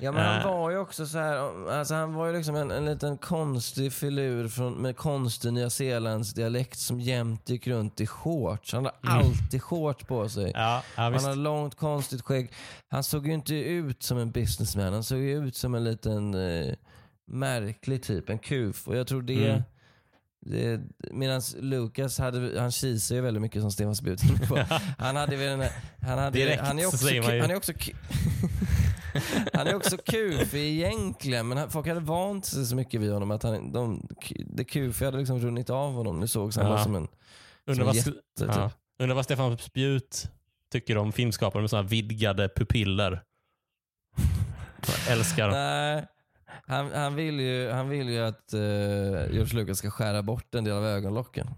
Ja 0.00 0.12
men 0.12 0.22
han 0.26 0.40
Eh. 0.40 0.46
var 0.46 0.70
ju 0.70 0.78
också 0.78 1.06
så 1.06 1.18
här, 1.18 1.68
alltså 1.70 1.94
han 1.94 2.14
var 2.14 2.26
ju 2.26 2.32
liksom 2.32 2.56
en, 2.56 2.70
en 2.70 2.84
liten 2.84 3.18
konstig 3.18 3.92
filur 3.92 4.48
från, 4.48 4.72
med 4.72 4.96
konstig 4.96 5.52
nyzeeländsk 5.52 6.36
dialekt 6.36 6.78
som 6.78 7.00
jämt 7.00 7.48
gick 7.48 7.66
runt 7.66 8.00
i 8.00 8.06
shorts. 8.06 8.72
Han 8.72 8.84
hade 8.84 8.96
Mm. 9.02 9.18
alltid 9.18 9.62
shorts 9.62 10.04
på 10.04 10.28
sig. 10.28 10.52
Ja, 10.54 10.82
ja 10.96 11.02
Han 11.02 11.14
hade 11.14 11.34
långt 11.34 11.74
konstigt 11.74 12.22
skägg. 12.22 12.52
Han 12.88 13.04
såg 13.04 13.26
ju 13.26 13.34
inte 13.34 13.54
ut 13.54 14.02
som 14.02 14.18
en 14.18 14.30
businessman. 14.30 14.92
Han 14.92 15.04
såg 15.04 15.18
ju 15.18 15.46
ut 15.48 15.56
som 15.56 15.74
en 15.74 15.84
liten 15.84 16.34
eh, 16.34 16.74
märklig 17.26 18.02
typ, 18.02 18.28
en 18.30 18.38
kuf. 18.38 18.88
Och 18.88 18.96
jag 18.96 19.06
tror 19.06 19.22
det... 19.22 19.48
Mm. 19.50 19.62
Medan 21.10 21.42
Lucas 21.56 22.18
hade, 22.18 22.60
han 22.60 22.70
kisar 22.72 23.14
ju 23.14 23.20
väldigt 23.20 23.40
mycket 23.42 23.62
som 23.62 23.70
Stefan 23.72 23.96
Spjut 23.96 24.20
på. 24.48 24.56
Han 24.98 25.16
hade 25.16 25.36
väl 25.36 25.60
här- 25.60 25.70
han 26.02 26.18
hade, 26.18 26.38
Direkt 26.38 26.62
han 26.62 26.78
är 26.78 26.82
så 26.82 26.88
också, 26.88 26.98
säger 27.06 27.20
man 27.22 27.30
ku- 27.30 27.34
ju. 27.34 27.40
han 27.40 27.50
är 27.50 27.56
också 27.56 27.72
Han 29.52 29.66
är 29.66 29.74
också 29.74 29.96
kufig 29.96 30.60
egentligen, 30.64 31.48
men 31.48 31.58
han- 31.58 31.70
folk 31.70 31.86
hade 31.86 32.00
vant 32.00 32.46
sig 32.46 32.66
så 32.66 32.76
mycket 32.76 33.00
vid 33.00 33.12
honom 33.12 33.30
att 33.30 33.42
han, 33.42 33.72
de, 33.72 34.08
det 34.46 34.64
kufiga 34.64 35.08
hade 35.08 35.18
liksom 35.18 35.38
runnit 35.40 35.70
av 35.70 35.92
honom. 35.92 36.20
Nu 36.20 36.26
sågs 36.28 36.56
han 36.56 36.66
Ja. 36.66 36.84
som 36.84 36.94
en, 36.94 37.08
Undrar 37.66 37.74
som 37.74 37.84
vad, 37.86 37.88
en 37.88 37.96
jätte. 37.96 38.10
Typ. 38.38 38.48
ja. 38.56 38.70
Undrar 38.98 39.14
vad 39.16 39.24
Stefan 39.24 39.58
Spjut 39.58 40.28
tycker 40.72 40.96
om 40.98 41.12
filmskapare 41.12 41.60
med 41.62 41.70
sådana 41.70 41.88
vidgade 41.88 42.48
pupiller. 42.56 43.22
Jag 45.06 45.16
älskar 45.16 45.42
dem. 45.48 45.52
Nej, 45.56 46.06
han, 46.66 46.92
han, 46.94 47.14
vill 47.14 47.40
ju, 47.40 47.70
han 47.70 47.88
vill 47.88 48.08
ju 48.08 48.18
att 48.18 48.50
uh, 48.54 48.60
George 49.34 49.54
Lucas 49.54 49.78
ska 49.78 49.90
skära 49.90 50.22
bort 50.22 50.54
en 50.54 50.64
del 50.64 50.72
av 50.74 50.84
ögonlocken. 50.86 51.46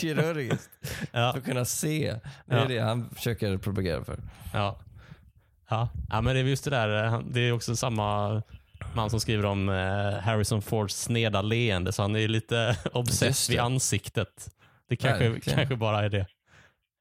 Kirurgiskt. 0.00 0.70
Ja, 1.12 1.32
För 1.32 1.38
att 1.38 1.44
kunna 1.44 1.64
se. 1.64 2.14
Det 2.46 2.54
är 2.54 2.58
Ja. 2.58 2.64
det 2.68 2.78
han 2.78 3.10
försöker 3.14 3.58
propagera 3.58 4.04
för. 4.04 4.18
ja. 4.52 4.78
Ja. 5.70 5.88
ja, 6.10 6.20
men 6.20 6.34
det 6.34 6.40
är 6.40 6.44
just 6.44 6.64
det 6.64 6.70
där. 6.70 7.04
eh, 7.04 7.20
Det 7.30 7.40
är 7.40 7.52
också 7.52 7.76
samma 7.76 8.42
man 8.94 9.10
som 9.10 9.20
skriver 9.20 9.44
om 9.44 9.68
eh, 9.68 10.18
Harrison 10.20 10.62
Fords 10.62 10.94
sneda 11.02 11.42
leende, 11.42 11.92
så 11.92 12.02
han 12.02 12.16
är 12.16 12.28
lite 12.28 12.76
obsess 12.92 13.50
vid 13.50 13.58
ansiktet. 13.58 14.48
Det 14.88 14.96
kanske, 14.96 15.28
Verkligen. 15.28 15.56
kanske 15.58 15.76
bara 15.76 16.04
är 16.04 16.08
det. 16.08 16.26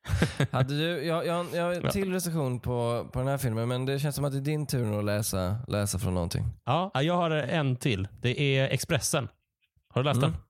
Hade 0.51 0.77
du, 0.77 1.03
jag, 1.05 1.25
jag, 1.25 1.45
jag 1.53 1.63
har 1.63 1.73
en 1.73 1.89
till 1.91 2.11
recension 2.13 2.59
på, 2.59 3.07
på 3.13 3.19
den 3.19 3.27
här 3.27 3.37
filmen, 3.37 3.67
men 3.67 3.85
det 3.85 3.99
känns 3.99 4.15
som 4.15 4.25
att 4.25 4.31
det 4.31 4.37
är 4.37 4.41
din 4.41 4.65
tur 4.67 4.85
nu 4.85 4.97
att 4.97 5.05
läsa, 5.05 5.57
läsa 5.67 5.99
från 5.99 6.13
någonting. 6.13 6.45
Ja, 6.65 6.91
jag 7.01 7.13
har 7.17 7.31
en 7.31 7.75
till. 7.75 8.07
Det 8.21 8.41
är 8.41 8.69
Expressen. 8.69 9.27
Har 9.93 10.03
du 10.03 10.09
läst 10.09 10.17
Mm. 10.23 10.31
den? 10.31 10.41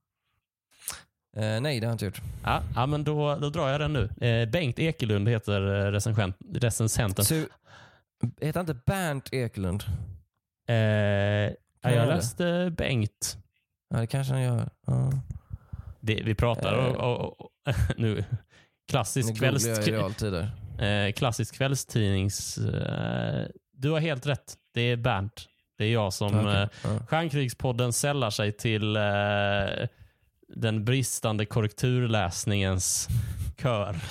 Eh, 1.44 1.62
nej, 1.62 1.80
det 1.80 1.86
har 1.86 1.90
jag 1.92 1.94
inte 1.96 2.06
gjort. 2.06 2.22
Ja, 2.44 2.62
ja 2.76 2.86
men 2.86 3.04
då, 3.04 3.36
då 3.36 3.50
drar 3.50 3.70
jag 3.70 3.80
den 3.82 3.94
nu. 3.94 4.28
Eh, 4.28 4.50
Bengt 4.50 4.80
Ekelund 4.80 5.30
heter 5.30 5.86
eh, 5.86 5.92
recensent, 5.92 6.36
recensenten. 6.54 7.26
Su- 7.26 7.48
heter 8.42 8.60
han 8.60 8.70
inte 8.70 8.82
Bernt 8.86 9.34
Ekelund? 9.34 9.84
Eh, 10.68 10.76
jag 10.76 11.54
jag 11.82 12.08
läste 12.08 12.74
Bengt. 12.78 13.38
Ja, 13.90 13.98
det 14.00 14.08
kanske 14.08 14.34
han 14.34 14.42
gör. 14.44 14.70
Ja. 14.88 15.12
Det, 16.00 16.22
vi 16.26 16.36
pratar 16.36 16.74
Eh. 16.78 16.86
och, 16.86 17.22
och, 17.22 17.42
och, 17.42 17.50
nu. 17.98 18.24
Klassisk, 18.92 19.38
kvälls, 19.38 19.68
eh, 20.80 21.12
klassisk 21.12 21.56
kvällstidnings... 21.56 22.58
Eh, 22.58 23.46
du 23.74 23.90
har 23.90 24.00
helt 24.00 24.26
rätt. 24.28 24.56
Det 24.74 24.82
är 24.82 24.96
Bernt. 24.98 25.48
Det 25.78 25.86
är 25.86 25.92
jag 25.94 26.14
som... 26.14 26.40
Okej, 26.40 26.68
Eh. 26.84 27.06
Stjärnkrigspodden 27.08 27.94
sällar 27.94 28.30
sig 28.30 28.52
till 28.52 28.96
eh, 28.96 29.02
den 30.56 30.86
bristande 30.86 31.46
korrekturläsningens 31.46 33.08
kör. 33.62 33.96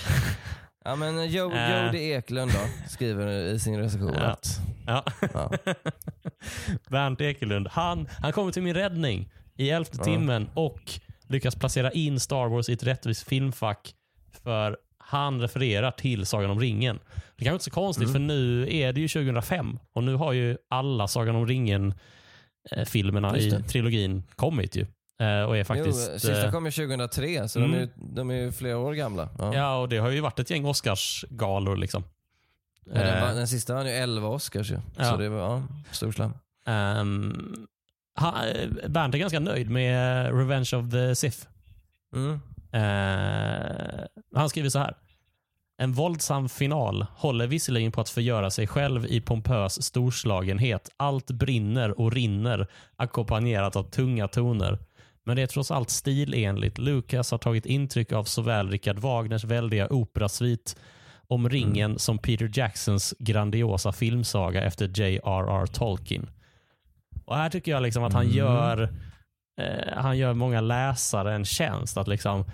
Ja 0.84 0.96
men 0.96 1.30
jo, 1.30 1.52
Eh. 1.52 1.86
Jody 1.86 1.98
Eklund 1.98 2.52
då, 2.52 2.88
skriver 2.88 3.26
i 3.28 3.58
sin 3.58 3.78
recension 3.78 4.14
Ja. 4.14 4.20
att... 4.20 4.60
Ja. 4.86 5.04
Ja. 5.34 5.50
Bernt 6.90 7.20
Ekelund. 7.20 7.68
Han, 7.68 8.08
han 8.18 8.32
kommer 8.32 8.52
till 8.52 8.62
min 8.62 8.74
räddning 8.74 9.32
i 9.56 9.70
elfte 9.70 9.96
Ja. 9.98 10.04
timmen 10.04 10.50
och 10.54 10.80
lyckas 11.28 11.54
placera 11.54 11.90
in 11.90 12.20
Star 12.20 12.48
Wars 12.48 12.68
i 12.68 12.72
ett 12.72 12.82
rättvist 12.82 13.28
filmfack 13.28 13.94
för 14.36 14.76
han 14.98 15.40
refererar 15.40 15.90
till 15.90 16.26
Sagan 16.26 16.50
om 16.50 16.60
ringen. 16.60 16.98
Det 17.36 17.44
kanske 17.44 17.52
inte 17.54 17.62
är 17.62 17.64
så 17.64 17.70
konstigt 17.70 18.02
Mm. 18.08 18.12
för 18.12 18.18
nu 18.20 18.68
är 18.76 18.92
det 18.92 19.00
ju 19.00 19.08
2005 19.08 19.78
och 19.92 20.04
nu 20.04 20.14
har 20.14 20.32
ju 20.32 20.56
alla 20.68 21.08
Sagan 21.08 21.36
om 21.36 21.46
ringen 21.46 21.94
eh, 22.70 22.96
i 23.36 23.62
trilogin 23.68 24.22
kommit 24.36 24.76
ju. 24.76 24.86
Eh, 25.20 25.42
och 25.42 25.56
är 25.56 25.64
faktiskt... 25.64 26.10
jo, 26.12 26.18
sista 26.18 26.44
eh, 26.46 26.50
kom 26.52 26.64
ju 26.66 26.70
2003 26.72 27.48
så 27.48 27.58
Mm. 27.58 27.70
de, 27.70 27.76
är, 27.76 27.80
ju- 27.80 27.88
de 27.96 28.30
är 28.30 28.34
ju 28.34 28.52
flera 28.52 28.78
år 28.78 28.92
gamla. 28.94 29.28
Ja. 29.38 29.54
Ja, 29.54 29.76
och 29.80 29.88
det 29.88 29.98
har 29.98 30.10
ju 30.10 30.20
varit 30.20 30.38
ett 30.38 30.50
gäng 30.50 30.64
Oscarsgalor 30.66 31.76
liksom. 31.76 32.04
Ja, 32.86 32.92
den, 33.02 33.22
var- 33.22 33.34
den 33.34 33.48
sista 33.48 33.74
vann 33.74 33.86
ju 33.86 33.92
11 33.92 34.28
Oscars 34.28 34.70
ju. 34.70 34.78
Ja. 34.96 35.04
Så 35.04 35.16
det 35.16 35.28
var 35.28 35.38
ja, 35.40 35.62
stor 35.90 36.12
slam. 36.12 36.30
eh, 36.66 37.04
Bernt 38.88 39.14
är 39.14 39.18
ganska 39.18 39.40
nöjd 39.40 39.70
med 39.70 40.26
Revenge 40.38 40.70
of 40.76 40.90
the 40.90 41.14
Sith. 41.14 41.46
Mm. 42.14 42.40
Eh, 42.72 44.04
han 44.34 44.48
skriver 44.48 44.68
så 44.68 44.78
här. 44.78 44.94
En 45.78 45.92
våldsam 45.92 46.48
final 46.48 47.06
håller 47.16 47.46
visserligen 47.46 47.92
på 47.92 48.00
att 48.00 48.08
förgöra 48.08 48.50
sig 48.50 48.66
själv 48.66 49.06
i 49.06 49.20
pompös 49.20 49.82
storslagenhet. 49.82 50.90
Allt 50.96 51.30
brinner 51.30 52.00
och 52.00 52.12
rinner 52.12 52.66
ackompanjerat 52.96 53.76
av 53.76 53.82
tunga 53.82 54.28
toner. 54.28 54.78
Men 55.24 55.36
det 55.36 55.42
är 55.42 55.46
trots 55.46 55.70
allt 55.70 55.90
stilenligt. 55.90 56.78
Lucas 56.78 57.30
har 57.30 57.38
tagit 57.38 57.66
intryck 57.66 58.12
av 58.12 58.24
såväl 58.24 58.70
Richard 58.70 58.98
Wagners 58.98 59.44
väldiga 59.44 59.88
operasvit 59.88 60.76
om 61.28 61.48
ringen 61.48 61.98
som 61.98 62.18
Peter 62.18 62.50
Jacksons 62.54 63.14
grandiosa 63.18 63.92
filmsaga 63.92 64.62
efter 64.64 64.88
J.R.R. 65.00 65.66
Tolkien. 65.66 66.30
Och 67.24 67.36
Här 67.36 67.50
tycker 67.50 67.72
jag 67.72 67.82
liksom 67.82 68.04
att 68.04 68.12
han 68.12 68.24
Mm. 68.24 68.36
gör 68.36 68.88
eh, 69.60 69.96
han 70.02 70.18
gör 70.18 70.34
många 70.34 70.60
läsare 70.60 71.34
en 71.34 71.44
tjänst. 71.44 71.96
att 71.96 72.08
liksom 72.08 72.44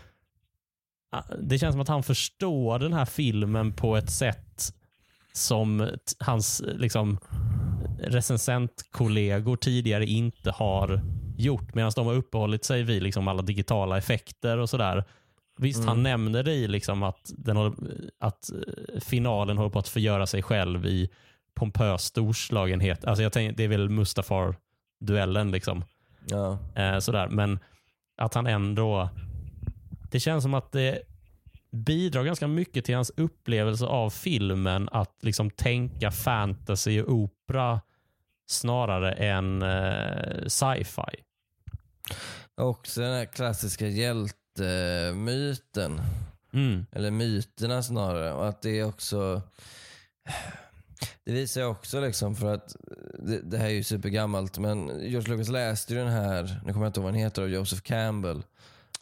ah, 1.12 1.22
Det 1.38 1.58
känns 1.58 1.72
som 1.74 1.80
att 1.80 1.88
han 1.88 2.02
förstår 2.02 2.78
den 2.78 2.92
här 2.92 3.04
filmen 3.04 3.72
på 3.72 3.96
ett 3.96 4.10
sätt 4.10 4.72
som 5.32 5.88
hans 6.18 6.62
liksom, 6.66 7.18
recensentkollegor 7.98 9.56
tidigare 9.56 10.06
inte 10.06 10.50
har 10.50 11.00
gjort. 11.36 11.74
Medan 11.74 11.92
de 11.96 12.06
har 12.06 12.14
uppehållit 12.14 12.64
sig 12.64 12.82
vid 12.82 13.02
liksom 13.02 13.28
alla 13.28 13.42
digitala 13.42 13.98
effekter 13.98 14.58
och 14.58 14.70
sådär. 14.70 15.04
Visst, 15.58 15.78
Mm. 15.78 15.88
han 15.88 16.02
nämner 16.02 16.42
det 16.42 16.52
i 16.52 16.68
liksom 16.68 17.02
att, 17.02 17.32
den 17.36 17.56
att 18.20 18.50
eh, 18.50 19.00
finalen 19.00 19.58
håller 19.58 19.70
på 19.70 19.78
att 19.78 19.88
förgöra 19.88 20.26
sig 20.26 20.42
själv 20.42 20.86
i 20.86 21.10
pompös 21.54 22.02
storslagenhet. 22.02 23.04
Alltså 23.04 23.22
jag 23.22 23.32
tänker, 23.32 23.56
det 23.56 23.64
är 23.64 23.68
väl 23.68 23.88
Mustafar-duellen. 23.88 25.50
Liksom. 25.50 25.84
Ja. 26.26 26.58
Eh, 26.74 26.98
sådär. 26.98 27.28
Men 27.28 27.58
att 28.16 28.34
han 28.34 28.46
ändå... 28.46 29.08
Det 30.10 30.20
känns 30.20 30.42
som 30.42 30.54
att 30.54 30.72
det 30.72 31.02
bidrar 31.70 32.24
ganska 32.24 32.46
mycket 32.46 32.84
till 32.84 32.94
hans 32.94 33.12
upplevelse 33.16 33.86
av 33.86 34.10
filmen 34.10 34.88
att 34.92 35.14
liksom 35.20 35.50
tänka 35.50 36.10
fantasy 36.10 37.02
och 37.02 37.12
opera 37.12 37.80
snarare 38.46 39.12
än 39.12 39.62
eh, 39.62 40.46
sci-fi. 40.46 41.22
Och 42.54 42.86
så 42.86 43.00
den 43.00 43.14
här 43.14 43.24
klassiska 43.24 43.86
hjältemyten. 43.86 46.00
Mm. 46.52 46.86
Eller 46.92 47.10
myterna 47.10 47.82
snarare. 47.82 48.32
Och 48.32 48.48
att 48.48 48.62
det 48.62 48.78
är 48.78 48.84
också... 48.84 49.42
Det 51.26 51.32
visar 51.32 51.60
ju 51.60 51.66
också 51.66 52.00
liksom 52.00 52.36
för 52.36 52.54
att 52.54 52.76
det, 53.18 53.40
det 53.40 53.58
här 53.58 53.66
är 53.66 53.70
ju 53.70 53.82
supergammalt 53.82 54.58
men 54.58 54.86
George 54.86 55.28
Lucas 55.34 55.48
läste 55.48 55.94
ju 55.94 56.00
den 56.00 56.08
här, 56.08 56.60
nu 56.64 56.72
kommer 56.72 56.86
jag 56.86 56.88
inte 56.90 57.00
ihåg 57.00 57.04
vad 57.04 57.14
den 57.14 57.20
heter, 57.22 57.42
av 57.42 57.48
Joseph 57.48 57.82
Campbell. 57.82 58.42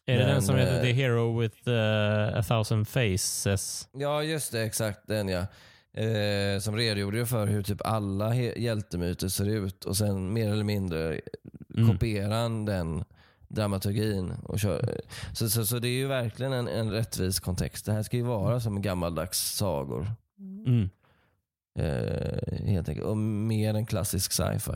Är 0.07 0.19
det 0.19 0.25
Men, 0.25 0.35
den 0.35 0.43
som 0.43 0.57
heter 0.57 0.77
eh, 0.77 0.83
The 0.83 0.93
Hero 0.93 1.41
with 1.41 1.69
eh, 1.69 2.39
a 2.39 2.43
thousand 2.43 2.89
faces? 2.89 3.89
Ja 3.93 4.23
just 4.23 4.53
det, 4.53 4.63
exakt 4.63 5.01
den 5.07 5.29
ja. 5.29 5.47
Eh, 6.03 6.61
som 6.61 6.77
redogjorde 6.77 7.27
för 7.27 7.47
hur 7.47 7.63
typ 7.63 7.87
alla 7.87 8.35
hjältemyter 8.35 9.29
ser 9.29 9.49
ut 9.49 9.85
och 9.85 9.97
sen 9.97 10.33
mer 10.33 10.53
eller 10.53 10.65
mindre 10.65 11.21
Mm. 11.77 11.89
kopierar 11.91 12.43
han 12.43 12.65
den 12.65 13.05
dramaturgin. 13.49 14.33
Och 14.43 14.61
kör. 14.61 15.01
Så, 15.33 15.51
så, 15.51 15.67
så 15.67 15.79
det 15.79 15.89
är 15.89 15.93
ju 15.93 16.07
verkligen 16.07 16.53
en, 16.53 16.69
en 16.69 16.91
rättvis 16.91 17.41
kontext. 17.41 17.87
Det 17.87 17.93
här 17.93 18.03
ska 18.03 18.17
ju 18.17 18.23
vara 18.23 18.61
som 18.61 18.83
gammaldags 18.83 19.57
sagor. 19.57 20.11
Mm. 20.39 20.91
Eh, 21.79 22.65
helt 22.67 22.89
enkelt. 22.89 23.07
Och 23.07 23.17
mer 23.17 23.75
än 23.75 23.87
klassisk 23.87 24.33
sci-fi. 24.33 24.73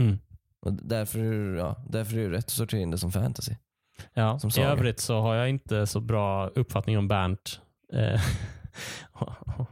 Mm. 0.00 0.18
Och 0.66 0.72
därför, 0.72 1.54
ja, 1.56 1.76
därför 1.88 2.16
är 2.18 2.30
det 2.30 2.36
rätt 2.36 2.44
att 2.44 2.50
sortera 2.50 2.80
in 2.80 2.90
det 2.90 2.98
som 2.98 3.12
fantasy. 3.12 3.54
Ja, 4.14 4.38
Som 4.38 4.50
I 4.56 4.64
övrigt 4.64 5.00
så 5.00 5.20
har 5.20 5.34
jag 5.34 5.48
inte 5.48 5.86
så 5.86 6.00
bra 6.00 6.48
uppfattning 6.48 6.98
om 6.98 7.08
Bernt. 7.08 7.60
Eh, 7.92 8.20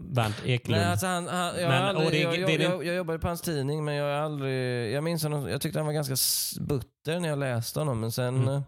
Bernt 0.00 0.42
Eklund. 0.44 0.80
Nej, 0.80 0.90
alltså 0.90 1.06
han, 1.06 1.28
han, 1.28 1.46
jag, 1.60 1.68
Men- 1.68 1.82
aldrig, 1.82 2.10
det- 2.12 2.18
jag, 2.18 2.38
jag, 2.38 2.48
det 2.48 2.54
är 2.54 2.70
jag, 2.70 2.86
jag 2.86 2.94
jobbade 2.96 3.18
på 3.18 3.28
hans 3.28 3.40
tidning 3.40 3.84
men 3.84 3.94
jag 3.94 4.04
har 4.04 4.24
aldrig, 4.24 4.92
jag 4.92 5.04
minns 5.04 5.22
honom, 5.22 5.48
jag 5.48 5.60
tyckte 5.60 5.78
han 5.78 5.86
var 5.86 5.92
ganska 5.92 6.14
butter 6.62 7.20
när 7.20 7.28
jag 7.28 7.38
läste 7.38 7.78
honom 7.80 8.00
men 8.00 8.12
sen, 8.12 8.36
Mm. 8.36 8.48
eh, 8.54 8.62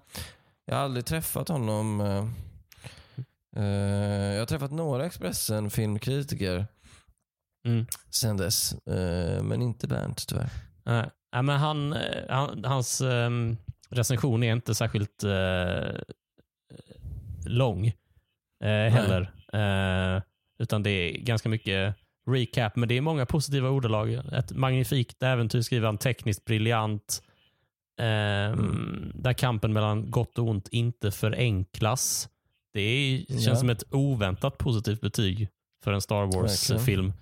jag 0.65 0.75
har 0.77 0.83
aldrig 0.83 1.05
träffat 1.07 1.49
honom. 1.49 2.01
eh, 3.57 3.65
jag 4.33 4.39
har 4.39 4.47
träffat 4.47 4.71
några 4.71 5.07
Expressen 5.07 5.71
filmkritiker 5.71 6.67
Mm. 7.65 7.86
sen 8.11 8.36
dess, 8.36 8.73
eh, 8.86 9.43
men 9.43 9.62
inte 9.62 9.86
Bernt 9.89 10.27
tyvärr. 10.28 10.51
Nej, 10.85 11.11
nej, 11.32 11.43
men 11.43 11.59
han, 11.61 11.93
eh, 11.93 12.24
han, 12.28 12.65
hans 12.65 13.01
ehm, 13.01 13.57
recension 13.91 14.43
är 14.43 14.53
inte 14.53 14.74
särskilt 14.74 15.24
eh, 15.24 15.95
lång 17.47 17.93
heller. 18.61 19.20
Eh, 19.53 20.23
utan 20.59 20.82
det 20.82 20.91
är 20.91 21.19
ganska 21.19 21.49
mycket 21.49 21.95
recap, 22.31 22.77
men 22.77 22.89
det 22.89 22.95
är 22.97 23.01
många 23.01 23.27
positiva 23.27 23.69
ordalag. 23.69 24.12
Ett 24.32 24.53
magnifikt 24.53 25.23
äventyr 25.23 25.61
skriver 25.62 25.86
han, 25.86 25.99
tekniskt 25.99 26.45
briljant. 26.45 27.23
ehm, 28.01 29.12
Där 29.15 29.32
kampen 29.32 29.73
mellan 29.73 30.11
gott 30.11 30.39
och 30.39 30.49
ont 30.49 30.69
inte 30.69 31.11
förenklas. 31.11 32.28
Det 32.73 32.81
är, 32.81 33.19
känns 33.28 33.47
Ja. 33.47 33.57
som 33.57 33.70
ett 33.70 33.85
oväntat 33.91 34.59
positivt 34.59 35.01
betyg 35.01 35.49
för 35.85 35.93
en 35.93 36.01
Star 36.01 36.24
Wars-film. 36.36 37.12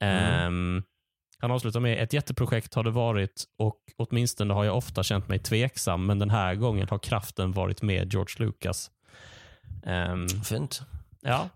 Ehm, 0.00 0.82
han 1.40 1.50
avslutar 1.50 1.80
med 1.80 2.02
ett 2.02 2.12
jätteprojekt 2.12 2.74
har 2.74 2.84
det 2.84 2.90
varit 2.90 3.44
och 3.58 3.78
åtminstone 3.96 4.54
har 4.54 4.64
jag 4.64 4.76
ofta 4.76 5.02
känt 5.02 5.28
mig 5.28 5.38
tveksam 5.38 6.06
men 6.06 6.18
den 6.18 6.30
här 6.30 6.54
gången 6.54 6.88
har 6.90 6.98
kraften 6.98 7.52
varit 7.52 7.82
med 7.82 8.12
George 8.12 8.34
Lucas. 8.46 8.90
Ehm, 9.86 10.28
Fint. 10.28 10.82
ja. 11.20 11.48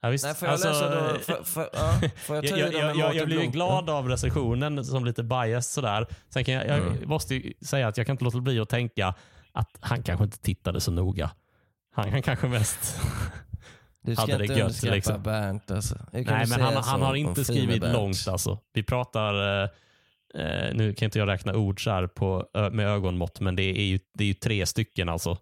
ja, 0.00 0.08
visst. 0.08 0.24
Nej, 0.24 0.34
får 0.34 0.48
jag 0.48 0.52
Alltså, 0.52 0.68
läsa 0.68 1.12
då? 1.12 1.18
Får, 1.18 1.44
får, 1.44 1.68
ja, 1.72 2.00
får 2.16 2.36
jag 2.36 2.44
jag, 2.58 2.58
jag, 2.72 2.96
jag, 2.96 3.14
jag, 3.14 3.28
Blom? 3.28 3.50
glad 3.50 3.90
av 3.90 4.08
recensionen 4.08 4.84
som 4.84 5.04
lite 5.04 5.22
biased 5.22 5.64
sådär. 5.64 6.06
Sen 6.28 6.44
kan 6.44 6.54
jag, 6.54 6.66
jag 6.66 6.78
Mm. 6.78 7.08
måste 7.08 7.34
ju 7.34 7.52
säga 7.66 7.88
att 7.88 7.96
jag 7.96 8.06
kan 8.06 8.14
inte 8.14 8.24
låta 8.24 8.40
bli 8.40 8.60
att 8.60 8.68
tänka 8.68 9.14
att 9.52 9.70
han 9.80 10.02
kanske 10.02 10.24
inte 10.24 10.38
tittade 10.38 10.80
så 10.80 10.90
noga. 10.90 11.30
Han, 11.94 12.12
han 12.12 12.22
kanske 12.22 12.48
mest... 12.48 13.00
Du 14.08 14.14
ska 14.14 14.20
hade 14.22 14.38
det 14.38 14.44
inte 14.44 14.58
gött, 14.58 14.82
liksom. 14.82 15.22
Bernt 15.22 15.70
alltså. 15.70 15.98
Nej, 16.12 16.24
men 16.24 16.60
han, 16.60 16.76
han 16.76 17.02
har 17.02 17.14
inte 17.14 17.44
skrivit 17.44 17.82
långt 17.82 18.28
alltså. 18.28 18.58
Vi 18.72 18.82
pratar, 18.82 19.62
eh, 19.62 19.68
eh, 20.34 20.74
nu 20.74 20.94
kan 20.94 21.06
inte 21.06 21.18
jag 21.18 21.28
räkna 21.28 21.56
ord 21.56 21.84
så 21.84 21.90
här 21.90 22.06
på, 22.06 22.48
med 22.72 22.86
ögonmått, 22.86 23.40
men 23.40 23.56
det 23.56 23.62
är, 23.62 23.84
ju, 23.84 23.98
det 24.14 24.24
är 24.24 24.28
ju 24.28 24.34
tre 24.34 24.66
stycken 24.66 25.08
alltså. 25.08 25.38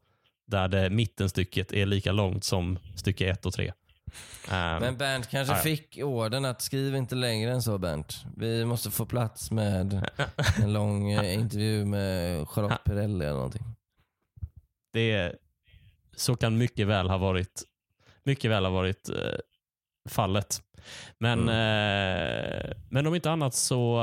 Där 0.47 0.68
det 0.68 0.90
mittenstycket 0.90 1.72
är 1.72 1.86
lika 1.86 2.12
långt 2.12 2.44
som 2.44 2.78
stycke 2.97 3.30
ett 3.30 3.47
och 3.47 3.52
tre. 3.52 3.72
Ehm, 4.51 4.80
Men 4.80 4.97
Bernt 4.97 5.28
kanske 5.30 5.55
Ja, 5.55 5.60
fick 5.60 5.98
orden 6.02 6.44
att 6.44 6.62
skriv 6.62 6.97
inte 6.97 7.14
längre 7.14 7.52
än 7.52 7.62
så 7.62 7.78
Bernt. 7.78 8.24
Vi 8.36 8.64
måste 8.64 8.90
få 8.90 9.06
plats 9.06 9.51
med 9.51 10.09
en 10.62 10.72
lång 10.72 11.12
eh, 11.12 11.34
intervju 11.34 11.84
med 11.84 12.48
Charlotte 12.48 12.84
Perrelli 12.84 13.24
eller 13.24 13.34
någonting. 13.34 13.62
det 14.93 15.12
är, 15.12 15.36
så 16.16 16.36
kan 16.36 16.59
mycket 16.59 16.86
väl 16.86 17.09
ha 17.09 17.18
varit, 17.18 17.62
mycket 18.27 18.51
väl 18.51 18.65
ha 18.65 18.70
varit 18.73 19.09
eh, 19.09 19.39
fallet. 20.09 20.62
Men, 21.19 21.48
Mm. 21.48 21.48
eh, 21.48 22.77
men 22.90 23.07
om 23.07 23.15
inte 23.15 23.31
annat 23.31 23.55
så 23.55 24.01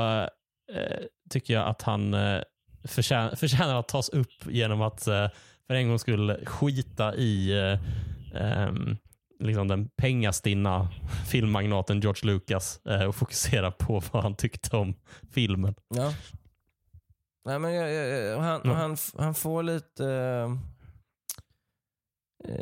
eh, 0.72 0.98
tycker 1.30 1.54
jag 1.54 1.68
att 1.68 1.82
han 1.82 2.14
eh, 2.14 2.42
förtjänar, 2.84 3.34
förtjänar 3.36 3.80
att 3.80 3.88
tas 3.88 4.08
upp 4.08 4.46
genom 4.46 4.82
att 4.82 5.06
eh, 5.06 5.28
för 5.66 5.74
en 5.74 5.88
gång 5.88 5.98
skulle 5.98 6.44
skita 6.46 7.14
i 7.14 7.52
eh, 7.58 7.78
ehm, 8.42 8.96
liksom 9.40 9.68
den 9.68 9.88
pengastinna 9.96 10.88
filmmagnaten 11.30 12.00
George 12.00 12.32
Lucas 12.32 12.80
eh, 12.86 13.04
och 13.04 13.16
fokusera 13.16 13.70
på 13.70 14.02
vad 14.12 14.22
han 14.22 14.36
tyckte 14.36 14.76
om 14.76 14.94
filmen. 15.32 15.74
Ja. 15.94 16.12
Nej, 17.46 17.58
men 17.58 17.74
jag, 17.74 17.92
jag, 17.92 18.08
jag- 18.24 18.38
han, 18.40 18.60
Ja. 18.64 18.72
han, 18.72 18.96
han 19.18 19.34
får 19.34 19.62
lite... 19.62 20.04
eh, 22.48 22.54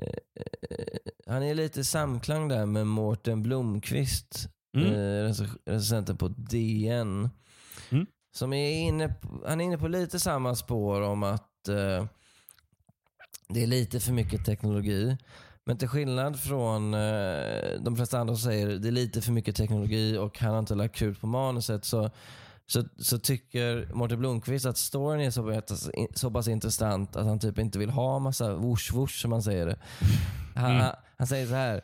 eh, 0.71 0.97
han 1.27 1.43
är 1.43 1.55
lite 1.55 1.81
i 1.81 1.85
samklang 1.85 2.49
där 2.49 2.67
med 2.67 2.87
Mårten 2.87 3.43
Blomqvist, 3.43 4.49
Mm. 4.77 4.93
eh, 4.93 5.29
recens- 5.29 5.59
recensenten 5.67 6.17
på 6.17 6.29
DN. 6.29 7.31
Mm. 7.91 8.07
Som 8.35 8.53
är 8.53 8.71
inne 8.81 9.09
på, 9.09 9.43
han 9.47 9.61
är 9.61 9.65
inne 9.65 9.79
på 9.79 9.89
lite 9.89 10.21
samma 10.21 10.55
spår 10.55 11.01
om 11.01 11.23
att 11.23 11.69
eh, 11.69 12.07
det 13.49 13.63
är 13.63 13.67
lite 13.67 14.01
för 14.01 14.13
mycket 14.13 14.45
teknologi. 14.47 15.17
Men 15.65 15.77
till 15.79 15.89
skillnad 15.89 16.41
från 16.41 16.95
eh, 16.95 17.81
de 17.81 17.97
flesta 17.97 18.19
andra 18.19 18.35
som 18.37 18.43
säger 18.51 18.67
det 18.79 18.89
är 18.89 18.93
lite 18.93 19.23
för 19.23 19.33
mycket 19.33 19.57
teknologi 19.57 20.17
och 20.19 20.39
han 20.39 20.51
har 20.53 20.59
inte 20.59 20.75
lagt 20.75 20.95
krut 20.95 21.21
på 21.21 21.27
manuset 21.27 21.85
så, 21.85 22.11
så, 22.73 22.85
så 22.99 23.19
tycker 23.19 23.89
Mårten 23.95 24.19
Blomqvist 24.19 24.67
att 24.67 24.77
storyn 24.79 25.21
är 25.21 25.31
så, 25.31 25.61
pass- 25.63 25.91
så 26.15 26.31
pass 26.31 26.49
intressant 26.49 27.17
att 27.17 27.27
han 27.27 27.39
typ 27.41 27.59
inte 27.59 27.79
vill 27.79 27.91
ha 27.91 28.19
massa 28.19 28.55
whoosh 28.55 29.21
som 29.21 29.31
man 29.31 29.43
säger 29.43 29.67
det. 29.67 29.77
Han, 30.55 30.71
Mm. 30.71 30.83
han, 30.83 30.93
han 31.19 31.27
säger 31.27 31.47
så 31.47 31.55
här. 31.55 31.75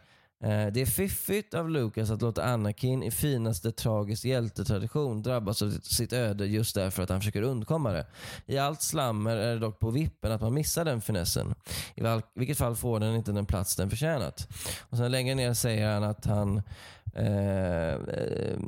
Eh, 0.45 0.73
Det 0.73 0.81
är 0.81 0.87
fiffigt 0.87 1.55
av 1.55 1.71
Lucas 1.71 2.11
att 2.11 2.23
låta 2.23 2.45
Anakin 2.45 3.03
i 3.03 3.11
finaste 3.11 3.73
tragisk 3.73 4.25
hjältetradition 4.25 5.23
drabbas 5.23 5.63
av 5.63 5.71
sitt 5.83 6.13
öde 6.13 6.47
just 6.47 6.75
därför 6.75 7.03
att 7.03 7.09
han 7.11 7.21
försöker 7.21 7.43
undkomma 7.43 7.93
det. 7.93 8.07
I 8.47 8.59
allt 8.59 8.83
slammer 8.83 9.37
är 9.37 9.55
det 9.55 9.59
dock 9.59 9.79
på 9.81 9.91
vippen 9.91 10.33
att 10.33 10.41
man 10.41 10.55
missar 10.55 10.85
den 10.85 11.01
finessen. 11.01 11.55
I 11.95 12.03
vilket 12.35 12.59
fall 12.59 12.77
får 12.77 13.01
den 13.01 13.15
inte 13.15 13.33
den 13.33 13.47
plats 13.47 13.77
den 13.77 13.91
förtjänat. 13.91 14.49
Och 14.91 14.97
sen 14.97 15.11
längre 15.13 15.35
ner 15.35 15.55
säger 15.55 15.93
han 15.95 16.05
att 16.05 16.25
han 16.27 16.63
Eh, 17.15 17.95
eh, 17.95 18.59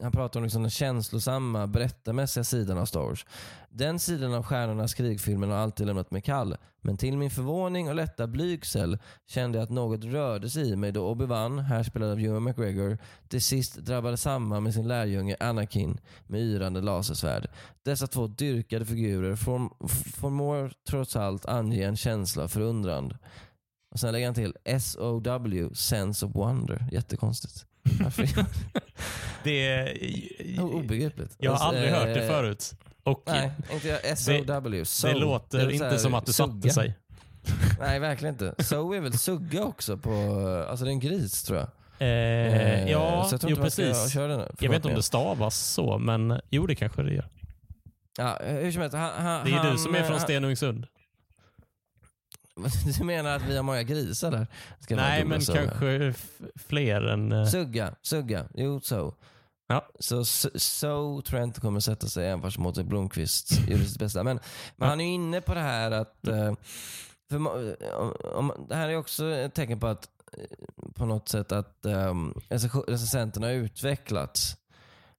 han 0.00 0.12
pratar 0.12 0.40
om 0.40 0.44
liksom 0.44 0.62
den 0.62 0.70
känslosamma, 0.70 1.66
berättarmässiga 1.66 2.44
sidan 2.44 2.78
av 2.78 2.86
Star 2.86 3.00
Wars. 3.00 3.26
Den 3.70 3.98
sidan 3.98 4.34
av 4.34 4.42
stjärnornas 4.42 4.94
krigfilmen 4.94 5.50
har 5.50 5.56
alltid 5.56 5.86
lämnat 5.86 6.10
mig 6.10 6.22
kall. 6.22 6.56
Men 6.80 6.96
till 6.96 7.16
min 7.16 7.30
förvåning 7.30 7.88
och 7.88 7.94
lätta 7.94 8.26
blygsel 8.26 8.98
kände 9.26 9.58
jag 9.58 9.62
att 9.64 9.70
något 9.70 10.04
rörde 10.04 10.50
sig 10.50 10.68
i 10.70 10.76
mig 10.76 10.92
då 10.92 11.14
Obi-Wan, 11.14 11.60
här 11.60 11.82
spelad 11.82 12.10
av 12.10 12.18
Ewan 12.18 12.44
McGregor, 12.44 12.98
till 13.28 13.42
sist 13.42 13.76
drabbade 13.76 14.16
samman 14.16 14.62
med 14.62 14.74
sin 14.74 14.88
lärjunge 14.88 15.36
Anakin 15.40 16.00
med 16.26 16.40
yrande 16.40 16.80
lasersvärd. 16.80 17.50
Dessa 17.82 18.06
två 18.06 18.26
dyrkade 18.26 18.84
figurer 18.84 19.36
form- 19.36 19.88
förmår 20.16 20.72
trots 20.88 21.16
allt 21.16 21.46
ange 21.46 21.82
en 21.84 21.96
känsla 21.96 22.42
av 22.42 22.48
förundran. 22.48 23.14
Och 23.90 24.00
sen 24.00 24.12
lägger 24.12 24.26
han 24.26 24.34
till 24.34 24.54
SOW, 24.80 25.74
Sense 25.74 26.26
of 26.26 26.34
Wonder. 26.34 26.88
Jättekonstigt. 26.92 27.66
Det 29.44 29.66
är, 29.68 30.60
Obegripligt. 30.60 31.36
jag 31.38 31.50
har 31.50 31.54
Och 31.54 31.60
så, 31.60 31.64
aldrig 31.64 31.90
hört 31.90 32.14
det 32.14 32.22
eh, 32.22 32.28
förut. 32.28 32.74
Och 33.02 33.22
Nej, 33.26 33.50
inte 33.72 33.88
jag. 33.88 34.18
SOW. 34.18 34.84
So. 34.84 35.06
det 35.06 35.14
låter 35.14 35.60
så 35.60 35.70
inte 35.70 35.98
som 35.98 36.14
att 36.14 36.26
det 36.26 36.32
satte 36.32 36.70
sig. 36.70 36.94
Nej, 37.80 37.98
verkligen 37.98 38.34
inte. 38.34 38.64
So 38.64 38.92
är 38.92 39.00
väl 39.00 39.18
sugga 39.18 39.64
också 39.64 39.96
på... 39.98 40.10
Alltså 40.70 40.84
det 40.84 40.90
är 40.90 40.92
en 40.92 41.00
gris 41.00 41.42
tror 41.42 41.58
jag. 41.58 41.68
Eh, 41.98 42.08
Eh, 42.08 42.90
ja, 42.90 43.24
så 43.24 43.38
jag 43.42 43.50
jo 43.50 43.56
precis. 43.56 44.12
köra 44.12 44.36
den. 44.36 44.48
Jag 44.60 44.68
vet 44.68 44.76
inte 44.76 44.88
om 44.88 44.94
det 44.94 45.02
stavas 45.02 45.58
så, 45.58 45.98
men 45.98 46.40
jo 46.50 46.66
det 46.66 46.74
kanske 46.74 47.02
det 47.02 47.14
gör. 47.14 47.28
Ja, 48.18 48.38
hur 48.44 48.72
som 48.72 48.80
helst. 48.82 48.96
Han, 48.96 49.10
han, 49.24 49.44
Det 49.44 49.50
är 49.50 49.56
han, 49.56 49.72
du 49.72 49.78
som 49.78 49.94
är 49.94 50.02
från 50.02 50.20
Stenungsund. 50.20 50.86
Du 52.98 53.04
menar 53.04 53.36
att 53.36 53.42
vi 53.42 53.56
har 53.56 53.62
många 53.62 53.82
grisar 53.82 54.30
där? 54.30 54.46
Ska 54.80 54.96
Nej, 54.96 55.24
men 55.24 55.40
så. 55.42 55.52
kanske 55.52 56.14
fler 56.56 57.02
än... 57.02 57.32
eh, 57.32 57.46
Sugga, 57.46 57.94
sugga. 58.02 58.44
Jo, 58.54 58.80
so. 58.80 59.14
Ja. 59.68 59.88
Så 59.98 60.24
so, 60.24 60.48
so 60.54 61.22
tror 61.22 61.40
jag 61.40 61.48
inte 61.48 61.60
kommer 61.60 61.80
sätta 61.80 62.06
sig 62.06 62.26
även 62.28 62.42
fast 62.42 62.58
Mårten 62.58 62.88
Blomqvist 62.88 63.68
gjorde 63.68 63.84
sitt 63.84 63.98
bästa. 63.98 64.22
Men, 64.22 64.40
men 64.76 64.88
han 64.88 65.00
är 65.00 65.04
ju 65.04 65.10
inne 65.12 65.40
på 65.40 65.54
det 65.54 65.60
här 65.60 65.90
att... 65.90 66.26
eh, 66.28 66.52
För, 67.30 67.38
må- 67.38 67.74
om, 67.98 68.12
om, 68.34 68.66
det 68.68 68.74
här 68.74 68.88
är 68.88 68.96
också 68.96 69.26
ett 69.30 69.54
tecken 69.54 69.80
på 69.80 69.86
att 69.86 70.08
eh, 70.38 70.90
på 70.94 71.06
något 71.06 71.28
sätt 71.28 71.52
att 71.52 71.78
um, 71.82 72.34
recensenterna 72.86 73.46
har 73.46 73.54
utvecklats. 73.54 74.56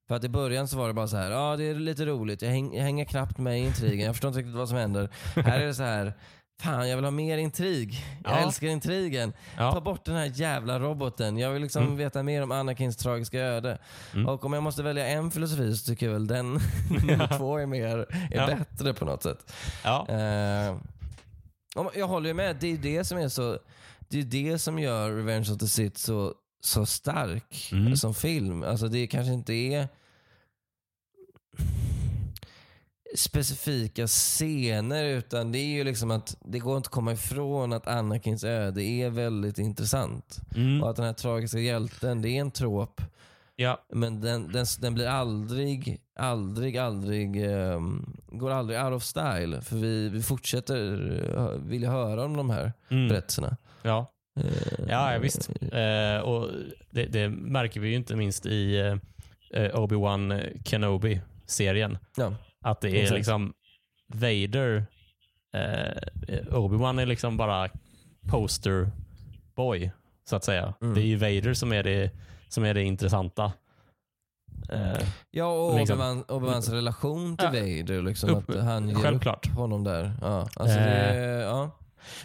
För 0.08 0.16
att 0.16 0.24
i 0.24 0.30
början 0.30 0.68
så 0.68 0.78
var 0.78 0.88
det 0.88 0.94
bara 0.94 1.08
så 1.08 1.18
här, 1.18 1.32
ja 1.32 1.56
det 1.58 1.64
är 1.64 1.76
lite 1.76 2.06
roligt, 2.06 2.42
jag, 2.42 2.50
häng, 2.50 2.76
jag 2.76 2.84
hänger 2.84 3.06
knappt 3.06 3.38
med 3.38 3.60
i 3.60 3.66
intrigen, 3.66 4.06
jag 4.06 4.16
förstår 4.16 4.28
inte 4.28 4.40
riktigt 4.40 4.56
vad 4.56 4.70
som 4.70 4.78
händer. 4.78 5.10
Här 5.36 5.60
är 5.60 5.66
det 5.66 5.74
så 5.74 5.84
här, 5.84 6.14
fan 6.60 6.90
jag 6.90 6.96
vill 6.96 7.06
ha 7.06 7.12
mer 7.12 7.38
intrig. 7.38 8.06
Jag 8.24 8.34
Ja. 8.34 8.38
älskar 8.38 8.68
intrigen. 8.68 9.32
Ta 9.32 9.38
Ja. 9.76 9.80
bort 9.82 10.06
den 10.06 10.16
här 10.16 10.32
jävla 10.36 10.80
roboten. 10.80 11.38
Jag 11.38 11.52
vill 11.52 11.62
liksom 11.62 11.84
Mm. 11.84 11.98
veta 11.98 12.24
mer 12.24 12.42
om 12.42 12.52
Anakins 12.52 12.98
tragiska 12.98 13.40
öde. 13.40 13.78
Mm. 14.14 14.28
Och 14.30 14.46
om 14.46 14.54
jag 14.54 14.64
måste 14.64 14.84
välja 14.84 15.08
en 15.08 15.32
filosofi 15.32 15.76
så 15.78 15.86
tycker 15.86 16.06
jag 16.06 16.14
väl 16.14 16.28
den 16.28 16.54
nummer 17.08 17.38
två 17.38 17.58
är, 17.58 17.66
mer, 17.66 17.98
är 17.98 18.28
Ja. 18.32 18.48
bättre 18.48 18.94
på 18.94 19.06
något 19.06 19.24
sätt. 19.24 19.54
Ja. 19.84 20.08
Om- 21.76 21.90
jag 21.96 22.08
håller 22.08 22.28
ju 22.28 22.34
med. 22.34 22.56
Det 22.60 22.68
är 22.74 22.78
det 22.78 23.04
som 23.04 23.18
är 23.18 23.30
så... 23.30 23.60
Det 24.10 24.20
är 24.20 24.24
det 24.24 24.60
som 24.60 24.80
gör 24.80 25.12
Revenge 25.12 25.52
of 25.52 25.58
the 25.58 25.68
Sith 25.68 25.98
så, 25.98 26.34
så 26.64 26.86
stark 26.86 27.70
Mm. 27.72 27.96
som 27.96 28.14
film. 28.14 28.64
Alltså 28.64 28.88
det 28.88 29.08
kanske 29.08 29.34
inte 29.34 29.54
är 29.54 29.88
specifika 33.18 34.08
scener 34.08 35.04
utan 35.06 35.52
det 35.52 35.60
är 35.60 35.76
ju 35.76 35.84
liksom 35.84 36.12
att 36.12 36.38
det 36.46 36.60
går 36.60 36.78
inte 36.78 36.88
att 36.88 36.92
komma 36.92 37.12
ifrån 37.14 37.74
att 37.74 37.88
Anakins 37.88 38.44
öde 38.44 38.84
är 38.84 39.10
väldigt 39.10 39.60
intressant. 39.60 40.42
Mm. 40.56 40.84
Och 40.84 40.90
att 40.90 40.96
den 40.96 41.06
här 41.06 41.14
tragiska 41.14 41.60
hjälten, 41.60 42.22
det 42.22 42.30
är 42.30 42.42
en 42.42 42.52
trop. 42.52 43.02
ja. 43.56 43.86
Men 43.94 44.22
den, 44.22 44.52
den, 44.52 44.66
den 44.80 44.94
blir 44.94 45.08
aldrig, 45.08 45.98
aldrig, 46.20 46.78
aldrig, 46.78 47.46
ehm, 47.46 48.16
går 48.28 48.52
aldrig 48.52 48.80
out 48.84 48.94
of 48.94 49.04
style. 49.04 49.62
För 49.62 49.76
vi, 49.76 50.10
vi 50.10 50.22
fortsätter 50.24 51.12
uh, 51.38 51.50
vilja 51.66 51.92
höra 51.92 52.24
om 52.26 52.38
de 52.38 52.50
här 52.50 52.74
Mm. 52.90 53.08
berättelserna. 53.08 53.58
Ja. 53.82 54.12
Eh, 54.40 54.46
Ja, 54.90 55.14
ja, 55.14 55.20
visst. 55.20 55.50
Eh, 55.62 56.18
och 56.20 56.50
det, 56.90 57.06
det 57.06 57.30
märker 57.30 57.80
vi 57.80 57.90
ju 57.90 57.96
inte 57.96 58.16
minst 58.16 58.46
i 58.46 58.78
Obi-Wan 59.74 60.42
Kenobi-serien. 60.66 61.98
Ja. 62.18 62.34
Att 62.66 62.82
det 62.82 62.90
är 62.90 62.96
Exakt. 63.02 63.18
liksom 63.18 63.54
Vader, 64.08 64.86
eh, 65.54 66.02
Obi-Wan 66.52 67.02
är 67.02 67.06
liksom 67.06 67.38
bara 67.38 67.70
poster 68.30 68.92
boy, 69.56 69.92
så 70.30 70.36
att 70.36 70.44
säga. 70.44 70.74
Mm. 70.82 70.94
Det 70.94 71.02
är 71.02 71.06
ju 71.06 71.16
Vader 71.16 71.54
som 71.54 71.74
är 71.74 71.84
det, 71.84 72.12
som 72.50 72.64
är 72.66 72.74
det 72.74 72.84
intressanta. 72.84 73.54
Eh, 74.70 75.08
Ja, 75.32 75.48
och 75.52 75.80
Liksom- 75.80 76.00
Obi-Wan- 76.00 76.26
Obi-Wans 76.26 76.72
relation 76.72 77.38
till 77.38 77.46
Ja. 77.46 77.52
Vader. 77.52 78.02
Liksom, 78.02 78.30
Upp- 78.30 78.50
att 78.50 78.64
han 78.64 78.90
ger 78.90 78.96
självklart. 78.96 79.48
upp 79.48 79.54
honom 79.54 79.84
där. 79.84 80.14
Ja, 80.22 80.40
alltså 80.56 80.78
det, 80.78 81.16
ja. 81.42 81.72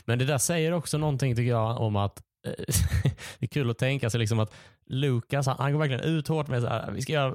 Men 0.04 0.18
det 0.18 0.24
där 0.24 0.38
säger 0.38 0.72
också 0.72 0.98
någonting 0.98 1.36
tycker 1.36 1.50
jag 1.50 1.80
om 1.80 1.96
att 1.96 2.22
eh, 2.46 2.52
det 3.38 3.46
är 3.46 3.46
kul 3.46 3.70
att 3.70 3.78
tänka 3.78 4.10
sig 4.10 4.20
liksom 4.20 4.38
att 4.40 4.52
Lucas, 4.86 5.46
han, 5.46 5.56
han 5.58 5.72
går 5.72 5.78
verkligen 5.78 6.04
ut 6.04 6.28
hårt 6.28 6.48
med 6.48 6.64
att 6.64 6.94
vi 6.94 7.02
ska 7.02 7.12
göra 7.12 7.34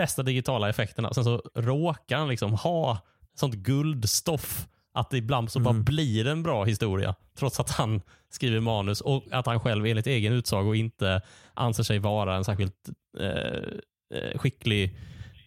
bästa 0.00 0.22
digitala 0.22 0.68
effekterna. 0.68 1.12
Sen 1.14 1.24
så 1.24 1.42
råkar 1.54 2.16
han 2.16 2.28
liksom 2.28 2.52
ha 2.52 2.98
sånt 3.34 3.54
guldstoff 3.54 4.66
att 4.94 5.10
det 5.10 5.16
ibland 5.16 5.50
så 5.50 5.60
bara 5.60 5.70
Mm. 5.70 5.84
blir 5.84 6.26
en 6.26 6.42
bra 6.42 6.64
historia. 6.64 7.14
Trots 7.38 7.60
att 7.60 7.70
han 7.70 8.00
skriver 8.30 8.60
manus 8.60 9.00
och 9.00 9.24
att 9.30 9.46
han 9.46 9.60
själv 9.60 9.86
enligt 9.86 10.06
egen 10.06 10.32
utsago 10.32 10.74
inte 10.74 11.22
anser 11.54 11.82
sig 11.82 11.98
vara 11.98 12.36
en 12.36 12.44
särskilt 12.44 12.88
eh, 13.18 14.18
eh, 14.18 14.38
skicklig 14.38 14.96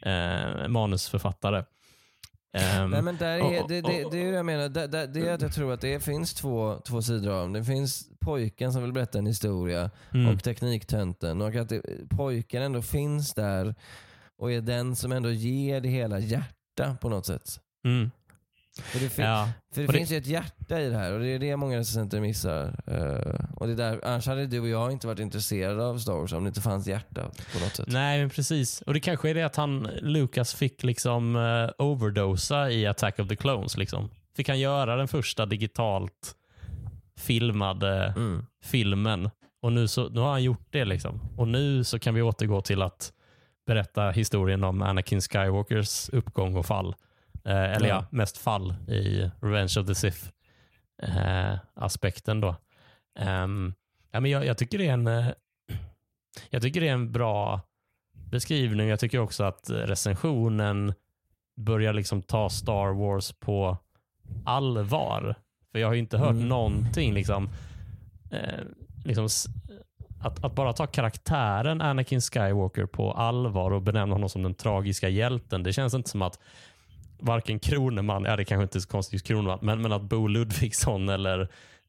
eh, 0.02 0.68
manusförfattare. 0.68 1.64
Ehm, 2.58 2.90
Nej, 2.90 3.02
men 3.02 3.18
där 3.18 3.54
är, 3.54 3.68
det, 3.68 3.82
det, 3.82 4.06
det 4.12 4.22
är 4.22 4.30
det 4.32 4.36
jag 4.36 4.46
menar. 4.46 4.70
Det, 4.70 4.88
det, 4.88 5.08
det 5.08 5.28
är 5.28 5.34
att 5.34 5.42
jag 5.42 5.54
tror 5.54 5.74
att 5.74 5.82
det 5.82 6.04
finns 6.04 6.34
två, 6.34 6.82
två 6.88 7.02
sidor 7.02 7.34
av 7.34 7.50
det. 7.54 7.60
Det 7.60 7.66
finns 7.66 8.10
pojken 8.20 8.74
som 8.74 8.82
vill 8.84 8.94
berätta 8.94 9.18
en 9.18 9.26
historia 9.26 9.92
mm, 10.14 10.34
och 10.34 10.44
tekniktönten. 10.44 11.42
Och 11.42 11.56
att 11.56 11.70
det, 11.70 11.82
pojken 12.10 12.62
ändå 12.64 12.82
finns 12.82 13.34
där 13.34 13.76
och 14.44 14.52
är 14.52 14.62
den 14.62 14.96
som 14.96 15.12
ändå 15.12 15.32
ger 15.32 15.82
det 15.82 15.90
hela 15.90 16.20
hjärta 16.20 16.98
på 17.02 17.10
något 17.10 17.26
sätt. 17.26 17.60
mm, 17.86 18.12
För 18.82 19.00
det, 19.00 19.10
fin- 19.10 19.26
ja. 19.26 19.50
för 19.74 19.82
det 19.82 19.88
det- 19.88 19.94
finns 19.94 20.12
ju 20.12 20.18
ett 20.18 20.26
hjärta 20.28 20.82
i 20.82 20.90
det 20.90 20.96
här 20.98 21.14
och 21.14 21.20
det 21.20 21.28
är 21.28 21.40
det 21.40 21.56
många 21.58 21.78
recensenter 21.78 22.20
missar. 22.22 22.80
Eh, 22.88 23.46
och 23.56 23.68
det 23.68 23.74
är 23.74 23.78
där, 23.78 24.00
annars 24.04 24.28
hade 24.28 24.46
du 24.48 24.60
och 24.60 24.68
jag 24.68 24.92
inte 24.92 25.08
varit 25.08 25.20
intresserade 25.20 25.86
av 25.86 25.98
Star 25.98 26.14
Wars 26.14 26.34
om 26.34 26.44
det 26.44 26.48
inte 26.48 26.62
fanns 26.62 26.88
hjärta 26.88 27.22
på 27.54 27.60
något 27.60 27.76
sätt. 27.76 27.88
Nej, 27.88 28.20
men 28.20 28.30
precis. 28.30 28.82
Och 28.82 28.94
Det 28.94 29.00
kanske 29.00 29.30
är 29.30 29.34
det 29.34 29.44
att 29.44 29.56
han, 29.56 29.84
Lucas 30.02 30.54
fick 30.54 30.84
liksom 30.84 31.36
uh, 31.36 31.70
overdosa 31.78 32.70
i 32.72 32.88
Attack 32.88 33.20
of 33.20 33.28
the 33.28 33.36
Clones. 33.36 33.78
Liksom. 33.78 34.10
Fick 34.36 34.48
han 34.50 34.60
göra 34.60 34.96
den 34.96 35.08
första 35.08 35.46
digitalt 35.46 36.36
filmade 37.18 38.14
Mm. 38.18 38.46
filmen. 38.64 39.30
Och 39.62 39.74
nu, 39.74 39.88
så, 39.88 40.10
nu 40.10 40.20
har 40.20 40.32
han 40.32 40.44
gjort 40.44 40.68
det. 40.70 40.86
liksom. 40.86 41.22
Och 41.38 41.48
nu 41.48 41.84
så 41.84 42.00
kan 42.00 42.14
vi 42.16 42.22
återgå 42.22 42.62
till 42.62 42.82
att 42.82 43.13
berätta 43.66 44.12
historien 44.12 44.64
om 44.64 44.82
Anakin 44.82 45.22
Skywalkers 45.22 46.10
uppgång 46.10 46.56
och 46.56 46.66
fall. 46.66 46.96
Eh, 47.46 47.64
eller 47.74 47.88
ja. 47.88 47.96
Ja. 47.96 48.06
mest 48.12 48.38
fall 48.38 48.76
i 48.88 49.32
Revenge 49.42 49.74
of 49.80 49.88
the 49.88 49.96
Sith 49.96 50.28
eh, 51.04 51.56
aspekten 51.74 52.42
då. 52.42 52.56
Ehm, 53.20 53.74
ja, 54.12 54.20
men 54.20 54.32
jag, 54.32 54.46
jag 54.46 54.58
tycker 54.58 54.78
det 54.78 54.88
är 54.88 54.94
en 54.94 55.08
eh, 55.08 55.28
jag 56.50 56.62
tycker 56.62 56.82
det 56.82 56.88
är 56.88 56.94
en 56.94 57.12
bra 57.12 57.62
beskrivning. 58.14 58.88
Jag 58.88 59.00
tycker 59.00 59.20
också 59.20 59.44
att 59.44 59.70
recensionen 59.70 60.94
börjar 61.56 61.94
liksom 61.94 62.22
ta 62.22 62.50
Star 62.50 62.94
Wars 62.94 63.32
på 63.40 63.78
allvar. 64.46 65.36
För 65.72 65.80
jag 65.80 65.88
har 65.88 65.96
inte 65.96 66.18
hört 66.18 66.32
Mm. 66.32 66.48
någonting 66.48 67.14
liksom, 67.14 67.50
eh, 68.32 68.60
liksom 69.06 69.28
att, 70.24 70.44
att 70.44 70.56
bara 70.56 70.74
ta 70.74 70.88
karaktären 70.88 71.82
Anakin 71.82 72.22
Skywalker 72.22 72.86
på 72.86 73.12
allvar 73.12 73.72
och 73.72 73.82
benämna 73.82 74.16
honom 74.16 74.30
som 74.30 74.44
den 74.44 74.54
tragiska 74.54 75.10
hjälten. 75.10 75.64
Det 75.64 75.74
känns 75.74 75.94
inte 75.94 76.10
som 76.10 76.22
att 76.22 76.40
varken 77.20 77.60
Kroneman, 77.60 78.24
ja 78.24 78.36
det 78.36 78.46
kanske 78.46 78.64
inte 78.64 78.78
är 78.78 78.80
så 78.80 78.90
konstigt 78.90 79.24
Kroneman, 79.24 79.60
men, 79.62 79.82
men 79.82 79.92
att 79.92 80.02
Bo 80.02 80.28
Ludvigsson 80.28 81.10
eller 81.10 81.42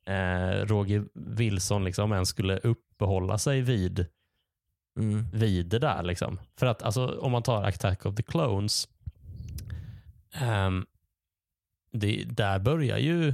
eh, 0.06 0.66
Roger 0.66 1.04
Wilson 1.14 1.84
liksom 1.84 2.12
ens 2.12 2.28
skulle 2.28 2.58
uppehålla 2.58 3.38
sig 3.38 3.60
vid 3.60 4.06
Mm. 4.98 5.26
vid 5.32 5.66
det 5.66 5.78
där. 5.78 6.02
Liksom. 6.02 6.40
För 6.56 6.66
att 6.66 6.82
alltså, 6.82 7.06
om 7.06 7.32
man 7.32 7.42
tar 7.42 7.62
Attack 7.62 8.06
of 8.06 8.14
the 8.14 8.22
Clones, 8.22 8.88
ehm, 10.32 10.86
det, 11.92 12.24
där 12.24 12.58
börjar 12.58 12.98
ju 12.98 13.28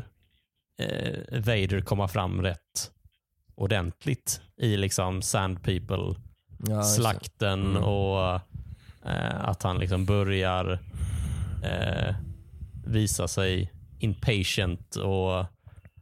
eh, 0.78 1.40
Vader 1.40 1.80
komma 1.80 2.08
fram 2.08 2.42
rätt 2.42 2.92
ordentligt 3.60 4.40
i 4.56 4.76
liksom 4.76 5.22
Sand 5.22 5.62
People 5.62 6.14
Ja, 6.68 6.82
Mm. 7.66 7.82
och 7.84 8.34
eh, 9.04 9.44
att 9.44 9.62
han 9.62 9.78
liksom 9.78 10.06
börjar 10.06 10.78
eh, 11.62 12.14
visa 12.86 13.28
sig 13.28 13.72
impatient 13.98 14.96
och, 14.96 15.44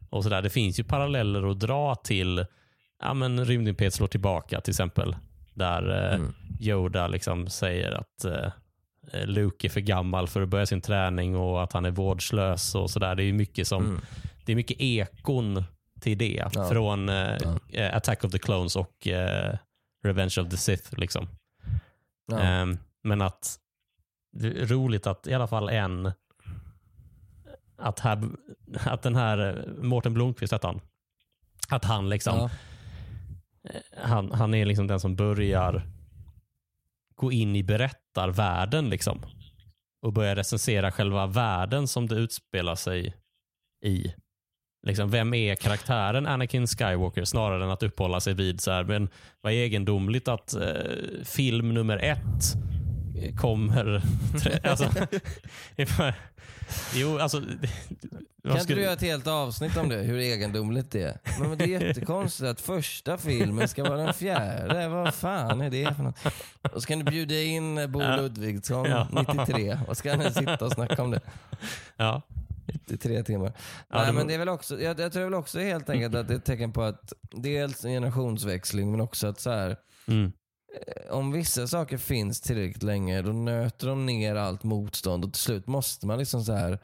och 0.09 0.23
sådär. 0.23 0.41
Det 0.41 0.49
finns 0.49 0.79
ju 0.79 0.83
paralleller 0.83 1.51
att 1.51 1.59
dra 1.59 1.95
till 1.95 2.45
ja, 3.01 3.13
men 3.13 3.45
Rymdimpet 3.45 3.93
slår 3.93 4.07
tillbaka 4.07 4.61
till 4.61 4.71
exempel. 4.71 5.15
Där 5.53 6.07
eh, 6.07 6.15
Mm. 6.15 6.33
Yoda 6.61 7.07
liksom 7.07 7.47
säger 7.47 7.91
att 7.91 8.25
eh, 8.25 8.51
Luke 9.25 9.67
är 9.67 9.69
för 9.69 9.79
gammal 9.81 10.27
för 10.27 10.41
att 10.41 10.49
börja 10.49 10.65
sin 10.65 10.81
träning 10.81 11.35
och 11.35 11.63
att 11.63 11.73
han 11.73 11.85
är 11.85 11.91
vårdslös 11.91 12.75
och 12.75 12.89
sådär. 12.89 13.15
Det 13.15 13.23
är 13.23 13.33
mycket 13.33 13.67
som 13.67 13.85
Mm. 13.85 14.01
det 14.45 14.51
är 14.51 14.55
mycket 14.55 14.77
ekon 14.79 15.63
till 15.99 16.17
det 16.17 16.49
Ja. 16.53 16.69
från 16.69 17.09
eh, 17.09 17.37
Ja. 17.43 17.59
eh, 17.69 17.95
Attack 17.95 18.23
of 18.23 18.31
the 18.31 18.39
Clones 18.39 18.75
och 18.75 19.07
eh, 19.07 19.57
Revenge 20.03 20.35
of 20.41 20.49
the 20.49 20.57
Sith. 20.57 20.99
Liksom. 20.99 21.27
Ja. 22.31 22.39
Ehm, 22.39 22.77
men 23.03 23.21
att 23.21 23.59
det 24.31 24.47
är 24.47 24.65
roligt 24.65 25.07
att 25.07 25.27
i 25.27 25.33
alla 25.33 25.47
fall 25.47 25.69
en 25.69 26.11
att, 27.77 27.99
här, 27.99 28.23
att 28.85 29.01
den 29.01 29.15
här 29.15 29.37
eh, 29.67 29.83
Mårten 29.83 30.13
Blomqvist 30.13 30.53
hette 30.53 30.67
han. 30.67 30.81
Att 31.69 31.85
han 31.85 32.09
liksom 32.09 32.37
Ja. 32.37 32.49
han, 33.97 34.31
han 34.31 34.53
är 34.53 34.65
liksom 34.65 34.87
den 34.87 34.99
som 34.99 35.15
börjar 35.15 35.83
gå 37.15 37.31
in 37.31 37.55
i 37.55 37.63
berättarvärlden 37.63 38.89
liksom. 38.89 39.25
Och 40.01 40.13
börjar 40.13 40.35
recensera 40.35 40.91
själva 40.91 41.27
världen 41.27 41.87
som 41.87 42.07
det 42.07 42.15
utspelar 42.15 42.75
sig 42.75 43.13
i. 43.85 44.13
Liksom, 44.81 45.09
vem 45.11 45.33
är 45.33 45.55
karaktären 45.55 46.27
Anakin 46.27 46.67
Skywalker 46.67 47.25
snarare 47.25 47.63
än 47.63 47.69
att 47.69 47.83
uppehålla 47.83 48.19
sig 48.19 48.33
vid 48.33 48.61
så 48.61 48.71
här, 48.71 48.83
men 48.83 49.09
vad 49.41 49.53
egendomligt 49.53 50.27
att 50.27 50.53
eh, 50.53 50.61
film 51.25 51.73
nummer 51.73 51.97
ett 51.97 52.55
kommer... 53.37 54.01
alltså, 54.63 54.89
jo, 56.93 57.19
alltså... 57.19 57.41
Kan 58.43 58.57
inte 58.57 58.73
du 58.75 58.81
göra 58.81 58.93
ett 58.93 59.01
helt 59.01 59.27
avsnitt 59.27 59.77
om 59.77 59.89
det? 59.89 59.95
Hur 59.95 60.17
egendomligt 60.19 60.91
det 60.91 61.01
är. 61.01 61.17
Men, 61.39 61.49
men 61.49 61.57
det 61.57 61.63
är 61.63 61.81
jättekonstigt 61.81 62.49
att 62.49 62.61
första 62.61 63.17
filmen 63.17 63.67
ska 63.67 63.83
vara 63.83 63.97
den 63.97 64.13
fjärde. 64.13 64.87
Vad 64.87 65.13
fan 65.13 65.61
är 65.61 65.69
det 65.69 65.95
för 65.95 66.03
något? 66.03 66.17
Och 66.73 66.81
så 66.81 66.87
kan 66.87 66.99
du 66.99 67.11
bjuda 67.11 67.41
in 67.41 67.91
Bo. 67.91 67.99
Ludvigsson, 67.99 68.85
Ja. 68.89 69.07
93. 69.11 69.77
Och 69.87 69.97
så 69.97 70.03
kan 70.03 70.19
ni 70.19 70.31
sitta 70.31 70.65
och 70.65 70.71
snacka 70.71 71.03
om 71.03 71.11
det 71.11 71.21
Ja, 71.97 72.21
i 72.87 72.97
tre 72.97 73.23
timmar. 73.23 73.53
Ja, 73.89 74.03
Nej, 74.03 74.13
men 74.13 74.27
det 74.27 74.33
är 74.33 74.37
väl 74.39 74.49
också, 74.49 74.81
jag, 74.81 74.99
jag 74.99 75.11
tror 75.13 75.23
väl 75.23 75.33
också 75.33 75.59
helt 75.59 75.89
enkelt 75.89 76.15
att 76.15 76.27
det 76.27 76.33
är 76.33 76.37
ett 76.37 76.45
tecken 76.45 76.71
på 76.73 76.81
att 76.83 77.13
dels 77.31 77.85
en 77.85 77.91
generationsväxling 77.91 78.91
men 78.91 79.01
också 79.01 79.27
att 79.27 79.39
så 79.39 79.49
här, 79.51 79.77
mm, 80.07 80.31
om 81.09 81.31
vissa 81.31 81.67
saker 81.67 81.97
finns 81.97 82.41
tillräckligt 82.41 82.83
länge 82.83 83.21
då 83.21 83.31
nöter 83.31 83.87
de 83.87 84.05
ner 84.05 84.35
allt 84.35 84.63
motstånd 84.63 85.25
och 85.25 85.33
till 85.33 85.41
slut 85.41 85.67
måste 85.67 86.07
man 86.07 86.19
liksom 86.19 86.43
så 86.43 86.53
här 86.53 86.79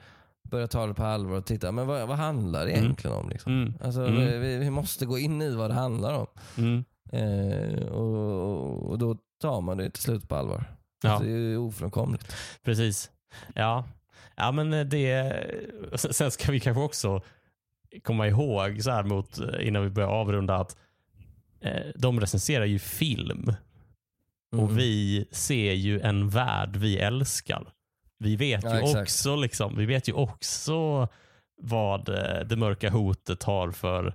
börja 0.49 0.67
ta 0.67 0.85
det 0.87 0.93
på 0.93 1.03
allvar 1.03 1.37
och 1.37 1.45
titta, 1.45 1.71
men 1.71 1.87
vad, 1.87 2.07
vad 2.07 2.17
handlar 2.17 2.65
det 2.65 2.71
egentligen 2.77 3.15
om? 3.17 3.29
Liksom? 3.29 3.51
mm, 3.61 3.73
Alltså, 3.83 4.01
Mm. 4.05 4.41
vi, 4.41 4.57
vi 4.57 4.69
måste 4.69 5.05
gå 5.05 5.17
in 5.19 5.41
i 5.41 5.55
vad 5.55 5.69
det 5.69 5.73
handlar 5.73 6.13
om. 6.13 6.27
mm. 6.57 6.83
Eh, 7.11 7.85
och, 7.85 8.89
och 8.89 8.97
då 8.97 9.17
tar 9.41 9.61
man 9.61 9.77
det 9.77 9.89
till 9.89 10.03
slut 10.03 10.29
på 10.29 10.35
allvar. 10.35 10.75
Ja. 11.03 11.09
Alltså, 11.09 11.25
det 11.27 11.31
är 11.33 11.37
ju 11.37 11.57
ofrånkomligt. 11.57 12.35
Precis. 12.63 13.11
Ja, 13.55 13.83
ja 14.35 14.51
men 14.51 14.89
det... 14.89 15.33
Sen 15.95 16.31
ska 16.31 16.51
vi 16.51 16.59
kanske 16.59 16.81
också 16.83 17.21
komma 18.03 18.27
ihåg 18.27 18.81
så 18.83 18.91
här 18.91 19.03
mot, 19.03 19.39
innan 19.61 19.83
vi 19.83 19.89
börjar 19.89 20.09
avrunda 20.09 20.55
att 20.55 20.77
eh, 21.61 21.85
de 21.95 22.19
recenserar 22.19 22.65
ju 22.65 22.79
film 22.79 23.53
Mm. 24.53 24.65
och 24.65 24.77
vi 24.79 25.25
ser 25.31 25.73
ju 25.73 25.99
en 25.99 26.29
värld 26.29 26.75
vi 26.75 26.97
älskar. 26.97 27.67
Vi 28.19 28.35
vet 28.35 28.63
Ja, 28.63 28.73
ju 28.75 28.79
exakt. 28.83 29.01
också 29.01 29.35
liksom, 29.35 29.77
vi 29.77 29.85
vet 29.85 30.09
ju 30.09 30.13
också 30.13 31.07
vad 31.61 32.09
eh, 32.09 32.47
det 32.47 32.55
mörka 32.55 32.89
hotet 32.89 33.43
har 33.43 33.71
för 33.71 34.13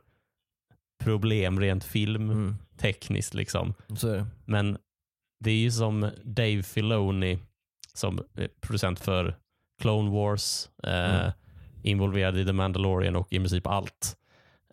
problem 1.04 1.60
rent 1.60 1.84
filmtekniskt. 1.84 3.34
Mm. 3.34 3.38
Liksom. 3.40 3.74
Är 3.88 4.06
det. 4.16 4.26
Men 4.44 4.78
det 5.44 5.50
är 5.50 5.56
ju 5.58 5.70
som 5.70 6.10
Dave 6.24 6.62
Filoni, 6.62 7.38
som 7.94 8.18
är 8.34 8.48
producent 8.60 9.00
för 9.00 9.36
Clone 9.80 10.10
Wars, 10.10 10.68
eh, 10.82 11.20
Mm. 11.20 11.32
involverad 11.82 12.38
i 12.38 12.44
The 12.44 12.52
Mandalorian 12.52 13.16
och 13.16 13.32
i 13.32 13.36
princip 13.38 13.66
allt. 13.66 14.16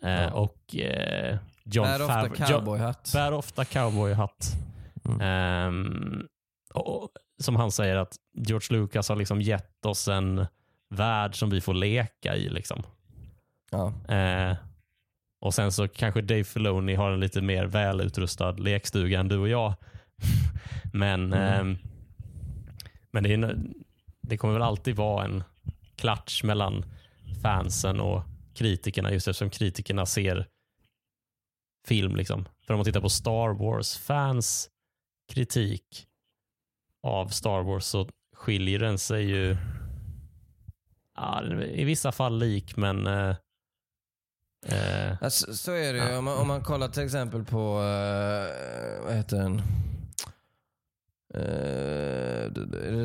Eh, 0.02 0.10
Ja. 0.10 0.30
Och 0.32 0.76
eh, 0.76 1.38
John 1.64 1.84
Bär 1.84 2.02
ofta 2.02 2.28
cowboyhatt. 2.28 3.10
Bär 3.14 3.32
ofta 3.32 3.64
cowboyhatt. 3.64 4.52
Mm. 5.04 5.20
Ehm, 5.20 6.26
och, 6.74 7.08
som 7.40 7.56
han 7.56 7.70
säger 7.72 7.96
att 7.96 8.16
George 8.34 8.78
Lucas 8.80 9.08
har 9.08 9.16
liksom 9.16 9.40
gett 9.42 9.86
oss 9.86 10.08
en 10.08 10.46
värld 10.90 11.38
som 11.38 11.50
vi 11.50 11.60
får 11.60 11.74
leka 11.74 12.36
i. 12.36 12.48
Liksom. 12.48 12.82
Ja. 13.70 14.14
Eh, 14.14 14.56
och 15.40 15.54
sen 15.54 15.72
så 15.72 15.88
kanske 15.88 16.20
Dave 16.22 16.44
Filoni 16.44 16.94
har 16.94 17.10
en 17.10 17.20
lite 17.20 17.40
mer 17.42 17.64
välutrustad 17.66 18.50
lekstuga 18.52 19.20
än 19.20 19.28
du 19.28 19.38
och 19.38 19.48
jag. 19.48 19.74
men 20.92 21.32
Mm. 21.32 21.60
ehm, 21.60 21.78
men 23.10 23.22
det, 23.22 23.34
är, 23.34 23.58
det 24.28 24.36
kommer 24.36 24.54
väl 24.54 24.62
alltid 24.62 24.96
vara 24.96 25.24
en 25.24 25.44
klatsch 25.96 26.44
mellan 26.44 26.84
fansen 27.42 28.00
och 28.00 28.22
kritikerna 28.54 29.12
just 29.12 29.28
eftersom 29.28 29.50
kritikerna 29.50 30.06
ser 30.06 30.48
film. 31.88 32.16
Liksom. 32.16 32.48
För 32.66 32.74
om 32.74 32.78
man 32.78 32.84
tittar 32.84 33.00
på 33.00 33.08
Star 33.08 33.48
Wars-fans 33.48 34.70
kritik 35.32 36.06
av 37.02 37.28
Star 37.28 37.62
Wars 37.62 37.84
så 37.84 38.08
skiljer 38.36 38.78
den 38.78 38.98
sig 38.98 39.24
ju 39.24 39.56
ja, 41.16 41.44
i 41.64 41.84
vissa 41.84 42.12
fall 42.12 42.38
lik 42.38 42.76
men 42.76 43.06
eh, 43.06 43.36
eh, 44.66 45.22
Alltså, 45.22 45.54
så 45.54 45.72
är 45.72 45.92
det 45.92 46.10
ju. 46.10 46.16
Om 46.16 46.24
man, 46.24 46.38
om 46.38 46.48
man 46.48 46.62
kollar 46.62 46.88
till 46.88 47.02
exempel 47.02 47.44
på, 47.44 47.58
eh, 47.58 49.04
vad 49.04 49.14
heter 49.14 49.36
den? 49.36 49.62
Eh, 51.34 52.52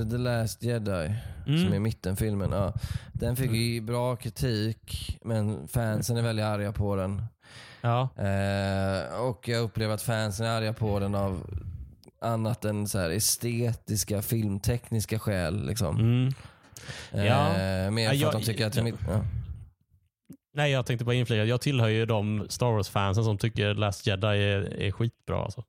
The- 0.10 0.18
Last 0.18 0.64
Jedi, 0.64 1.16
Mm. 1.48 1.64
som 1.64 1.74
är 1.74 1.80
mittenfilmen. 1.80 2.52
Ja. 2.52 2.74
Den 3.14 3.36
fick 3.36 3.52
ju 3.52 3.82
bra 3.82 4.16
kritik, 4.16 5.18
men 5.24 5.68
fansen 5.68 6.18
är 6.18 6.22
väldigt 6.22 6.46
arga 6.46 6.72
på 6.72 6.96
den. 6.96 7.22
ja, 7.82 8.10
Eh, 8.18 9.20
och 9.22 9.48
jag 9.48 9.62
upplever 9.62 9.94
att 9.94 10.02
fansen 10.02 10.46
är 10.46 10.50
arga 10.58 10.74
på 10.74 11.00
den 11.00 11.16
av 11.16 11.48
annat 12.22 12.66
än 12.66 12.88
så 12.88 13.00
här 13.00 13.10
estetiska, 13.10 14.22
filmtekniska 14.22 15.20
skäl. 15.20 15.66
Liksom. 15.68 15.96
mm. 16.00 16.34
Eh, 17.12 17.26
Ja. 17.26 17.50
Mer 17.92 18.10
för 18.10 18.16
jag- 18.16 18.28
att 18.28 18.34
de 18.34 18.44
tycker 18.46 18.68
att... 18.68 18.76
ja. 18.76 18.84
mitt- 18.84 18.96
Ja. 19.08 19.22
Nej, 20.56 20.72
jag 20.72 20.86
tänkte 20.86 21.06
bara 21.06 21.16
inflika. 21.16 21.44
Jag 21.46 21.62
tillhör 21.62 21.88
ju 21.88 22.06
de 22.06 22.46
Star 22.50 22.72
Wars-fansen 22.72 23.24
som 23.24 23.38
tycker 23.38 23.74
Last 23.74 24.08
Jedi 24.08 24.28
är, 24.28 24.74
är 24.82 24.92
skitbra. 24.92 25.44
Alltså. 25.44 25.64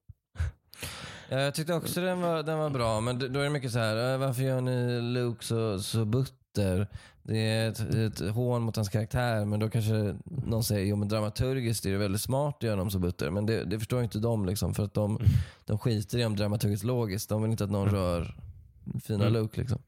Ja, 1.35 1.41
Jag 1.41 1.55
tyckte 1.55 1.75
också 1.75 2.01
den 2.01 2.21
var, 2.21 2.43
den 2.43 2.59
var 2.59 2.71
bra, 2.71 3.01
men 3.01 3.19
då 3.19 3.41
är 3.41 3.45
det 3.45 3.51
mycket 3.51 3.73
så 3.73 3.79
här, 3.79 4.13
"Äh, 4.13 4.19
varför 4.19 4.43
gör 4.43 4.61
ni 4.61 5.01
Luke 5.01 5.45
så, 5.45 5.79
så 5.79 6.05
butter? 6.05 6.89
Det 7.23 7.39
är 7.39 7.69
ett, 7.69 7.81
ett 7.95 8.31
hån 8.35 8.63
mot 8.63 8.77
hans 8.77 8.89
karaktär, 8.89 9.45
men 9.45 9.61
då 9.61 9.71
kanske 9.71 10.15
någon 10.25 10.65
säger, 10.65 10.87
jo 10.87 10.97
men 10.97 11.09
dramaturgiskt 11.09 11.87
är 11.87 11.91
det 11.93 11.99
väldigt 11.99 12.21
smart 12.21 12.57
att 12.57 12.63
göra 12.63 12.73
honom 12.77 12.91
så 12.91 12.99
butter. 12.99 13.31
Men 13.31 13.47
det, 13.47 13.65
det 13.65 13.79
förstår 13.79 14.03
inte 14.03 14.19
de 14.19 14.47
liksom, 14.47 14.75
för 14.75 14.83
att 14.85 14.95
de, 14.95 15.17
Mm. 15.17 15.29
de 15.65 15.79
skiter 15.79 16.19
i 16.19 16.25
om 16.25 16.37
dramaturgiskt 16.37 16.85
logiskt. 16.85 17.29
De 17.29 17.43
vill 17.43 17.51
inte 17.51 17.65
att 17.65 17.71
någon 17.71 17.89
rör 17.91 18.35
fina 19.05 19.27
Mm. 19.27 19.33
Luke 19.43 19.61
liksom. 19.61 19.79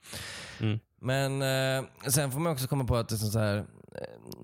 Mm. 0.60 0.78
Men 1.00 1.42
eh, 1.42 1.84
sen 2.08 2.30
får 2.32 2.40
man 2.40 2.52
också 2.52 2.66
komma 2.68 2.84
på 2.84 2.96
att 2.96 3.08
det 3.08 3.14
är 3.14 3.16
så 3.16 3.38
här, 3.38 3.56
eh, 3.56 3.64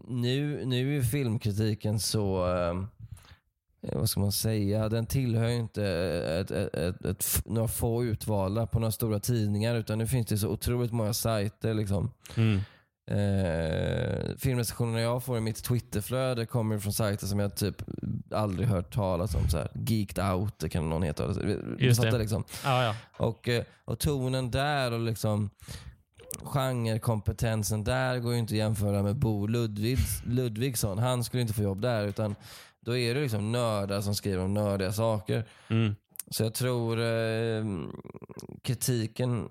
nu, 0.09 0.65
nu 0.65 0.99
är 0.99 1.03
filmkritiken 1.03 2.01
så, 2.01 2.47
eh, 2.57 2.85
vad 3.83 4.09
ska 4.11 4.21
man 4.21 4.33
säga, 4.33 4.89
den 4.89 5.07
tillhör 5.07 5.49
ju 5.49 5.57
inte 5.57 5.87
ett, 6.41 6.51
ett, 6.51 6.75
ett, 6.75 7.05
ett, 7.05 7.17
f- 7.21 7.43
några 7.47 7.69
få 7.69 8.05
utvalda 8.05 8.67
på 8.67 8.79
några 8.79 8.93
stora 8.93 9.21
tidningar 9.21 9.75
utan 9.75 9.99
nu 9.99 10.07
finns 10.07 10.27
det 10.27 10.39
så 10.39 10.49
otroligt 10.49 10.93
många 10.93 11.13
sajter. 11.15 11.75
Liksom. 11.75 12.11
Mm. 12.37 12.61
Eh, 13.07 14.37
filmrecensionerna 14.39 15.01
jag 15.01 15.23
får 15.25 15.39
i 15.39 15.41
mitt 15.41 15.65
Twitterflöde 15.65 16.47
kommer 16.47 16.79
från 16.79 16.93
sajter 16.93 17.27
som 17.27 17.39
jag 17.39 17.55
typ 17.57 17.83
aldrig 18.31 18.69
hört 18.69 18.95
talas 18.95 19.35
om. 19.35 19.49
Så 19.49 19.59
här, 19.59 19.69
Geeked 19.87 20.25
out, 20.33 20.59
det 20.59 20.69
kan 20.69 20.89
någon 20.91 21.03
heta. 21.03 21.25
Just 21.79 22.03
det. 22.03 22.19
Liksom. 22.19 22.45
Ja, 22.65 22.85
ja. 22.85 22.95
Och, 23.27 23.49
eh, 23.49 23.65
och 23.85 23.99
tonen 23.99 24.51
där 24.51 24.93
och 24.93 25.01
liksom 25.01 25.51
genrekompetensen 26.43 27.85
där 27.85 28.19
går 28.19 28.33
ju 28.33 28.39
inte 28.39 28.55
att 28.55 28.59
jämföra 28.59 29.03
med 29.03 29.17
Bo 29.17 29.47
Ludvigs, 29.47 30.23
Ludvigsson. 30.27 30.99
Han 30.99 31.25
skulle 31.25 31.41
inte 31.41 31.55
få 31.55 31.63
jobb 31.63 31.81
där 31.81 32.05
utan 32.07 32.35
då 32.85 32.97
är 32.97 33.15
det 33.15 33.21
liksom 33.21 33.53
nördar 33.53 34.01
som 34.01 34.15
skriver 34.15 34.45
om 34.45 34.55
nördiga 34.55 34.93
saker. 34.93 35.45
Mm. 35.69 35.95
Så 36.31 36.43
jag 36.43 36.55
tror 36.55 37.01
eh, 37.01 37.65
kritiken, 38.63 39.49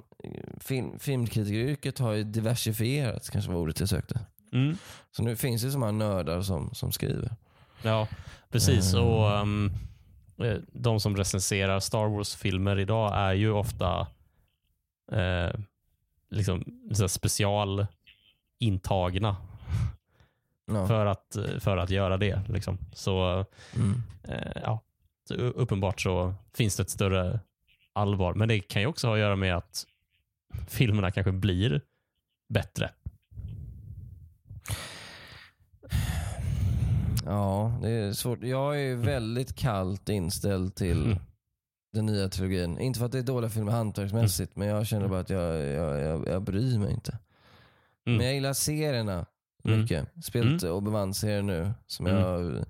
film, 0.60 1.00
filmkritikeryrket 1.00 2.00
har 2.00 2.14
ju 2.14 2.24
diversifierats, 2.24 3.30
kanske 3.30 3.52
var 3.52 3.60
ordet 3.60 3.80
jag 3.80 3.90
sökte. 3.90 4.20
Mm. 4.54 4.78
Så 5.12 5.24
nu 5.24 5.36
finns 5.36 5.62
det 5.62 5.72
så 5.72 5.80
många 5.80 5.92
nördar 5.92 6.42
som, 6.42 6.74
som 6.74 6.92
skriver. 6.92 7.36
Ja, 7.82 8.08
precis. 8.50 8.94
Mm. 8.94 9.06
Och 9.06 9.42
um, 9.42 9.72
De 10.74 11.00
som 11.00 11.18
recenserar 11.18 11.80
Star 11.80 12.08
Wars-filmer 12.08 12.80
idag 12.80 13.12
är 13.16 13.34
ju 13.34 13.52
ofta 13.52 14.08
eh, 15.12 15.52
liksom 16.30 16.64
här 17.00 17.08
specialintagna 17.08 19.36
Ja. 20.76 20.88
för, 20.88 21.06
att, 21.06 21.38
för 21.60 21.78
att 21.78 21.90
göra 21.90 22.18
det. 22.18 22.42
Liksom. 22.50 22.78
Så, 22.94 23.46
Mm. 23.76 24.04
eh, 24.24 24.62
ja, 24.64 24.80
så 25.28 25.34
uppenbart 25.36 26.02
så 26.02 26.34
finns 26.54 26.76
det 26.76 26.84
ett 26.84 26.90
större 26.90 27.40
allvar. 27.94 28.34
Men 28.34 28.48
det 28.48 28.60
kan 28.60 28.82
ju 28.82 28.88
också 28.88 29.08
ha 29.08 29.14
att 29.14 29.20
göra 29.20 29.36
med 29.36 29.58
att 29.58 29.86
filmerna 30.68 31.12
kanske 31.12 31.32
blir 31.32 31.82
bättre. 32.50 32.92
Ja, 37.26 37.80
det 37.82 37.90
är 37.90 38.14
svårt. 38.14 38.44
Jag 38.44 38.76
är 38.76 38.80
ju 38.80 38.96
väldigt 38.96 39.56
kallt 39.56 40.10
inställd 40.10 40.76
till 40.76 41.06
Mm. 41.06 41.18
den 41.94 42.06
nya 42.06 42.30
trilogin. 42.30 42.80
Inte 42.80 43.00
för 43.00 43.06
att 43.06 43.12
det 43.12 43.20
är 43.20 43.24
dåliga 43.24 43.50
filmer 43.50 43.72
hantverksmässigt, 43.72 44.56
men 44.56 44.68
jag 44.68 44.88
känner 44.88 45.08
bara 45.08 45.20
att 45.20 45.30
jag, 45.30 45.58
jag, 45.66 46.00
jag, 46.02 46.28
jag 46.28 46.42
bryr 46.42 46.80
mig 46.80 46.92
inte. 46.92 47.12
Mm. 48.06 48.18
Men 48.18 48.26
jag 48.26 48.36
gillar 48.36 48.54
serierna 48.54 49.26
Mm. 49.66 49.82
mycket. 49.82 50.08
Spelat 50.24 50.64
Obi-Wan-serien 50.64 51.48
nu. 51.48 51.72
Som 51.88 52.08
Mm. 52.08 52.20
jag, 52.22 52.66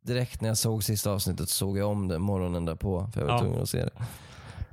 direkt 0.00 0.40
när 0.40 0.48
jag 0.48 0.58
såg 0.58 0.84
sista 0.84 1.10
avsnittet 1.10 1.48
såg 1.48 1.78
jag 1.78 1.90
om 1.90 2.08
det 2.08 2.18
morgonen 2.18 2.64
därpå. 2.64 3.10
För 3.14 3.20
jag 3.20 3.26
var 3.26 3.34
Ja. 3.34 3.40
tvungen 3.40 3.62
att 3.62 3.68
se 3.68 3.84
det. 3.84 3.90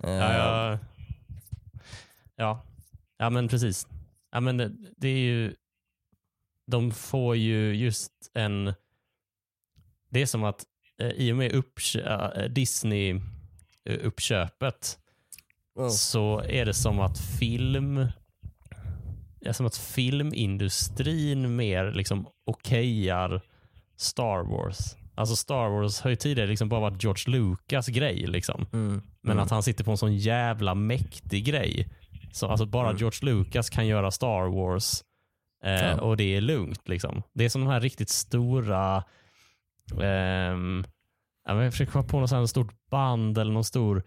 Eh, 0.03 0.09
Ja, 0.13 0.33
ja, 0.33 0.79
ja. 2.35 2.63
ja 3.17 3.29
men 3.29 3.47
precis. 3.47 3.87
Ja, 4.31 4.39
men 4.39 4.57
det, 4.57 4.71
det 4.97 5.07
är 5.07 5.17
ju, 5.19 5.55
de 6.71 6.91
får 6.91 7.35
ju 7.35 7.75
just 7.75 8.11
en... 8.33 8.73
Det 10.09 10.21
är 10.21 10.25
som 10.25 10.43
att 10.43 10.63
eh, 11.01 11.07
i 11.09 11.31
och 11.31 11.35
med 11.37 11.51
uppkö- 11.51 12.41
eh, 12.43 12.49
Disney-uppköpet 12.49 14.99
oh, 15.75 15.89
så 15.89 16.39
är 16.39 16.65
det 16.65 16.73
som 16.73 16.99
att 16.99 17.19
film 17.19 18.07
är 19.49 19.53
som 19.53 19.65
att 19.65 19.77
filmindustrin 19.77 21.55
mer 21.55 21.91
liksom 21.91 22.27
okejar 22.45 23.41
Star 23.97 24.43
Wars. 24.43 24.95
Alltså 25.15 25.35
Star 25.35 25.69
Wars 25.69 26.01
har 26.01 26.09
ju 26.09 26.15
tidigare 26.15 26.49
liksom 26.49 26.69
bara 26.69 26.79
varit 26.79 27.03
George 27.03 27.23
Lucas 27.39 27.87
grej. 27.87 28.27
Liksom. 28.27 28.65
mm, 28.73 29.01
Men 29.21 29.31
mm. 29.31 29.43
att 29.43 29.49
han 29.49 29.63
sitter 29.63 29.83
på 29.83 29.91
en 29.91 29.97
sån 29.97 30.17
jävla 30.17 30.75
mäktig 30.75 31.45
grej. 31.45 31.89
Så 32.31 32.47
alltså 32.47 32.65
bara 32.65 32.87
Mm. 32.89 32.97
George 32.99 33.19
Lucas 33.33 33.69
kan 33.69 33.87
göra 33.87 34.11
Star 34.11 34.47
Wars 34.47 35.03
eh, 35.63 35.71
Ja. 35.71 36.01
och 36.01 36.17
det 36.17 36.35
är 36.35 36.41
lugnt. 36.41 36.87
Liksom. 36.87 37.23
Det 37.33 37.45
är 37.45 37.49
som 37.49 37.61
de 37.61 37.67
här 37.67 37.81
riktigt 37.81 38.09
stora 38.09 39.03
ehm, 40.01 40.83
jag 41.45 41.71
försöker 41.71 41.91
komma 41.91 42.03
på 42.03 42.19
något 42.19 42.29
sånt 42.29 42.49
stort 42.49 42.89
band 42.91 43.37
eller 43.37 43.51
någon 43.53 43.63
stor 43.63 44.03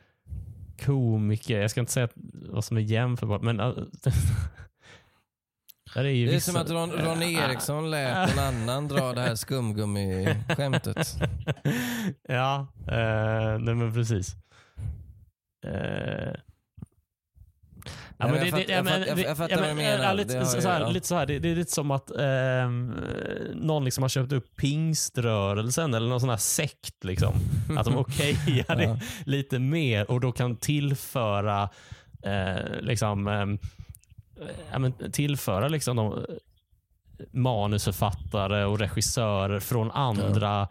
komiker. 0.85 1.61
Jag 1.61 1.71
ska 1.71 1.81
inte 1.81 1.93
säga 1.93 2.09
vad 2.51 2.65
som 2.65 2.77
är 2.77 2.81
jämförbart, 2.81 3.43
men 3.43 3.61
där 5.97 6.05
är 6.05 6.09
ju 6.11 6.27
Det 6.27 6.33
är 6.33 6.35
vissa... 6.35 6.53
som 6.53 6.61
att 6.61 6.71
Ron, 6.71 6.93
Ron 6.93 7.23
Eriksson 7.23 7.91
lät 7.91 8.37
någon 8.37 8.45
annan 8.45 8.89
dra 8.89 9.13
det 9.13 9.21
här 9.21 9.35
skumgummi-skämtet. 9.35 11.17
ja, 12.29 12.67
eh, 12.89 13.59
nej 13.59 13.75
men 13.75 13.95
precis. 13.95 14.37
Eh, 15.67 16.35
Ja, 18.19 18.29
men 18.29 18.47
jag 19.17 19.37
fattar 19.37 19.57
vad 19.57 19.65
du 19.65 19.75
men, 19.75 19.77
menar. 19.77 20.15
Lite 20.15 20.47
så 20.47 20.69
här, 20.69 20.91
lite 20.91 21.07
så 21.07 21.15
här, 21.15 21.27
det, 21.27 21.39
det 21.39 21.51
är 21.51 21.57
lite 21.57 21.73
som 21.73 21.91
att 21.91 22.11
ehm, 22.19 22.95
någon 23.55 23.85
liksom 23.85 24.03
har 24.03 24.09
köpt 24.09 24.33
upp 24.33 24.57
pingströrelsen 24.57 25.95
eller 25.95 26.09
någon 26.09 26.21
sån 26.21 26.29
här 26.31 26.37
sekt. 26.37 27.05
Liksom. 27.05 27.35
Att 27.79 27.85
de 27.85 27.97
okejar 27.99 28.77
det 28.77 29.01
lite 29.25 29.59
mer 29.59 30.11
och 30.11 30.21
då 30.21 30.33
kan 30.33 30.57
tillföra 30.57 31.69
eh, 32.23 32.81
liksom, 32.81 33.29
ehm, 33.29 33.59
ja, 34.73 34.79
men 34.79 34.93
tillföra 35.13 35.69
liksom 35.69 35.97
de, 35.97 36.27
manusförfattare 37.31 38.65
och 38.65 38.79
regissörer 38.79 39.61
från 39.61 39.91
andra, 39.91 40.69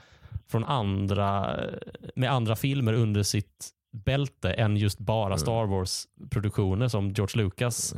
från 0.48 0.64
andra 0.64 1.60
med 2.16 2.32
andra 2.32 2.56
filmer 2.56 2.94
under 2.94 3.24
sitt 3.24 3.70
bälte 3.92 4.54
än 4.54 4.78
just 4.78 5.00
bara 5.00 5.26
Mm. 5.26 5.38
Star 5.38 5.66
Wars-produktioner 5.66 6.88
som 6.88 7.10
George 7.12 7.44
Lucas 7.44 7.96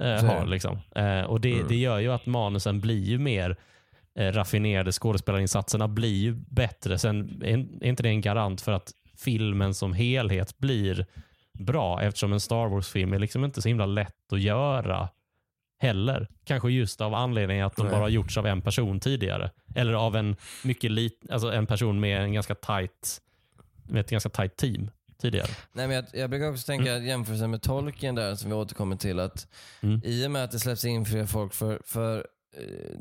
eh, 0.00 0.06
är 0.06 0.22
har. 0.22 0.46
Liksom. 0.46 0.78
Eh, 0.96 1.20
och 1.20 1.40
det, 1.40 1.52
Mm. 1.54 1.66
det 1.68 1.76
gör 1.76 1.98
ju 1.98 2.12
att 2.12 2.26
manusen 2.26 2.80
blir 2.80 3.04
ju 3.04 3.18
mer 3.18 3.56
eh, 4.18 4.32
raffinerade. 4.32 4.92
Skådespelarinsatserna 4.92 5.88
blir 5.88 6.14
ju 6.22 6.32
bättre. 6.32 6.98
Sen 6.98 7.42
är, 7.44 7.58
är 7.84 7.88
inte 7.88 8.02
det 8.02 8.08
en 8.08 8.20
garant 8.20 8.60
för 8.60 8.72
att 8.72 8.92
filmen 9.16 9.74
som 9.74 9.92
helhet 9.92 10.58
blir 10.58 11.06
bra 11.58 12.02
eftersom 12.02 12.32
en 12.32 12.40
Star 12.40 12.68
Wars-film 12.68 13.12
är 13.12 13.18
liksom 13.18 13.44
inte 13.44 13.62
så 13.62 13.68
himla 13.68 13.86
lätt 13.86 14.32
att 14.32 14.40
göra 14.40 15.08
heller. 15.80 16.28
Kanske 16.44 16.70
just 16.70 17.00
av 17.00 17.14
anledningen 17.14 17.66
att 17.66 17.76
de 17.76 17.82
Nej. 17.82 17.92
bara 17.92 18.00
har 18.00 18.08
gjorts 18.08 18.36
av 18.36 18.46
en 18.46 18.62
person 18.62 19.00
tidigare. 19.00 19.50
Eller 19.74 19.92
av 19.92 20.16
en 20.16 20.36
mycket 20.64 20.90
lit, 20.90 21.26
alltså 21.30 21.52
en 21.52 21.66
person 21.66 22.00
med 22.00 22.22
en 22.22 22.32
ganska 22.32 22.54
tight 22.54 23.20
med 23.88 24.00
ett 24.00 24.10
ganska 24.10 24.28
tight 24.28 24.56
team 24.56 24.90
tidigare. 25.18 25.50
Nej, 25.72 25.86
men 25.86 25.96
jag, 25.96 26.04
jag 26.12 26.30
brukar 26.30 26.50
också 26.50 26.66
tänka 26.66 26.98
jämförelsen 26.98 27.50
med 27.50 27.62
tolken 27.62 28.14
där 28.14 28.34
som 28.34 28.50
vi 28.50 28.56
återkommer 28.56 28.96
till. 28.96 29.20
att 29.20 29.46
Mm. 29.80 30.00
I 30.04 30.26
och 30.26 30.30
med 30.30 30.44
att 30.44 30.50
det 30.50 30.58
släpps 30.58 30.84
in 30.84 31.04
fler 31.04 31.26
folk 31.26 31.54
för, 31.54 31.80
för 31.84 32.26
eh, 32.56 32.98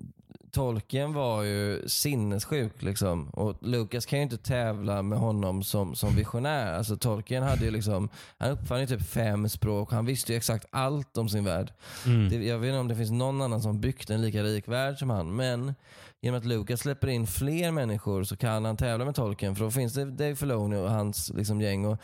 Tolkien 0.53 1.13
var 1.13 1.43
ju 1.43 1.84
sinnessjuk 1.88 2.81
liksom. 2.81 3.30
Och 3.30 3.55
Lucas 3.61 4.05
kan 4.05 4.19
ju 4.19 4.23
inte 4.23 4.38
tävla 4.38 5.01
med 5.01 5.19
honom 5.19 5.63
som, 5.63 5.95
som 5.95 6.15
visionär. 6.15 6.73
Alltså 6.73 6.97
Tolkien 6.97 7.43
hade 7.43 7.65
ju 7.65 7.71
liksom, 7.71 8.09
han 8.38 8.51
uppfann 8.51 8.80
ju 8.80 8.88
typ 8.88 9.05
fem 9.09 9.49
språk. 9.49 9.91
Han 9.91 10.05
visste 10.05 10.31
ju 10.31 10.38
exakt 10.38 10.65
allt 10.69 11.17
om 11.17 11.30
sin 11.30 11.43
värld. 11.43 11.73
Mm. 12.05 12.30
Det, 12.30 12.35
jag 12.35 12.59
vet 12.59 12.67
inte 12.67 12.80
om 12.80 12.88
det 12.88 12.95
finns 12.95 13.11
någon 13.11 13.41
annan 13.41 13.61
som 13.61 13.81
byggt 13.81 14.09
en 14.09 14.21
lika 14.21 14.43
rik 14.43 14.67
värld 14.67 14.99
som 14.99 15.09
han. 15.09 15.35
Men 15.35 15.75
genom 16.21 16.38
att 16.38 16.45
Lucas 16.45 16.80
släpper 16.80 17.07
in 17.07 17.27
fler 17.27 17.71
människor 17.71 18.23
så 18.23 18.38
kan 18.38 18.65
han 18.65 18.77
tävla 18.77 19.05
med 19.05 19.15
Tolkien. 19.15 19.55
För 19.55 19.63
då 19.63 19.71
finns 19.71 19.93
det 19.93 20.05
Dave 20.05 20.35
Filoni 20.35 20.75
och 20.75 20.89
hans 20.91 21.31
liksom, 21.35 21.61
gäng. 21.61 21.85
Och 21.85 21.97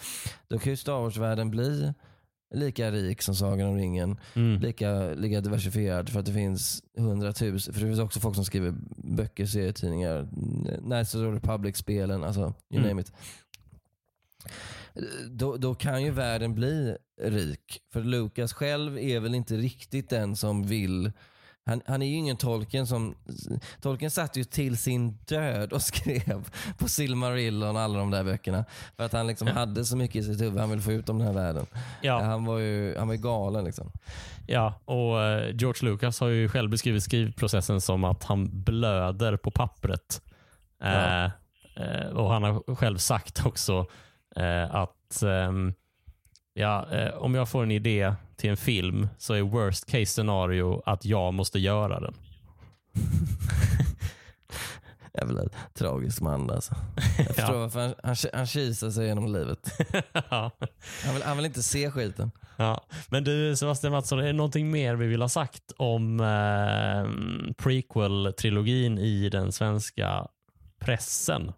då 0.47 0.59
kan 0.59 0.71
ju 0.71 0.77
Star 0.77 0.99
Wars-världen 0.99 1.51
bli 1.51 1.93
lika 2.51 2.91
rik 2.91 3.21
som 3.21 3.35
Sagan 3.35 3.69
om 3.69 3.75
ringen. 3.75 4.17
Mm. 4.35 4.61
Lika, 4.61 5.13
lika 5.13 5.41
diversifierad 5.41 6.09
för 6.09 6.19
att 6.19 6.25
det 6.25 6.33
finns 6.33 6.83
hundratusen. 6.97 7.73
För 7.73 7.81
det 7.81 7.87
finns 7.87 7.99
också 7.99 8.19
folk 8.19 8.35
som 8.35 8.45
skriver 8.45 8.73
böcker, 8.97 9.45
serietidningar, 9.45 10.27
Knights 10.81 11.15
of 11.15 11.21
the 11.21 11.27
Republic-spelen, 11.27 12.23
alltså 12.23 12.41
you 12.41 12.79
Mm. 12.79 12.87
name 12.87 13.01
it. 13.01 13.11
Då, 15.29 15.57
då 15.57 15.75
kan 15.75 16.03
ju 16.03 16.11
världen 16.11 16.55
bli 16.55 16.97
rik. 17.21 17.81
För 17.93 18.03
Lucas 18.03 18.53
själv 18.53 18.97
är 18.97 19.19
väl 19.19 19.35
inte 19.35 19.57
riktigt 19.57 20.09
den 20.09 20.35
som 20.35 20.63
vill 20.67 21.11
han, 21.69 21.81
han 21.85 22.01
är 22.01 22.05
ju 22.05 22.15
ingen 22.15 22.37
Tolkien 22.37 22.87
som... 22.87 23.15
Tolkien 23.81 24.11
satt 24.11 24.37
ju 24.37 24.43
till 24.43 24.77
sin 24.77 25.11
död 25.11 25.73
och 25.73 25.81
skrev 25.91 26.49
på 26.77 26.87
Silmarillion 26.87 27.75
och 27.75 27.81
alla 27.81 27.99
de 27.99 28.11
där 28.11 28.23
böckerna. 28.23 28.65
För 28.97 29.03
att 29.03 29.13
han 29.13 29.27
liksom 29.27 29.47
hade 29.47 29.85
så 29.85 29.97
mycket 29.97 30.15
i 30.15 30.23
sitt 30.23 30.41
huvud 30.41 30.59
han 30.59 30.69
ville 30.69 30.81
få 30.81 30.91
ut 30.91 31.09
om 31.09 31.17
den 31.17 31.27
här 31.27 31.33
världen. 31.33 31.65
Ja. 32.01 32.21
Han 32.21 32.45
var 32.45 32.57
ju 32.57 32.97
han 32.97 33.07
var 33.07 33.15
ju 33.15 33.21
galen 33.21 33.65
liksom. 33.65 33.91
Ja, 34.47 34.73
och 34.85 35.21
eh, 35.23 35.55
George 35.55 35.89
Lucas 35.89 36.19
har 36.19 36.27
ju 36.27 36.49
själv 36.49 36.69
beskrivit 36.69 37.03
skrivprocessen 37.03 37.81
som 37.81 38.03
att 38.03 38.23
han 38.23 38.63
blöder 38.63 39.37
på 39.37 39.51
pappret. 39.51 40.21
Ja. 40.79 40.87
Eh, 40.87 41.31
eh, 41.75 42.07
och 42.07 42.33
Han 42.33 42.43
har 42.43 42.75
själv 42.75 42.97
sagt 42.97 43.45
också 43.45 43.85
eh, 44.35 44.75
att 44.75 45.23
ehm, 45.23 45.73
ja, 46.59 46.87
eh, 46.91 47.13
om 47.13 47.35
jag 47.35 47.49
får 47.49 47.63
en 47.63 47.71
idé 47.71 48.13
till 48.35 48.49
en 48.49 48.57
film 48.57 49.07
så 49.17 49.33
är 49.33 49.41
worst 49.41 49.85
case 49.85 50.05
scenario 50.05 50.81
att 50.85 51.05
jag 51.05 51.33
måste 51.33 51.59
göra 51.59 51.99
den. 51.99 52.13
Jävla 55.13 55.43
tragisk 55.73 56.21
man 56.21 56.49
alltså. 56.49 56.75
Jag 57.17 57.35
förstår 57.35 57.57
varför 57.57 57.79
han, 57.79 57.93
han, 58.03 58.15
han 58.33 58.47
kisar 58.47 58.89
sig 58.89 59.05
genom 59.05 59.33
livet. 59.33 59.71
ja. 60.29 60.51
Han 61.05 61.13
vill, 61.13 61.23
han 61.23 61.37
vill 61.37 61.45
inte 61.45 61.63
se 61.63 61.91
skiten. 61.91 62.31
Ja. 62.57 62.85
Men 63.09 63.23
du 63.23 63.55
Sebastian 63.55 63.93
Mattsson, 63.93 64.19
är 64.19 64.23
det 64.23 64.33
någonting 64.33 64.71
mer 64.71 64.95
vi 64.95 65.07
vill 65.07 65.21
ha 65.21 65.29
sagt 65.29 65.71
om 65.77 66.19
eh, 66.19 67.09
prequel-trilogin 67.63 68.99
i 68.99 69.29
den 69.29 69.51
svenska 69.51 70.27
pressen? 70.79 71.51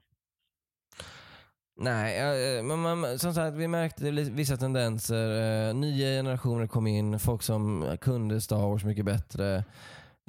Nej, 1.83 2.19
eh, 2.57 2.63
men 2.63 2.79
man, 2.79 3.19
som 3.19 3.33
sagt 3.33 3.57
vi 3.57 3.67
märkte 3.67 4.11
vissa 4.11 4.57
tendenser. 4.57 5.69
Eh, 5.69 5.75
nya 5.75 6.07
generationer 6.07 6.67
kom 6.67 6.87
in, 6.87 7.19
folk 7.19 7.41
som 7.41 7.97
kunde 8.01 8.41
Star 8.41 8.57
Wars 8.57 8.83
mycket 8.83 9.05
bättre. 9.05 9.55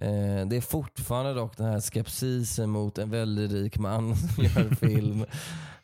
Eh, 0.00 0.46
det 0.46 0.56
är 0.56 0.60
fortfarande 0.60 1.34
dock 1.34 1.56
den 1.56 1.66
här 1.66 1.80
skepsisen 1.80 2.70
mot 2.70 2.98
en 2.98 3.10
väldigt 3.10 3.52
rik 3.52 3.78
man 3.78 4.16
som 4.34 4.44
gör 4.44 4.74
film. 4.80 5.24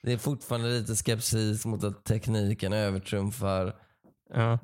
Det 0.03 0.13
är 0.13 0.19
fortfarande 0.19 0.69
lite 0.69 0.95
skepsis 0.97 1.67
mot 1.67 1.85
att 1.85 2.05
tekniken 2.05 2.73
övertrumfar 2.73 3.75
Ja. 4.35 4.59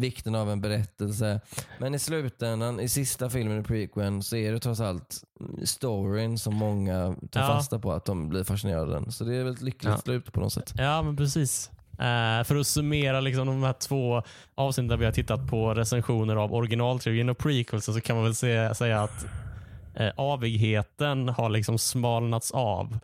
Vikten 0.00 0.34
av 0.34 0.50
en 0.50 0.60
berättelse. 0.60 1.40
Men 1.78 1.94
i 1.94 1.98
slutändan, 1.98 2.80
i 2.80 2.88
sista 2.88 3.30
filmen 3.30 3.60
i 3.60 3.64
prequeln, 3.64 4.22
så 4.22 4.36
är 4.36 4.52
det 4.52 4.58
trots 4.60 4.80
allt 4.80 5.22
storyn 5.64 6.38
som 6.38 6.54
många 6.56 7.14
tar 7.30 7.40
Ja. 7.40 7.46
fasta 7.46 7.78
på, 7.78 7.92
att 7.92 8.04
de 8.04 8.28
blir 8.28 8.44
fascinerade 8.44 8.82
av 8.82 8.88
den. 9.02 9.12
Så 9.12 9.24
det 9.24 9.36
är 9.36 9.44
väl 9.44 9.52
ett 9.52 9.62
lyckligt 9.62 9.92
Ja. 9.92 9.98
slut 9.98 10.32
på 10.32 10.40
något 10.40 10.52
sätt. 10.52 10.72
Ja, 10.76 11.02
men 11.02 11.16
precis. 11.16 11.70
Eh, 11.92 12.44
för 12.44 12.56
att 12.56 12.66
summera 12.66 13.20
liksom 13.20 13.46
de 13.46 13.62
här 13.62 13.72
två 13.72 14.22
avsnitten 14.54 14.88
där 14.88 14.96
vi 14.96 15.04
har 15.04 15.12
tittat 15.12 15.46
på 15.48 15.74
recensioner 15.74 16.36
av 16.36 16.54
originaltrilogin 16.54 17.28
och 17.28 17.38
prequels 17.38 17.84
så 17.84 18.00
kan 18.00 18.16
man 18.16 18.24
väl 18.24 18.34
säga, 18.34 18.74
säga 18.74 19.02
att 19.02 19.24
eh, 19.94 20.10
avigheten 20.16 21.28
har 21.28 21.48
liksom 21.50 21.78
smalnats 21.78 22.50
av. 22.50 22.98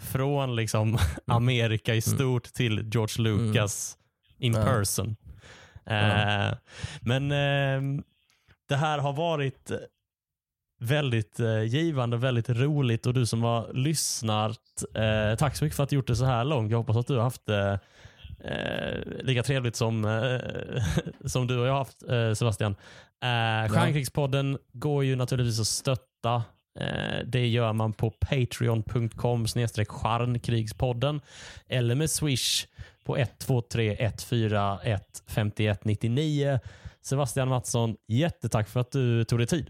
Från 0.00 0.56
liksom 0.56 0.98
Amerika 1.26 1.94
i 1.94 2.00
stort 2.00 2.44
till 2.44 2.90
George 2.92 3.22
Lucas 3.24 3.96
in 4.38 4.54
Ja. 4.54 4.64
person. 4.64 5.16
Eh, 5.90 6.54
Men 7.00 7.32
eh, 7.32 8.02
det 8.68 8.76
här 8.76 8.98
har 8.98 9.12
varit 9.12 9.70
väldigt 10.80 11.40
eh, 11.40 11.62
givande, 11.62 12.16
väldigt 12.16 12.48
roligt 12.48 13.06
och 13.06 13.14
du 13.14 13.26
som 13.26 13.42
har 13.42 13.72
lyssnat, 13.72 14.84
eh, 14.94 15.36
tack 15.38 15.56
så 15.56 15.64
mycket 15.64 15.76
för 15.76 15.82
att 15.82 15.90
du 15.90 15.96
gjort 15.96 16.06
det 16.06 16.16
så 16.16 16.24
här 16.24 16.44
långt. 16.44 16.70
Jag 16.70 16.78
hoppas 16.78 16.96
att 16.96 17.06
du 17.06 17.16
har 17.16 17.22
haft 17.22 17.46
det 17.46 17.78
eh, 18.44 19.24
lika 19.24 19.42
trevligt 19.42 19.76
som, 19.76 20.04
eh, 20.04 20.82
som 21.24 21.46
du 21.46 21.58
och 21.58 21.66
jag 21.66 21.72
har 21.72 21.78
haft 21.78 22.02
eh, 22.08 22.32
Sebastian. 22.32 22.76
Eh, 23.22 23.72
Stjärnkrigspodden 23.72 24.58
går 24.72 25.04
ju 25.04 25.16
naturligtvis 25.16 25.60
att 25.60 25.66
stötta. 25.66 26.42
Det 27.24 27.46
gör 27.46 27.72
man 27.72 27.92
på 27.92 28.10
patreon.com 28.10 29.46
stjärnkrigspodden 29.46 31.20
eller 31.68 31.94
med 31.94 32.10
swish 32.10 32.66
på 33.10 33.16
123 33.16 33.96
141 33.98 35.22
5199. 35.26 36.60
Sebastian 37.02 37.48
Mattsson, 37.48 37.96
jättetack 38.08 38.68
för 38.68 38.80
att 38.80 38.92
du 38.92 39.24
tog 39.24 39.38
dig 39.38 39.46
tid. 39.46 39.68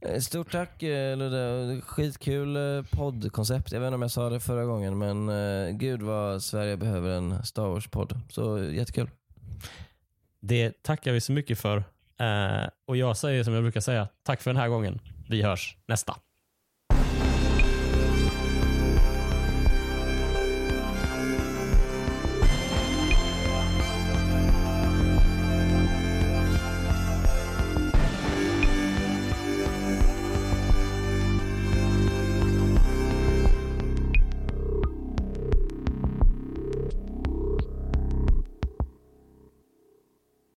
Eh, 0.00 0.20
Stort 0.20 0.52
tack 0.52 0.82
eh, 0.82 1.16
Ludde. 1.16 1.80
Skitkul 1.80 2.56
eh, 2.56 2.82
poddkoncept. 2.90 3.72
Jag 3.72 3.80
vet 3.80 3.86
inte 3.86 3.94
om 3.94 4.02
jag 4.02 4.10
sa 4.10 4.30
det 4.30 4.40
förra 4.40 4.64
gången, 4.64 4.98
men 4.98 5.78
gud 5.78 6.02
vad 6.02 6.42
Sverige 6.42 6.76
behöver 6.76 7.10
en 7.10 7.44
Star 7.44 7.68
Wars-podd. 7.68 8.20
Så 8.28 8.58
jättekul. 8.58 9.10
Det 10.40 10.82
tackar 10.82 11.12
vi 11.12 11.20
så 11.20 11.32
mycket 11.32 11.58
för. 11.58 11.84
Och 12.86 12.96
Jag 12.96 13.16
säger 13.16 13.44
som 13.44 13.54
jag 13.54 13.62
brukar 13.62 13.80
säga, 13.80 14.08
tack 14.22 14.40
för 14.42 14.50
den 14.50 14.60
här 14.60 14.68
gången. 14.68 15.00
Vi 15.28 15.42
hörs 15.42 15.76
nästa. 15.86 16.16